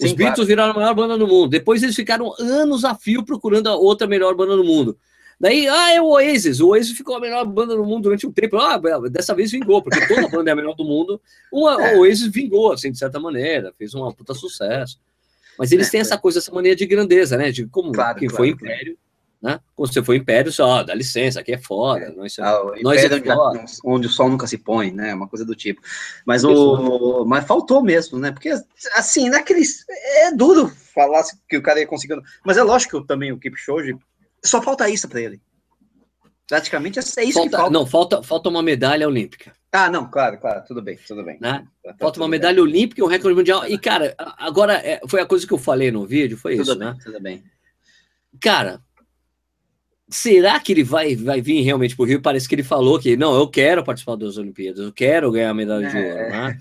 Os 0.00 0.10
Sim, 0.10 0.16
Beatles 0.16 0.34
claro. 0.36 0.46
viraram 0.46 0.70
a 0.72 0.74
maior 0.74 0.94
banda 0.94 1.18
do 1.18 1.26
mundo. 1.26 1.48
Depois 1.48 1.82
eles 1.82 1.96
ficaram 1.96 2.32
anos 2.38 2.84
a 2.84 2.94
fio 2.94 3.24
procurando 3.24 3.68
a 3.68 3.74
outra 3.74 4.06
melhor 4.06 4.34
banda 4.34 4.56
do 4.56 4.62
mundo. 4.62 4.96
Daí, 5.40 5.68
ah, 5.68 5.92
é 5.92 6.00
o 6.00 6.06
Oasis. 6.06 6.60
O 6.60 6.68
Oasis 6.68 6.96
ficou 6.96 7.16
a 7.16 7.20
melhor 7.20 7.44
banda 7.46 7.76
do 7.76 7.84
mundo 7.84 8.04
durante 8.04 8.26
um 8.26 8.32
tempo. 8.32 8.56
Ah, 8.58 8.78
dessa 9.10 9.34
vez 9.34 9.50
vingou, 9.50 9.82
porque 9.82 10.06
toda 10.06 10.26
banda 10.28 10.50
é 10.50 10.52
a 10.52 10.56
melhor 10.56 10.74
do 10.74 10.84
mundo. 10.84 11.20
Uma, 11.52 11.82
é. 11.82 11.96
O 11.96 12.00
Oasis 12.00 12.28
vingou, 12.28 12.72
assim, 12.72 12.90
de 12.90 12.98
certa 12.98 13.18
maneira, 13.20 13.72
fez 13.78 13.94
um 13.94 14.10
puta 14.12 14.34
sucesso. 14.34 14.98
Mas 15.58 15.72
eles 15.72 15.88
é, 15.88 15.90
têm 15.90 16.00
essa 16.00 16.18
coisa, 16.18 16.38
essa 16.38 16.52
mania 16.52 16.74
de 16.74 16.86
grandeza, 16.86 17.36
né? 17.36 17.50
De 17.50 17.66
como 17.66 17.92
claro, 17.92 18.18
quem 18.18 18.28
claro, 18.28 18.36
foi 18.36 18.48
império, 18.50 18.96
né? 19.40 19.60
Quando 19.76 19.92
você 19.92 20.02
foi 20.02 20.16
império, 20.16 20.50
só, 20.50 20.82
dá 20.82 20.92
licença, 20.94 21.40
aqui 21.40 21.52
é 21.52 21.58
foda. 21.58 22.06
É. 22.06 22.10
Nós, 22.10 22.36
ah, 22.40 22.60
nós 22.82 23.02
é 23.02 23.20
foda. 23.20 23.64
Onde 23.84 24.08
o 24.08 24.10
sol 24.10 24.28
nunca 24.28 24.46
se 24.48 24.58
põe, 24.58 24.90
né? 24.90 25.14
Uma 25.14 25.28
coisa 25.28 25.44
do 25.44 25.54
tipo. 25.54 25.80
Mas 26.26 26.44
o. 26.44 27.24
Mas 27.24 27.46
faltou 27.46 27.82
mesmo, 27.82 28.18
né? 28.18 28.32
Porque, 28.32 28.52
assim, 28.94 29.28
naqueles. 29.28 29.84
É 29.88 30.32
duro 30.32 30.68
falar 30.68 31.22
que 31.48 31.56
o 31.56 31.62
cara 31.62 31.78
ia 31.78 31.86
conseguindo. 31.86 32.22
Mas 32.44 32.56
é 32.56 32.62
lógico 32.62 33.00
que 33.00 33.06
também 33.06 33.30
o 33.30 33.38
Kipchoge. 33.38 33.96
Só 34.44 34.60
falta 34.60 34.88
isso 34.88 35.08
para 35.08 35.20
ele. 35.20 35.40
Praticamente 36.48 36.98
é 36.98 37.02
isso 37.02 37.34
falta, 37.34 37.50
que 37.50 37.56
falta. 37.56 37.70
Não, 37.70 37.86
falta, 37.86 38.22
falta 38.22 38.48
uma 38.48 38.62
medalha 38.62 39.06
olímpica. 39.06 39.52
Ah, 39.70 39.90
não, 39.90 40.10
claro, 40.10 40.38
claro, 40.38 40.64
tudo 40.66 40.80
bem, 40.80 40.98
tudo 41.06 41.22
bem. 41.22 41.38
Né? 41.38 41.66
Tá, 41.84 41.92
tá 41.92 41.98
falta 42.00 42.18
uma 42.18 42.28
medalha 42.28 42.54
bem. 42.54 42.64
olímpica 42.64 43.02
e 43.02 43.04
um 43.04 43.08
recorde 43.08 43.36
mundial. 43.36 43.66
E, 43.66 43.78
cara, 43.78 44.14
agora, 44.38 44.74
é, 44.74 45.00
foi 45.06 45.20
a 45.20 45.26
coisa 45.26 45.46
que 45.46 45.52
eu 45.52 45.58
falei 45.58 45.90
no 45.90 46.06
vídeo, 46.06 46.38
foi 46.38 46.56
tudo 46.56 46.62
isso, 46.62 46.78
bem, 46.78 46.88
né? 46.88 46.96
Tudo 47.04 47.20
bem. 47.20 47.44
Cara, 48.40 48.80
será 50.08 50.58
que 50.58 50.72
ele 50.72 50.82
vai, 50.82 51.14
vai 51.14 51.40
vir 51.40 51.62
realmente 51.62 51.94
pro 51.94 52.04
Rio? 52.04 52.22
Parece 52.22 52.48
que 52.48 52.54
ele 52.54 52.62
falou 52.62 52.98
que, 52.98 53.16
não, 53.16 53.34
eu 53.36 53.48
quero 53.48 53.84
participar 53.84 54.16
das 54.16 54.36
Olimpíadas, 54.36 54.84
eu 54.84 54.92
quero 54.92 55.30
ganhar 55.30 55.50
a 55.50 55.54
medalha 55.54 55.86
é. 55.86 55.90
de 55.90 55.96
ouro, 55.96 56.28
né? 56.30 56.58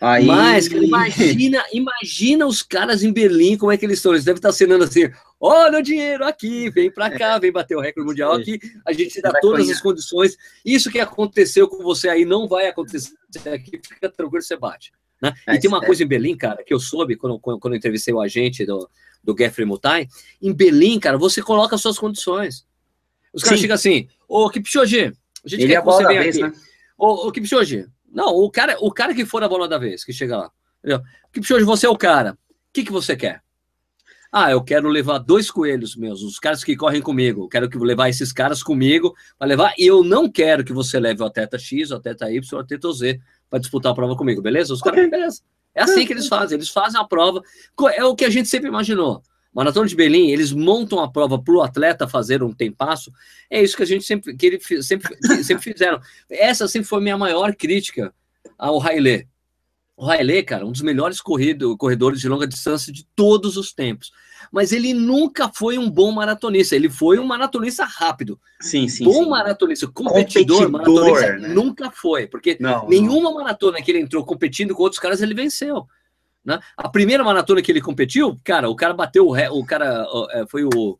Aí... 0.00 0.26
Mas, 0.26 0.68
imagina, 0.68 1.64
imagina 1.72 2.46
os 2.46 2.62
caras 2.62 3.02
em 3.02 3.12
Berlim, 3.12 3.56
como 3.56 3.72
é 3.72 3.76
que 3.76 3.84
eles 3.84 3.98
estão. 3.98 4.12
Eles 4.12 4.24
devem 4.24 4.38
estar 4.38 4.50
assinando 4.50 4.84
assim: 4.84 5.10
olha 5.40 5.78
o 5.78 5.82
dinheiro 5.82 6.24
aqui, 6.24 6.70
vem 6.70 6.88
para 6.88 7.10
cá, 7.10 7.36
vem 7.38 7.50
bater 7.50 7.76
o 7.76 7.80
recorde 7.80 8.08
mundial 8.08 8.32
aqui, 8.32 8.60
a 8.86 8.92
gente 8.92 9.14
te 9.14 9.20
dá 9.20 9.32
todas 9.40 9.68
as 9.68 9.80
condições. 9.80 10.36
Isso 10.64 10.90
que 10.90 11.00
aconteceu 11.00 11.66
com 11.66 11.82
você 11.82 12.08
aí 12.08 12.24
não 12.24 12.46
vai 12.46 12.68
acontecer 12.68 13.12
aqui, 13.52 13.80
fica 13.84 14.08
tranquilo, 14.08 14.40
você 14.40 14.56
bate. 14.56 14.92
Né? 15.20 15.32
É, 15.48 15.56
e 15.56 15.58
tem 15.58 15.68
uma 15.68 15.82
é. 15.82 15.86
coisa 15.86 16.04
em 16.04 16.06
Berlim, 16.06 16.36
cara, 16.36 16.62
que 16.62 16.72
eu 16.72 16.78
soube 16.78 17.16
quando, 17.16 17.40
quando, 17.40 17.58
quando 17.58 17.74
eu 17.74 17.78
entrevistei 17.78 18.14
o 18.14 18.20
agente 18.20 18.64
do, 18.64 18.88
do 19.22 19.34
Geoffrey 19.36 19.66
Mutai. 19.66 20.06
Em 20.40 20.52
Berlim, 20.52 21.00
cara, 21.00 21.18
você 21.18 21.42
coloca 21.42 21.74
as 21.74 21.82
suas 21.82 21.98
condições. 21.98 22.67
Os 23.38 23.44
caras 23.44 23.60
chegam 23.60 23.74
assim: 23.74 24.08
Ô, 24.28 24.50
Kipchoge, 24.50 25.12
a 25.44 25.48
gente 25.48 25.62
Ele 25.62 25.72
quer 25.72 25.78
é 25.78 25.80
que 25.80 25.86
você 25.86 26.06
venha 26.06 26.20
aqui. 26.20 26.42
Né? 26.42 26.52
Ô, 26.96 27.28
ô, 27.28 27.32
Kipchoge, 27.32 27.86
não, 28.10 28.34
o 28.34 28.50
cara, 28.50 28.76
o 28.80 28.92
cara 28.92 29.14
que 29.14 29.24
for 29.24 29.42
a 29.42 29.48
bola 29.48 29.68
da 29.68 29.78
vez, 29.78 30.04
que 30.04 30.12
chega 30.12 30.36
lá. 30.36 30.50
Entendeu? 30.78 31.02
Que 31.32 31.40
você 31.64 31.86
é 31.86 31.88
o 31.88 31.96
cara. 31.96 32.32
O 32.32 32.36
que, 32.72 32.84
que 32.84 32.92
você 32.92 33.16
quer? 33.16 33.42
Ah, 34.30 34.50
eu 34.50 34.62
quero 34.62 34.88
levar 34.88 35.18
dois 35.18 35.50
coelhos 35.50 35.96
meus, 35.96 36.22
os 36.22 36.38
caras 36.38 36.62
que 36.62 36.76
correm 36.76 37.00
comigo. 37.00 37.44
Eu 37.44 37.48
quero 37.48 37.68
que 37.68 37.78
levar 37.78 38.10
esses 38.10 38.30
caras 38.30 38.62
comigo 38.62 39.14
para 39.38 39.48
levar. 39.48 39.74
E 39.78 39.86
eu 39.86 40.04
não 40.04 40.30
quero 40.30 40.62
que 40.62 40.72
você 40.72 41.00
leve 41.00 41.22
o 41.22 41.26
atleta 41.26 41.58
X, 41.58 41.90
o 41.90 41.96
atleta 41.96 42.30
Y, 42.30 42.58
o 42.58 42.60
atleta 42.60 42.92
Z 42.92 43.20
para 43.48 43.58
disputar 43.58 43.92
a 43.92 43.94
prova 43.94 44.14
comigo, 44.14 44.42
beleza? 44.42 44.74
Os 44.74 44.82
caras, 44.82 45.08
beleza. 45.10 45.40
É 45.74 45.82
assim 45.82 46.04
que 46.04 46.12
eles 46.12 46.28
fazem. 46.28 46.56
Eles 46.56 46.68
fazem 46.68 47.00
a 47.00 47.04
prova. 47.04 47.42
É 47.94 48.04
o 48.04 48.14
que 48.14 48.24
a 48.24 48.30
gente 48.30 48.48
sempre 48.48 48.68
imaginou. 48.68 49.22
Maratona 49.58 49.88
de 49.88 49.96
Berlim, 49.96 50.30
eles 50.30 50.52
montam 50.52 51.00
a 51.00 51.10
prova 51.10 51.36
para 51.36 51.52
o 51.52 51.62
atleta 51.62 52.06
fazer 52.06 52.44
um 52.44 52.52
tempasso. 52.52 53.12
É 53.50 53.60
isso 53.60 53.76
que 53.76 53.82
a 53.82 53.86
gente 53.86 54.04
sempre, 54.04 54.36
que 54.36 54.46
ele 54.46 54.60
sempre, 54.84 55.16
sempre 55.42 55.72
fizeram. 55.72 56.00
Essa 56.30 56.68
sempre 56.68 56.88
foi 56.88 57.00
a 57.00 57.02
minha 57.02 57.18
maior 57.18 57.52
crítica 57.56 58.14
ao 58.56 58.80
Haile. 58.80 59.26
O 59.96 60.08
Haile, 60.08 60.44
cara, 60.44 60.64
um 60.64 60.70
dos 60.70 60.80
melhores 60.80 61.20
corrido, 61.20 61.76
corredores 61.76 62.20
de 62.20 62.28
longa 62.28 62.46
distância 62.46 62.92
de 62.92 63.04
todos 63.16 63.56
os 63.56 63.72
tempos. 63.72 64.12
Mas 64.52 64.70
ele 64.70 64.94
nunca 64.94 65.50
foi 65.52 65.76
um 65.76 65.90
bom 65.90 66.12
maratonista. 66.12 66.76
Ele 66.76 66.88
foi 66.88 67.18
um 67.18 67.26
maratonista 67.26 67.84
rápido. 67.84 68.38
Sim, 68.60 68.86
sim. 68.86 69.06
Bom 69.06 69.24
sim. 69.24 69.28
maratonista, 69.28 69.88
competidor, 69.88 70.70
competidor 70.70 70.70
maratonista, 70.70 71.38
né? 71.38 71.48
nunca 71.48 71.90
foi. 71.90 72.28
Porque 72.28 72.56
não, 72.60 72.88
nenhuma 72.88 73.30
não. 73.30 73.34
maratona 73.34 73.82
que 73.82 73.90
ele 73.90 73.98
entrou 73.98 74.24
competindo 74.24 74.72
com 74.72 74.84
outros 74.84 75.00
caras, 75.00 75.20
ele 75.20 75.34
venceu. 75.34 75.84
Né? 76.44 76.58
A 76.76 76.88
primeira 76.88 77.24
maratona 77.24 77.60
que 77.60 77.70
ele 77.70 77.80
competiu, 77.80 78.38
cara, 78.44 78.68
o 78.68 78.76
cara 78.76 78.94
bateu 78.94 79.26
o, 79.26 79.32
ré, 79.32 79.50
o 79.50 79.64
cara 79.64 80.06
é, 80.32 80.46
foi 80.46 80.64
o 80.64 80.98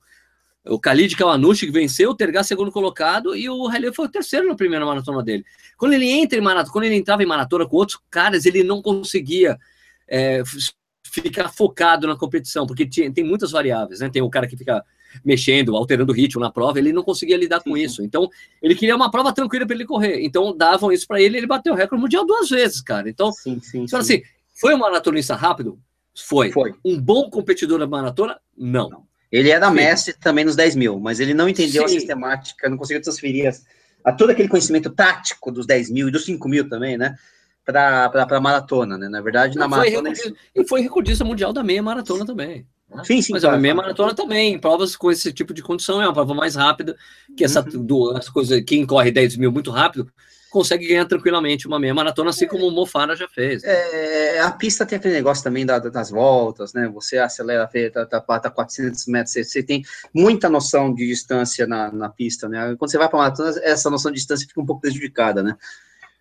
o 0.68 0.78
Khalid 0.78 1.16
Kawanushi 1.16 1.66
que 1.66 1.72
venceu, 1.72 2.10
o 2.10 2.14
Tergar 2.14 2.44
segundo 2.44 2.70
colocado 2.70 3.34
e 3.34 3.48
o 3.48 3.68
Haile 3.68 3.92
foi 3.92 4.06
o 4.06 4.10
terceiro 4.10 4.46
na 4.48 4.54
primeira 4.54 4.84
maratona 4.84 5.22
dele. 5.22 5.44
Quando 5.76 5.94
ele 5.94 6.08
entra 6.08 6.38
em 6.38 6.42
maratona, 6.42 6.72
quando 6.72 6.84
ele 6.84 6.96
entrava 6.96 7.22
em 7.22 7.26
maratona 7.26 7.66
com 7.66 7.76
outros 7.76 7.98
caras, 8.10 8.44
ele 8.44 8.62
não 8.62 8.82
conseguia 8.82 9.58
é, 10.06 10.42
ficar 11.04 11.48
focado 11.48 12.06
na 12.06 12.16
competição, 12.16 12.66
porque 12.66 12.86
tinha, 12.86 13.10
tem 13.12 13.24
muitas 13.24 13.50
variáveis, 13.50 14.00
né? 14.00 14.10
Tem 14.10 14.22
o 14.22 14.30
cara 14.30 14.46
que 14.46 14.56
fica 14.56 14.84
mexendo, 15.24 15.74
alterando 15.74 16.12
o 16.12 16.14
ritmo 16.14 16.40
na 16.40 16.50
prova, 16.50 16.78
ele 16.78 16.92
não 16.92 17.02
conseguia 17.02 17.36
lidar 17.36 17.60
com 17.60 17.76
isso. 17.76 18.02
Então, 18.02 18.28
ele 18.62 18.74
queria 18.74 18.94
uma 18.94 19.10
prova 19.10 19.32
tranquila 19.32 19.66
para 19.66 19.74
ele 19.74 19.86
correr. 19.86 20.22
Então, 20.22 20.54
davam 20.54 20.92
isso 20.92 21.06
para 21.06 21.20
ele, 21.20 21.38
ele 21.38 21.46
bateu 21.46 21.72
o 21.72 21.76
recorde 21.76 22.02
mundial 22.02 22.26
duas 22.26 22.50
vezes, 22.50 22.82
cara. 22.82 23.08
Então, 23.08 23.32
sim, 23.32 23.58
sim, 23.60 23.86
sim. 23.86 23.96
assim, 23.96 24.22
foi 24.58 24.74
um 24.74 24.78
maratonista 24.78 25.34
rápido? 25.34 25.78
Foi. 26.16 26.50
Foi. 26.50 26.74
Um 26.84 27.00
bom 27.00 27.30
competidor 27.30 27.78
na 27.78 27.86
maratona? 27.86 28.38
Não. 28.56 28.90
não. 28.90 29.08
Ele 29.30 29.50
era 29.50 29.68
Sim. 29.68 29.74
mestre 29.74 30.14
também 30.14 30.44
nos 30.44 30.56
10 30.56 30.74
mil, 30.74 30.98
mas 30.98 31.20
ele 31.20 31.34
não 31.34 31.48
entendeu 31.48 31.86
Sim. 31.86 31.96
a 31.96 32.00
sistemática, 32.00 32.68
não 32.68 32.76
conseguiu 32.76 33.02
transferir 33.02 33.48
a, 34.04 34.10
a, 34.10 34.12
todo 34.12 34.30
aquele 34.30 34.48
conhecimento 34.48 34.90
tático 34.90 35.52
dos 35.52 35.66
10 35.66 35.90
mil 35.90 36.08
e 36.08 36.10
dos 36.10 36.24
5 36.24 36.48
mil 36.48 36.68
também, 36.68 36.96
né? 36.96 37.14
Para 37.64 38.10
a 38.30 38.40
maratona, 38.40 38.96
né? 38.96 39.08
Na 39.08 39.20
verdade, 39.20 39.56
não, 39.56 39.68
na 39.68 39.68
maratona. 39.68 40.16
Foi 40.16 40.34
e 40.54 40.66
foi 40.66 40.80
recordista 40.80 41.24
mundial 41.24 41.52
da 41.52 41.62
meia 41.62 41.82
maratona 41.82 42.24
também. 42.24 42.66
Né? 42.88 43.04
Sim, 43.04 43.20
sim. 43.20 43.32
Mas 43.34 43.42
claro, 43.42 43.56
a 43.56 43.60
meia 43.60 43.74
maratona 43.74 44.14
também, 44.14 44.58
provas 44.58 44.96
com 44.96 45.12
esse 45.12 45.30
tipo 45.32 45.52
de 45.52 45.62
condição, 45.62 46.00
é 46.00 46.06
uma 46.06 46.14
prova 46.14 46.34
mais 46.34 46.56
rápida 46.56 46.96
que 47.36 47.44
essa, 47.44 47.60
uhum. 47.60 47.84
do, 47.84 48.16
essa 48.16 48.32
coisa. 48.32 48.60
Quem 48.62 48.86
corre 48.86 49.10
10 49.12 49.36
mil 49.36 49.52
muito 49.52 49.70
rápido 49.70 50.10
consegue 50.50 50.88
ganhar 50.88 51.04
tranquilamente 51.06 51.66
uma 51.66 51.78
meia 51.78 51.94
maratona, 51.94 52.30
assim 52.30 52.46
como 52.46 52.66
o 52.66 52.70
Mofara 52.70 53.14
já 53.14 53.28
fez. 53.28 53.62
Né? 53.62 53.70
É, 53.70 54.40
a 54.40 54.50
pista 54.50 54.86
tem 54.86 54.96
aquele 54.96 55.14
negócio 55.14 55.44
também 55.44 55.66
da, 55.66 55.78
das 55.78 56.10
voltas, 56.10 56.72
né? 56.72 56.88
Você 56.88 57.18
acelera, 57.18 57.68
tá, 57.92 58.06
tá, 58.06 58.40
tá 58.40 58.50
400 58.50 59.06
metros, 59.06 59.32
você, 59.32 59.44
você, 59.44 59.62
tem 59.62 59.84
muita 60.12 60.48
noção 60.48 60.94
de 60.94 61.06
distância 61.06 61.66
na, 61.66 61.92
na 61.92 62.08
pista, 62.08 62.48
né? 62.48 62.74
Quando 62.78 62.90
você 62.90 62.98
vai 62.98 63.08
para 63.08 63.18
maratona, 63.18 63.52
essa 63.62 63.90
noção 63.90 64.10
de 64.10 64.16
distância 64.16 64.46
fica 64.46 64.60
um 64.60 64.66
pouco 64.66 64.82
prejudicada, 64.82 65.42
né? 65.42 65.56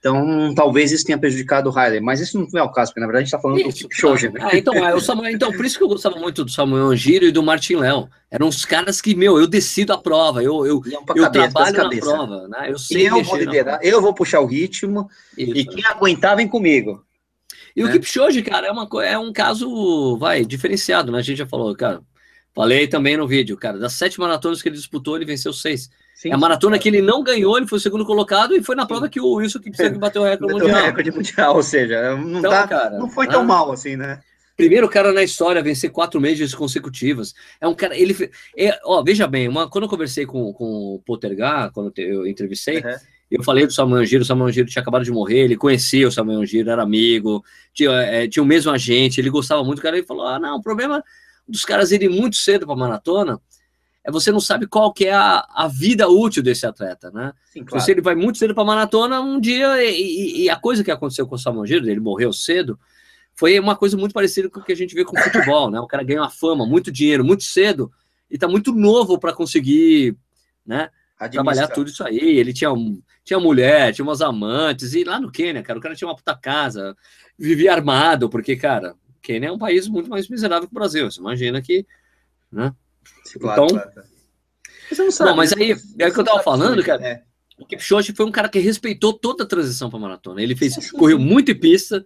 Então, 0.08 0.54
talvez 0.56 0.92
isso 0.92 1.06
tenha 1.06 1.18
prejudicado 1.18 1.70
o 1.70 1.74
Riley, 1.74 2.00
mas 2.00 2.22
isso 2.22 2.48
não 2.54 2.62
é 2.62 2.64
o 2.64 2.72
caso, 2.72 2.92
porque 2.92 3.02
na 3.02 3.08
verdade 3.08 3.24
a 3.24 3.26
gente 3.26 3.34
está 3.34 3.40
falando 3.40 3.60
isso, 3.60 3.88
do 3.88 3.94
Shoji. 3.94 4.30
Né? 4.30 4.40
Ah, 4.42 4.58
então, 4.58 4.74
é, 4.74 5.00
Samuel, 5.02 5.34
então, 5.34 5.52
por 5.52 5.66
isso 5.66 5.78
que 5.78 5.84
eu 5.84 5.88
gostava 5.88 6.18
muito 6.18 6.46
do 6.46 6.52
Samuel 6.52 6.96
Giro 6.96 7.26
e 7.26 7.32
do 7.32 7.44
Martin 7.44 7.76
Léo. 7.76 8.10
Eram 8.32 8.48
os 8.48 8.64
caras 8.64 9.02
que, 9.02 9.14
meu, 9.16 9.38
eu 9.38 9.48
decido 9.48 9.92
a 9.92 9.98
prova, 9.98 10.42
eu, 10.42 10.66
eu, 10.66 10.82
eu 10.86 11.04
cabeça, 11.04 11.30
trabalho 11.30 11.78
na 11.78 11.90
prova, 11.90 12.48
né? 12.48 12.72
Eu 12.72 12.78
sei 12.78 13.08
eu 13.08 13.24
vou 13.24 13.38
liderar, 13.38 13.80
eu 13.82 14.02
vou 14.02 14.14
puxar 14.14 14.40
o 14.40 14.46
ritmo, 14.46 15.10
isso. 15.38 15.56
e 15.56 15.66
quem 15.66 15.86
aguentar 15.86 16.36
vem 16.38 16.48
comigo. 16.48 17.04
E 17.76 17.84
né? 17.84 17.90
o 17.90 17.92
Kipchoge, 17.92 18.42
cara, 18.42 18.68
é, 18.68 18.72
uma, 18.72 18.88
é 19.04 19.18
um 19.18 19.34
caso, 19.34 20.18
vai, 20.18 20.46
diferenciado, 20.46 21.12
né? 21.12 21.20
A 21.20 21.22
gente 21.22 21.38
já 21.38 21.46
falou, 21.46 21.76
cara, 21.76 22.02
falei 22.54 22.88
também 22.88 23.18
no 23.18 23.28
vídeo, 23.28 23.58
cara, 23.58 23.78
das 23.78 23.94
sete 23.94 24.20
maratonas 24.20 24.62
que 24.62 24.70
ele 24.70 24.78
disputou, 24.78 25.16
ele 25.16 25.26
venceu 25.26 25.52
seis. 25.52 25.90
Sim, 26.18 26.32
é 26.32 26.34
a 26.34 26.38
maratona 26.38 26.80
que 26.80 26.90
ele 26.90 27.00
não 27.00 27.22
ganhou, 27.22 27.56
ele 27.58 27.68
foi 27.68 27.78
o 27.78 27.80
segundo 27.80 28.04
colocado 28.04 28.56
e 28.56 28.64
foi 28.64 28.76
na 28.76 28.88
prova 28.88 29.08
que 29.08 29.22
o 29.22 29.34
Wilson 29.34 29.60
que 29.60 29.70
precisa 29.70 30.00
bateu 30.00 30.24
o 30.24 30.26
recorde 30.26 30.52
mundial. 30.52 30.86
recorde 30.86 31.12
mundial, 31.12 31.56
ou 31.56 31.62
seja, 31.62 32.16
não, 32.16 32.40
então, 32.40 32.50
tá, 32.50 32.68
cara, 32.68 32.98
não 32.98 33.08
foi 33.08 33.28
tão 33.28 33.42
ah, 33.42 33.44
mal 33.44 33.72
assim, 33.72 33.96
né? 33.96 34.20
Primeiro 34.56 34.90
cara 34.90 35.14
na 35.14 35.22
história 35.22 35.62
a 35.62 35.64
vencer 35.64 35.92
quatro 35.92 36.20
meses 36.20 36.56
consecutivas. 36.56 37.36
É 37.62 37.68
um 37.68 37.76
cara, 37.76 37.96
ele, 37.96 38.16
é, 38.58 38.80
ó, 38.84 39.04
veja 39.04 39.28
bem, 39.28 39.48
uma, 39.48 39.70
quando 39.70 39.84
eu 39.84 39.90
conversei 39.92 40.26
com, 40.26 40.52
com 40.54 40.96
o 40.96 41.04
Pottergar, 41.06 41.72
quando 41.72 41.94
eu 41.98 42.26
entrevistei, 42.26 42.80
uhum. 42.80 42.96
eu 43.30 43.44
falei 43.44 43.68
do 43.68 43.74
Samuel 43.74 44.04
Giro, 44.04 44.24
o 44.24 44.26
Samuel 44.26 44.52
Giro 44.52 44.68
tinha 44.68 44.82
acabado 44.82 45.06
de 45.06 45.12
morrer, 45.12 45.42
ele 45.42 45.56
conhecia 45.56 46.08
o 46.08 46.12
Samuel 46.12 46.44
Giro, 46.48 46.72
era 46.72 46.82
amigo, 46.82 47.46
tinha, 47.76 47.92
é, 47.92 48.28
tinha 48.28 48.42
o 48.42 48.48
mesmo 48.48 48.72
agente, 48.72 49.22
ele 49.22 49.30
gostava 49.30 49.64
muito 49.64 49.78
do 49.78 49.84
cara, 49.84 49.96
ele 49.96 50.08
falou, 50.08 50.26
ah, 50.26 50.40
não, 50.40 50.58
o 50.58 50.64
problema 50.64 51.04
dos 51.48 51.64
caras 51.64 51.92
irem 51.92 52.10
muito 52.10 52.38
cedo 52.38 52.66
para 52.66 52.76
maratona 52.76 53.40
é 54.08 54.12
você 54.12 54.32
não 54.32 54.40
sabe 54.40 54.66
qual 54.68 54.94
que 54.94 55.06
é 55.06 55.14
a, 55.14 55.46
a 55.54 55.68
vida 55.68 56.08
útil 56.08 56.42
desse 56.42 56.66
atleta, 56.66 57.12
né? 57.12 57.34
Sim, 57.52 57.66
claro. 57.66 57.84
Se 57.84 57.92
ele 57.92 58.00
vai 58.00 58.16
muito 58.16 58.38
cedo 58.38 58.56
para 58.56 58.64
maratona, 58.64 59.20
um 59.20 59.38
dia, 59.38 59.84
e, 59.84 60.44
e, 60.44 60.50
a 60.50 60.56
coisa 60.56 60.82
que 60.82 60.90
aconteceu 60.90 61.28
com 61.28 61.36
o 61.36 61.38
Samuel 61.38 61.66
Giro, 61.66 61.90
ele 61.90 62.00
morreu 62.00 62.32
cedo, 62.32 62.80
foi 63.34 63.60
uma 63.60 63.76
coisa 63.76 63.98
muito 63.98 64.14
parecida 64.14 64.50
com 64.50 64.62
o 64.62 64.64
que 64.64 64.72
a 64.72 64.76
gente 64.78 64.96
vê 64.96 65.04
com 65.04 65.14
o 65.14 65.22
futebol, 65.22 65.70
né? 65.70 65.78
O 65.82 65.88
cara 65.88 66.04
ganha 66.04 66.22
uma 66.22 66.30
fama, 66.30 66.66
muito 66.66 66.90
dinheiro, 66.90 67.22
muito 67.22 67.44
cedo, 67.44 67.92
e 68.32 68.38
tá 68.38 68.48
muito 68.48 68.72
novo 68.72 69.20
para 69.20 69.34
conseguir, 69.34 70.16
né? 70.66 70.90
Trabalhar 71.30 71.68
tudo 71.68 71.90
isso 71.90 72.02
aí. 72.02 72.18
Ele 72.18 72.54
tinha, 72.54 72.70
tinha 73.26 73.42
mulher, 73.42 73.94
tinha 73.94 74.06
umas 74.06 74.22
amantes, 74.22 74.94
e 74.94 75.04
lá 75.04 75.20
no 75.20 75.30
Quênia, 75.30 75.62
cara, 75.62 75.80
o 75.80 75.82
cara 75.82 75.96
tinha 75.96 76.08
uma 76.08 76.16
puta 76.16 76.34
casa, 76.34 76.96
vivia 77.38 77.74
armado, 77.74 78.30
porque, 78.30 78.56
cara, 78.56 78.94
o 78.94 79.22
Quênia 79.22 79.50
é 79.50 79.52
um 79.52 79.60
país 79.60 79.86
muito 79.86 80.10
mais 80.10 80.30
miserável 80.30 80.66
que 80.66 80.74
o 80.74 80.80
Brasil. 80.80 81.12
Você 81.12 81.20
imagina 81.20 81.62
que, 81.62 81.86
né? 82.50 82.74
Claro, 83.40 83.66
então, 83.66 83.80
claro. 83.80 84.08
Você 84.90 85.04
não 85.04 85.12
sabe, 85.12 85.36
mas 85.36 85.54
aí, 85.54 85.76
é 86.00 86.08
o 86.08 86.14
que 86.14 86.20
eu 86.20 86.24
tava 86.24 86.42
falando, 86.42 86.84
cara. 86.84 87.06
É. 87.06 87.24
O 87.58 87.66
Kipchoge 87.66 88.14
foi 88.14 88.26
um 88.26 88.32
cara 88.32 88.48
que 88.48 88.60
respeitou 88.60 89.14
toda 89.14 89.44
a 89.44 89.48
transição 89.48 89.90
para 89.90 90.00
maratona. 90.00 90.42
Ele 90.42 90.56
fez, 90.56 90.92
correu 90.92 91.18
muito 91.18 91.52
em 91.52 91.60
pista, 91.60 92.06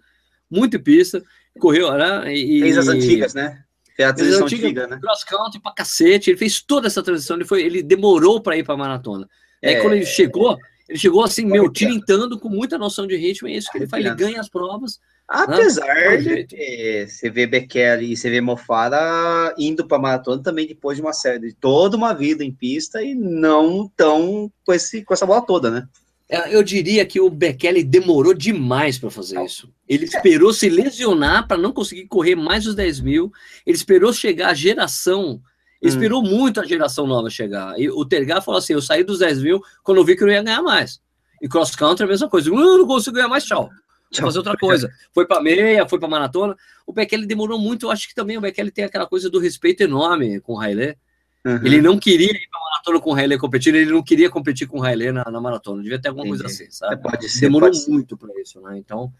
muito 0.50 0.78
em 0.78 0.82
pista, 0.82 1.22
correu, 1.60 1.92
né? 1.94 2.34
E, 2.34 2.62
fez 2.62 2.78
as 2.78 2.88
antigas, 2.88 3.34
né? 3.34 3.64
é 3.98 4.06
a 4.06 4.14
transição 4.14 4.46
antiga, 4.46 4.88
né? 4.88 4.98
Cross 5.00 5.24
country 5.24 5.62
pra 5.62 5.74
cacete, 5.74 6.30
ele 6.30 6.38
fez 6.38 6.62
toda 6.62 6.88
essa 6.88 7.04
transição, 7.04 7.38
ele, 7.38 7.46
foi, 7.46 7.64
ele 7.64 7.84
demorou 7.84 8.42
para 8.42 8.58
ir 8.58 8.64
pra 8.64 8.78
maratona. 8.78 9.28
Aí 9.64 9.76
é, 9.76 9.82
quando 9.82 9.94
ele 9.94 10.06
chegou, 10.06 10.58
ele 10.88 10.98
chegou 10.98 11.24
assim, 11.24 11.46
meu, 11.46 11.72
tilintando 11.72 12.40
com 12.40 12.50
muita 12.50 12.78
noção 12.78 13.06
de 13.06 13.16
ritmo, 13.16 13.48
é 13.48 13.52
isso 13.52 13.72
que 13.72 13.78
ele 13.78 13.88
faz, 13.88 14.04
ele 14.04 14.16
ganha 14.16 14.40
as 14.40 14.50
provas. 14.50 15.00
Apesar 15.34 16.18
de 16.18 17.08
você 17.08 17.30
ver 17.30 17.48
Bekele 17.48 18.12
e 18.12 18.18
você 18.18 18.30
ver 18.30 18.42
Mofara 18.42 19.56
indo 19.58 19.88
para 19.88 19.98
maratona 19.98 20.44
também 20.44 20.68
depois 20.68 20.98
de 20.98 21.02
uma 21.02 21.14
série 21.14 21.40
de 21.40 21.54
toda 21.54 21.96
uma 21.96 22.14
vida 22.14 22.44
em 22.44 22.52
pista 22.52 23.02
e 23.02 23.16
não 23.16 23.90
tão 23.96 24.52
com, 24.66 24.74
esse, 24.74 25.06
com 25.06 25.14
essa 25.14 25.26
bola 25.26 25.42
toda, 25.42 25.72
né? 25.72 25.88
É, 26.28 26.54
eu 26.54 26.62
diria 26.62 27.06
que 27.06 27.22
o 27.22 27.30
Bekele 27.30 27.82
demorou 27.82 28.34
demais 28.34 28.98
para 28.98 29.10
fazer 29.10 29.42
isso. 29.42 29.70
Ele 29.88 30.04
esperou 30.04 30.52
se 30.52 30.70
lesionar 30.70 31.48
para 31.48 31.58
não 31.58 31.72
conseguir 31.72 32.08
correr 32.08 32.36
mais 32.36 32.68
os 32.68 32.76
10 32.76 33.00
mil. 33.00 33.32
Ele 33.66 33.78
esperou 33.78 34.12
chegar 34.12 34.50
a 34.50 34.54
geração. 34.54 35.42
Ele 35.82 35.92
hum. 35.92 35.96
esperou 35.96 36.22
muito 36.22 36.60
a 36.60 36.66
geração 36.66 37.08
nova 37.08 37.30
chegar. 37.30 37.80
E 37.80 37.90
o 37.90 38.04
Tergar 38.04 38.42
falou 38.42 38.60
assim: 38.60 38.74
eu 38.74 38.82
saí 38.82 39.02
dos 39.02 39.20
10 39.20 39.44
mil 39.44 39.62
quando 39.82 40.00
eu 40.00 40.06
vi 40.06 40.18
que 40.18 40.24
eu 40.24 40.28
não 40.28 40.34
ia 40.34 40.44
ganhar 40.44 40.62
mais. 40.62 41.00
E 41.42 41.48
cross 41.48 41.74
country 41.76 42.04
é 42.04 42.06
a 42.06 42.10
mesma 42.10 42.30
coisa. 42.30 42.50
Eu 42.50 42.78
não 42.78 42.86
consigo 42.86 43.16
ganhar 43.16 43.30
mais, 43.30 43.46
tchau. 43.46 43.70
Vou 44.14 44.28
fazer 44.28 44.40
outra 44.40 44.58
coisa. 44.58 44.92
Foi 45.14 45.26
para 45.26 45.42
meia, 45.42 45.88
foi 45.88 46.00
para 46.00 46.08
maratona. 46.08 46.56
O 46.86 46.92
Bekele 46.92 47.26
demorou 47.26 47.58
muito. 47.58 47.86
Eu 47.86 47.92
acho 47.92 48.08
que 48.08 48.16
também 48.16 48.38
o 48.38 48.42
Bekele 48.42 48.72
tem 48.72 48.84
aquela 48.84 49.08
coisa 49.08 49.30
do 49.30 49.40
respeito 49.40 49.82
enorme 49.82 50.40
com 50.42 50.56
o 50.56 50.60
Haile. 50.60 50.98
Uhum. 51.46 51.66
Ele 51.66 51.82
não 51.82 51.98
queria 51.98 52.32
ir 52.32 52.50
para 52.50 52.60
maratona 52.60 53.00
com 53.00 53.12
o 53.12 53.16
Haile 53.16 53.38
competindo, 53.38 53.76
ele 53.76 53.92
não 53.92 54.04
queria 54.04 54.30
competir 54.30 54.68
com 54.68 54.80
o 54.80 54.84
Haile 54.84 55.12
na, 55.12 55.24
na 55.24 55.42
maratona. 55.42 55.82
Devia 55.82 56.00
ter 56.00 56.10
alguma 56.10 56.28
Entendi. 56.28 56.44
coisa 56.44 56.56
assim, 56.56 56.72
sabe? 56.72 57.02
Pode 57.02 57.30
ser, 57.30 57.42
Demorou 57.42 57.72
pode 57.72 57.90
muito 57.90 58.18
para 58.18 58.30
isso, 58.40 58.62
né? 58.62 58.78
Então, 58.78 59.12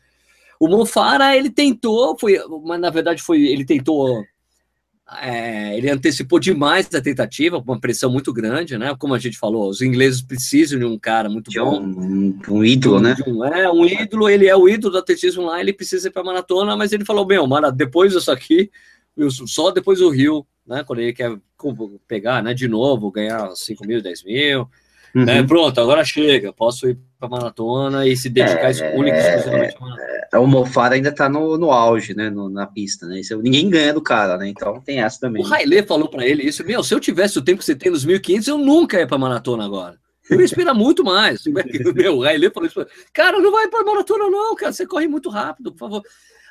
o 0.60 0.68
Mofara, 0.68 1.36
ele 1.36 1.50
tentou, 1.50 2.16
foi, 2.20 2.38
mas 2.64 2.80
na 2.80 2.92
verdade 2.92 3.24
foi, 3.24 3.42
ele 3.42 3.66
tentou, 3.66 4.24
é, 5.20 5.78
ele 5.78 5.90
antecipou 5.90 6.40
demais 6.40 6.94
a 6.94 7.02
tentativa, 7.02 7.62
com 7.62 7.72
uma 7.72 7.80
pressão 7.80 8.12
muito 8.12 8.32
grande, 8.32 8.78
né? 8.78 8.96
Como 8.98 9.14
a 9.14 9.20
gente 9.20 9.38
falou, 9.38 9.70
os 9.70 9.82
ingleses 9.82 10.22
precisam 10.22 10.80
de 10.80 10.86
um 10.86 10.98
cara 10.98 11.30
muito 11.30 11.52
de 11.52 11.60
bom. 11.60 11.82
Um, 11.82 12.40
um 12.50 12.64
ídolo, 12.64 13.00
né? 13.00 13.16
Um, 13.28 13.44
é, 13.44 13.72
um 13.72 13.86
ídolo, 13.86 14.30
ele 14.30 14.48
é 14.48 14.56
o 14.56 14.70
ídolo 14.70 14.94
do 14.94 15.00
atletismo 15.00 15.44
lá, 15.44 15.60
ele 15.60 15.74
precisa 15.74 16.08
ir 16.08 16.12
para 16.12 16.24
maratona, 16.24 16.78
mas 16.78 16.94
ele 16.94 17.04
falou, 17.04 17.26
meu, 17.26 17.46
mano, 17.46 17.72
depois 17.72 18.14
disso 18.14 18.32
aqui, 18.32 18.72
só 19.30 19.72
depois 19.72 20.00
do 20.00 20.10
Rio, 20.10 20.46
né? 20.66 20.84
Quando 20.86 21.00
ele 21.00 21.14
quer 21.14 21.36
pegar, 22.08 22.42
né? 22.42 22.54
De 22.54 22.68
novo, 22.68 23.12
ganhar 23.12 23.52
5 23.54 23.86
mil, 23.86 24.02
10 24.02 24.24
mil. 24.24 24.70
Uhum. 25.14 25.26
Né, 25.26 25.44
pronto, 25.44 25.80
agora 25.82 26.06
chega, 26.06 26.54
posso 26.54 26.88
ir 26.90 26.98
para 27.20 27.28
maratona 27.28 28.08
e 28.08 28.16
se 28.16 28.30
dedicar 28.30 28.68
é, 28.68 28.72
exclusivamente 28.72 29.48
à 29.48 29.82
maratona. 29.82 29.96
É, 30.34 30.40
o 30.40 30.48
Mofara 30.48 30.96
ainda 30.96 31.10
está 31.10 31.28
no, 31.28 31.58
no 31.58 31.72
auge, 31.72 32.16
né, 32.16 32.30
no, 32.30 32.50
na 32.50 32.66
pista, 32.66 33.06
né, 33.08 33.20
isso, 33.20 33.38
ninguém 33.42 33.70
ganha 33.70 33.94
do 33.94 34.02
cara, 34.02 34.38
né, 34.38 34.48
então 34.48 34.80
tem 34.80 35.02
essa 35.02 35.20
também. 35.20 35.44
O 35.44 35.46
Railê 35.46 35.84
falou 35.84 36.08
para 36.08 36.26
ele 36.26 36.44
isso, 36.44 36.66
meu, 36.66 36.82
se 36.84 36.94
eu 36.94 37.00
tivesse 37.00 37.38
o 37.38 37.42
tempo 37.42 37.60
que 37.60 37.66
você 37.66 37.76
tem 37.76 37.92
nos 37.92 38.06
1500, 38.06 38.48
eu 38.48 38.58
nunca 38.58 39.00
ia 39.00 39.08
para 39.08 39.18
maratona 39.18 39.66
agora. 39.66 40.00
Eu 40.30 40.40
ia 40.40 40.46
esperar 40.46 40.74
muito 40.74 41.04
mais. 41.04 41.44
Meu, 41.94 42.18
o 42.18 42.24
Railê 42.24 42.50
falou 42.50 42.70
isso. 42.70 42.86
Cara, 43.12 43.38
não 43.40 43.52
vai 43.52 43.68
para 43.68 43.84
maratona 43.84 44.30
não, 44.30 44.56
cara, 44.56 44.72
você 44.72 44.86
corre 44.86 45.06
muito 45.06 45.30
rápido, 45.30 45.74
por 45.74 45.80
favor. 45.80 46.04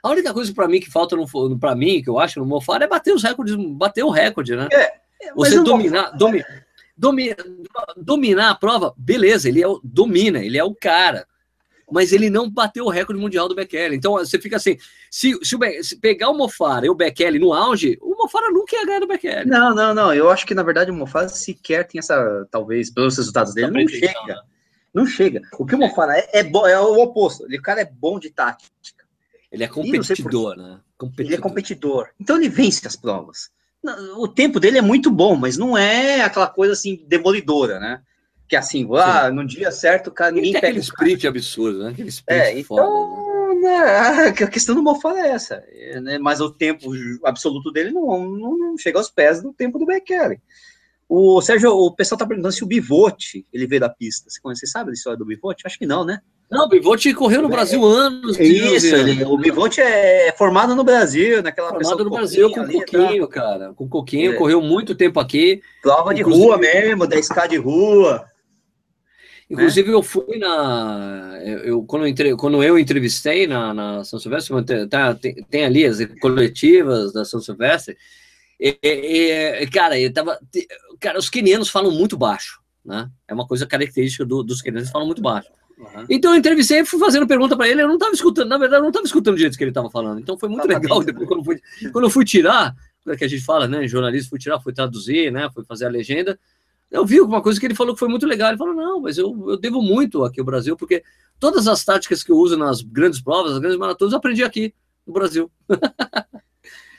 A 0.03 0.11
única 0.11 0.35
coisa 0.35 0.53
para 0.53 0.69
mim 0.69 0.81
que 0.81 0.91
falta 0.91 1.17
para 1.59 1.75
mim, 1.75 2.03
que 2.03 2.11
eu 2.11 2.19
acho 2.19 2.41
no 2.41 2.47
Mofara, 2.47 2.85
é 2.85 2.89
bater 2.89 3.15
os 3.15 3.23
recordes, 3.23 3.55
bater 3.57 4.03
o 4.03 4.11
recorde, 4.11 4.57
né? 4.57 4.69
É, 4.73 4.93
Você 5.35 5.63
dominar, 5.63 6.11
domi, 6.11 6.43
domi, 7.01 7.35
dominar 7.97 8.51
a 8.51 8.55
prova, 8.55 8.93
beleza, 8.97 9.49
ele 9.49 9.63
é 9.63 9.67
o, 9.67 9.81
domina, 9.83 10.45
ele 10.45 10.59
é 10.59 10.65
o 10.65 10.75
cara. 10.75 11.27
Mas 11.91 12.13
ele 12.13 12.31
não 12.31 12.49
bateu 12.49 12.85
o 12.85 12.91
recorde 12.91 13.21
mundial 13.21 13.49
do 13.49 13.55
Bekele. 13.55 13.97
Então 13.97 14.13
você 14.13 14.39
fica 14.39 14.57
assim: 14.57 14.77
se, 15.11 15.37
se, 15.43 15.57
o, 15.57 15.83
se 15.83 15.97
pegar 15.97 16.31
o 16.31 16.37
Mofara 16.37 16.87
e 16.87 16.91
o 16.91 16.95
Bekele 16.95 17.41
no 17.41 17.53
auge, 17.53 17.99
o 18.01 18.15
Mofara 18.17 18.49
nunca 18.53 18.77
ia 18.77 18.87
ganhar 18.87 19.01
do 19.01 19.09
Bekele. 19.09 19.51
Não, 19.51 19.75
não, 19.75 19.93
não. 19.93 20.15
Eu 20.15 20.31
acho 20.31 20.47
que 20.47 20.55
na 20.55 20.63
verdade 20.63 20.93
o 20.93 20.95
Mofara 20.95 21.29
sequer 21.29 21.89
tem 21.89 21.99
essa, 21.99 22.47
talvez, 22.49 22.91
pelos 22.91 23.17
resultados 23.17 23.55
dele, 23.55 23.73
não 23.73 23.89
chega. 23.89 24.27
Né? 24.27 24.41
Não 24.95 25.07
chega. 25.07 25.41
O 25.59 25.67
que 25.67 25.75
o 25.75 25.79
Mofara 25.79 26.17
é, 26.17 26.29
é, 26.33 26.41
é 26.41 26.81
o 26.81 27.01
oposto. 27.01 27.45
Ele, 27.47 27.59
o 27.59 27.63
cara 27.63 27.81
é 27.81 27.85
bom 27.85 28.21
de 28.21 28.31
tática. 28.31 28.71
Ele 29.51 29.65
é 29.65 29.69
competidor, 29.69 30.57
né? 30.57 30.79
Competidor. 30.97 31.27
Ele 31.27 31.35
é 31.35 31.39
competidor. 31.39 32.09
Então 32.21 32.37
ele 32.37 32.49
vence 32.49 32.87
as 32.87 32.95
provas. 32.95 33.51
O 34.19 34.29
tempo 34.29 34.61
dele 34.61 34.79
é 34.79 34.83
muito 34.83 35.11
bom, 35.11 35.35
mas 35.37 35.57
não 35.57 35.77
é 35.77 36.21
aquela 36.21 36.47
coisa 36.47 36.75
assim 36.75 37.03
demolidora, 37.07 37.81
né? 37.81 38.03
Que 38.49 38.57
assim, 38.57 38.87
ah, 38.95 39.31
no 39.31 39.47
dia 39.47 39.71
certo, 39.71 40.11
cara, 40.11 40.33
ninguém 40.33 40.53
pega. 40.53 40.67
Aquele 40.67 40.81
sprint 40.81 41.27
absurdo, 41.27 41.85
né? 41.85 41.91
Aquele 41.91 42.09
sprint 42.09 42.43
é, 42.43 42.59
então, 42.59 42.77
foda, 42.77 43.55
né? 43.61 44.29
a 44.45 44.49
questão 44.49 44.75
do 44.75 44.83
Mofara 44.83 45.21
é 45.21 45.31
essa, 45.31 45.65
né? 46.03 46.19
mas 46.19 46.41
o 46.41 46.51
tempo 46.51 46.91
absoluto 47.25 47.71
dele 47.71 47.91
não, 47.91 48.29
não, 48.29 48.59
não 48.59 48.79
chega 48.79 48.99
aos 48.99 49.11
pés 49.11 49.41
do 49.41 49.53
tempo 49.53 49.79
do 49.79 49.87
Bekele. 49.87 50.41
O 51.09 51.41
Sérgio, 51.41 51.73
o 51.73 51.93
pessoal 51.93 52.19
tá 52.19 52.27
perguntando 52.27 52.55
se 52.55 52.63
o 52.63 52.67
Bivote 52.67 53.47
ele 53.53 53.67
veio 53.67 53.81
da 53.81 53.89
pista. 53.89 54.31
Você, 54.31 54.41
conhece, 54.41 54.61
você 54.61 54.67
sabe 54.69 54.91
a 54.91 54.93
história 54.93 55.19
do 55.19 55.25
Bivote? 55.25 55.67
Acho 55.67 55.79
que 55.79 55.87
não, 55.87 56.05
né? 56.05 56.21
Não, 56.51 56.65
o 56.65 56.69
Bivote 56.69 57.15
correu 57.15 57.43
no 57.43 57.49
é, 57.49 57.51
Brasil 57.51 57.85
anos. 57.85 58.39
É 58.39 58.43
isso, 58.43 58.97
ele, 58.97 59.25
o 59.25 59.39
Bivote 59.39 59.81
é 59.81 60.35
formado 60.37 60.75
no 60.75 60.83
Brasil, 60.83 61.43
naquela 61.43 61.71
Formado 61.71 62.03
no 62.03 62.11
Brasil 62.11 62.51
com 62.51 62.61
ali, 62.61 62.75
Coquinho, 62.75 63.27
tá? 63.29 63.33
cara. 63.33 63.73
Com 63.75 63.89
Coquinho, 63.89 64.33
é. 64.33 64.37
correu 64.37 64.61
muito 64.61 64.97
tempo 64.97 65.21
aqui. 65.21 65.63
Prova 65.81 66.13
de 66.13 66.23
rua 66.23 66.59
mesmo, 66.59 67.07
10K 67.07 67.49
de 67.49 67.57
rua. 67.57 68.27
Inclusive, 69.49 69.89
né? 69.89 69.95
eu 69.95 70.03
fui 70.03 70.39
na. 70.39 71.39
Eu, 71.45 71.85
quando, 71.85 72.03
eu 72.03 72.09
entre, 72.09 72.37
quando 72.37 72.63
eu 72.65 72.77
entrevistei 72.77 73.47
na, 73.47 73.73
na 73.73 74.05
São 74.05 74.19
Silvestre, 74.19 74.55
tá, 74.89 75.15
tem, 75.15 75.35
tem 75.45 75.65
ali 75.65 75.85
as 75.85 75.99
coletivas 76.21 77.13
da 77.13 77.25
São 77.25 77.41
Silvestre, 77.41 77.97
e, 78.59 78.77
e, 78.83 79.67
cara, 79.69 79.99
eu 79.99 80.13
tava, 80.13 80.39
cara, 81.01 81.19
os 81.19 81.31
quenianos 81.31 81.71
falam 81.71 81.93
muito 81.93 82.17
baixo, 82.17 82.61
né? 82.85 83.09
É 83.27 83.33
uma 83.33 83.47
coisa 83.47 83.67
característica 83.67 84.25
do, 84.25 84.43
dos 84.43 84.61
quenianos, 84.61 84.83
eles 84.83 84.93
falam 84.93 85.07
muito 85.07 85.23
baixo. 85.23 85.49
Uhum. 85.81 86.05
Então 86.11 86.33
eu 86.33 86.39
entrevistei, 86.39 86.85
fui 86.85 86.99
fazendo 86.99 87.27
pergunta 87.27 87.57
para 87.57 87.67
ele, 87.69 87.81
eu 87.81 87.89
não 87.89 87.95
estava 87.95 88.13
escutando, 88.13 88.49
na 88.49 88.59
verdade, 88.59 88.81
eu 88.81 88.83
não 88.83 88.91
estava 88.91 89.07
escutando 89.07 89.35
o 89.35 89.39
jeito 89.39 89.57
que 89.57 89.65
ele 89.65 89.71
estava 89.71 89.91
falando. 89.91 90.21
Então 90.21 90.39
foi 90.39 90.49
muito 90.49 90.67
legal. 90.69 91.03
Depois, 91.03 91.27
quando, 91.27 91.41
eu 91.41 91.45
fui, 91.45 91.61
quando 91.91 92.05
eu 92.05 92.11
fui 92.11 92.25
tirar, 92.25 92.75
é 93.09 93.17
que 93.17 93.25
a 93.25 93.29
gente 93.29 93.43
fala, 93.43 93.67
né? 93.67 93.89
Jornalista, 93.89 94.29
fui 94.29 94.39
tirar, 94.39 94.61
fui 94.61 94.73
traduzir, 94.73 95.33
né? 95.33 95.49
Fui 95.53 95.65
fazer 95.65 95.87
a 95.87 95.89
legenda. 95.89 96.39
Eu 96.91 97.07
vi 97.07 97.19
alguma 97.19 97.41
coisa 97.41 97.59
que 97.59 97.67
ele 97.67 97.75
falou 97.75 97.95
que 97.95 98.01
foi 98.01 98.09
muito 98.09 98.27
legal. 98.27 98.51
Ele 98.51 98.59
falou: 98.59 98.75
não, 98.75 99.01
mas 99.01 99.17
eu, 99.17 99.35
eu 99.49 99.57
devo 99.57 99.81
muito 99.81 100.25
aqui 100.25 100.41
ao 100.41 100.47
Brasil, 100.47 100.77
porque 100.77 101.03
todas 101.39 101.67
as 101.67 101.85
táticas 101.85 102.23
que 102.23 102.31
eu 102.31 102.37
uso 102.37 102.57
nas 102.57 102.83
grandes 102.83 103.21
provas, 103.21 103.53
nas 103.53 103.61
grandes 103.61 103.79
maratonas, 103.79 104.13
eu 104.13 104.19
aprendi 104.19 104.45
aqui 104.45 104.75
no 105.07 105.13
Brasil. 105.13 105.51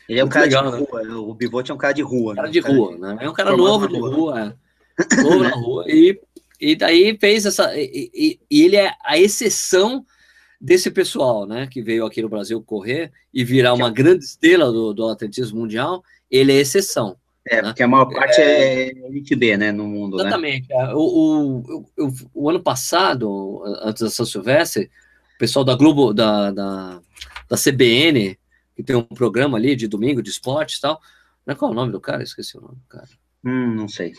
Ele 0.09 0.19
é 0.19 0.25
um 0.25 0.29
cara 0.29 0.45
legal, 0.45 0.65
de 0.65 0.71
né? 0.71 0.85
rua, 0.89 1.03
né? 1.03 1.15
o 1.15 1.33
Bivote 1.33 1.71
é 1.71 1.73
um 1.73 1.77
cara 1.77 1.93
de 1.93 2.01
rua. 2.01 2.35
Cara 2.35 2.47
né? 2.47 2.51
de 2.51 2.59
rua, 2.59 2.97
né? 2.97 3.17
É 3.21 3.29
um 3.29 3.33
cara 3.33 3.55
novo 3.55 3.87
de 3.87 3.97
rua, 3.97 4.39
é. 4.41 5.23
novo 5.23 5.43
na 5.43 5.51
rua. 5.51 5.85
E, 5.87 6.19
e 6.61 6.75
daí 6.75 7.17
fez 7.19 7.47
essa. 7.47 7.75
E, 7.75 8.11
e, 8.13 8.39
e, 8.49 8.61
ele 8.63 8.75
é 8.75 8.93
a 9.03 9.17
exceção 9.17 10.05
desse 10.59 10.91
pessoal, 10.91 11.47
né? 11.47 11.65
Que 11.65 11.81
veio 11.81 12.05
aqui 12.05 12.21
no 12.21 12.29
Brasil 12.29 12.61
correr 12.61 13.11
e 13.33 13.43
virar 13.43 13.73
uma 13.73 13.89
grande 13.89 14.23
estrela 14.23 14.71
do, 14.71 14.93
do 14.93 15.09
atletismo 15.09 15.59
mundial. 15.59 16.03
Ele 16.29 16.51
é 16.51 16.57
exceção. 16.57 17.17
É, 17.47 17.55
né? 17.55 17.69
porque 17.69 17.81
a 17.81 17.87
maior 17.87 18.05
parte 18.05 18.39
é, 18.39 18.83
é 18.83 19.07
Elite 19.07 19.35
B, 19.35 19.57
né, 19.57 19.71
no 19.71 19.87
mundo, 19.87 20.17
né? 20.17 20.23
Exatamente. 20.23 20.69
Né? 20.69 20.93
O, 20.93 20.99
o, 20.99 21.81
o, 21.97 22.13
o, 22.35 22.49
ano 22.51 22.61
passado, 22.61 23.63
antes 23.81 24.03
da 24.03 24.11
São 24.11 24.27
Silvestre, 24.27 24.91
o 25.35 25.39
pessoal 25.39 25.65
da 25.65 25.73
Globo, 25.75 26.13
da, 26.13 26.51
da, 26.51 27.01
da 27.49 27.57
CBN, 27.57 28.37
que 28.75 28.83
tem 28.83 28.95
um 28.95 29.01
programa 29.01 29.57
ali 29.57 29.75
de 29.75 29.87
domingo 29.87 30.21
de 30.21 30.29
esportes 30.29 30.77
e 30.77 30.81
tal. 30.81 31.01
Não 31.43 31.53
é 31.53 31.55
qual 31.55 31.71
é 31.71 31.73
o 31.73 31.75
nome 31.75 31.91
do 31.91 31.99
cara? 31.99 32.21
Esqueci 32.21 32.55
o 32.57 32.61
nome 32.61 32.75
do 32.75 32.87
cara. 32.87 33.09
Hum, 33.43 33.73
não 33.73 33.87
sei. 33.87 34.13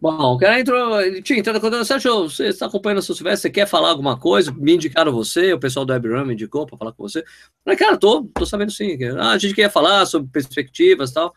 Bom, 0.00 0.34
o 0.34 0.38
cara 0.38 0.60
entrou, 0.60 1.00
ele 1.00 1.20
tinha 1.20 1.40
entrado 1.40 1.60
quando 1.60 1.84
Sérgio, 1.84 2.28
você 2.28 2.46
está 2.46 2.66
acompanhando 2.66 2.98
a 2.98 3.02
sua 3.02 3.16
Silvestre, 3.16 3.42
você 3.42 3.50
quer 3.50 3.66
falar 3.66 3.88
alguma 3.88 4.16
coisa? 4.16 4.52
Me 4.52 4.74
indicaram 4.74 5.10
você, 5.10 5.52
o 5.52 5.58
pessoal 5.58 5.84
do 5.84 5.92
WebRun 5.92 6.24
me 6.24 6.34
indicou 6.34 6.64
para 6.64 6.78
falar 6.78 6.92
com 6.92 7.02
você. 7.02 7.24
Falei, 7.64 7.76
cara, 7.76 7.96
tô, 7.98 8.22
tô 8.32 8.46
sabendo 8.46 8.70
sim. 8.70 8.96
Ah, 9.18 9.32
a 9.32 9.38
gente 9.38 9.54
queria 9.54 9.68
falar 9.68 10.06
sobre 10.06 10.30
perspectivas 10.30 11.10
e 11.10 11.14
tal. 11.14 11.34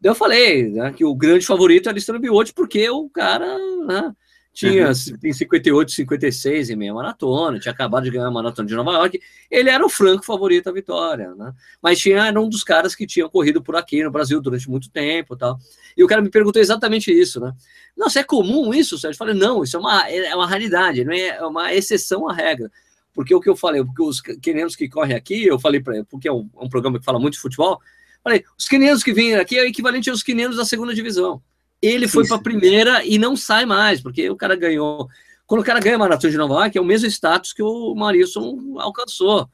Daí 0.00 0.10
eu 0.10 0.14
falei 0.14 0.68
né, 0.70 0.92
que 0.92 1.04
o 1.04 1.14
grande 1.14 1.46
favorito 1.46 1.86
é 1.86 1.88
a 1.88 1.92
Alistano 1.92 2.18
Biote, 2.18 2.52
porque 2.52 2.88
o 2.90 3.08
cara 3.08 3.58
né, 3.86 4.12
tinha 4.58 4.88
uhum. 4.88 5.18
tem 5.20 5.32
58, 5.32 5.92
56 5.92 6.70
em 6.70 6.74
meia 6.74 6.92
maratona, 6.92 7.60
tinha 7.60 7.70
acabado 7.70 8.02
de 8.02 8.10
ganhar 8.10 8.26
a 8.26 8.30
maratona 8.30 8.66
de 8.66 8.74
Nova 8.74 8.90
York, 8.90 9.20
ele 9.48 9.70
era 9.70 9.86
o 9.86 9.88
franco 9.88 10.24
favorito 10.24 10.68
à 10.68 10.72
vitória, 10.72 11.32
né? 11.36 11.54
Mas 11.80 12.00
tinha, 12.00 12.26
era 12.26 12.40
um 12.40 12.48
dos 12.48 12.64
caras 12.64 12.92
que 12.92 13.06
tinha 13.06 13.28
corrido 13.28 13.62
por 13.62 13.76
aqui 13.76 14.02
no 14.02 14.10
Brasil 14.10 14.40
durante 14.40 14.68
muito 14.68 14.90
tempo 14.90 15.36
tal. 15.36 15.60
E 15.96 16.02
o 16.02 16.08
cara 16.08 16.20
me 16.20 16.28
perguntou 16.28 16.60
exatamente 16.60 17.12
isso, 17.12 17.38
né? 17.38 17.52
Nossa, 17.96 18.18
é 18.18 18.24
comum 18.24 18.74
isso, 18.74 18.98
Sérgio? 18.98 19.14
Eu 19.14 19.18
falei, 19.18 19.34
não, 19.34 19.62
isso 19.62 19.76
é 19.76 19.80
uma, 19.80 20.10
é 20.10 20.34
uma 20.34 20.46
raridade, 20.48 21.04
não 21.04 21.12
é, 21.12 21.28
é 21.28 21.46
uma 21.46 21.72
exceção 21.72 22.28
à 22.28 22.34
regra. 22.34 22.68
Porque 23.14 23.32
o 23.32 23.40
que 23.40 23.48
eu 23.48 23.54
falei, 23.54 23.84
porque 23.84 24.02
os 24.02 24.20
quenianos 24.20 24.74
que 24.74 24.88
correm 24.88 25.16
aqui, 25.16 25.46
eu 25.46 25.60
falei 25.60 25.80
para 25.80 26.04
porque 26.04 26.26
é 26.26 26.32
um, 26.32 26.50
é 26.60 26.64
um 26.64 26.68
programa 26.68 26.98
que 26.98 27.04
fala 27.04 27.20
muito 27.20 27.34
de 27.34 27.40
futebol, 27.40 27.80
falei, 28.24 28.44
os 28.58 28.66
quenianos 28.66 29.04
que 29.04 29.12
vêm 29.12 29.36
aqui 29.36 29.56
é 29.56 29.62
o 29.62 29.66
equivalente 29.66 30.10
aos 30.10 30.24
quenianos 30.24 30.56
da 30.56 30.64
segunda 30.64 30.92
divisão. 30.92 31.40
Ele 31.80 32.08
foi 32.08 32.26
para 32.26 32.36
a 32.36 32.42
primeira 32.42 33.04
e 33.04 33.18
não 33.18 33.36
sai 33.36 33.64
mais, 33.64 34.00
porque 34.00 34.28
o 34.28 34.36
cara 34.36 34.56
ganhou. 34.56 35.08
Quando 35.46 35.60
o 35.60 35.64
cara 35.64 35.80
ganha 35.80 35.96
a 35.96 35.98
maratona 35.98 36.30
de 36.30 36.36
Nova 36.36 36.54
York, 36.54 36.76
é 36.76 36.80
o 36.80 36.84
mesmo 36.84 37.06
status 37.08 37.52
que 37.52 37.62
o 37.62 37.94
Marilson 37.94 38.76
alcançou. 38.78 39.48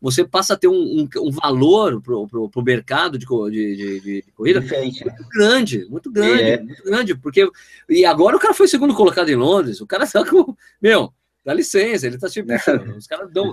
você 0.00 0.24
passa 0.24 0.54
a 0.54 0.56
ter 0.56 0.68
um, 0.68 0.74
um, 0.74 1.08
um 1.22 1.30
valor 1.30 2.00
para 2.00 2.14
o 2.14 2.64
mercado 2.64 3.18
de, 3.18 3.26
de, 3.26 3.76
de, 3.76 4.00
de 4.00 4.32
corrida 4.34 4.60
Diferente. 4.60 5.04
muito 5.04 5.28
grande, 5.28 5.86
muito 5.90 6.10
grande, 6.10 6.42
é. 6.42 6.62
muito 6.62 6.82
grande, 6.82 7.14
porque 7.14 7.48
e 7.88 8.04
agora 8.04 8.36
o 8.36 8.40
cara 8.40 8.54
foi 8.54 8.66
segundo 8.66 8.94
colocado 8.94 9.28
em 9.28 9.36
Londres, 9.36 9.80
o 9.80 9.86
cara 9.86 10.06
tá 10.06 10.24
com, 10.24 10.56
meu, 10.80 11.12
dá 11.44 11.52
licença, 11.52 12.06
ele 12.06 12.18
tá 12.18 12.28
tipo, 12.28 12.48
os 12.96 13.06
caras 13.06 13.30
dão, 13.30 13.52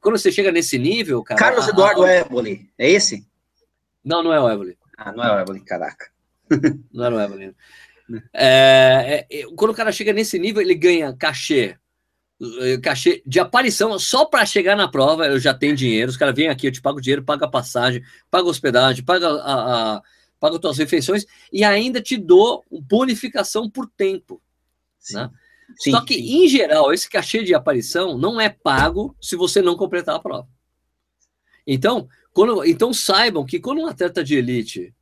quando 0.00 0.16
você 0.16 0.30
chega 0.30 0.52
nesse 0.52 0.78
nível, 0.78 1.22
cara... 1.22 1.40
Carlos 1.40 1.66
Eduardo 1.66 2.04
a, 2.04 2.10
Évoli, 2.10 2.70
é 2.78 2.88
esse? 2.88 3.26
Não, 4.04 4.22
não 4.22 4.32
é 4.32 4.40
o 4.40 4.48
Évoli. 4.48 4.78
Ah, 4.96 5.12
não 5.12 5.24
é 5.24 5.34
o 5.34 5.38
Évoli, 5.40 5.60
caraca. 5.60 6.11
Não 6.92 7.04
era 7.04 7.14
o 7.14 7.20
Évoli. 7.20 7.54
É, 8.34 9.26
é, 9.30 9.42
quando 9.56 9.70
o 9.70 9.74
cara 9.74 9.92
chega 9.92 10.12
nesse 10.12 10.38
nível, 10.38 10.60
ele 10.60 10.74
ganha 10.74 11.14
cachê 11.14 11.76
eh, 12.60 12.78
cachê 12.78 13.22
de 13.24 13.38
aparição 13.38 13.96
só 13.98 14.24
para 14.24 14.44
chegar 14.44 14.76
na 14.76 14.88
prova. 14.88 15.26
Eu 15.26 15.38
já 15.38 15.54
tenho 15.54 15.76
dinheiro. 15.76 16.10
Os 16.10 16.16
caras 16.16 16.34
vêm 16.34 16.48
aqui, 16.48 16.66
eu 16.66 16.72
te 16.72 16.82
pago 16.82 17.00
dinheiro, 17.00 17.22
paga 17.24 17.46
a 17.46 17.50
passagem, 17.50 18.02
paga 18.30 18.46
a 18.46 18.50
hospedagem, 18.50 19.04
paga 19.04 19.28
a, 19.28 19.96
a 19.96 20.02
paga 20.40 20.56
as 20.56 20.60
tuas 20.60 20.78
refeições 20.78 21.24
e 21.52 21.62
ainda 21.62 22.02
te 22.02 22.16
dou 22.16 22.64
bonificação 22.68 23.70
por 23.70 23.88
tempo. 23.88 24.42
Sim. 24.98 25.14
Né? 25.14 25.30
Sim, 25.78 25.92
Só 25.92 26.00
que, 26.04 26.14
sim. 26.14 26.44
em 26.44 26.48
geral, 26.48 26.92
esse 26.92 27.08
cachê 27.08 27.44
de 27.44 27.54
aparição 27.54 28.18
não 28.18 28.40
é 28.40 28.48
pago 28.48 29.16
se 29.20 29.36
você 29.36 29.62
não 29.62 29.76
completar 29.76 30.16
a 30.16 30.20
prova. 30.20 30.48
Então, 31.64 32.08
quando, 32.32 32.64
então 32.64 32.92
saibam 32.92 33.46
que 33.46 33.60
quando 33.60 33.80
um 33.80 33.86
atleta 33.86 34.24
de 34.24 34.34
elite 34.34 34.92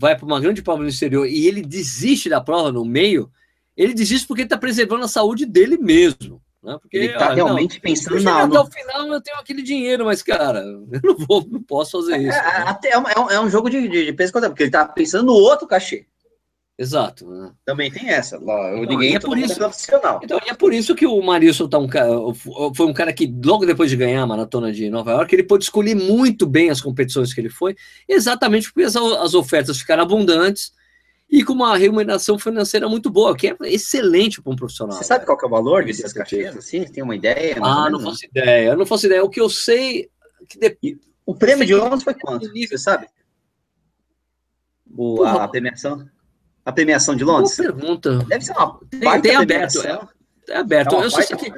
vai 0.00 0.16
para 0.16 0.24
uma 0.24 0.40
grande 0.40 0.62
prova 0.62 0.82
no 0.82 0.88
exterior 0.88 1.28
e 1.28 1.46
ele 1.46 1.60
desiste 1.60 2.30
da 2.30 2.40
prova 2.40 2.72
no 2.72 2.86
meio, 2.86 3.30
ele 3.76 3.92
desiste 3.92 4.26
porque 4.26 4.40
ele 4.42 4.46
está 4.46 4.56
preservando 4.56 5.04
a 5.04 5.08
saúde 5.08 5.44
dele 5.44 5.76
mesmo. 5.76 6.40
Né? 6.62 6.78
Porque, 6.80 6.96
ele 6.96 7.12
tá 7.12 7.32
realmente 7.34 7.74
não, 7.74 7.80
pensando 7.80 8.22
na. 8.22 8.42
Até 8.44 8.58
o 8.58 8.66
final 8.66 9.06
eu 9.06 9.20
tenho 9.20 9.38
aquele 9.38 9.62
dinheiro, 9.62 10.06
mas, 10.06 10.22
cara, 10.22 10.60
eu 10.60 11.00
não, 11.02 11.16
vou, 11.26 11.46
não 11.50 11.62
posso 11.62 12.00
fazer 12.00 12.14
é, 12.14 12.18
isso. 12.18 12.38
É, 12.38 12.64
né? 12.64 12.78
é, 12.84 12.98
um, 12.98 13.30
é 13.30 13.40
um 13.40 13.50
jogo 13.50 13.68
de, 13.68 13.88
de, 13.88 14.06
de 14.06 14.12
peso 14.12 14.32
porque 14.32 14.64
ele 14.64 14.70
tá 14.70 14.86
pensando 14.86 15.26
no 15.26 15.32
outro 15.32 15.66
cachê. 15.66 16.06
Exato. 16.80 17.28
Né? 17.28 17.52
Também 17.62 17.90
tem 17.90 18.08
essa. 18.08 18.38
Lá, 18.38 18.70
então, 18.70 18.84
ninguém 18.86 19.14
é 19.14 19.20
por 19.20 19.36
isso, 19.36 19.54
profissional. 19.54 20.18
Então, 20.24 20.40
é 20.46 20.54
por 20.54 20.72
isso 20.72 20.94
que 20.94 21.06
o 21.06 21.20
Marilson 21.20 21.68
tá 21.68 21.78
um 21.78 21.86
foi 22.74 22.86
um 22.86 22.94
cara 22.94 23.12
que, 23.12 23.30
logo 23.44 23.66
depois 23.66 23.90
de 23.90 23.98
ganhar 23.98 24.22
a 24.22 24.26
maratona 24.26 24.72
de 24.72 24.88
Nova 24.88 25.10
York, 25.10 25.34
ele 25.34 25.42
pôde 25.42 25.64
escolher 25.64 25.94
muito 25.94 26.46
bem 26.46 26.70
as 26.70 26.80
competições 26.80 27.34
que 27.34 27.40
ele 27.42 27.50
foi, 27.50 27.76
exatamente 28.08 28.72
porque 28.72 28.86
as, 28.86 28.96
as 28.96 29.34
ofertas 29.34 29.78
ficaram 29.78 30.04
abundantes 30.04 30.72
e 31.30 31.44
com 31.44 31.52
uma 31.52 31.76
remuneração 31.76 32.38
financeira 32.38 32.88
muito 32.88 33.10
boa, 33.10 33.36
que 33.36 33.48
é 33.48 33.56
excelente 33.64 34.40
para 34.40 34.50
um 34.50 34.56
profissional. 34.56 34.96
Você 34.96 35.04
sabe 35.04 35.26
qual 35.26 35.38
é 35.38 35.46
o 35.46 35.50
valor 35.50 35.84
desses 35.84 36.14
cachês? 36.14 36.56
Assim, 36.56 36.84
tem 36.84 37.04
uma 37.04 37.14
ideia? 37.14 37.58
Ah, 37.60 37.90
não 37.90 38.00
faço 38.00 38.24
ideia. 38.24 38.70
Eu 38.70 38.76
não 38.78 38.86
faço 38.86 39.04
ideia. 39.04 39.22
O 39.22 39.28
que 39.28 39.40
eu 39.40 39.50
sei 39.50 40.08
que 40.48 40.58
de... 40.58 40.98
o 41.26 41.34
prêmio 41.34 41.66
de 41.66 41.74
Londres 41.74 42.02
foi 42.02 42.14
quanto? 42.14 42.50
Você 42.50 42.78
sabe? 42.78 43.06
O, 44.96 45.22
a, 45.22 45.44
a, 45.44 45.48
premiação? 45.48 46.08
A 46.64 46.72
premiação 46.72 47.16
de 47.16 47.24
Londres? 47.24 47.56
Boa 47.56 47.72
pergunta. 47.72 48.18
Deve 48.28 48.44
ser 48.44 48.52
uma 48.52 48.78
tem, 48.90 49.20
tem 49.20 49.36
aberto. 49.36 49.82
É, 49.86 50.00
é 50.48 50.56
aberto. 50.56 50.94
É 50.96 51.04
eu, 51.04 51.10
só 51.10 51.22
sei 51.22 51.36
que, 51.36 51.52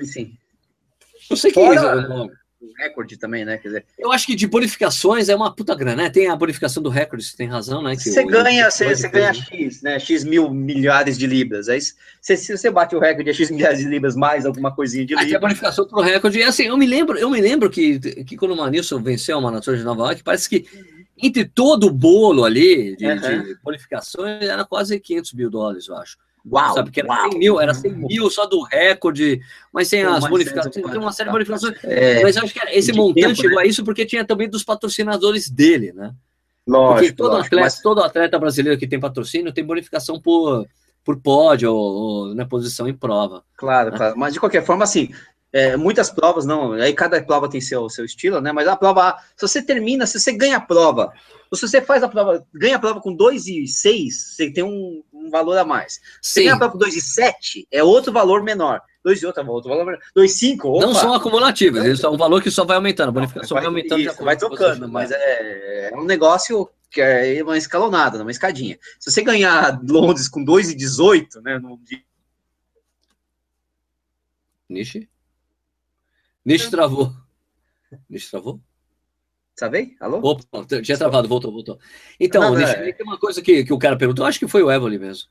eu 1.31 1.37
sei 1.37 1.51
que 1.51 1.55
Fora 1.55 2.31
recorde 2.79 3.17
também, 3.17 3.45
né? 3.45 3.59
Quer 3.59 3.69
dizer, 3.69 3.87
eu 3.99 4.13
acho 4.13 4.27
que 4.27 4.35
de 4.35 4.47
bonificações 4.47 5.29
é 5.29 5.35
uma 5.35 5.55
puta 5.55 5.75
grana, 5.75 6.05
né? 6.05 6.11
Tem 6.11 6.29
a 6.29 6.37
bonificação 6.37 6.83
do 6.83 6.89
recorde, 6.89 7.25
você 7.25 7.37
tem 7.37 7.47
razão, 7.47 7.83
né? 7.83 7.95
você 7.97 8.25
ganha, 8.25 8.71
você, 8.71 8.95
você 8.95 9.09
ganha 9.09 9.33
X, 9.33 9.83
né? 9.83 9.99
X 9.99 10.25
mil 10.25 10.51
milhares 10.51 11.19
de 11.19 11.27
libras. 11.27 11.69
Aí, 11.69 11.81
se, 11.81 12.37
se 12.37 12.57
você 12.57 12.71
bate 12.71 12.95
o 12.95 13.01
recorde 13.01 13.31
é 13.31 13.33
X 13.33 13.51
milhares 13.51 13.81
de 13.81 13.87
libras 13.87 14.15
mais 14.15 14.47
alguma 14.47 14.75
coisinha 14.75 15.05
de 15.05 15.15
libras. 15.15 15.29
Aí 15.29 15.37
a 15.37 15.41
bonificação 15.41 15.87
pro 15.87 16.01
recorde. 16.01 16.39
E 16.39 16.43
assim, 16.43 16.65
eu 16.65 16.77
me 16.77 16.87
lembro, 16.87 17.19
eu 17.19 17.31
me 17.31 17.41
lembro 17.41 17.71
que, 17.71 17.99
que 17.99 18.37
quando 18.37 18.53
o 18.53 18.57
Manilson 18.57 19.03
venceu 19.03 19.39
a 19.39 19.41
maratona 19.41 19.77
de 19.77 19.85
Nova 19.85 20.03
York, 20.05 20.23
parece 20.23 20.49
que 20.49 20.67
entre 21.23 21.45
todo 21.45 21.87
o 21.87 21.91
bolo 21.91 22.45
ali 22.45 22.97
de, 22.97 23.07
uhum. 23.07 23.43
de 23.45 23.57
bonificações 23.63 24.43
era 24.43 24.65
quase 24.65 24.99
500 24.99 25.33
mil 25.35 25.49
dólares, 25.49 25.89
eu 25.89 25.97
acho. 25.97 26.17
Uau, 26.45 26.75
sabe? 26.75 26.91
Que 26.91 27.01
era 27.01 27.09
uau, 27.09 27.31
100 27.31 27.39
mil, 27.39 27.61
era 27.61 27.73
100 27.73 27.93
mil 27.93 28.29
só 28.29 28.47
do 28.47 28.63
recorde, 28.63 29.41
mas 29.73 29.89
tem 29.89 30.03
as 30.03 30.27
bonificações, 30.27 30.75
tem 30.75 30.85
uma 30.85 31.13
série 31.13 31.29
de 31.29 31.33
bonificações. 31.33 31.77
É, 31.85 32.23
mas 32.23 32.37
acho 32.37 32.53
que 32.53 32.61
esse 32.71 32.93
montante 32.93 33.21
tempo, 33.21 33.37
chegou 33.37 33.57
né? 33.59 33.63
a 33.63 33.67
isso 33.67 33.85
porque 33.85 34.05
tinha 34.05 34.25
também 34.25 34.51
dos 34.51 34.65
patrocinadores 34.65 35.49
dele, 35.49 35.93
né? 35.93 36.13
Lógico. 36.67 36.99
Porque 36.99 37.13
todo, 37.13 37.33
lógico, 37.33 37.47
atleta, 37.47 37.65
mas... 37.65 37.81
todo 37.81 38.03
atleta 38.03 38.39
brasileiro 38.39 38.79
que 38.79 38.89
tem 38.89 38.99
patrocínio 38.99 39.53
tem 39.53 39.65
bonificação 39.65 40.21
por, 40.21 40.67
por 41.05 41.21
pódio 41.21 41.73
ou, 41.73 41.95
ou 41.95 42.35
na 42.35 42.45
posição 42.45 42.89
em 42.89 42.95
prova. 42.95 43.45
Claro, 43.57 43.93
né? 43.93 43.97
claro. 43.97 44.19
Mas 44.19 44.33
de 44.33 44.41
qualquer 44.41 44.65
forma, 44.65 44.83
assim, 44.83 45.11
é, 45.53 45.77
muitas 45.77 46.11
provas, 46.11 46.47
não, 46.47 46.73
aí 46.73 46.95
cada 46.95 47.23
prova 47.23 47.49
tem 47.49 47.61
seu, 47.61 47.89
seu 47.91 48.07
estilo, 48.07 48.41
né? 48.41 48.53
Mas 48.53 48.67
a 48.67 48.75
prova, 48.75 49.17
se 49.37 49.47
você 49.47 49.63
termina, 49.63 50.07
se 50.07 50.19
você 50.19 50.33
ganha 50.33 50.57
a 50.57 50.61
prova, 50.61 51.13
ou 51.51 51.59
se 51.59 51.69
você 51.69 51.83
faz 51.83 52.03
a 52.03 52.09
prova, 52.09 52.43
ganha 52.55 52.77
a 52.77 52.79
prova 52.79 53.01
com 53.01 53.15
2 53.15 53.47
e 53.49 53.67
6, 53.67 54.35
você 54.35 54.51
tem 54.51 54.65
um, 54.65 55.03
um, 55.13 55.29
valor 55.29 55.59
a 55.59 55.65
mais. 55.65 56.01
Se 56.23 56.33
você 56.33 56.43
ganha 56.45 56.55
a 56.55 56.59
prova 56.59 56.73
com 56.73 56.79
2 56.79 56.97
e 56.97 57.01
7, 57.03 57.69
é 57.71 57.85
outro 57.85 58.11
valor 58.11 58.43
menor. 58.43 58.81
2 59.05 59.21
e 59.21 59.27
outro, 59.27 59.47
outro 59.51 59.69
valor 59.69 59.85
menor. 59.85 60.01
2 60.15 60.33
e 60.33 60.35
5, 60.35 60.81
Não 60.81 60.95
são 60.95 61.13
acumulativos, 61.13 61.85
eles 61.85 62.01
são 62.01 62.15
um 62.15 62.17
valor 62.17 62.43
que 62.43 62.51
só 62.51 62.65
vai 62.65 62.77
aumentando, 62.77 63.11
a 63.11 63.13
bonificação 63.13 63.55
vai, 63.55 63.65
vai 63.65 63.69
aumentando. 63.69 64.01
Isso, 64.01 64.25
vai 64.25 64.37
trocando, 64.37 64.89
mas 64.89 65.11
é, 65.11 65.91
é 65.93 65.97
um 65.97 66.05
negócio 66.05 66.67
que 66.91 67.03
é 67.03 67.43
uma 67.43 67.59
escalonada, 67.59 68.23
uma 68.23 68.31
escadinha. 68.31 68.79
Se 68.99 69.11
você 69.11 69.23
ganhar 69.23 69.79
Londres 69.87 70.29
com 70.29 70.43
2 70.43 70.71
e 70.71 70.75
18, 70.75 71.43
né, 71.43 71.59
no 71.59 71.79
dia... 71.85 72.01
Nishi? 74.71 75.12
Nish 76.45 76.69
travou. 76.69 77.13
Nish 78.09 78.31
travou? 78.31 78.61
Travei? 79.55 79.95
Alô? 80.01 80.19
Opa, 80.23 80.65
tinha 80.83 80.99
travado, 80.99 81.29
voltou, 81.29 81.53
voltou. 81.53 81.79
Então, 82.19 82.43
não, 82.43 82.55
Nish, 82.57 82.73
tem 82.73 83.07
uma 83.07 83.19
coisa 83.19 83.43
que, 83.43 83.65
que 83.65 83.73
o 83.73 83.79
cara 83.79 83.97
perguntou, 83.97 84.25
acho 84.25 84.39
que 84.39 84.49
foi 84.49 84.63
o 84.63 84.71
Evoli 84.71 84.99
mesmo. 84.99 85.29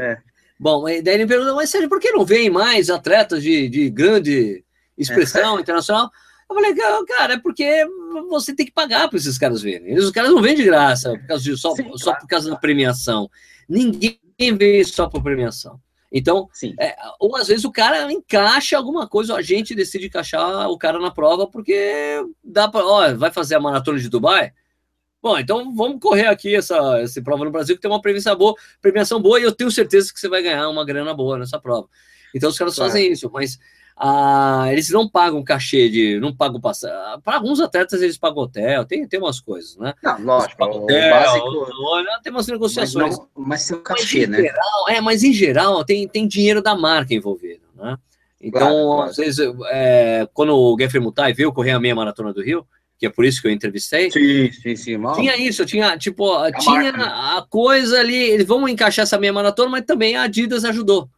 É. 0.00 0.18
Bom, 0.58 0.84
daí 0.84 1.02
ele 1.06 1.26
perguntou, 1.26 1.54
mas 1.54 1.70
Sérgio, 1.70 1.88
por 1.88 2.00
que 2.00 2.10
não 2.12 2.24
vem 2.24 2.48
mais 2.48 2.88
atletas 2.88 3.42
de, 3.42 3.68
de 3.68 3.90
grande 3.90 4.64
expressão 4.96 5.58
é. 5.58 5.60
internacional? 5.62 6.10
Eu 6.48 6.54
falei, 6.54 6.74
cara, 7.06 7.34
é 7.34 7.38
porque 7.38 7.86
você 8.28 8.54
tem 8.54 8.66
que 8.66 8.72
pagar 8.72 9.08
para 9.08 9.18
esses 9.18 9.38
caras 9.38 9.62
verem. 9.62 9.88
Eles, 9.88 10.04
os 10.04 10.10
caras 10.10 10.30
não 10.30 10.42
vêm 10.42 10.54
de 10.54 10.64
graça 10.64 11.10
por 11.10 11.26
causa 11.26 11.42
de, 11.42 11.56
só, 11.56 11.74
Sim, 11.74 11.90
só 11.96 12.04
claro. 12.04 12.20
por 12.20 12.28
causa 12.28 12.50
da 12.50 12.56
premiação. 12.56 13.30
Ninguém 13.68 14.18
vem 14.38 14.84
só 14.84 15.08
por 15.08 15.22
premiação. 15.22 15.80
Então, 16.12 16.48
é, 16.78 16.94
ou 17.18 17.34
às 17.36 17.48
vezes 17.48 17.64
o 17.64 17.72
cara 17.72 18.12
encaixa 18.12 18.76
alguma 18.76 19.08
coisa, 19.08 19.34
a 19.34 19.40
gente 19.40 19.74
decide 19.74 20.06
encaixar 20.06 20.68
o 20.68 20.76
cara 20.76 20.98
na 20.98 21.10
prova 21.10 21.46
porque 21.46 22.22
dá 22.44 22.68
para, 22.68 22.84
ó, 22.84 23.14
vai 23.14 23.30
fazer 23.30 23.54
a 23.54 23.60
maratona 23.60 23.98
de 23.98 24.10
Dubai? 24.10 24.52
Bom, 25.22 25.38
então 25.38 25.74
vamos 25.74 26.00
correr 26.00 26.26
aqui 26.26 26.54
essa, 26.54 26.76
essa 27.00 27.22
prova 27.22 27.44
no 27.44 27.50
Brasil 27.50 27.76
que 27.76 27.80
tem 27.80 27.90
uma 27.90 28.02
premiação 28.02 28.36
boa, 28.36 28.54
premiação 28.80 29.22
boa 29.22 29.40
e 29.40 29.44
eu 29.44 29.52
tenho 29.52 29.70
certeza 29.70 30.12
que 30.12 30.20
você 30.20 30.28
vai 30.28 30.42
ganhar 30.42 30.68
uma 30.68 30.84
grana 30.84 31.14
boa 31.14 31.38
nessa 31.38 31.58
prova. 31.58 31.88
Então 32.34 32.50
os 32.50 32.58
caras 32.58 32.74
claro. 32.74 32.90
fazem 32.90 33.10
isso, 33.10 33.30
mas 33.32 33.58
ah, 33.96 34.66
eles 34.70 34.90
não 34.90 35.08
pagam 35.08 35.42
cachê 35.42 35.88
de. 35.88 36.18
não 36.18 36.34
pagam 36.34 36.60
passagem. 36.60 37.20
Para 37.22 37.36
alguns 37.36 37.60
atletas 37.60 38.02
eles 38.02 38.16
pagam 38.16 38.42
hotel, 38.42 38.84
tem, 38.84 39.06
tem 39.06 39.20
umas 39.20 39.40
coisas, 39.40 39.76
né? 39.76 39.94
Não, 40.02 40.20
lógico. 40.22 40.64
Hotel, 40.64 41.10
básico, 41.10 41.66
tem 42.22 42.32
umas 42.32 42.46
negociações. 42.46 43.18
Mas, 43.18 43.18
não, 43.18 43.28
mas 43.46 43.70
cachê, 43.84 44.26
né? 44.26 44.40
Geral, 44.40 44.88
é, 44.88 45.00
mas 45.00 45.22
em 45.22 45.32
geral 45.32 45.84
tem, 45.84 46.08
tem 46.08 46.26
dinheiro 46.26 46.62
da 46.62 46.74
marca 46.74 47.14
envolvido, 47.14 47.62
né? 47.76 47.96
Então, 48.40 48.60
claro, 48.60 48.86
claro. 48.86 49.10
às 49.10 49.16
vezes, 49.16 49.38
é, 49.70 50.28
quando 50.34 50.56
o 50.56 50.76
Geoffrey 50.76 51.00
Mutai 51.00 51.32
veio 51.32 51.52
correr 51.52 51.70
a 51.70 51.80
meia 51.80 51.94
maratona 51.94 52.32
do 52.32 52.42
Rio, 52.42 52.66
que 52.98 53.06
é 53.06 53.10
por 53.10 53.24
isso 53.24 53.40
que 53.40 53.48
eu 53.48 53.52
entrevistei. 53.52 54.10
Sim, 54.10 54.50
sim, 54.52 54.76
sim. 54.76 54.96
Mal. 54.96 55.14
Tinha 55.14 55.36
isso, 55.36 55.64
tinha, 55.64 55.96
tipo, 55.96 56.32
a 56.34 56.52
tinha 56.52 56.82
marca, 56.82 56.98
né? 56.98 57.04
a 57.04 57.46
coisa 57.48 57.98
ali, 57.98 58.16
eles 58.16 58.46
vão 58.46 58.68
encaixar 58.68 59.04
essa 59.04 59.18
meia 59.18 59.32
maratona, 59.32 59.70
mas 59.70 59.84
também 59.84 60.16
a 60.16 60.22
Adidas 60.22 60.64
ajudou. 60.64 61.08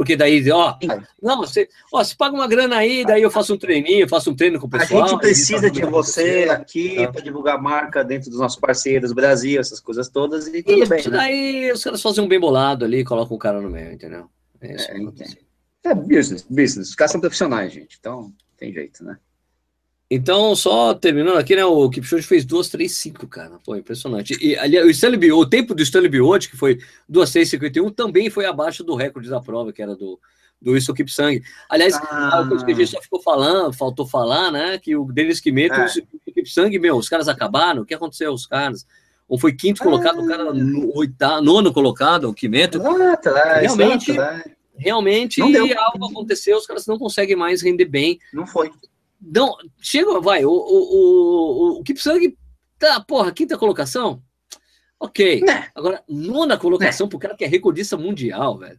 Porque 0.00 0.16
daí, 0.16 0.50
ó, 0.50 0.78
não, 1.20 1.42
você, 1.42 1.68
ó, 1.92 2.02
você 2.02 2.14
paga 2.16 2.34
uma 2.34 2.48
grana 2.48 2.78
aí, 2.78 3.04
daí 3.04 3.20
eu 3.20 3.30
faço 3.30 3.52
um 3.52 3.58
treininho, 3.58 4.08
faço 4.08 4.30
um 4.30 4.34
treino 4.34 4.58
com 4.58 4.66
o 4.66 4.70
pessoal. 4.70 5.04
A 5.04 5.08
gente 5.08 5.20
precisa 5.20 5.70
de 5.70 5.82
você 5.84 6.48
aqui 6.50 6.96
tá. 6.96 7.12
para 7.12 7.20
divulgar 7.20 7.56
a 7.56 7.60
marca 7.60 8.02
dentro 8.02 8.30
dos 8.30 8.38
nossos 8.38 8.58
parceiros, 8.58 9.12
Brasil, 9.12 9.60
essas 9.60 9.78
coisas 9.78 10.08
todas, 10.08 10.46
e 10.46 10.62
tudo 10.62 10.82
Isso, 10.84 10.88
bem. 10.88 11.04
Né? 11.04 11.10
daí 11.10 11.70
os 11.72 11.84
caras 11.84 12.00
fazem 12.00 12.24
um 12.24 12.28
bem 12.28 12.40
bolado 12.40 12.86
ali, 12.86 13.04
colocam 13.04 13.36
o 13.36 13.38
cara 13.38 13.60
no 13.60 13.68
meio, 13.68 13.92
entendeu? 13.92 14.24
É, 14.62 14.74
isso, 14.74 14.90
é, 14.90 15.90
é 15.90 15.94
business, 15.94 16.46
business. 16.48 16.88
Os 16.88 16.94
caras 16.94 17.12
são 17.12 17.20
profissionais, 17.20 17.70
gente, 17.70 17.98
então 18.00 18.32
tem 18.56 18.72
jeito, 18.72 19.04
né? 19.04 19.18
Então, 20.12 20.56
só 20.56 20.92
terminando 20.92 21.36
aqui, 21.36 21.54
né? 21.54 21.64
O 21.64 21.88
Kipchoge 21.88 22.26
fez 22.26 22.44
2,35, 22.44 23.28
cara. 23.28 23.60
Pô, 23.64 23.76
impressionante. 23.76 24.36
E 24.44 24.56
ali, 24.58 24.76
o, 24.80 24.90
Stanley 24.90 25.16
Biot, 25.16 25.40
o 25.40 25.48
tempo 25.48 25.72
do 25.72 25.82
Stanley 25.82 26.08
Biot, 26.08 26.50
que 26.50 26.56
foi 26.56 26.80
2,651, 27.08 27.90
também 27.90 28.28
foi 28.28 28.44
abaixo 28.44 28.82
do 28.82 28.96
recorde 28.96 29.30
da 29.30 29.40
prova, 29.40 29.72
que 29.72 29.80
era 29.80 29.94
do, 29.94 30.18
do 30.60 30.72
Wilson 30.72 30.94
Kipsang. 30.94 31.40
Aliás, 31.68 31.94
ah. 31.94 32.44
coisa 32.48 32.64
que 32.64 32.72
a 32.72 32.74
gente 32.74 32.90
só 32.90 33.00
ficou 33.00 33.22
falando, 33.22 33.72
faltou 33.72 34.04
falar, 34.04 34.50
né? 34.50 34.78
Que 34.78 34.96
o 34.96 35.04
Denis 35.04 35.38
Kimeto 35.38 35.76
é. 35.76 35.86
e 35.86 36.30
o 36.30 36.34
Kipsang, 36.34 36.76
meu, 36.80 36.96
os 36.96 37.08
caras 37.08 37.28
acabaram. 37.28 37.82
O 37.82 37.86
que 37.86 37.94
aconteceu? 37.94 38.32
Os 38.32 38.46
caras. 38.46 38.84
Um 39.28 39.38
foi 39.38 39.52
quinto 39.52 39.80
colocado, 39.80 40.20
o 40.20 40.26
cara 40.26 40.52
no, 40.52 40.90
oitavo, 40.96 41.40
nono 41.40 41.72
colocado, 41.72 42.28
o 42.28 42.34
Kimeto. 42.34 42.82
Ah, 42.84 43.16
tá, 43.16 43.60
realmente, 43.60 44.10
realmente 44.76 45.40
algo 45.40 46.06
aconteceu, 46.10 46.58
os 46.58 46.66
caras 46.66 46.84
não 46.84 46.98
conseguem 46.98 47.36
mais 47.36 47.62
render 47.62 47.84
bem. 47.84 48.18
Não 48.32 48.44
foi 48.44 48.72
não, 49.20 49.56
chega, 49.80 50.20
vai, 50.20 50.44
o, 50.44 50.50
o, 50.50 51.74
o, 51.76 51.80
o 51.80 51.82
Kipsang 51.82 52.36
tá, 52.78 53.00
porra, 53.00 53.32
quinta 53.32 53.58
colocação, 53.58 54.22
ok. 54.98 55.42
Né? 55.42 55.68
Agora, 55.74 56.02
nona 56.08 56.56
colocação 56.56 57.06
né? 57.06 57.10
pro 57.10 57.18
cara 57.18 57.36
que 57.36 57.44
é 57.44 57.48
recordista 57.48 57.96
mundial, 57.96 58.58
velho. 58.58 58.78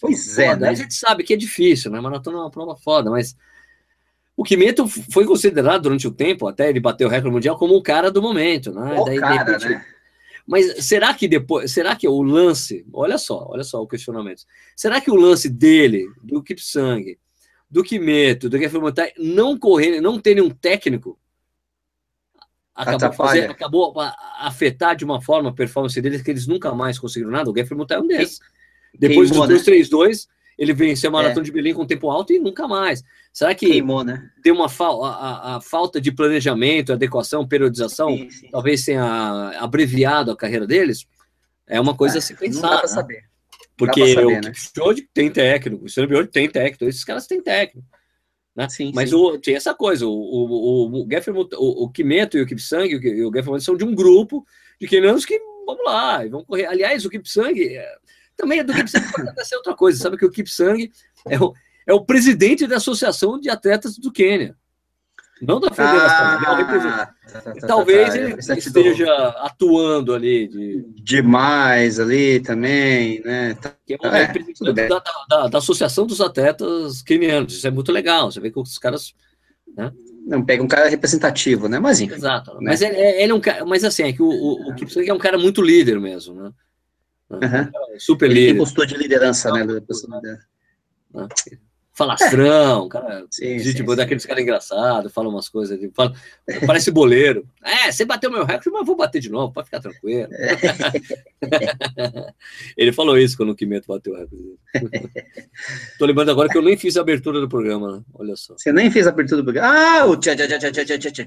Pois 0.00 0.38
é, 0.38 0.54
né? 0.54 0.68
A 0.68 0.74
gente 0.74 0.92
sabe 0.92 1.24
que 1.24 1.32
é 1.32 1.36
difícil, 1.36 1.90
né? 1.90 1.98
Maratona 1.98 2.36
é 2.36 2.40
uma 2.42 2.50
prova 2.50 2.76
foda, 2.76 3.10
mas 3.10 3.34
o 4.36 4.44
Kimeto 4.44 4.86
foi 4.86 5.24
considerado 5.24 5.82
durante 5.82 6.06
o 6.06 6.10
tempo, 6.10 6.46
até 6.46 6.68
ele 6.68 6.80
bater 6.80 7.06
o 7.06 7.08
recorde 7.08 7.34
mundial, 7.34 7.56
como 7.56 7.74
o 7.74 7.82
cara 7.82 8.10
do 8.10 8.20
momento, 8.20 8.70
né? 8.72 9.00
O 9.00 9.04
Daí, 9.04 9.18
cara, 9.18 9.44
repente, 9.44 9.68
né? 9.68 9.86
Mas 10.46 10.84
será 10.84 11.14
que 11.14 11.26
depois, 11.26 11.72
será 11.72 11.96
que 11.96 12.06
o 12.06 12.20
lance, 12.20 12.84
olha 12.92 13.16
só, 13.16 13.46
olha 13.48 13.64
só 13.64 13.80
o 13.80 13.88
questionamento. 13.88 14.42
Será 14.76 15.00
que 15.00 15.10
o 15.10 15.14
lance 15.14 15.48
dele, 15.48 16.06
do 16.22 16.42
Kipsang, 16.42 17.18
do 17.74 17.82
Kimeto, 17.82 18.48
do 18.48 18.56
Gefremontai, 18.56 19.12
não 19.18 19.58
correr, 19.58 20.00
não 20.00 20.16
ter 20.16 20.36
nenhum 20.36 20.48
técnico, 20.48 21.18
acabou, 22.72 23.12
fazer, 23.12 23.50
acabou 23.50 24.00
a 24.00 24.46
afetar 24.46 24.94
de 24.94 25.04
uma 25.04 25.20
forma 25.20 25.50
a 25.50 25.52
performance 25.52 26.00
deles 26.00 26.22
que 26.22 26.30
eles 26.30 26.46
nunca 26.46 26.72
mais 26.72 27.00
conseguiram 27.00 27.32
nada. 27.32 27.50
O 27.50 27.54
Gefremontai 27.54 27.98
é 27.98 28.00
um 28.00 28.06
desses. 28.06 28.38
Depois 28.96 29.28
Queimou, 29.28 29.48
dos 29.48 29.64
2-3-2, 29.64 30.08
né? 30.08 30.34
ele 30.56 30.72
venceu 30.72 31.10
a 31.10 31.12
Maratona 31.12 31.40
é. 31.40 31.44
de 31.46 31.50
Berlim 31.50 31.74
com 31.74 31.84
tempo 31.84 32.08
alto 32.08 32.32
e 32.32 32.38
nunca 32.38 32.68
mais. 32.68 33.02
Será 33.32 33.52
que 33.56 33.66
Queimou, 33.66 34.04
né? 34.04 34.30
deu 34.40 34.54
uma 34.54 34.68
fa 34.68 34.86
a, 34.86 35.08
a, 35.08 35.56
a, 35.56 35.60
falta 35.60 36.00
de 36.00 36.12
planejamento, 36.12 36.92
adequação, 36.92 37.44
periodização, 37.44 38.10
sim, 38.10 38.30
sim. 38.30 38.48
talvez 38.52 38.84
tenha 38.84 39.58
abreviado 39.58 40.30
a 40.30 40.36
carreira 40.36 40.64
deles? 40.64 41.08
É 41.66 41.80
uma 41.80 41.96
coisa 41.96 42.18
é, 42.18 42.18
a 42.18 42.22
se 42.22 42.36
pensar. 42.36 42.62
Não 42.62 42.70
dá 42.70 42.78
para 42.78 42.88
né? 42.88 42.94
saber. 42.94 43.33
Porque 43.76 44.14
saber, 44.14 44.26
o 44.26 44.30
né? 44.30 44.52
Kipchoge 44.52 45.08
tem 45.12 45.30
técnico, 45.30 45.84
o 45.84 45.86
Stanbioli 45.86 46.28
tem 46.28 46.48
técnico, 46.48 46.84
esses 46.84 47.04
caras 47.04 47.26
têm 47.26 47.42
técnico. 47.42 47.86
Né? 48.54 48.68
Sim, 48.68 48.92
Mas 48.94 49.10
sim. 49.10 49.16
O, 49.16 49.38
tem 49.38 49.56
essa 49.56 49.74
coisa, 49.74 50.06
o, 50.06 50.10
o, 50.10 50.86
o, 50.90 51.06
o, 51.06 51.84
o 51.84 51.90
Kimeto 51.90 52.38
e 52.38 52.42
o 52.42 52.46
Kipsang 52.46 52.88
e 52.88 53.24
o 53.24 53.32
Gefferman 53.32 53.60
são 53.60 53.76
de 53.76 53.84
um 53.84 53.94
grupo 53.94 54.46
de 54.80 54.86
quenianos 54.86 55.24
que, 55.24 55.38
vamos 55.66 55.84
lá, 55.84 56.24
vão 56.28 56.44
correr. 56.44 56.66
Aliás, 56.66 57.04
o 57.04 57.10
Kipsang 57.10 57.60
é, 57.60 57.96
também 58.36 58.60
é 58.60 58.64
do 58.64 58.72
Kipsang 58.72 59.10
pode 59.10 59.28
acontecer 59.28 59.56
outra 59.56 59.74
coisa, 59.74 60.00
sabe 60.00 60.16
que 60.16 60.26
o 60.26 60.30
Kipsang 60.30 60.90
é 61.28 61.40
o, 61.40 61.52
é 61.86 61.92
o 61.92 62.04
presidente 62.04 62.66
da 62.66 62.76
Associação 62.76 63.40
de 63.40 63.50
Atletas 63.50 63.98
do 63.98 64.12
Quênia. 64.12 64.56
Não 65.46 65.60
da 65.60 65.70
federação. 65.70 66.26
Ah, 66.26 67.06
tá, 67.30 67.40
tá, 67.40 67.52
tá, 67.52 67.66
Talvez 67.66 68.08
tá, 68.10 68.18
ele 68.18 68.58
esteja 68.58 69.12
atuando 69.38 70.14
ali. 70.14 70.48
De... 70.48 70.84
Demais 71.02 72.00
ali 72.00 72.40
também, 72.40 73.20
né? 73.22 73.56
Que 73.86 73.94
é, 73.94 73.98
um 74.02 74.06
é, 74.06 74.32
da, 74.88 75.02
da, 75.28 75.48
da, 75.48 75.58
Associação 75.58 76.06
dos 76.06 76.20
Atletas 76.20 77.02
Quenianos. 77.02 77.54
Isso 77.54 77.66
é 77.66 77.70
muito 77.70 77.92
legal. 77.92 78.30
Você 78.30 78.40
vê 78.40 78.50
que 78.50 78.58
os 78.58 78.78
caras. 78.78 79.14
Né? 79.76 79.92
Não, 80.26 80.42
pega 80.44 80.62
um 80.62 80.68
cara 80.68 80.88
representativo, 80.88 81.68
né? 81.68 81.78
Mas 81.78 82.00
enfim. 82.00 82.14
Exato. 82.14 82.54
Né? 82.54 82.60
Mas 82.62 82.80
ele, 82.80 82.96
ele, 82.96 83.32
é 83.32 83.34
um 83.34 83.40
cara. 83.40 83.64
Mas 83.66 83.84
assim, 83.84 84.04
é 84.04 84.12
que 84.12 84.22
o, 84.22 84.28
o, 84.28 84.70
o 84.70 84.74
Kipsang 84.74 85.08
é 85.08 85.14
um 85.14 85.18
cara 85.18 85.36
muito 85.36 85.60
líder 85.60 86.00
mesmo, 86.00 86.34
né? 86.34 86.52
Uhum. 87.30 87.98
Super 87.98 88.28
líder. 88.28 88.40
Ele 88.40 88.50
tem 88.52 88.58
postura 88.58 88.86
de 88.86 88.96
liderança, 88.96 89.50
né? 89.52 89.64
Não, 91.12 91.28
falastrão, 91.94 92.86
é. 92.86 92.88
cara, 92.88 93.24
sim, 93.30 93.58
gente, 93.60 93.78
sim, 93.78 93.96
daqueles 93.96 94.26
caras 94.26 94.42
engraçados, 94.42 95.12
fala 95.12 95.28
umas 95.28 95.48
coisas, 95.48 95.78
fala, 95.94 96.12
parece 96.66 96.90
boleiro. 96.90 97.46
É, 97.64 97.90
você 97.90 98.04
bateu 98.04 98.30
meu 98.30 98.44
recorde, 98.44 98.70
mas 98.70 98.84
vou 98.84 98.96
bater 98.96 99.20
de 99.20 99.30
novo, 99.30 99.52
pode 99.52 99.66
ficar 99.66 99.80
tranquilo. 99.80 100.28
É. 100.32 100.56
Ele 102.76 102.92
falou 102.92 103.16
isso 103.16 103.36
quando 103.36 103.50
o 103.50 103.54
Quimeto 103.54 103.86
bateu 103.86 104.12
o 104.12 104.16
recorde. 104.16 104.58
Tô 105.98 106.04
lembrando 106.04 106.32
agora 106.32 106.48
que 106.48 106.58
eu 106.58 106.62
nem 106.62 106.76
fiz 106.76 106.96
a 106.96 107.00
abertura 107.00 107.40
do 107.40 107.48
programa, 107.48 107.98
né? 107.98 108.02
olha 108.14 108.34
só. 108.34 108.54
Você 108.58 108.72
nem 108.72 108.90
fez 108.90 109.06
a 109.06 109.10
abertura 109.10 109.40
do 109.40 109.44
programa? 109.44 109.72
Ah, 109.72 110.04
o 110.06 110.16
tchá, 110.16 110.34
tchá, 110.34 110.48
tchá, 110.48 110.58
tchá, 110.58 110.84
tchá, 110.84 110.98
tchá, 110.98 111.24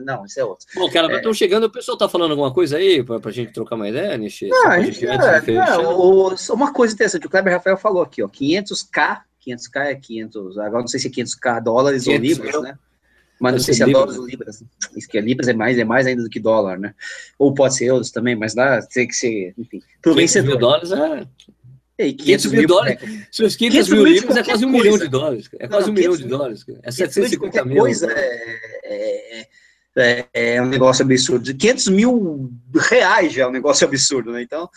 Não, 0.00 0.26
isso 0.26 0.40
é 0.40 0.44
outro. 0.44 0.66
Bom, 0.74 0.90
cara, 0.90 1.14
estão 1.14 1.30
é. 1.30 1.34
chegando, 1.34 1.64
o 1.64 1.70
pessoal 1.70 1.96
tá 1.96 2.08
falando 2.08 2.32
alguma 2.32 2.52
coisa 2.52 2.76
aí 2.76 3.04
pra, 3.04 3.20
pra 3.20 3.30
gente 3.30 3.52
trocar 3.52 3.76
uma 3.76 3.88
ideia, 3.88 4.16
Nishi? 4.16 4.48
Não, 4.48 4.68
a 4.68 4.80
gente, 4.80 5.06
é, 5.06 5.16
não, 5.16 6.34
uma 6.50 6.72
coisa 6.72 6.92
interessante, 6.92 7.26
o 7.26 7.30
Kleber 7.30 7.52
Rafael 7.52 7.76
falou 7.76 8.02
aqui, 8.02 8.20
ó, 8.20 8.28
500k 8.28 9.11
500k 9.46 9.86
é 9.86 9.94
500, 9.94 10.58
agora 10.58 10.80
não 10.80 10.88
sei 10.88 11.00
se 11.00 11.08
é 11.08 11.10
500k 11.10 11.62
dólares 11.62 12.04
500 12.04 12.06
ou 12.06 12.44
libras, 12.44 12.62
né? 12.62 12.78
Mas 13.40 13.52
não 13.54 13.60
sei 13.60 13.74
se 13.74 13.82
é 13.82 13.86
dólares 13.86 14.18
ou 14.18 14.26
libras. 14.26 14.62
Isso 14.96 15.08
que 15.08 15.18
é 15.18 15.20
libras 15.20 15.48
é 15.48 15.52
mais, 15.52 15.76
é 15.76 15.84
mais 15.84 16.06
ainda 16.06 16.22
do 16.22 16.30
que 16.30 16.38
dólar, 16.38 16.78
né? 16.78 16.94
Ou 17.38 17.52
pode 17.52 17.76
ser 17.76 17.86
euros 17.86 18.10
também, 18.10 18.36
mas 18.36 18.54
dá, 18.54 18.80
tem 18.82 19.08
que 19.08 19.14
ser, 19.14 19.52
enfim. 19.58 19.82
Pro 20.00 20.14
vencedor. 20.14 20.58
dólares 20.58 20.92
é... 20.92 21.26
Ei, 21.98 22.14
500, 22.14 22.46
500 22.46 22.52
mil 22.52 22.66
dólares. 22.66 23.00
Se 23.30 23.44
os 23.44 23.56
500, 23.56 23.88
500 23.88 23.90
mil 23.90 24.04
libras 24.06 24.36
é 24.36 24.42
quase 24.42 24.64
um 24.64 24.70
coisa. 24.70 24.84
milhão 24.84 24.98
de 24.98 25.08
dólares. 25.08 25.50
É 25.58 25.68
quase 25.68 25.86
não, 25.86 25.92
um 25.92 25.96
milhão 25.96 26.16
de 26.16 26.24
dólares. 26.24 26.64
É 26.82 26.90
750 26.90 27.64
mil. 27.64 27.82
coisa 27.82 28.10
é, 28.10 28.68
é, 28.84 29.48
é, 29.96 30.28
é, 30.32 30.62
um 30.62 30.66
negócio 30.66 31.04
absurdo. 31.04 31.54
500 31.54 31.88
mil 31.88 32.50
reais 32.74 33.32
já 33.32 33.42
é 33.42 33.46
um 33.46 33.52
negócio 33.52 33.86
absurdo, 33.86 34.32
né? 34.32 34.42
Então, 34.42 34.70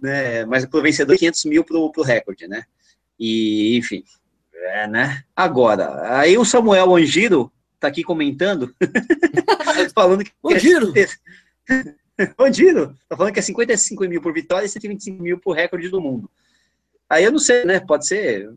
né? 0.00 0.44
Mas 0.44 0.66
pro 0.66 0.82
vencedor, 0.82 1.16
500 1.16 1.44
mil 1.46 1.64
pro, 1.64 1.90
pro 1.90 2.02
recorde, 2.02 2.46
né? 2.46 2.64
E, 3.24 3.78
enfim, 3.78 4.02
é, 4.52 4.88
né? 4.88 5.22
Agora, 5.36 6.18
aí 6.18 6.36
o 6.36 6.44
Samuel 6.44 6.92
Angiro 6.96 7.52
tá 7.78 7.86
aqui 7.86 8.02
comentando, 8.02 8.74
falando 9.94 10.24
que. 10.24 10.32
Angiro! 10.44 10.92
É... 10.98 11.94
Angiro! 12.36 12.96
Tá 13.08 13.16
falando 13.16 13.32
que 13.32 13.38
é 13.38 13.42
55 13.42 14.08
mil 14.08 14.20
por 14.20 14.32
vitória 14.32 14.66
e 14.66 14.68
125 14.68 15.22
mil 15.22 15.38
por 15.38 15.54
recorde 15.54 15.88
do 15.88 16.00
mundo. 16.00 16.28
Aí 17.12 17.24
eu 17.24 17.30
não 17.30 17.38
sei, 17.38 17.62
né? 17.66 17.78
Pode 17.78 18.06
ser. 18.06 18.48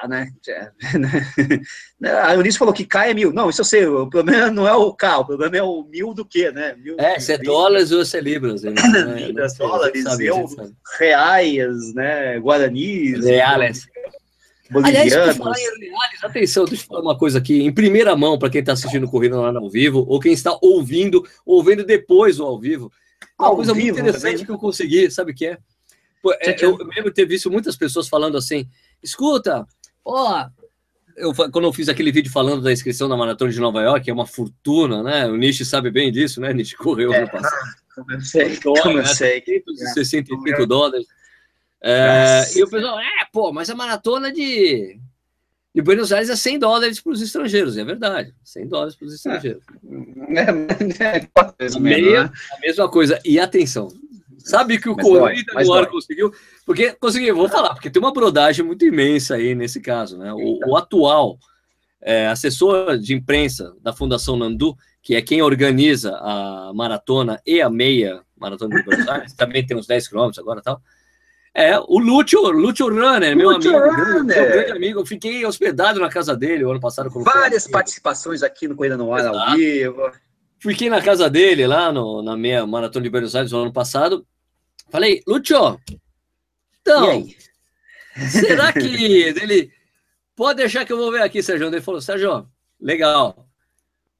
Ah, 0.00 0.08
né? 0.08 0.32
A 2.24 2.34
Eunice 2.34 2.56
falou 2.56 2.72
que 2.72 2.86
K 2.86 3.08
é 3.10 3.12
mil. 3.12 3.34
Não, 3.34 3.50
isso 3.50 3.60
eu 3.60 3.66
sei. 3.66 3.84
O 3.84 4.08
problema 4.08 4.50
não 4.50 4.66
é 4.66 4.74
o 4.74 4.94
K, 4.94 5.18
o 5.18 5.26
problema 5.26 5.58
é 5.58 5.62
o 5.62 5.84
mil 5.84 6.14
do 6.14 6.24
quê, 6.24 6.50
né? 6.50 6.74
Mil, 6.78 6.96
é, 6.98 7.20
se 7.20 7.34
é 7.34 7.36
dólares 7.36 7.92
ou 7.92 8.02
se 8.06 8.16
é 8.16 8.20
libras. 8.22 8.62
Né? 8.62 8.72
libras, 9.26 9.58
dólares, 9.58 10.06
euros, 10.20 10.56
reais, 10.98 11.92
né? 11.92 12.38
Guaranis. 12.38 13.22
Reais. 13.22 13.86
Aliás, 14.72 15.14
por 15.14 15.34
falar 15.34 15.58
em 15.58 15.80
reais, 15.80 16.24
atenção, 16.24 16.64
deixa 16.64 16.84
eu 16.84 16.86
falar 16.86 17.02
uma 17.02 17.18
coisa 17.18 17.38
aqui, 17.38 17.62
em 17.62 17.72
primeira 17.72 18.16
mão, 18.16 18.38
para 18.38 18.48
quem 18.48 18.60
está 18.60 18.72
assistindo 18.72 19.06
Corrida 19.06 19.38
lá 19.38 19.52
no 19.52 19.60
ao 19.60 19.68
vivo, 19.68 20.06
ou 20.08 20.18
quem 20.18 20.32
está 20.32 20.56
ouvindo, 20.62 21.26
ouvindo 21.44 21.84
depois 21.84 22.40
o 22.40 22.44
ao 22.44 22.58
vivo. 22.58 22.90
Uma 23.38 23.48
ao 23.48 23.56
coisa 23.56 23.74
vivo, 23.74 23.88
muito 23.88 24.00
interessante 24.00 24.46
que 24.46 24.50
eu 24.50 24.58
consegui, 24.58 25.10
sabe 25.10 25.32
o 25.32 25.34
que 25.34 25.46
é? 25.46 25.58
Pô, 26.28 26.32
é 26.40 26.56
eu 26.60 26.76
lembro 26.76 27.12
ter 27.12 27.26
visto 27.26 27.50
muitas 27.50 27.76
pessoas 27.76 28.08
falando 28.08 28.36
assim: 28.36 28.68
escuta, 29.02 29.66
ó, 30.04 30.46
eu, 31.16 31.34
quando 31.34 31.64
eu 31.64 31.72
fiz 31.72 31.88
aquele 31.88 32.12
vídeo 32.12 32.30
falando 32.30 32.62
da 32.62 32.72
inscrição 32.72 33.08
na 33.08 33.16
Maratona 33.16 33.50
de 33.50 33.60
Nova 33.60 33.82
York, 33.82 34.08
é 34.08 34.12
uma 34.12 34.26
fortuna, 34.26 35.02
né? 35.02 35.26
O 35.26 35.36
Nish 35.36 35.66
sabe 35.66 35.90
bem 35.90 36.12
disso, 36.12 36.40
né? 36.40 36.52
Nish 36.52 36.74
correu 36.74 37.12
é, 37.12 37.18
ano 37.18 37.30
passado. 37.30 37.76
Como 37.94 38.20
sei, 38.20 38.58
né? 38.94 39.04
sei. 39.04 39.42
65 39.94 40.66
dólares. 40.66 41.06
É, 41.80 42.42
e 42.56 42.62
o 42.62 42.68
pessoal, 42.68 42.98
é, 42.98 43.26
pô, 43.32 43.52
mas 43.52 43.70
a 43.70 43.74
maratona 43.74 44.32
de, 44.32 44.98
de 45.74 45.82
Buenos 45.82 46.12
Aires 46.12 46.28
é 46.28 46.36
100 46.36 46.58
dólares 46.58 47.00
para 47.00 47.12
os 47.12 47.22
estrangeiros, 47.22 47.76
é 47.76 47.84
verdade. 47.84 48.34
100 48.44 48.68
dólares 48.68 48.96
para 48.96 49.06
os 49.06 49.14
estrangeiros. 49.14 49.62
É, 50.30 50.40
é, 50.40 51.16
é, 51.16 51.28
a, 51.34 51.80
né? 51.80 52.30
a 52.52 52.60
mesma 52.60 52.88
coisa. 52.88 53.20
E 53.24 53.38
atenção, 53.38 53.88
sabe 54.38 54.78
que 54.78 54.88
o 54.88 54.96
Corrida 54.96 55.52
no 55.54 55.72
ar 55.72 55.86
conseguiu? 55.86 56.32
Porque 56.64 56.92
conseguiu, 56.92 57.36
vou 57.36 57.48
falar, 57.48 57.74
porque 57.74 57.90
tem 57.90 58.00
uma 58.00 58.12
brodagem 58.12 58.64
muito 58.64 58.84
imensa 58.84 59.34
aí 59.34 59.54
nesse 59.54 59.80
caso, 59.80 60.16
né? 60.16 60.32
O, 60.32 60.70
o 60.70 60.76
atual 60.76 61.38
é, 62.00 62.28
assessor 62.28 62.98
de 62.98 63.14
imprensa 63.14 63.74
da 63.80 63.92
Fundação 63.92 64.36
Nandu, 64.36 64.76
que 65.02 65.14
é 65.14 65.22
quem 65.22 65.42
organiza 65.42 66.16
a 66.16 66.72
maratona 66.74 67.40
e 67.46 67.60
a 67.60 67.68
meia 67.68 68.22
maratona 68.36 68.76
de 68.76 68.84
Buenos 68.84 69.08
Aires, 69.08 69.32
também 69.36 69.66
tem 69.66 69.76
uns 69.76 69.86
10 69.86 70.08
quilômetros 70.08 70.38
agora 70.38 70.62
tal. 70.62 70.80
É, 71.54 71.76
o 71.78 71.98
Lúcio, 71.98 72.40
Lúcio 72.50 72.88
Runner, 72.88 73.36
meu 73.36 73.50
Lúcio 73.50 73.76
amigo, 73.76 73.96
Runner. 73.96 74.24
meu 74.24 74.48
grande 74.48 74.72
amigo. 74.72 75.00
Eu 75.00 75.06
fiquei 75.06 75.44
hospedado 75.44 75.98
na 75.98 76.08
casa 76.08 76.36
dele 76.36 76.64
o 76.64 76.70
ano 76.70 76.78
passado. 76.78 77.10
Várias 77.10 77.66
participações 77.66 78.44
aqui 78.44 78.68
no 78.68 78.76
Corrida 78.76 78.96
no 78.96 79.12
Ar 79.12 79.26
ao 79.26 79.56
vivo. 79.56 80.12
Fiquei 80.58 80.90
na 80.90 81.00
casa 81.00 81.30
dele 81.30 81.66
lá 81.66 81.92
no, 81.92 82.22
na 82.22 82.36
meia 82.36 82.66
maratona 82.66 83.04
de 83.04 83.10
Buenos 83.10 83.36
Aires 83.36 83.52
no 83.52 83.58
ano 83.62 83.72
passado. 83.72 84.26
Falei, 84.90 85.22
Lúcio, 85.26 85.78
então, 86.80 87.26
será 88.30 88.72
que 88.72 88.80
ele 88.80 89.70
pode 90.34 90.58
deixar 90.58 90.84
que 90.84 90.92
eu 90.92 90.96
vou 90.96 91.12
ver 91.12 91.22
aqui, 91.22 91.42
Sérgio? 91.42 91.66
Ele 91.66 91.80
falou, 91.80 92.00
Sérgio, 92.00 92.48
legal. 92.80 93.46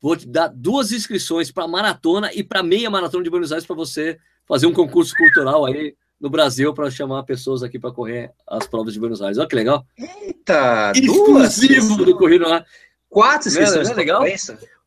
Vou 0.01 0.17
te 0.17 0.29
dar 0.29 0.49
duas 0.49 0.93
inscrições 0.93 1.51
para 1.51 1.67
maratona 1.67 2.31
e 2.33 2.45
para 2.45 2.63
meia 2.63 2.91
maratona 2.91 3.25
de 3.25 3.31
Buenos 3.31 3.51
Aires 3.51 3.67
para 3.67 3.75
você 3.75 4.19
fazer 4.47 4.67
um 4.67 4.73
concurso 4.73 5.15
cultural 5.17 5.67
aí 5.67 5.97
no 6.21 6.31
Brasil 6.31 6.73
para 6.75 6.91
chamar 6.91 7.23
pessoas 7.25 7.63
aqui 7.63 7.79
para 7.79 7.93
correr 7.93 8.33
as 8.47 8.67
provas 8.67 8.93
de 8.93 9.01
Buenos 9.01 9.23
Aires. 9.23 9.39
Olha 9.39 9.49
que 9.49 9.57
legal. 9.57 9.85
Eita, 9.97 10.93
Exclusivo 10.95 11.97
duas, 11.97 12.07
do 12.07 12.17
Corrida 12.17 12.47
lá. 12.47 12.65
Quatro 13.09 13.49
inscrições. 13.49 13.89
Não 13.89 13.95
é 13.95 13.97
legal? 13.97 14.23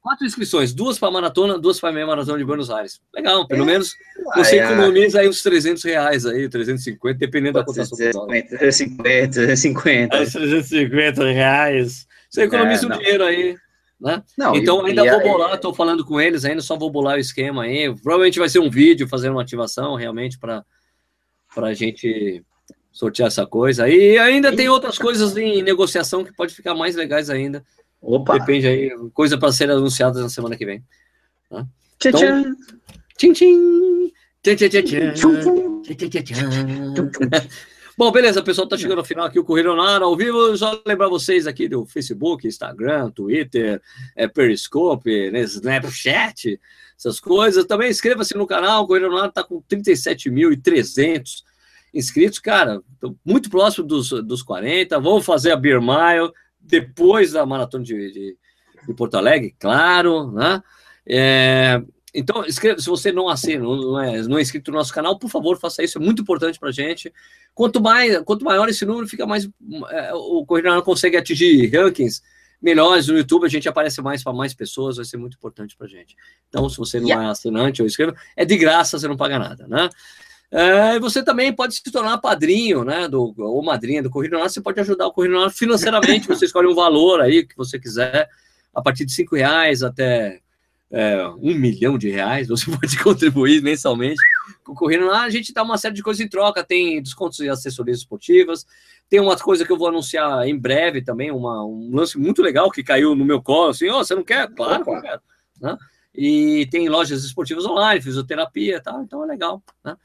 Quatro 0.01 0.25
inscrições, 0.25 0.73
duas 0.73 0.97
para 0.97 1.11
maratona, 1.11 1.59
duas 1.59 1.79
para 1.79 1.91
meia 1.91 2.07
maratona 2.07 2.39
de 2.39 2.43
Buenos 2.43 2.71
Aires. 2.71 2.99
Legal, 3.13 3.47
pelo 3.47 3.61
é. 3.61 3.65
menos 3.67 3.93
você 4.35 4.59
ai, 4.59 4.73
economiza 4.73 5.19
ai. 5.19 5.25
aí 5.25 5.29
uns 5.29 5.43
300 5.43 5.83
reais 5.83 6.25
aí, 6.25 6.49
350, 6.49 7.19
dependendo 7.19 7.59
da 7.59 7.63
cotação. 7.63 7.95
350, 7.95 9.31
350. 9.31 10.17
350 10.17 11.23
reais. 11.31 12.07
Você 12.27 12.41
economiza 12.43 12.87
é, 12.87 12.87
um 12.87 12.97
dinheiro 12.97 13.23
aí. 13.23 13.55
Né? 13.99 14.23
Não, 14.35 14.55
então 14.55 14.83
ainda 14.83 15.03
vou 15.03 15.21
bolar, 15.21 15.53
estou 15.53 15.71
falando 15.71 16.03
com 16.03 16.19
eles 16.19 16.43
ainda, 16.43 16.61
só 16.61 16.75
vou 16.75 16.89
bolar 16.89 17.17
o 17.17 17.19
esquema 17.19 17.63
aí. 17.63 17.93
Provavelmente 18.01 18.39
vai 18.39 18.49
ser 18.49 18.57
um 18.57 18.71
vídeo 18.71 19.07
fazendo 19.07 19.33
uma 19.33 19.43
ativação 19.43 19.93
realmente 19.93 20.39
para 20.39 20.65
a 21.57 21.73
gente 21.75 22.43
sortear 22.91 23.27
essa 23.27 23.45
coisa. 23.45 23.87
E 23.87 24.17
ainda 24.17 24.55
tem 24.55 24.67
outras 24.67 24.97
coisas 24.97 25.37
em 25.37 25.61
negociação 25.61 26.23
que 26.23 26.33
pode 26.33 26.55
ficar 26.55 26.73
mais 26.73 26.95
legais 26.95 27.29
ainda. 27.29 27.63
Opa. 28.01 28.39
Depende 28.39 28.67
aí, 28.67 28.91
coisa 29.13 29.37
para 29.37 29.51
ser 29.51 29.69
anunciada 29.69 30.21
na 30.21 30.29
semana 30.29 30.57
que 30.57 30.65
vem. 30.65 30.83
Tá? 31.49 31.65
Tchau, 31.99 32.11
então, 32.11 32.55
tchim, 33.17 33.33
tchim. 33.33 34.11
Tchim, 34.41 34.55
tchim, 34.55 34.69
tchim, 34.69 36.23
tchim. 36.23 36.35
Bom, 37.97 38.11
beleza, 38.11 38.41
pessoal 38.41 38.67
tá 38.67 38.75
chegando 38.75 38.97
ao 38.97 39.05
final 39.05 39.25
aqui, 39.25 39.37
o 39.37 39.43
Correio 39.43 39.75
Nara 39.75 40.05
ao 40.05 40.17
vivo. 40.17 40.57
Só 40.57 40.81
lembrar 40.87 41.07
vocês 41.09 41.45
aqui 41.45 41.67
do 41.67 41.85
Facebook, 41.85 42.47
Instagram, 42.47 43.11
Twitter, 43.11 43.79
é, 44.15 44.27
Periscope, 44.27 45.29
né, 45.29 45.41
Snapchat, 45.41 46.59
essas 46.97 47.19
coisas. 47.19 47.65
Também 47.65 47.91
inscreva-se 47.91 48.35
no 48.35 48.47
canal, 48.47 48.83
o 48.83 48.87
Correio 48.87 49.11
Nara 49.11 49.31
tá 49.31 49.43
com 49.43 49.61
37.300 49.61 51.43
inscritos, 51.93 52.39
cara, 52.39 52.81
muito 53.23 53.49
próximo 53.49 53.85
dos, 53.85 54.09
dos 54.09 54.41
40. 54.41 54.99
Vamos 54.99 55.23
fazer 55.23 55.51
a 55.51 55.55
Beer 55.55 55.79
Mile 55.79 56.31
depois 56.61 57.31
da 57.31 57.45
maratona 57.45 57.83
de, 57.83 58.11
de, 58.11 58.37
de 58.87 58.93
Porto 58.93 59.15
Alegre, 59.15 59.55
claro, 59.59 60.31
né? 60.31 60.61
É, 61.05 61.81
então, 62.13 62.45
escreva, 62.45 62.79
se 62.79 62.89
você 62.89 63.11
não 63.11 63.29
assina, 63.29 63.63
não 63.63 63.99
é, 63.99 64.21
não 64.23 64.37
é 64.37 64.41
inscrito 64.41 64.71
no 64.71 64.77
nosso 64.77 64.93
canal, 64.93 65.17
por 65.17 65.29
favor, 65.29 65.57
faça 65.57 65.83
isso, 65.83 65.97
é 65.97 66.01
muito 66.01 66.21
importante 66.21 66.59
para 66.59 66.69
a 66.69 66.73
gente. 66.73 67.11
Quanto, 67.53 67.81
mais, 67.81 68.19
quanto 68.23 68.43
maior 68.43 68.67
esse 68.67 68.85
número, 68.85 69.07
fica 69.07 69.25
mais. 69.25 69.49
É, 69.89 70.13
o 70.13 70.45
Correio 70.45 70.81
consegue 70.83 71.15
atingir 71.15 71.67
rankings 71.73 72.21
melhores 72.61 73.07
no 73.07 73.17
YouTube, 73.17 73.45
a 73.45 73.49
gente 73.49 73.67
aparece 73.67 74.01
mais 74.01 74.23
para 74.23 74.33
mais 74.33 74.53
pessoas, 74.53 74.97
vai 74.97 75.05
ser 75.05 75.17
muito 75.17 75.35
importante 75.35 75.75
para 75.75 75.87
a 75.87 75.89
gente. 75.89 76.15
Então, 76.47 76.69
se 76.69 76.77
você 76.77 76.99
não 76.99 77.07
yeah. 77.07 77.27
é 77.27 77.31
assinante 77.31 77.81
ou 77.81 77.87
inscreva, 77.87 78.15
é 78.35 78.45
de 78.45 78.55
graça, 78.55 78.99
você 78.99 79.07
não 79.07 79.17
paga 79.17 79.39
nada, 79.39 79.67
né? 79.67 79.89
É, 80.51 80.99
você 80.99 81.23
também 81.23 81.53
pode 81.53 81.75
se 81.75 81.91
tornar 81.91 82.17
padrinho, 82.17 82.83
né, 82.83 83.07
do, 83.07 83.33
ou 83.37 83.63
madrinha 83.63 84.03
do 84.03 84.09
Corrida 84.09 84.33
Nacional, 84.33 84.49
você 84.49 84.61
pode 84.61 84.79
ajudar 84.81 85.07
o 85.07 85.13
Corrida 85.13 85.33
Nacional 85.33 85.55
financeiramente, 85.55 86.27
você 86.27 86.43
escolhe 86.43 86.67
um 86.67 86.75
valor 86.75 87.21
aí 87.21 87.47
que 87.47 87.55
você 87.55 87.79
quiser, 87.79 88.27
a 88.75 88.81
partir 88.81 89.05
de 89.05 89.13
cinco 89.13 89.35
reais 89.35 89.81
até 89.81 90.41
é, 90.91 91.25
um 91.41 91.55
milhão 91.55 91.97
de 91.97 92.09
reais, 92.09 92.49
você 92.49 92.69
pode 92.77 93.01
contribuir 93.01 93.61
mensalmente 93.61 94.21
concorrendo 94.63 95.07
lá. 95.07 95.23
A 95.23 95.29
gente 95.29 95.53
dá 95.53 95.63
uma 95.63 95.77
série 95.77 95.95
de 95.95 96.03
coisas 96.03 96.23
em 96.23 96.27
troca, 96.27 96.63
tem 96.63 97.01
descontos 97.01 97.39
em 97.39 97.49
assessorias 97.49 97.99
esportivas, 97.99 98.65
tem 99.09 99.19
uma 99.19 99.37
coisa 99.37 99.65
que 99.65 99.71
eu 99.71 99.77
vou 99.77 99.87
anunciar 99.87 100.47
em 100.47 100.57
breve 100.57 101.01
também, 101.01 101.31
uma, 101.31 101.63
um 101.65 101.93
lance 101.93 102.17
muito 102.17 102.41
legal 102.41 102.69
que 102.69 102.83
caiu 102.83 103.15
no 103.15 103.25
meu 103.25 103.41
colo, 103.41 103.69
assim, 103.69 103.89
oh, 103.89 104.03
você 104.03 104.15
não 104.15 104.23
quer? 104.23 104.49
Claro 104.49 104.83
que 104.83 104.89
eu 104.89 105.01
quero. 105.01 105.21
Né? 105.61 105.77
E 106.13 106.67
tem 106.69 106.89
lojas 106.89 107.23
esportivas 107.23 107.65
online, 107.65 108.01
fisioterapia 108.01 108.77
e 108.77 108.81
tal, 108.81 109.01
então 109.01 109.23
é 109.23 109.27
legal, 109.27 109.63
né? 109.83 109.95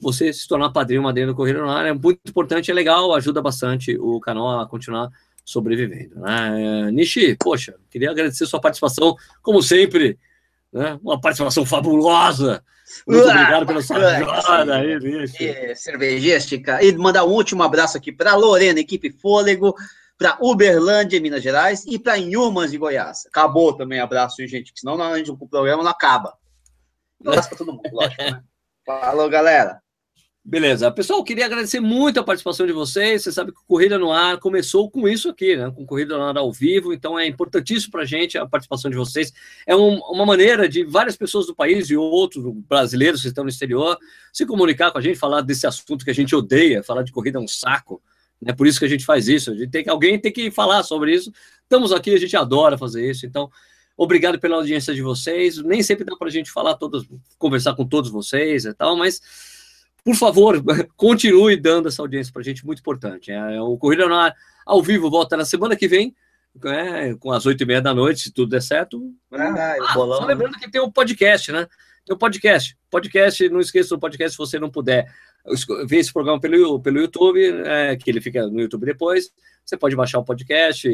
Você 0.00 0.32
se 0.32 0.46
tornar 0.46 0.70
padrinho, 0.70 1.02
madrinha 1.02 1.26
do 1.26 1.34
Correio 1.34 1.62
Online 1.62 1.90
é 1.90 1.92
muito 1.92 2.20
importante, 2.28 2.70
é 2.70 2.74
legal, 2.74 3.14
ajuda 3.14 3.42
bastante 3.42 3.96
o 3.98 4.20
canal 4.20 4.60
a 4.60 4.66
continuar 4.66 5.10
sobrevivendo. 5.44 6.20
Né? 6.20 6.90
Nishi, 6.92 7.36
poxa, 7.36 7.74
queria 7.90 8.10
agradecer 8.10 8.46
sua 8.46 8.60
participação, 8.60 9.16
como 9.42 9.62
sempre, 9.62 10.18
né? 10.72 10.98
uma 11.02 11.20
participação 11.20 11.66
fabulosa. 11.66 12.64
Muito 13.06 13.24
obrigado 13.24 13.66
pela 13.66 13.82
sua 13.82 13.96
ajuda 13.96 14.76
aí, 14.76 14.98
Nishi. 14.98 15.76
Cervejística. 15.76 16.82
E 16.82 16.92
mandar 16.96 17.24
um 17.24 17.30
último 17.30 17.62
abraço 17.62 17.96
aqui 17.96 18.12
para 18.12 18.36
Lorena, 18.36 18.80
equipe 18.80 19.10
Fôlego, 19.10 19.74
para 20.18 20.38
Uberlândia, 20.40 21.20
Minas 21.20 21.42
Gerais, 21.42 21.84
e 21.86 21.98
para 21.98 22.18
Inhumas 22.18 22.70
de 22.70 22.78
Goiás. 22.78 23.26
Acabou 23.26 23.72
também, 23.72 23.98
abraço, 23.98 24.46
gente, 24.46 24.72
senão 24.74 25.00
a 25.02 25.16
gente, 25.16 25.30
o 25.30 25.36
programa 25.36 25.82
não 25.82 25.90
acaba. 25.90 26.34
Um 27.20 27.30
abraço 27.30 27.48
para 27.48 27.58
todo 27.58 27.72
mundo, 27.72 27.82
lógico, 27.92 28.22
né? 28.22 28.42
Falou, 28.84 29.28
galera. 29.28 29.80
Beleza. 30.44 30.90
Pessoal, 30.90 31.22
queria 31.22 31.46
agradecer 31.46 31.78
muito 31.78 32.18
a 32.18 32.24
participação 32.24 32.66
de 32.66 32.72
vocês. 32.72 33.22
Você 33.22 33.30
sabe 33.30 33.52
que 33.52 33.60
o 33.60 33.64
Corrida 33.64 33.96
no 33.96 34.10
Ar 34.10 34.38
começou 34.40 34.90
com 34.90 35.06
isso 35.06 35.28
aqui, 35.28 35.56
né? 35.56 35.70
Com 35.70 35.86
Corrida 35.86 36.18
no 36.18 36.24
Ar 36.24 36.36
ao 36.36 36.52
vivo. 36.52 36.92
Então 36.92 37.16
é 37.16 37.24
importantíssimo 37.28 37.92
para 37.92 38.02
a 38.02 38.04
gente 38.04 38.36
a 38.36 38.44
participação 38.44 38.90
de 38.90 38.96
vocês. 38.96 39.32
É 39.64 39.76
um, 39.76 39.98
uma 39.98 40.26
maneira 40.26 40.68
de 40.68 40.82
várias 40.82 41.16
pessoas 41.16 41.46
do 41.46 41.54
país 41.54 41.90
e 41.90 41.96
outros 41.96 42.44
brasileiros 42.68 43.22
que 43.22 43.28
estão 43.28 43.44
no 43.44 43.50
exterior 43.50 43.96
se 44.32 44.44
comunicar 44.44 44.90
com 44.90 44.98
a 44.98 45.00
gente, 45.00 45.16
falar 45.16 45.42
desse 45.42 45.64
assunto 45.64 46.04
que 46.04 46.10
a 46.10 46.14
gente 46.14 46.34
odeia. 46.34 46.82
Falar 46.82 47.04
de 47.04 47.12
corrida 47.12 47.38
é 47.38 47.40
um 47.40 47.46
saco. 47.46 48.02
É 48.42 48.46
né? 48.46 48.52
por 48.52 48.66
isso 48.66 48.80
que 48.80 48.84
a 48.84 48.88
gente 48.88 49.04
faz 49.04 49.28
isso. 49.28 49.52
A 49.52 49.54
gente 49.54 49.70
tem 49.70 49.84
que, 49.84 49.90
alguém 49.90 50.18
tem 50.18 50.32
que 50.32 50.50
falar 50.50 50.82
sobre 50.82 51.14
isso. 51.14 51.32
Estamos 51.62 51.92
aqui, 51.92 52.12
a 52.12 52.18
gente 52.18 52.36
adora 52.36 52.76
fazer 52.76 53.08
isso. 53.08 53.24
Então, 53.24 53.48
obrigado 53.96 54.38
pela 54.38 54.56
audiência 54.56 54.94
de 54.94 55.02
vocês. 55.02 55.58
Nem 55.58 55.82
sempre 55.82 56.04
dá 56.04 56.16
para 56.16 56.28
a 56.28 56.30
gente 56.30 56.50
falar 56.50 56.74
todos, 56.74 57.06
conversar 57.38 57.74
com 57.74 57.86
todos 57.86 58.10
vocês 58.10 58.64
e 58.64 58.74
tal, 58.74 58.96
mas 58.96 59.20
por 60.04 60.16
favor, 60.16 60.62
continue 60.96 61.56
dando 61.56 61.88
essa 61.88 62.02
audiência 62.02 62.32
para 62.32 62.42
a 62.42 62.44
gente, 62.44 62.66
muito 62.66 62.80
importante. 62.80 63.30
É, 63.30 63.60
o 63.60 63.76
Corrida 63.76 64.06
no 64.06 64.14
Ar, 64.14 64.34
ao 64.66 64.82
vivo 64.82 65.10
volta 65.10 65.36
na 65.36 65.44
semana 65.44 65.76
que 65.76 65.86
vem, 65.86 66.14
é, 66.64 67.14
com 67.14 67.32
as 67.32 67.46
oito 67.46 67.62
e 67.62 67.66
meia 67.66 67.80
da 67.80 67.94
noite, 67.94 68.20
se 68.20 68.32
tudo 68.32 68.50
der 68.50 68.62
certo. 68.62 69.12
Ah, 69.32 69.76
ah, 69.80 69.94
bolão, 69.94 70.18
só 70.18 70.26
lembrando 70.26 70.58
que 70.58 70.70
tem 70.70 70.80
o 70.80 70.86
um 70.86 70.90
podcast, 70.90 71.50
né? 71.52 71.66
Tem 72.04 72.12
o 72.12 72.16
um 72.16 72.18
podcast. 72.18 72.76
Podcast, 72.90 73.48
não 73.48 73.60
esqueça 73.60 73.90
do 73.90 74.00
podcast 74.00 74.32
se 74.32 74.38
você 74.38 74.58
não 74.58 74.70
puder 74.70 75.06
ver 75.86 75.98
esse 75.98 76.12
programa 76.12 76.40
pelo, 76.40 76.80
pelo 76.80 77.00
YouTube, 77.00 77.40
é, 77.64 77.96
que 77.96 78.10
ele 78.10 78.20
fica 78.20 78.46
no 78.46 78.60
YouTube 78.60 78.84
depois. 78.84 79.32
Você 79.64 79.76
pode 79.76 79.94
baixar 79.94 80.18
o 80.18 80.24
podcast, 80.24 80.88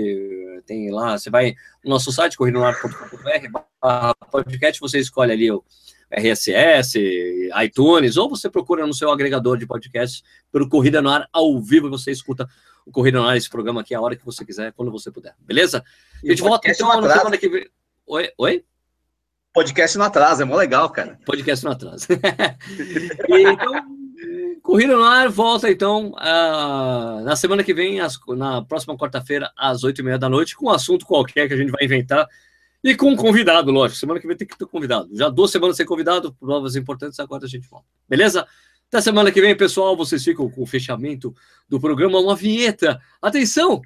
tem 0.66 0.90
lá, 0.90 1.18
você 1.18 1.30
vai 1.30 1.54
no 1.82 1.90
nosso 1.90 2.12
site, 2.12 2.36
corridonar.com.br, 2.36 4.26
podcast, 4.30 4.80
você 4.80 4.98
escolhe 4.98 5.32
ali 5.32 5.50
o 5.50 5.64
RSS, 6.10 6.98
iTunes, 7.62 8.16
ou 8.16 8.28
você 8.28 8.48
procura 8.48 8.86
no 8.86 8.94
seu 8.94 9.10
agregador 9.10 9.56
de 9.56 9.66
podcast 9.66 10.22
pelo 10.52 10.68
Corrida 10.68 11.02
no 11.02 11.08
Ar 11.08 11.28
ao 11.32 11.60
vivo, 11.60 11.90
você 11.90 12.10
escuta 12.10 12.48
o 12.84 12.92
Corrida 12.92 13.18
no 13.18 13.26
Ar, 13.26 13.36
esse 13.36 13.48
programa 13.48 13.80
aqui, 13.80 13.94
a 13.94 14.00
hora 14.00 14.16
que 14.16 14.24
você 14.24 14.44
quiser, 14.44 14.72
quando 14.72 14.92
você 14.92 15.10
puder, 15.10 15.34
beleza? 15.40 15.82
E 16.22 16.28
a 16.28 16.30
gente 16.30 16.42
volta 16.42 16.70
então 16.70 17.00
na 17.00 17.16
semana 17.16 17.38
que 17.38 17.48
vem. 17.48 17.68
Oi? 18.06 18.30
Oi? 18.38 18.64
Podcast 19.52 19.98
no 19.98 20.04
atraso, 20.04 20.42
é 20.42 20.44
mó 20.44 20.56
legal, 20.56 20.88
cara. 20.90 21.18
Podcast 21.24 21.64
no 21.64 21.72
atraso. 21.72 22.06
então, 23.28 23.97
Corrida 24.62 24.96
no 24.96 25.02
Ar 25.02 25.28
volta 25.28 25.70
então 25.70 26.12
uh, 26.12 27.22
na 27.24 27.36
semana 27.36 27.64
que 27.64 27.72
vem, 27.74 28.00
as, 28.00 28.18
na 28.36 28.62
próxima 28.62 28.96
quarta-feira, 28.96 29.50
às 29.56 29.84
oito 29.84 30.00
e 30.00 30.04
meia 30.04 30.18
da 30.18 30.28
noite, 30.28 30.56
com 30.56 30.66
um 30.66 30.70
assunto 30.70 31.06
qualquer 31.06 31.48
que 31.48 31.54
a 31.54 31.56
gente 31.56 31.70
vai 31.70 31.84
inventar 31.84 32.28
e 32.82 32.94
com 32.94 33.10
um 33.10 33.16
convidado, 33.16 33.70
lógico. 33.70 33.98
Semana 33.98 34.20
que 34.20 34.26
vem 34.26 34.36
tem 34.36 34.46
que 34.46 34.56
ter 34.56 34.66
convidado. 34.66 35.08
Já 35.12 35.28
duas 35.28 35.50
semanas 35.50 35.76
sem 35.76 35.86
convidado, 35.86 36.32
provas 36.34 36.76
importantes, 36.76 37.18
agora 37.18 37.44
a 37.44 37.48
gente 37.48 37.68
volta. 37.68 37.86
Beleza? 38.08 38.46
Até 38.88 39.00
semana 39.00 39.30
que 39.30 39.40
vem, 39.40 39.56
pessoal. 39.56 39.96
Vocês 39.96 40.24
ficam 40.24 40.48
com 40.48 40.62
o 40.62 40.66
fechamento 40.66 41.34
do 41.68 41.78
programa, 41.78 42.18
uma 42.18 42.34
vinheta. 42.34 43.00
Atenção! 43.20 43.82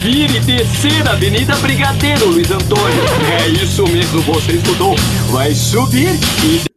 Vire 0.00 0.40
terceira 0.40 1.10
Avenida 1.10 1.56
Brigadeiro, 1.56 2.28
Luiz 2.28 2.48
Antônio. 2.52 3.02
É 3.42 3.48
isso 3.48 3.82
mesmo, 3.88 4.22
você 4.22 4.52
escutou. 4.52 4.94
Vai 5.32 5.52
subir 5.56 6.10
e 6.44 6.67